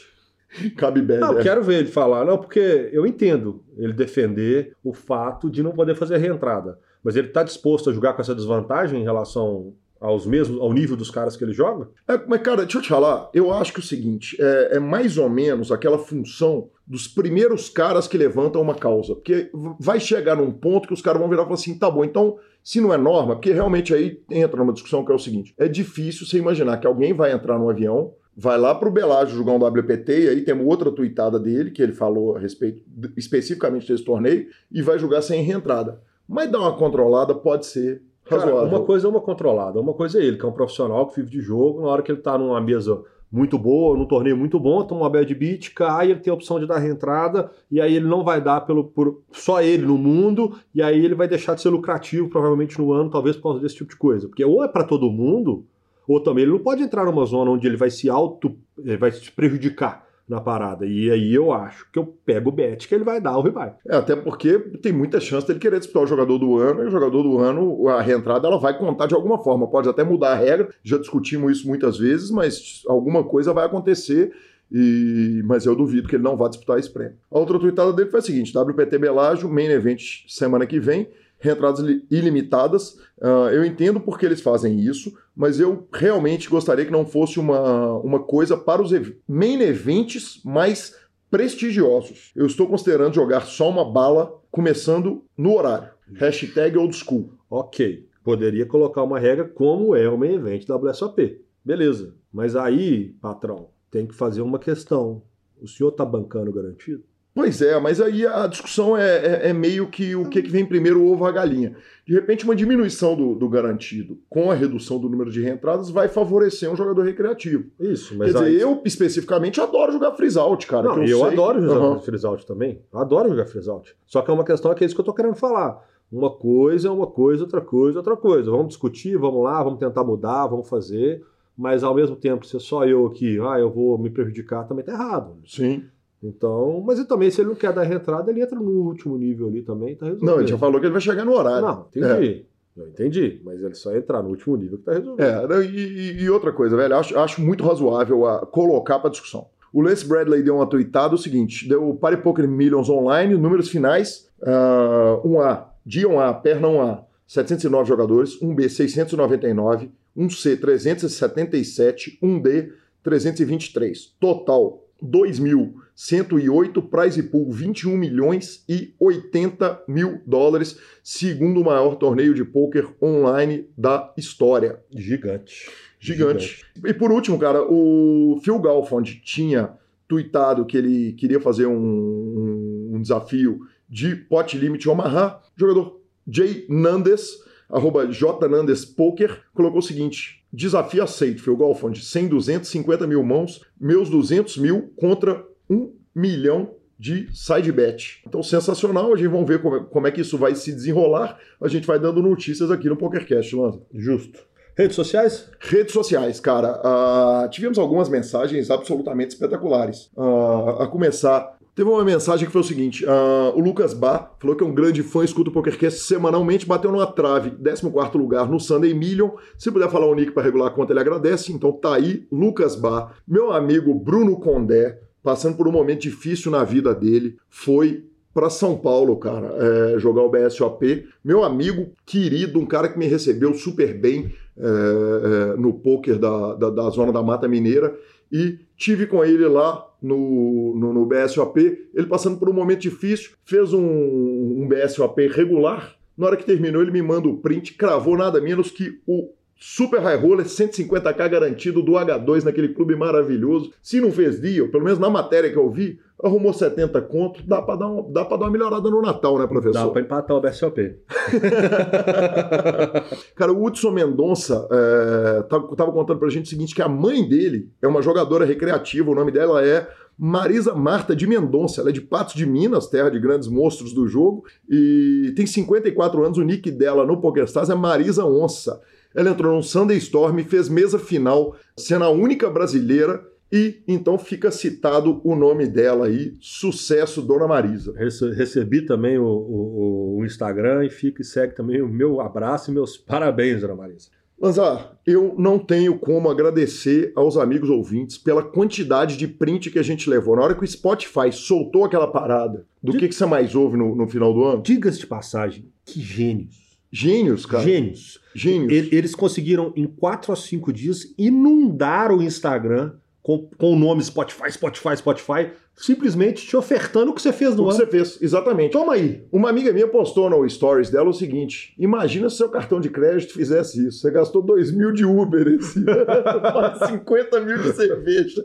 Cabe 0.77 1.03
bet. 1.03 1.21
Não, 1.21 1.39
é. 1.39 1.43
quero 1.43 1.63
ver 1.63 1.81
ele 1.81 1.89
falar, 1.89 2.25
não, 2.25 2.39
porque 2.39 2.91
eu 2.93 3.07
entendo 3.07 3.63
ele 3.77 3.93
defender 3.93 4.75
o 4.83 4.93
fato 4.93 5.51
de 5.51 5.63
não 5.63 5.73
poder 5.73 5.95
fazer 5.95 6.19
reentrada. 6.19 6.79
Mas 7.03 7.17
ele 7.17 7.29
está 7.29 7.43
disposto 7.43 7.89
a 7.89 7.93
jogar 7.93 8.15
com 8.15 8.23
essa 8.23 8.35
desvantagem 8.35 9.01
em 9.01 9.05
relação 9.05 9.75
aos 10.01 10.27
mesmos, 10.27 10.61
ao 10.61 10.73
nível 10.73 10.97
dos 10.97 11.11
caras 11.11 11.37
que 11.37 11.45
ele 11.45 11.53
joga? 11.53 11.89
É, 12.07 12.21
mas, 12.27 12.41
cara, 12.43 12.63
deixa 12.63 12.79
eu 12.79 12.83
te 12.83 12.89
falar, 12.89 13.31
eu 13.33 13.53
acho 13.53 13.73
que 13.73 13.81
é 13.81 13.83
o 13.83 13.87
seguinte, 13.87 14.37
é, 14.41 14.77
é, 14.77 14.79
mais 14.79 15.17
ou 15.19 15.29
menos 15.29 15.73
aquela 15.73 15.99
função 15.99 16.69
dos 16.87 17.09
primeiros 17.09 17.69
caras 17.69 18.07
que 18.07 18.19
levantam 18.19 18.63
uma 18.63 18.75
causa. 18.75 19.15
Porque 19.15 19.51
vai 19.81 19.99
chegar 19.99 20.37
num 20.37 20.53
ponto 20.53 20.87
que 20.87 20.95
os 20.95 21.03
caras 21.03 21.21
vão 21.21 21.29
virar 21.29 21.43
e 21.43 21.45
falar 21.45 21.55
assim, 21.55 21.79
tá 21.79 21.91
bom, 21.91 22.05
então, 22.05 22.39
se 22.63 22.81
não 22.81 22.93
é 22.93 22.97
norma, 22.97 23.37
porque 23.37 23.53
realmente 23.53 23.95
aí 23.95 24.23
entra 24.31 24.59
numa 24.59 24.73
discussão 24.73 25.05
que 25.05 25.13
é 25.13 25.15
o 25.15 25.19
seguinte, 25.19 25.55
é 25.59 25.69
difícil 25.69 26.27
você 26.27 26.39
imaginar 26.39 26.79
que 26.79 26.87
alguém 26.87 27.13
vai 27.13 27.33
entrar 27.33 27.59
no 27.59 27.71
avião, 27.71 28.13
vai 28.37 28.59
lá 28.59 28.75
pro 28.75 28.91
Belágio 28.91 29.37
jogar 29.37 29.53
um 29.53 29.65
WPT, 29.65 30.25
e 30.25 30.29
aí 30.29 30.43
tem 30.43 30.55
outra 30.61 30.93
tuitada 30.93 31.41
dele, 31.41 31.71
que 31.71 31.83
ele 31.83 31.93
falou 31.93 32.37
a 32.37 32.39
respeito 32.39 32.83
especificamente 33.17 33.91
desse 33.91 34.05
torneio, 34.05 34.47
e 34.71 34.83
vai 34.83 34.99
jogar 34.99 35.23
sem 35.23 35.43
reentrada. 35.43 36.01
Mas 36.29 36.51
dar 36.51 36.61
uma 36.61 36.77
controlada 36.77 37.35
pode 37.35 37.67
ser 37.67 38.03
Cara, 38.29 38.65
uma 38.65 38.81
coisa 38.81 39.07
é 39.07 39.11
uma 39.11 39.21
controlada, 39.21 39.81
uma 39.81 39.93
coisa 39.93 40.21
é 40.21 40.25
ele, 40.25 40.37
que 40.37 40.45
é 40.45 40.49
um 40.49 40.53
profissional 40.53 41.07
que 41.07 41.17
vive 41.17 41.31
de 41.31 41.41
jogo, 41.41 41.83
na 41.83 41.89
hora 41.89 42.03
que 42.03 42.11
ele 42.11 42.21
tá 42.21 42.37
numa 42.37 42.61
mesa 42.61 43.03
muito 43.31 43.59
boa, 43.59 43.97
num 43.97 44.07
torneio 44.07 44.37
muito 44.37 44.59
bom, 44.59 44.83
toma 44.85 45.03
uma 45.03 45.11
bad 45.11 45.33
beat, 45.35 45.75
cai, 45.75 46.11
ele 46.11 46.21
tem 46.21 46.31
a 46.31 46.35
opção 46.35 46.59
de 46.59 46.67
dar 46.67 46.79
reentrada, 46.79 47.51
e 47.71 47.81
aí 47.81 47.95
ele 47.95 48.07
não 48.07 48.25
vai 48.25 48.41
dar 48.41 48.63
pelo 48.63 48.85
por 48.85 49.23
só 49.33 49.61
ele 49.61 49.85
no 49.85 49.99
mundo, 49.99 50.57
e 50.75 50.83
aí 50.83 51.05
ele 51.05 51.15
vai 51.15 51.29
deixar 51.29 51.55
de 51.55 51.61
ser 51.61 51.69
lucrativo 51.69 52.29
provavelmente 52.29 52.79
no 52.79 52.93
ano, 52.93 53.11
talvez 53.11 53.37
por 53.37 53.45
causa 53.45 53.61
desse 53.61 53.77
tipo 53.77 53.91
de 53.91 53.97
coisa. 53.97 54.29
Porque 54.29 54.45
ou 54.45 54.65
é 54.65 54.69
para 54.69 54.85
todo 54.85 55.11
mundo, 55.11 55.65
ou 56.07 56.21
também 56.21 56.45
ele 56.45 56.53
não 56.53 56.61
pode 56.61 56.83
entrar 56.83 57.05
numa 57.05 57.25
zona 57.25 57.51
onde 57.51 57.67
ele 57.67 57.77
vai 57.77 57.91
se 57.91 58.09
auto, 58.09 58.57
ele 58.79 58.97
vai 58.97 59.11
se 59.11 59.31
prejudicar 59.31 60.06
na 60.29 60.41
parada. 60.41 60.85
E 60.85 61.11
aí 61.11 61.35
eu 61.35 61.53
acho 61.53 61.91
que 61.91 61.99
eu 61.99 62.07
pego 62.25 62.49
o 62.49 62.53
bet 62.53 62.89
que 62.89 62.95
ele 62.95 63.05
vai 63.05 63.21
dar 63.21 63.39
o 63.39 63.43
rebuy. 63.43 63.71
É, 63.87 63.97
até 63.97 64.17
porque 64.17 64.59
tem 64.83 64.93
muita 64.93 65.21
chance 65.21 65.47
dele 65.47 65.61
querer 65.61 65.79
disputar 65.79 66.03
o 66.03 66.07
jogador 66.07 66.39
do 66.39 66.59
ano, 66.59 66.83
e 66.83 66.87
o 66.87 66.91
jogador 66.91 67.23
do 67.23 67.39
ano, 67.39 67.89
a 67.89 68.01
reentrada, 68.01 68.49
ela 68.49 68.59
vai 68.59 68.77
contar 68.77 69.07
de 69.07 69.15
alguma 69.15 69.43
forma. 69.43 69.69
Pode 69.69 69.89
até 69.89 70.03
mudar 70.03 70.33
a 70.33 70.37
regra, 70.37 70.69
já 70.83 70.99
discutimos 70.99 71.59
isso 71.59 71.69
muitas 71.69 71.99
vezes, 71.99 72.31
mas 72.31 72.83
alguma 72.89 73.23
coisa 73.23 73.53
vai 73.53 73.67
acontecer. 73.67 74.33
E... 74.71 75.43
Mas 75.45 75.65
eu 75.65 75.77
duvido 75.77 76.09
que 76.09 76.17
ele 76.17 76.25
não 76.25 76.37
vá 76.37 76.49
disputar 76.49 76.79
esse 76.79 76.93
prêmio. 76.93 77.15
A 77.31 77.39
outra 77.39 77.59
tweetada 77.59 77.93
dele 77.93 78.11
foi 78.11 78.19
a 78.19 78.23
seguinte: 78.23 78.57
WPT 78.57 78.99
Belágio, 78.99 79.49
main 79.49 79.71
event 79.71 80.25
semana 80.27 80.67
que 80.67 80.81
vem 80.81 81.09
reentradas 81.39 81.85
ilimitadas. 82.11 82.99
Uh, 83.19 83.51
eu 83.53 83.65
entendo 83.65 84.01
porque 84.01 84.27
eles 84.27 84.41
fazem 84.41 84.81
isso, 84.81 85.17
mas 85.37 85.61
eu 85.61 85.87
realmente 85.93 86.49
gostaria 86.49 86.87
que 86.87 86.91
não 86.91 87.05
fosse 87.05 87.39
uma, 87.39 87.93
uma 87.99 88.21
coisa 88.21 88.57
para 88.57 88.81
os 88.81 88.91
main 89.29 89.61
events 89.61 90.41
mais 90.43 90.97
prestigiosos. 91.31 92.33
Eu 92.35 92.47
estou 92.47 92.67
considerando 92.67 93.15
jogar 93.15 93.43
só 93.43 93.69
uma 93.69 93.85
bala 93.85 94.41
começando 94.51 95.23
no 95.37 95.55
horário. 95.55 95.91
Hashtag 96.15 96.79
old 96.79 96.97
school. 96.97 97.35
Ok. 97.51 98.09
Poderia 98.25 98.65
colocar 98.65 99.03
uma 99.03 99.19
regra 99.19 99.47
como 99.47 99.95
é 99.95 100.09
o 100.09 100.17
main 100.17 100.35
event 100.35 100.67
da 100.67 100.77
WSOP. 100.77 101.45
Beleza. 101.63 102.15
Mas 102.33 102.57
aí, 102.57 103.15
patrão, 103.21 103.69
tem 103.91 104.07
que 104.07 104.15
fazer 104.15 104.41
uma 104.41 104.59
questão. 104.59 105.23
O 105.61 105.69
senhor 105.69 105.91
está 105.91 106.05
bancando 106.05 106.53
garantido? 106.53 107.05
Pois 107.37 107.61
é, 107.61 107.79
mas 107.79 108.01
aí 108.01 108.27
a 108.27 108.47
discussão 108.47 108.97
é, 108.97 109.19
é, 109.19 109.51
é 109.51 109.53
meio 109.53 109.89
que 109.89 110.17
o 110.17 110.27
que, 110.27 110.41
que 110.41 110.51
vem 110.51 110.65
primeiro, 110.65 111.03
o 111.03 111.13
ovo 111.13 111.27
a 111.27 111.31
galinha. 111.31 111.77
De 112.07 112.15
repente, 112.15 112.47
uma 112.47 112.57
diminuição 112.57 113.15
do, 113.15 113.35
do, 113.35 113.47
garantido 113.47 114.19
com 114.27 114.51
a 114.51 114.55
redução 114.55 114.99
do 114.99 115.07
número 115.07 115.31
de 115.31 115.43
reentradas 115.43 115.91
vai 115.91 116.09
favorecer 116.09 116.73
um 116.73 116.75
jogador 116.75 117.03
recreativo. 117.03 117.67
Isso, 117.79 118.17
mas 118.17 118.33
Quer 118.33 118.39
aí... 118.39 118.53
dizer, 118.53 118.63
eu 118.63 118.81
especificamente 118.87 119.61
adoro 119.61 119.93
jogar 119.93 120.13
freeze 120.13 120.39
out, 120.39 120.67
cara. 120.67 120.89
Não, 120.89 121.03
eu, 121.03 121.09
eu 121.09 121.25
adoro 121.25 121.61
jogar 121.61 121.89
uhum. 121.89 122.01
freeze 122.01 122.27
out 122.27 122.47
também. 122.47 122.81
Eu 122.91 123.01
adoro 123.01 123.29
jogar 123.29 123.45
freeze 123.45 123.69
out. 123.69 123.95
Só 124.07 124.23
que 124.23 124.31
é 124.31 124.35
uma 124.35 124.45
questão 124.45 124.75
que 124.75 124.83
é 124.83 124.87
isso 124.87 124.95
que 124.95 125.01
eu 125.03 125.05
tô 125.05 125.13
querendo 125.13 125.35
falar. 125.35 125.87
Uma 126.11 126.31
coisa 126.31 126.89
é 126.89 126.91
uma 126.91 127.07
coisa, 127.07 127.43
outra 127.43 127.61
coisa 127.61 127.99
é 127.99 128.01
outra 128.01 128.17
coisa. 128.17 128.51
Vamos 128.51 128.69
discutir, 128.69 129.19
vamos 129.19 129.45
lá, 129.45 129.63
vamos 129.63 129.79
tentar 129.79 130.03
mudar, 130.05 130.47
vamos 130.47 130.71
fazer. 130.71 131.23
Mas 131.55 131.85
ao 131.85 131.95
mesmo 131.95 132.17
tempo, 132.17 132.47
se 132.47 132.57
é 132.57 132.61
só 132.61 132.87
eu 132.87 133.05
aqui, 133.05 133.39
ah, 133.41 133.59
eu 133.59 133.71
vou 133.71 133.99
me 133.99 134.09
prejudicar, 134.09 134.67
também 134.67 134.83
tá 134.83 134.93
errado. 134.93 135.37
Sim. 135.45 135.85
Então, 136.27 136.83
mas 136.85 136.99
e 136.99 137.05
também, 137.05 137.31
se 137.31 137.41
ele 137.41 137.51
não 137.51 137.55
quer 137.55 137.73
dar 137.73 137.83
reentrada, 137.83 138.31
ele 138.31 138.43
entra 138.43 138.59
no 138.59 138.87
último 138.87 139.17
nível 139.17 139.49
ali 139.49 139.63
também, 139.63 139.95
tá 139.95 140.07
resolvido. 140.07 140.31
Não, 140.31 140.41
ele 140.41 140.49
já 140.49 140.59
falou 140.59 140.81
que 140.81 140.87
ele 140.87 140.93
vai 140.93 141.01
chegar 141.01 141.25
no 141.25 141.33
horário. 141.33 141.67
Não, 141.67 141.87
entendi. 141.95 142.47
É. 142.53 142.57
Eu 142.81 142.89
entendi, 142.89 143.41
mas 143.43 143.63
ele 143.63 143.75
só 143.75 143.97
entrar 143.97 144.23
no 144.23 144.29
último 144.29 144.55
nível 144.57 144.77
que 144.77 144.85
tá 144.85 144.93
resolvido. 144.93 145.23
É, 145.23 145.65
e, 145.65 146.23
e 146.23 146.29
outra 146.29 146.53
coisa, 146.53 146.77
velho, 146.77 146.95
acho, 146.97 147.19
acho 147.19 147.41
muito 147.41 147.65
razoável 147.65 148.27
a 148.27 148.45
colocar 148.45 148.99
para 148.99 149.09
discussão. 149.09 149.47
O 149.73 149.81
Lance 149.81 150.07
Bradley 150.07 150.43
deu 150.43 150.57
uma 150.57 150.67
tweetada 150.67 151.15
o 151.15 151.19
seguinte: 151.19 151.69
deu 151.69 151.89
o 151.89 151.97
Party 151.97 152.23
Poker 152.23 152.47
Millions 152.47 152.91
Online, 152.91 153.35
números 153.35 153.71
finais, 153.71 154.29
uh, 154.43 155.27
1A, 155.27 155.65
dia 155.85 156.07
1A, 156.07 156.41
perna 156.43 156.69
1A, 156.69 157.05
709 157.27 157.89
jogadores, 157.89 158.41
1B, 158.41 158.69
699, 158.69 159.91
1C, 160.17 160.61
377, 160.61 162.19
1D, 162.23 162.73
323. 163.03 164.17
Total, 164.21 164.83
2.108, 165.03 166.89
prize 166.89 167.23
pool 167.25 167.51
21 167.51 167.97
milhões 167.97 168.65
e 168.69 168.95
80 168.99 169.85
mil 169.87 170.21
dólares, 170.27 170.79
segundo 171.03 171.61
o 171.61 171.65
maior 171.65 171.97
torneio 171.97 172.35
de 172.35 172.45
pôquer 172.45 172.89
online 173.03 173.69
da 173.77 174.13
história. 174.17 174.81
Gigante. 174.91 175.71
Gigante. 176.01 176.47
Gigante. 176.47 176.67
E 176.85 176.95
por 176.95 177.13
último, 177.13 177.39
cara, 177.39 177.63
o 177.63 178.41
Phil 178.43 178.59
Galfond 178.59 179.21
tinha 179.25 179.71
tweetado 180.09 180.65
que 180.65 180.77
ele 180.77 181.13
queria 181.13 181.41
fazer 181.41 181.67
um, 181.67 181.77
um, 181.77 182.91
um 182.95 183.03
desafio 183.03 183.61
de 183.89 184.15
pot 184.15 184.57
limit 184.57 184.89
Omaha. 184.89 185.41
O 185.57 185.61
jogador 185.61 186.01
Jay 186.27 186.67
Nandes, 186.69 187.39
arroba 187.71 188.07
jnandespoker, 188.07 189.43
colocou 189.55 189.79
o 189.79 189.83
seguinte: 189.83 190.45
Desafio 190.53 191.03
aceito, 191.03 191.43
foi 191.43 191.53
o 191.53 191.57
Golfond. 191.57 192.03
100, 192.03 192.29
200, 192.29 192.71
50 192.71 193.07
mil 193.07 193.23
mãos, 193.23 193.61
meus 193.81 194.09
200 194.09 194.57
mil 194.59 194.93
contra 194.97 195.45
1 195.69 195.93
milhão 196.15 196.71
de 196.99 197.29
side 197.35 197.71
bet. 197.71 198.23
Então, 198.27 198.43
sensacional. 198.43 199.13
A 199.13 199.17
gente 199.17 199.29
vamos 199.29 199.47
ver 199.47 199.61
como 199.61 199.77
é, 199.77 199.81
como 199.85 200.07
é 200.07 200.11
que 200.11 200.23
isso 200.23 200.39
vai 200.39 200.55
se 200.55 200.73
desenrolar. 200.73 201.39
A 201.61 201.69
gente 201.69 201.87
vai 201.87 201.99
dando 201.99 202.23
notícias 202.23 202.71
aqui 202.71 202.89
no 202.89 202.97
PokerCast, 202.97 203.55
Lanza. 203.55 203.83
Justo. 203.93 204.41
Redes 204.77 204.95
sociais? 204.95 205.49
Redes 205.59 205.93
sociais, 205.93 206.39
cara. 206.39 206.81
Uh, 206.85 207.49
tivemos 207.49 207.79
algumas 207.79 208.09
mensagens 208.11 208.71
absolutamente 208.71 209.33
espetaculares. 209.33 210.11
Uh, 210.15 210.83
a 210.83 210.87
começar 210.87 211.56
Teve 211.77 211.91
uma 211.91 212.03
mensagem 212.03 212.47
que 212.47 212.53
foi 212.53 212.63
o 212.63 212.65
seguinte: 212.65 213.05
uh, 213.05 213.55
o 213.55 213.61
Lucas 213.61 213.93
Bar 213.93 214.35
falou 214.41 214.57
que 214.57 214.65
é 214.65 214.67
um 214.67 214.75
grande 214.75 215.03
fã, 215.03 215.23
escuta 215.23 215.51
o 215.51 215.53
PokerCast 215.53 216.01
semanalmente, 216.01 216.65
bateu 216.65 216.91
numa 216.91 217.07
trave, 217.07 217.51
14 217.51 218.17
lugar 218.17 218.49
no 218.49 218.59
Sunday 218.59 218.95
Million. 218.95 219.33
Se 219.59 219.71
puder 219.71 219.91
falar 219.91 220.07
o 220.07 220.15
nick 220.15 220.33
para 220.33 220.43
regular 220.43 220.69
a 220.69 220.71
conta, 220.71 220.95
ele 220.95 221.01
agradece. 221.01 221.53
Então 221.53 221.71
tá 221.71 221.95
aí, 221.95 222.27
Lucas 222.33 222.75
Bar. 222.75 223.15
Meu 223.29 223.53
amigo 223.53 223.93
Bruno 223.93 224.41
Condé, 224.41 224.99
passando 225.23 225.55
por 225.55 225.69
um 225.69 225.73
momento 225.73 226.01
difícil 226.01 226.51
na 226.51 226.65
vida 226.65 226.95
dele, 226.95 227.37
foi 227.51 228.07
para 228.33 228.49
São 228.49 228.79
Paulo, 228.79 229.19
cara, 229.19 229.55
é, 229.59 229.99
jogar 229.99 230.23
o 230.23 230.31
BSOP. 230.31 231.07
Meu 231.23 231.45
amigo 231.45 231.91
querido, 232.07 232.59
um 232.59 232.65
cara 232.65 232.89
que 232.89 232.99
me 232.99 233.07
recebeu 233.07 233.53
super 233.53 233.93
bem 233.93 234.33
é, 234.57 234.63
é, 234.65 235.57
no 235.59 235.75
poker 235.75 236.19
da, 236.19 236.55
da, 236.55 236.71
da 236.71 236.89
zona 236.89 237.13
da 237.13 237.23
Mata 237.23 237.47
Mineira 237.47 237.95
e 238.33 238.59
tive 238.77 239.07
com 239.07 239.25
ele 239.25 239.47
lá 239.47 239.87
no, 240.07 240.75
no, 240.77 240.93
no, 240.93 241.07
BSOP, 241.07 241.89
ele 241.95 242.07
passando 242.07 242.39
por 242.39 242.49
um 242.49 242.53
momento 242.53 242.81
difícil, 242.81 243.33
fez 243.45 243.73
um, 243.73 243.83
um 243.83 244.69
BSOP 244.69 245.27
regular. 245.29 245.97
Na 246.17 246.27
hora 246.27 246.37
que 246.37 246.47
terminou, 246.47 246.81
ele 246.81 246.91
me 246.91 247.03
manda 247.03 247.29
o 247.29 247.39
print, 247.39 247.75
cravou 247.75 248.17
nada 248.17 248.41
menos 248.41 248.71
que 248.71 249.01
o 249.07 249.31
Super 249.59 250.01
High 250.01 250.17
Roller 250.17 250.47
150k 250.47 251.31
garantido 251.31 251.83
do 251.83 251.93
H2 251.93 252.45
naquele 252.45 252.69
clube 252.69 252.95
maravilhoso. 252.95 253.73
Se 253.83 254.01
não 254.01 254.13
fez 254.13 254.39
deal, 254.39 254.69
pelo 254.69 254.85
menos 254.85 254.99
na 254.99 255.09
matéria 255.09 255.51
que 255.51 255.57
eu 255.57 255.71
vi, 255.71 255.99
arrumou 256.23 256.53
70 256.53 257.01
conto, 257.03 257.43
dá 257.47 257.63
para 257.63 257.77
dar, 257.77 257.89
um, 257.89 258.13
dá 258.13 258.25
pra 258.25 258.37
dar 258.37 258.47
uma 258.47 258.51
melhorada 258.51 258.91
no 258.91 259.01
Natal, 259.01 259.39
né, 259.39 259.47
professor? 259.47 259.87
Dá 259.87 259.89
para 259.89 260.03
empatar 260.03 260.37
o 260.37 260.41
BSOP. 260.41 260.97
Cara, 263.35 263.53
o 263.53 263.65
Hudson 263.65 263.91
Mendonça 263.91 264.69
é, 264.71 265.43
tava 265.43 265.93
contando 265.93 266.19
pra 266.19 266.29
gente 266.29 266.47
o 266.47 266.49
seguinte, 266.49 266.75
que 266.75 266.83
a 266.83 266.89
mãe 266.89 267.27
dele 267.27 267.71
é 267.81 267.89
uma 267.89 268.03
jogadora 268.03 268.45
recreativa, 268.45 269.11
o 269.11 269.15
nome 269.15 269.33
dela 269.33 269.65
é 269.65 269.89
Marisa 270.19 270.75
Marta 270.75 271.15
de 271.15 271.27
Mendonça, 271.27 271.81
ela 271.81 271.91
é 271.91 271.93
de 271.93 272.01
Patos 272.01 272.35
de 272.35 272.47
Minas, 272.47 272.89
terra 272.89 273.11
de 273.11 273.19
grandes 273.19 273.49
monstros 273.49 273.93
do 273.93 274.07
jogo, 274.07 274.45
e 274.69 275.33
tem 275.37 275.47
54 275.47 276.25
anos, 276.25 276.39
o 276.39 276.43
nick 276.43 276.71
dela 276.71 277.07
no 277.07 277.21
PokerStars 277.21 277.71
é 277.71 277.75
Marisa 277.75 278.25
Onça. 278.25 278.81
Ela 279.17 279.31
entrou 279.31 279.57
no 279.57 279.63
Sunday 279.63 279.97
Storm, 279.97 280.39
fez 280.45 280.69
mesa 280.69 280.99
final, 280.99 281.57
sendo 281.75 282.05
a 282.05 282.11
única 282.11 282.51
brasileira 282.51 283.27
e 283.51 283.83
então 283.89 284.19
fica 284.19 284.51
citado 284.51 285.21
o 285.25 285.35
nome 285.35 285.67
dela 285.67 286.07
aí, 286.07 286.35
sucesso 286.39 287.23
Dona 287.23 287.49
Marisa. 287.49 287.95
Recebi 287.97 288.83
também 288.83 289.17
o, 289.19 289.25
o, 289.25 290.19
o 290.19 290.25
Instagram 290.27 290.85
e 290.85 290.91
fica 290.91 291.23
e 291.23 291.25
segue 291.25 291.55
também 291.55 291.81
o 291.81 291.89
meu 291.89 292.21
abraço 292.21 292.71
e 292.71 292.75
meus 292.75 292.99
parabéns, 292.99 293.63
Dona 293.63 293.75
Marisa. 293.75 294.11
Mas 294.39 294.59
ah, 294.59 294.93
eu 295.07 295.35
não 295.39 295.59
tenho 295.59 295.99
como 295.99 296.29
agradecer 296.29 297.11
aos 297.17 297.39
amigos 297.39 297.71
ouvintes 297.71 298.19
pela 298.19 298.43
quantidade 298.43 299.17
de 299.17 299.27
print 299.27 299.71
que 299.71 299.79
a 299.79 299.83
gente 299.83 300.11
levou. 300.11 300.37
Na 300.37 300.43
hora 300.43 300.55
que 300.55 300.63
o 300.63 300.69
Spotify 300.69 301.33
soltou 301.33 301.87
aquela 301.87 302.07
parada 302.07 302.67
do 302.83 302.93
que, 302.93 303.09
que 303.09 303.15
você 303.15 303.25
mais 303.25 303.55
ouve 303.55 303.79
no, 303.79 303.97
no 303.97 304.07
final 304.07 304.35
do 304.35 304.45
ano. 304.45 304.63
Diga-se 304.63 304.99
de 304.99 305.07
passagem, 305.07 305.65
que 305.87 306.03
gênios. 306.03 306.77
Gênios, 306.93 307.47
cara. 307.47 307.65
Gênios. 307.65 308.21
Gênios. 308.37 308.93
Eles 308.93 309.15
conseguiram, 309.15 309.73
em 309.75 309.87
4 309.87 310.33
a 310.33 310.37
5 310.37 310.73
dias, 310.73 311.15
inundar 311.17 312.13
o 312.13 312.23
Instagram 312.23 312.93
com, 313.23 313.49
com 313.57 313.73
o 313.73 313.79
nome 313.79 314.05
Spotify, 314.05 314.53
Spotify, 314.53 314.97
Spotify, 314.97 315.51
simplesmente 315.77 316.47
te 316.47 316.57
ofertando 316.57 317.11
o 317.11 317.15
que 317.15 317.21
você 317.21 317.33
fez 317.33 317.55
no 317.55 317.65
o 317.65 317.71
ano. 317.71 317.79
que 317.79 317.85
você 317.85 317.91
fez, 317.91 318.19
exatamente. 318.23 318.73
Toma 318.73 318.95
aí. 318.95 319.25
Uma 319.31 319.51
amiga 319.51 319.73
minha 319.73 319.87
postou 319.87 320.31
no 320.31 320.49
stories 320.49 320.91
dela 320.91 321.11
o 321.11 321.13
seguinte: 321.13 321.75
imagina 321.79 322.31
se 322.31 322.39
seu 322.39 322.49
cartão 322.49 322.81
de 322.81 322.89
crédito 322.89 323.35
fizesse 323.35 323.87
isso. 323.87 324.01
Você 324.01 324.11
gastou 324.11 324.43
2 324.43 324.73
mil 324.73 324.93
de 324.93 325.05
Uber 325.05 325.47
esse 325.49 325.79
ano, 325.79 326.87
50 326.89 327.41
mil 327.41 327.59
de 327.59 327.73
cerveja. 327.73 328.43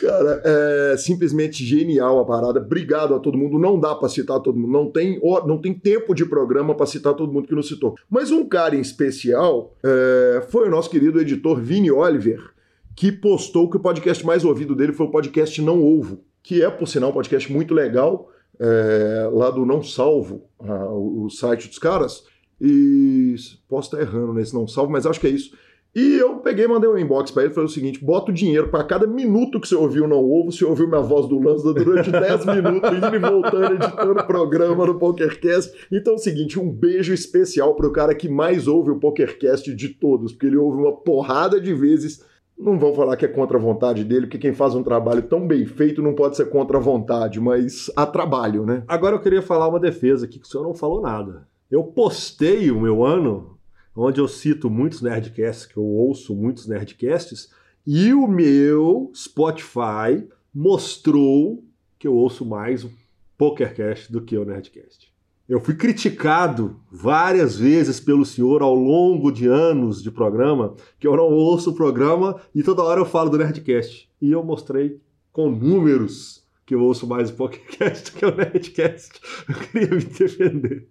Cara, 0.00 0.42
é 0.44 0.96
simplesmente 0.96 1.64
genial 1.64 2.20
a 2.20 2.24
parada. 2.24 2.60
Obrigado 2.60 3.14
a 3.14 3.18
todo 3.18 3.36
mundo. 3.36 3.58
Não 3.58 3.78
dá 3.78 3.94
para 3.94 4.08
citar 4.08 4.38
todo 4.40 4.56
mundo. 4.56 4.72
Não 4.72 4.90
tem, 4.90 5.20
não 5.46 5.60
tem 5.60 5.74
tempo 5.74 6.14
de 6.14 6.24
programa 6.24 6.74
para 6.74 6.86
citar 6.86 7.14
todo 7.14 7.32
mundo 7.32 7.48
que 7.48 7.54
nos 7.54 7.66
citou. 7.66 7.96
Mas 8.08 8.30
um 8.30 8.46
cara 8.48 8.76
em 8.76 8.80
especial 8.80 9.74
é, 9.82 10.44
foi 10.48 10.68
o 10.68 10.70
nosso 10.70 10.88
querido 10.88 11.20
editor 11.20 11.60
Vini 11.60 11.90
Oliver 11.90 12.52
que 12.94 13.10
postou 13.10 13.70
que 13.70 13.76
o 13.76 13.80
podcast 13.80 14.24
mais 14.24 14.44
ouvido 14.44 14.74
dele 14.74 14.92
foi 14.92 15.06
o 15.06 15.10
podcast 15.10 15.60
Não 15.62 15.82
Ovo, 15.82 16.24
que 16.42 16.62
é, 16.62 16.70
por 16.70 16.86
sinal, 16.86 17.10
um 17.10 17.14
podcast 17.14 17.50
muito 17.52 17.72
legal, 17.72 18.30
é, 18.58 19.28
lá 19.32 19.50
do 19.50 19.64
Não 19.64 19.82
Salvo, 19.82 20.44
o, 20.58 21.24
o 21.24 21.30
site 21.30 21.68
dos 21.68 21.78
caras. 21.78 22.24
E 22.60 23.34
posso 23.68 23.88
estar 23.88 24.00
errando 24.00 24.34
nesse 24.34 24.54
Não 24.54 24.68
Salvo, 24.68 24.92
mas 24.92 25.06
acho 25.06 25.20
que 25.20 25.26
é 25.26 25.30
isso. 25.30 25.52
E 25.94 26.16
eu 26.16 26.38
peguei 26.38 26.66
mandei 26.66 26.88
um 26.88 26.96
inbox 26.96 27.30
para 27.30 27.42
ele 27.42 27.52
e 27.52 27.54
falei 27.54 27.68
o 27.68 27.72
seguinte: 27.72 28.02
bota 28.02 28.30
o 28.30 28.34
dinheiro 28.34 28.68
para 28.68 28.82
cada 28.82 29.06
minuto 29.06 29.60
que 29.60 29.68
você 29.68 29.74
ouviu 29.74 30.08
Não 30.08 30.24
Ovo, 30.24 30.50
você 30.50 30.64
ouviu 30.64 30.88
minha 30.88 31.02
voz 31.02 31.28
do 31.28 31.38
Lanza 31.38 31.74
durante 31.74 32.08
10 32.10 32.46
minutos, 32.46 32.90
indo 32.90 33.14
e 33.14 33.18
voltando, 33.18 33.74
editando 33.74 34.20
o 34.20 34.26
programa 34.26 34.86
no 34.86 34.98
PokerCast. 34.98 35.88
Então 35.92 36.14
é 36.14 36.16
o 36.16 36.18
seguinte: 36.18 36.58
um 36.58 36.70
beijo 36.70 37.12
especial 37.12 37.74
para 37.74 37.86
o 37.86 37.92
cara 37.92 38.14
que 38.14 38.26
mais 38.26 38.66
ouve 38.66 38.90
o 38.90 38.98
PokerCast 38.98 39.74
de 39.74 39.90
todos, 39.90 40.32
porque 40.32 40.46
ele 40.46 40.56
ouve 40.56 40.78
uma 40.78 40.96
porrada 40.96 41.60
de 41.60 41.74
vezes 41.74 42.24
não 42.62 42.78
vão 42.78 42.94
falar 42.94 43.16
que 43.16 43.24
é 43.24 43.28
contra 43.28 43.58
a 43.58 43.60
vontade 43.60 44.04
dele, 44.04 44.26
porque 44.26 44.38
quem 44.38 44.54
faz 44.54 44.74
um 44.74 44.82
trabalho 44.82 45.22
tão 45.22 45.46
bem 45.46 45.66
feito 45.66 46.00
não 46.00 46.14
pode 46.14 46.36
ser 46.36 46.48
contra 46.48 46.78
a 46.78 46.80
vontade, 46.80 47.40
mas 47.40 47.90
há 47.96 48.06
trabalho, 48.06 48.64
né? 48.64 48.84
Agora 48.86 49.16
eu 49.16 49.20
queria 49.20 49.42
falar 49.42 49.68
uma 49.68 49.80
defesa 49.80 50.26
aqui, 50.26 50.38
que 50.38 50.46
o 50.46 50.48
senhor 50.48 50.62
não 50.64 50.74
falou 50.74 51.00
nada. 51.00 51.46
Eu 51.70 51.84
postei 51.84 52.70
o 52.70 52.80
meu 52.80 53.04
ano, 53.04 53.58
onde 53.94 54.20
eu 54.20 54.28
cito 54.28 54.70
muitos 54.70 55.02
Nerdcasts, 55.02 55.66
que 55.66 55.76
eu 55.76 55.84
ouço 55.84 56.34
muitos 56.34 56.66
Nerdcasts, 56.66 57.50
e 57.86 58.12
o 58.12 58.28
meu 58.28 59.10
Spotify 59.14 60.26
mostrou 60.54 61.64
que 61.98 62.06
eu 62.06 62.14
ouço 62.14 62.44
mais 62.44 62.84
o 62.84 62.90
PokerCast 63.36 64.12
do 64.12 64.22
que 64.22 64.36
o 64.36 64.44
Nerdcast. 64.44 65.11
Eu 65.52 65.60
fui 65.60 65.74
criticado 65.74 66.76
várias 66.90 67.58
vezes 67.58 68.00
pelo 68.00 68.24
senhor 68.24 68.62
ao 68.62 68.74
longo 68.74 69.30
de 69.30 69.46
anos 69.46 70.02
de 70.02 70.10
programa, 70.10 70.74
que 70.98 71.06
eu 71.06 71.14
não 71.14 71.24
ouço 71.24 71.72
o 71.72 71.74
programa 71.74 72.40
e 72.54 72.62
toda 72.62 72.82
hora 72.82 73.02
eu 73.02 73.04
falo 73.04 73.28
do 73.28 73.36
Nerdcast. 73.36 74.08
E 74.18 74.32
eu 74.32 74.42
mostrei 74.42 74.98
com 75.30 75.50
números 75.50 76.42
que 76.64 76.74
eu 76.74 76.80
ouço 76.80 77.06
mais 77.06 77.28
o 77.28 77.34
podcast 77.34 78.12
que 78.12 78.24
o 78.24 78.34
Nerdcast. 78.34 79.20
Eu 79.46 79.54
queria 79.56 79.94
me 79.94 80.04
defender. 80.04 80.86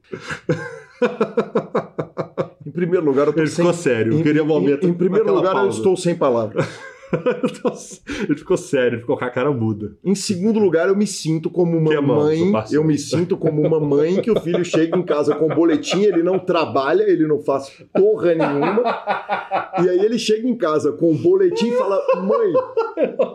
Em 2.63 2.69
primeiro 2.69 3.03
lugar, 3.03 3.25
eu 3.25 3.33
tô 3.33 3.39
Ele 3.39 3.47
sem... 3.49 3.65
ficou 3.65 3.73
sério, 3.73 4.13
eu 4.13 4.21
queria 4.21 4.43
um 4.43 4.47
momento. 4.47 4.85
Em, 4.85 4.91
em 4.91 4.93
primeiro 4.93 5.33
lugar, 5.33 5.53
pausa. 5.53 5.69
eu 5.69 5.71
estou 5.71 5.97
sem 5.97 6.13
palavras. 6.15 6.67
ele 8.27 8.37
ficou 8.37 8.57
sério, 8.57 8.95
ele 8.95 9.01
ficou 9.01 9.17
com 9.17 9.25
a 9.25 9.29
cara 9.29 9.51
muda. 9.51 9.95
Em 10.03 10.15
segundo 10.15 10.59
lugar, 10.59 10.87
eu 10.87 10.95
me 10.95 11.07
sinto 11.07 11.49
como 11.49 11.77
uma 11.77 11.89
Que 11.91 12.01
mãe. 12.01 12.51
parceiro. 12.51 12.83
Eu 12.83 12.87
me 12.87 12.97
sinto 12.97 13.37
como 13.37 13.61
uma 13.61 13.79
mãe 13.79 14.21
que 14.21 14.31
o 14.31 14.39
filho 14.39 14.63
chega 14.63 14.97
em 14.97 15.03
casa 15.03 15.35
com 15.35 15.47
boletim, 15.47 16.03
ele 16.03 16.23
não 16.23 16.39
trabalha, 16.39 17.03
ele 17.03 17.27
não 17.27 17.39
faz 17.39 17.69
porra 17.93 18.33
nenhuma. 18.33 18.83
E 19.83 19.89
aí 19.89 19.99
ele 19.99 20.17
chega 20.17 20.47
em 20.47 20.55
casa 20.55 20.91
com 20.91 21.11
o 21.11 21.17
boletim 21.17 21.67
e 21.69 21.77
fala: 21.77 21.99
Mãe, 22.21 22.53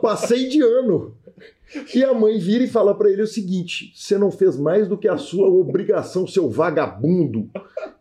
passei 0.00 0.48
de 0.48 0.62
ano. 0.62 1.14
E 1.94 2.04
a 2.04 2.14
mãe 2.14 2.38
vira 2.38 2.64
e 2.64 2.68
fala 2.68 2.94
pra 2.94 3.10
ele 3.10 3.22
o 3.22 3.26
seguinte: 3.26 3.92
você 3.94 4.16
não 4.16 4.30
fez 4.30 4.56
mais 4.56 4.86
do 4.86 4.96
que 4.96 5.08
a 5.08 5.16
sua 5.16 5.48
obrigação, 5.48 6.26
seu 6.26 6.48
vagabundo. 6.48 7.50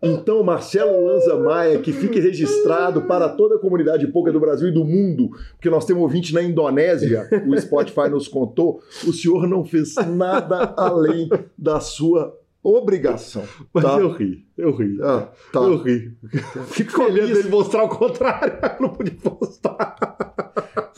Então, 0.02 0.44
Marcelo 0.44 1.06
Lanza 1.06 1.36
Maia, 1.38 1.80
que 1.80 1.91
fique 1.91 2.20
registrado 2.20 3.02
para 3.03 3.28
toda 3.30 3.56
a 3.56 3.60
comunidade 3.60 4.06
pouca 4.07 4.32
do 4.32 4.40
Brasil 4.40 4.68
e 4.68 4.72
do 4.72 4.86
mundo, 4.86 5.30
porque 5.53 5.70
nós 5.70 5.86
temos 5.86 6.03
ouvinte 6.03 6.34
na 6.34 6.44
Indonésia, 6.44 7.28
o 7.48 7.60
Spotify 7.60 8.07
nos 8.10 8.28
contou, 8.28 8.82
o 9.07 9.12
senhor 9.12 9.48
não 9.48 9.66
fez 9.66 9.95
nada 9.95 10.74
além 10.78 11.28
da 11.57 11.80
sua 11.80 12.38
obrigação. 12.62 13.44
Mas 13.74 13.84
tá? 13.84 13.99
eu 13.99 14.12
ri, 14.12 14.44
eu 14.57 14.72
ri. 14.76 14.98
Ah, 15.02 15.27
tá. 15.52 15.60
Eu 15.60 15.77
ri. 15.77 16.14
Fico 16.68 16.94
com 16.94 17.11
medo 17.11 17.27
dele 17.27 17.49
mostrar 17.49 17.84
o 17.84 17.90
contrário. 17.90 18.57
Eu 18.61 18.82
não 18.88 18.90
podia 18.90 19.15
postar. 19.15 19.95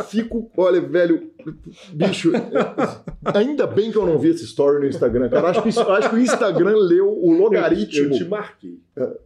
Fico, 0.09 0.49
olha, 0.55 0.79
velho, 0.79 1.31
bicho, 1.93 2.31
ainda 3.25 3.67
bem 3.67 3.91
que 3.91 3.97
eu 3.97 4.05
não 4.05 4.17
vi 4.17 4.29
esse 4.29 4.45
story 4.45 4.79
no 4.79 4.87
Instagram, 4.87 5.27
cara. 5.29 5.49
Acho 5.49 5.61
que, 5.61 5.69
acho 5.69 6.09
que 6.09 6.15
o 6.15 6.19
Instagram 6.19 6.75
leu 6.77 7.07
o 7.09 7.31
logaritmo. 7.31 8.13
Eu 8.13 8.17
te 8.17 8.23
marquei. 8.25 8.79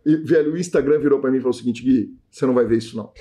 E, 0.06 0.16
velho, 0.18 0.54
o 0.54 0.58
Instagram 0.58 1.00
virou 1.00 1.20
pra 1.20 1.32
mim 1.32 1.38
e 1.38 1.42
falou 1.42 1.54
o 1.54 1.58
seguinte: 1.58 1.84
Gui, 1.84 2.14
você 2.30 2.46
não 2.46 2.54
vai 2.54 2.66
ver 2.66 2.78
isso, 2.78 2.98
não. 2.98 3.12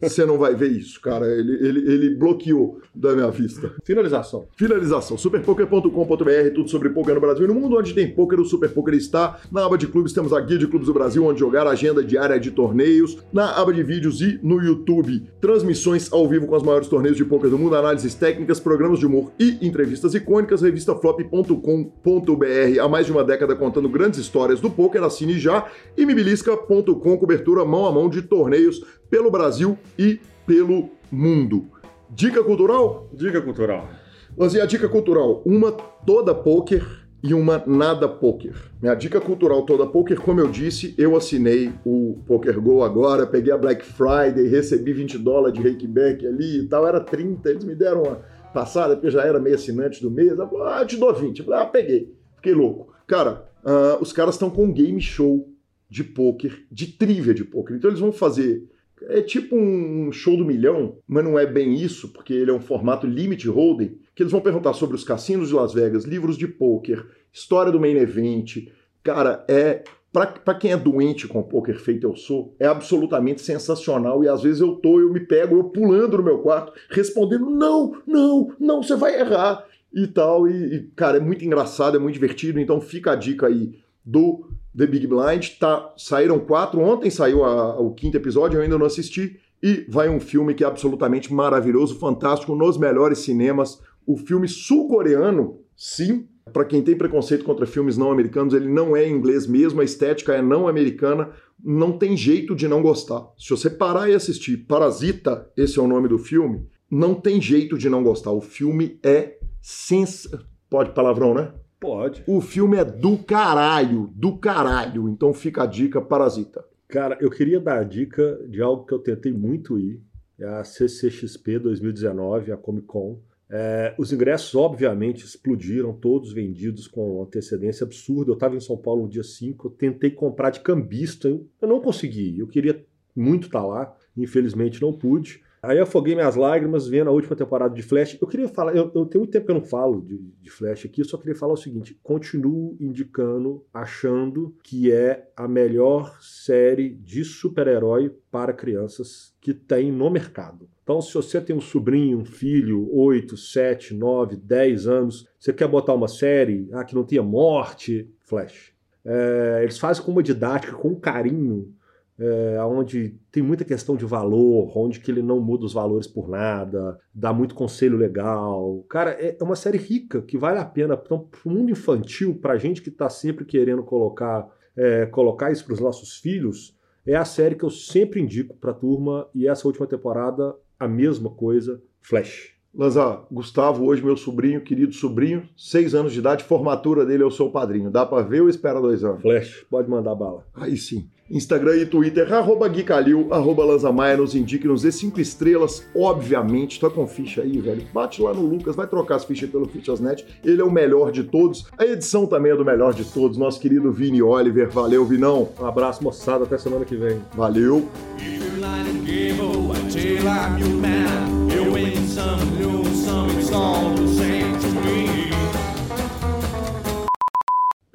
Você 0.00 0.24
não 0.24 0.38
vai 0.38 0.54
ver 0.54 0.70
isso, 0.70 1.00
cara. 1.00 1.26
Ele, 1.26 1.54
ele, 1.54 1.92
ele 1.92 2.14
bloqueou 2.14 2.80
da 2.94 3.14
minha 3.14 3.30
vista. 3.30 3.74
Finalização. 3.84 4.46
Finalização: 4.56 5.18
superpoker.com.br, 5.18 6.54
tudo 6.54 6.68
sobre 6.68 6.90
poker 6.90 7.14
no 7.14 7.20
Brasil 7.20 7.44
e 7.44 7.48
no 7.48 7.54
mundo 7.54 7.76
onde 7.76 7.94
tem 7.94 8.14
poker. 8.14 8.40
O 8.40 8.44
Super 8.44 8.70
Poker 8.70 8.94
está 8.94 9.38
na 9.52 9.64
aba 9.64 9.76
de 9.76 9.86
clubes. 9.86 10.12
Temos 10.12 10.32
a 10.32 10.40
guia 10.40 10.57
de 10.58 10.66
clubes 10.66 10.88
do 10.88 10.94
Brasil, 10.94 11.24
onde 11.24 11.40
jogar 11.40 11.66
agenda 11.66 12.02
diária 12.02 12.38
de 12.38 12.50
torneios. 12.50 13.18
Na 13.32 13.60
aba 13.60 13.72
de 13.72 13.82
vídeos 13.82 14.20
e 14.20 14.38
no 14.42 14.62
YouTube, 14.62 15.28
transmissões 15.40 16.12
ao 16.12 16.28
vivo 16.28 16.46
com 16.46 16.54
as 16.54 16.62
maiores 16.62 16.88
torneios 16.88 17.16
de 17.16 17.24
poker 17.24 17.50
do 17.50 17.58
mundo, 17.58 17.76
análises 17.76 18.14
técnicas, 18.14 18.60
programas 18.60 18.98
de 18.98 19.06
humor 19.06 19.32
e 19.38 19.58
entrevistas 19.66 20.14
icônicas, 20.14 20.62
revistaflop.com.br. 20.62 22.80
Há 22.80 22.88
mais 22.88 23.06
de 23.06 23.12
uma 23.12 23.24
década 23.24 23.54
contando 23.54 23.88
grandes 23.88 24.18
histórias 24.18 24.60
do 24.60 24.70
poker, 24.70 25.02
assine 25.02 25.38
já. 25.38 25.66
E 25.96 26.04
mibilisca.com, 26.04 27.16
cobertura 27.16 27.64
mão 27.64 27.86
a 27.86 27.92
mão 27.92 28.08
de 28.08 28.22
torneios 28.22 28.84
pelo 29.10 29.30
Brasil 29.30 29.78
e 29.98 30.20
pelo 30.46 30.90
mundo. 31.10 31.66
Dica 32.10 32.42
cultural? 32.42 33.08
Dica 33.12 33.40
cultural. 33.40 33.88
Lanzinha, 34.36 34.62
a 34.62 34.66
dica 34.66 34.88
cultural. 34.88 35.42
Uma 35.44 35.72
toda 35.72 36.34
poker 36.34 37.07
e 37.22 37.34
uma 37.34 37.62
nada 37.66 38.08
poker. 38.08 38.54
Minha 38.80 38.94
dica 38.94 39.20
cultural 39.20 39.62
toda 39.62 39.86
poker, 39.86 40.20
como 40.20 40.40
eu 40.40 40.48
disse, 40.48 40.94
eu 40.96 41.16
assinei 41.16 41.72
o 41.84 42.18
Poker 42.26 42.60
Go 42.60 42.82
agora, 42.82 43.26
peguei 43.26 43.52
a 43.52 43.58
Black 43.58 43.84
Friday, 43.84 44.46
recebi 44.48 44.92
20 44.92 45.18
dólares 45.18 45.58
de 45.58 45.68
rakeback 45.68 46.26
ali 46.26 46.60
e 46.60 46.66
tal, 46.66 46.86
era 46.86 47.00
30, 47.00 47.50
eles 47.50 47.64
me 47.64 47.74
deram 47.74 48.02
uma 48.02 48.20
passada, 48.52 48.94
porque 48.94 49.10
já 49.10 49.24
era 49.24 49.40
meio 49.40 49.56
assinante 49.56 50.00
do 50.00 50.10
mês, 50.10 50.38
ah, 50.38 50.78
eu 50.80 50.86
te 50.86 50.96
dou 50.96 51.12
20. 51.12 51.38
Eu 51.38 51.44
falei, 51.44 51.60
ah, 51.60 51.66
peguei. 51.66 52.14
Fiquei 52.36 52.54
louco. 52.54 52.92
Cara, 53.06 53.48
uh, 53.64 54.00
os 54.00 54.12
caras 54.12 54.36
estão 54.36 54.48
com 54.48 54.64
um 54.64 54.72
game 54.72 55.00
show 55.00 55.48
de 55.90 56.04
poker, 56.04 56.66
de 56.70 56.86
trivia 56.86 57.34
de 57.34 57.44
poker. 57.44 57.76
Então 57.76 57.90
eles 57.90 58.00
vão 58.00 58.12
fazer 58.12 58.68
é 59.02 59.22
tipo 59.22 59.56
um 59.56 60.10
show 60.10 60.36
do 60.36 60.44
milhão, 60.44 60.98
mas 61.06 61.24
não 61.24 61.38
é 61.38 61.46
bem 61.46 61.74
isso, 61.74 62.08
porque 62.12 62.32
ele 62.32 62.50
é 62.50 62.54
um 62.54 62.60
formato 62.60 63.06
limit 63.06 63.48
holding, 63.48 63.96
que 64.18 64.24
eles 64.24 64.32
vão 64.32 64.40
perguntar 64.40 64.72
sobre 64.72 64.96
os 64.96 65.04
cassinos 65.04 65.46
de 65.46 65.54
Las 65.54 65.72
Vegas, 65.72 66.02
livros 66.02 66.36
de 66.36 66.48
poker, 66.48 67.06
história 67.32 67.70
do 67.70 67.78
main 67.78 67.94
event. 67.98 68.66
Cara, 69.00 69.44
é 69.46 69.84
para 70.12 70.56
quem 70.56 70.72
é 70.72 70.76
doente 70.76 71.28
com 71.28 71.40
poker 71.40 71.78
feito 71.78 72.04
eu 72.04 72.16
sou, 72.16 72.52
é 72.58 72.66
absolutamente 72.66 73.40
sensacional 73.42 74.24
e 74.24 74.28
às 74.28 74.42
vezes 74.42 74.60
eu 74.60 74.72
tô, 74.74 74.98
eu 74.98 75.12
me 75.12 75.20
pego, 75.20 75.56
eu 75.56 75.64
pulando 75.64 76.16
no 76.16 76.24
meu 76.24 76.38
quarto, 76.40 76.72
respondendo 76.90 77.48
não, 77.48 77.96
não, 78.04 78.52
não, 78.58 78.82
você 78.82 78.96
vai 78.96 79.20
errar 79.20 79.64
e 79.94 80.08
tal 80.08 80.48
e, 80.48 80.74
e 80.74 80.82
cara, 80.96 81.18
é 81.18 81.20
muito 81.20 81.44
engraçado, 81.44 81.96
é 81.96 82.00
muito 82.00 82.14
divertido, 82.14 82.58
então 82.58 82.80
fica 82.80 83.12
a 83.12 83.14
dica 83.14 83.46
aí 83.46 83.78
do 84.04 84.50
The 84.76 84.86
Big 84.88 85.06
Blind. 85.06 85.50
Tá, 85.60 85.94
saíram 85.96 86.40
quatro, 86.40 86.80
ontem 86.80 87.08
saiu 87.08 87.44
a, 87.44 87.78
o 87.78 87.94
quinto 87.94 88.16
episódio, 88.16 88.58
eu 88.58 88.62
ainda 88.62 88.78
não 88.78 88.86
assisti. 88.86 89.38
E 89.62 89.84
vai 89.88 90.08
um 90.08 90.20
filme 90.20 90.54
que 90.54 90.64
é 90.64 90.66
absolutamente 90.66 91.32
maravilhoso, 91.32 91.98
fantástico, 91.98 92.54
nos 92.54 92.76
melhores 92.76 93.18
cinemas. 93.18 93.80
O 94.08 94.16
filme 94.16 94.48
sul-coreano, 94.48 95.60
sim, 95.76 96.26
para 96.50 96.64
quem 96.64 96.80
tem 96.80 96.96
preconceito 96.96 97.44
contra 97.44 97.66
filmes 97.66 97.98
não 97.98 98.10
americanos, 98.10 98.54
ele 98.54 98.66
não 98.66 98.96
é 98.96 99.06
inglês 99.06 99.46
mesmo, 99.46 99.82
a 99.82 99.84
estética 99.84 100.32
é 100.32 100.40
não 100.40 100.66
americana, 100.66 101.30
não 101.62 101.92
tem 101.92 102.16
jeito 102.16 102.56
de 102.56 102.66
não 102.66 102.80
gostar. 102.80 103.28
Se 103.36 103.50
você 103.50 103.68
parar 103.68 104.08
e 104.08 104.14
assistir 104.14 104.56
Parasita, 104.66 105.52
esse 105.54 105.78
é 105.78 105.82
o 105.82 105.86
nome 105.86 106.08
do 106.08 106.18
filme, 106.18 106.66
não 106.90 107.14
tem 107.14 107.38
jeito 107.38 107.76
de 107.76 107.90
não 107.90 108.02
gostar. 108.02 108.32
O 108.32 108.40
filme 108.40 108.98
é 109.02 109.36
sens... 109.60 110.26
Pode 110.70 110.94
palavrão, 110.94 111.34
né? 111.34 111.52
Pode. 111.78 112.24
O 112.26 112.40
filme 112.40 112.78
é 112.78 112.86
do 112.86 113.18
caralho, 113.18 114.10
do 114.14 114.38
caralho. 114.38 115.06
Então 115.10 115.34
fica 115.34 115.64
a 115.64 115.66
dica, 115.66 116.00
Parasita. 116.00 116.64
Cara, 116.88 117.18
eu 117.20 117.28
queria 117.28 117.60
dar 117.60 117.80
a 117.80 117.84
dica 117.84 118.40
de 118.48 118.62
algo 118.62 118.86
que 118.86 118.94
eu 118.94 119.00
tentei 119.00 119.34
muito 119.34 119.78
ir. 119.78 120.00
É 120.38 120.46
a 120.46 120.64
CCXP 120.64 121.58
2019, 121.58 122.52
a 122.52 122.56
Comic 122.56 122.86
Con. 122.86 123.18
É, 123.50 123.94
os 123.98 124.12
ingressos, 124.12 124.54
obviamente, 124.54 125.24
explodiram, 125.24 125.92
todos 125.92 126.32
vendidos 126.32 126.86
com 126.86 127.22
antecedência 127.22 127.84
absurda. 127.84 128.30
Eu 128.30 128.34
estava 128.34 128.56
em 128.56 128.60
São 128.60 128.76
Paulo 128.76 129.02
no 129.02 129.08
dia 129.08 129.22
5, 129.22 129.66
eu 129.66 129.70
tentei 129.70 130.10
comprar 130.10 130.50
de 130.50 130.60
cambista, 130.60 131.28
eu 131.28 131.68
não 131.68 131.80
consegui. 131.80 132.38
Eu 132.38 132.46
queria 132.46 132.84
muito 133.16 133.46
estar 133.46 133.60
tá 133.60 133.66
lá, 133.66 133.96
infelizmente 134.16 134.82
não 134.82 134.92
pude. 134.92 135.42
Aí 135.62 135.76
eu 135.76 135.82
afoguei 135.82 136.14
minhas 136.14 136.36
lágrimas 136.36 136.86
vendo 136.86 137.08
a 137.08 137.12
última 137.12 137.34
temporada 137.34 137.74
de 137.74 137.82
Flash. 137.82 138.16
Eu 138.20 138.28
queria 138.28 138.48
falar, 138.48 138.76
eu, 138.76 138.92
eu 138.94 139.06
tenho 139.06 139.22
muito 139.22 139.32
tempo 139.32 139.46
que 139.46 139.50
eu 139.50 139.56
não 139.56 139.64
falo 139.64 140.00
de, 140.00 140.16
de, 140.40 140.50
Flash 140.50 140.84
aqui, 140.84 141.00
eu 141.00 141.04
só 141.04 141.18
queria 141.18 141.34
falar 141.34 141.54
o 141.54 141.56
seguinte: 141.56 141.98
continuo 142.02 142.76
indicando, 142.80 143.64
achando 143.74 144.54
que 144.62 144.92
é 144.92 145.28
a 145.36 145.48
melhor 145.48 146.16
série 146.20 146.90
de 146.90 147.24
super-herói 147.24 148.14
para 148.30 148.52
crianças 148.52 149.34
que 149.40 149.52
tem 149.52 149.90
no 149.90 150.08
mercado. 150.10 150.68
Então, 150.88 151.02
se 151.02 151.12
você 151.12 151.38
tem 151.38 151.54
um 151.54 151.60
sobrinho, 151.60 152.20
um 152.20 152.24
filho, 152.24 152.88
8, 152.90 153.36
7, 153.36 153.92
9, 153.92 154.36
10 154.36 154.86
anos, 154.86 155.28
você 155.38 155.52
quer 155.52 155.68
botar 155.68 155.92
uma 155.92 156.08
série 156.08 156.66
ah, 156.72 156.82
que 156.82 156.94
não 156.94 157.04
tenha 157.04 157.22
morte, 157.22 158.10
Flash. 158.22 158.72
É, 159.04 159.60
eles 159.60 159.76
fazem 159.76 160.02
com 160.02 160.12
uma 160.12 160.22
didática, 160.22 160.72
com 160.72 160.96
carinho 160.96 161.74
é, 162.18 162.58
onde 162.64 163.14
tem 163.30 163.42
muita 163.42 163.66
questão 163.66 163.96
de 163.96 164.06
valor, 164.06 164.72
onde 164.78 164.98
que 164.98 165.10
ele 165.10 165.20
não 165.20 165.40
muda 165.40 165.66
os 165.66 165.74
valores 165.74 166.06
por 166.06 166.26
nada, 166.26 166.98
dá 167.14 167.34
muito 167.34 167.54
conselho 167.54 167.98
legal. 167.98 168.82
Cara, 168.88 169.10
é, 169.10 169.36
é 169.38 169.44
uma 169.44 169.56
série 169.56 169.76
rica 169.76 170.22
que 170.22 170.38
vale 170.38 170.58
a 170.58 170.64
pena. 170.64 170.98
Então, 171.04 171.18
para 171.18 171.40
o 171.44 171.52
mundo 171.52 171.70
infantil, 171.70 172.34
para 172.34 172.54
a 172.54 172.58
gente 172.58 172.80
que 172.80 172.88
está 172.88 173.10
sempre 173.10 173.44
querendo 173.44 173.82
colocar, 173.82 174.48
é, 174.74 175.04
colocar 175.04 175.52
isso 175.52 175.66
para 175.66 175.74
os 175.74 175.80
nossos 175.80 176.16
filhos, 176.16 176.74
é 177.06 177.14
a 177.14 177.26
série 177.26 177.56
que 177.56 177.64
eu 177.64 177.70
sempre 177.70 178.22
indico 178.22 178.56
para 178.56 178.70
a 178.70 178.74
turma 178.74 179.28
e 179.34 179.46
essa 179.46 179.66
última 179.66 179.86
temporada, 179.86 180.56
a 180.78 180.86
mesma 180.86 181.30
coisa, 181.30 181.82
Flash. 182.00 182.56
Lanza, 182.74 183.24
Gustavo, 183.30 183.86
hoje 183.86 184.04
meu 184.04 184.16
sobrinho, 184.16 184.60
querido 184.60 184.92
sobrinho, 184.92 185.48
seis 185.56 185.94
anos 185.94 186.12
de 186.12 186.20
idade, 186.20 186.44
formatura 186.44 187.04
dele, 187.04 187.22
eu 187.22 187.30
sou 187.30 187.48
o 187.48 187.52
padrinho. 187.52 187.90
Dá 187.90 188.06
para 188.06 188.22
ver 188.22 188.42
ou 188.42 188.48
espera 188.48 188.80
dois 188.80 189.02
anos? 189.02 189.22
Flash, 189.22 189.66
pode 189.70 189.88
mandar 189.90 190.14
bala. 190.14 190.46
Aí 190.54 190.76
sim. 190.76 191.10
Instagram 191.30 191.76
e 191.76 191.86
Twitter, 191.86 192.32
arroba 192.32 192.68
Gui 192.68 192.82
Calil, 192.82 193.28
arroba 193.30 193.64
Lanzamaia, 193.64 194.16
nos 194.16 194.34
indique, 194.34 194.66
nos 194.66 194.82
dê 194.82 194.90
cinco 194.90 195.20
estrelas, 195.20 195.86
obviamente. 195.94 196.80
Tá 196.80 196.88
com 196.88 197.06
ficha 197.06 197.42
aí, 197.42 197.58
velho? 197.58 197.82
Bate 197.92 198.22
lá 198.22 198.32
no 198.32 198.42
Lucas, 198.42 198.74
vai 198.74 198.86
trocar 198.86 199.16
as 199.16 199.24
fichas 199.24 199.50
pelo 199.50 199.68
Fichasnet. 199.68 200.24
Ele 200.44 200.60
é 200.60 200.64
o 200.64 200.70
melhor 200.70 201.12
de 201.12 201.24
todos. 201.24 201.66
A 201.76 201.84
edição 201.84 202.26
também 202.26 202.52
é 202.52 202.56
do 202.56 202.64
melhor 202.64 202.94
de 202.94 203.04
todos, 203.04 203.36
nosso 203.36 203.60
querido 203.60 203.92
Vini 203.92 204.22
Oliver. 204.22 204.70
Valeu, 204.70 205.04
Vinão. 205.04 205.48
Um 205.60 205.66
abraço, 205.66 206.02
moçada. 206.02 206.44
Até 206.44 206.56
semana 206.58 206.84
que 206.84 206.96
vem. 206.96 207.20
Valeu. 207.34 207.88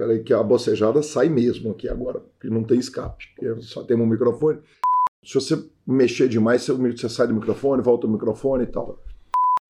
Peraí, 0.03 0.21
que 0.21 0.33
a 0.33 0.43
bocejada 0.43 1.01
sai 1.01 1.29
mesmo 1.29 1.71
aqui 1.71 1.87
agora, 1.87 2.19
porque 2.19 2.49
não 2.49 2.61
tem 2.61 2.77
escape, 2.77 3.23
porque 3.33 3.61
só 3.61 3.83
tem 3.83 3.95
um 3.95 4.05
microfone. 4.05 4.59
Se 5.23 5.35
você 5.35 5.63
mexer 5.87 6.27
demais, 6.27 6.67
você 6.67 7.07
sai 7.07 7.25
do 7.25 7.33
microfone, 7.33 7.81
volta 7.81 8.05
do 8.05 8.11
microfone 8.11 8.65
e 8.65 8.67
tal. 8.67 9.01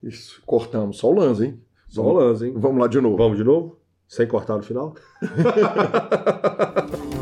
Isso, 0.02 0.42
cortamos. 0.44 0.98
Só 0.98 1.12
o 1.12 1.14
lance, 1.14 1.46
hein? 1.46 1.62
Só 1.88 2.02
o 2.02 2.14
lance, 2.14 2.48
hein? 2.48 2.54
Vamos 2.58 2.82
lá 2.82 2.88
de 2.88 3.00
novo. 3.00 3.16
Vamos 3.16 3.38
de 3.38 3.44
novo? 3.44 3.78
Sem 4.08 4.28
cortar 4.28 4.58
no 4.58 4.64
final? 4.64 4.96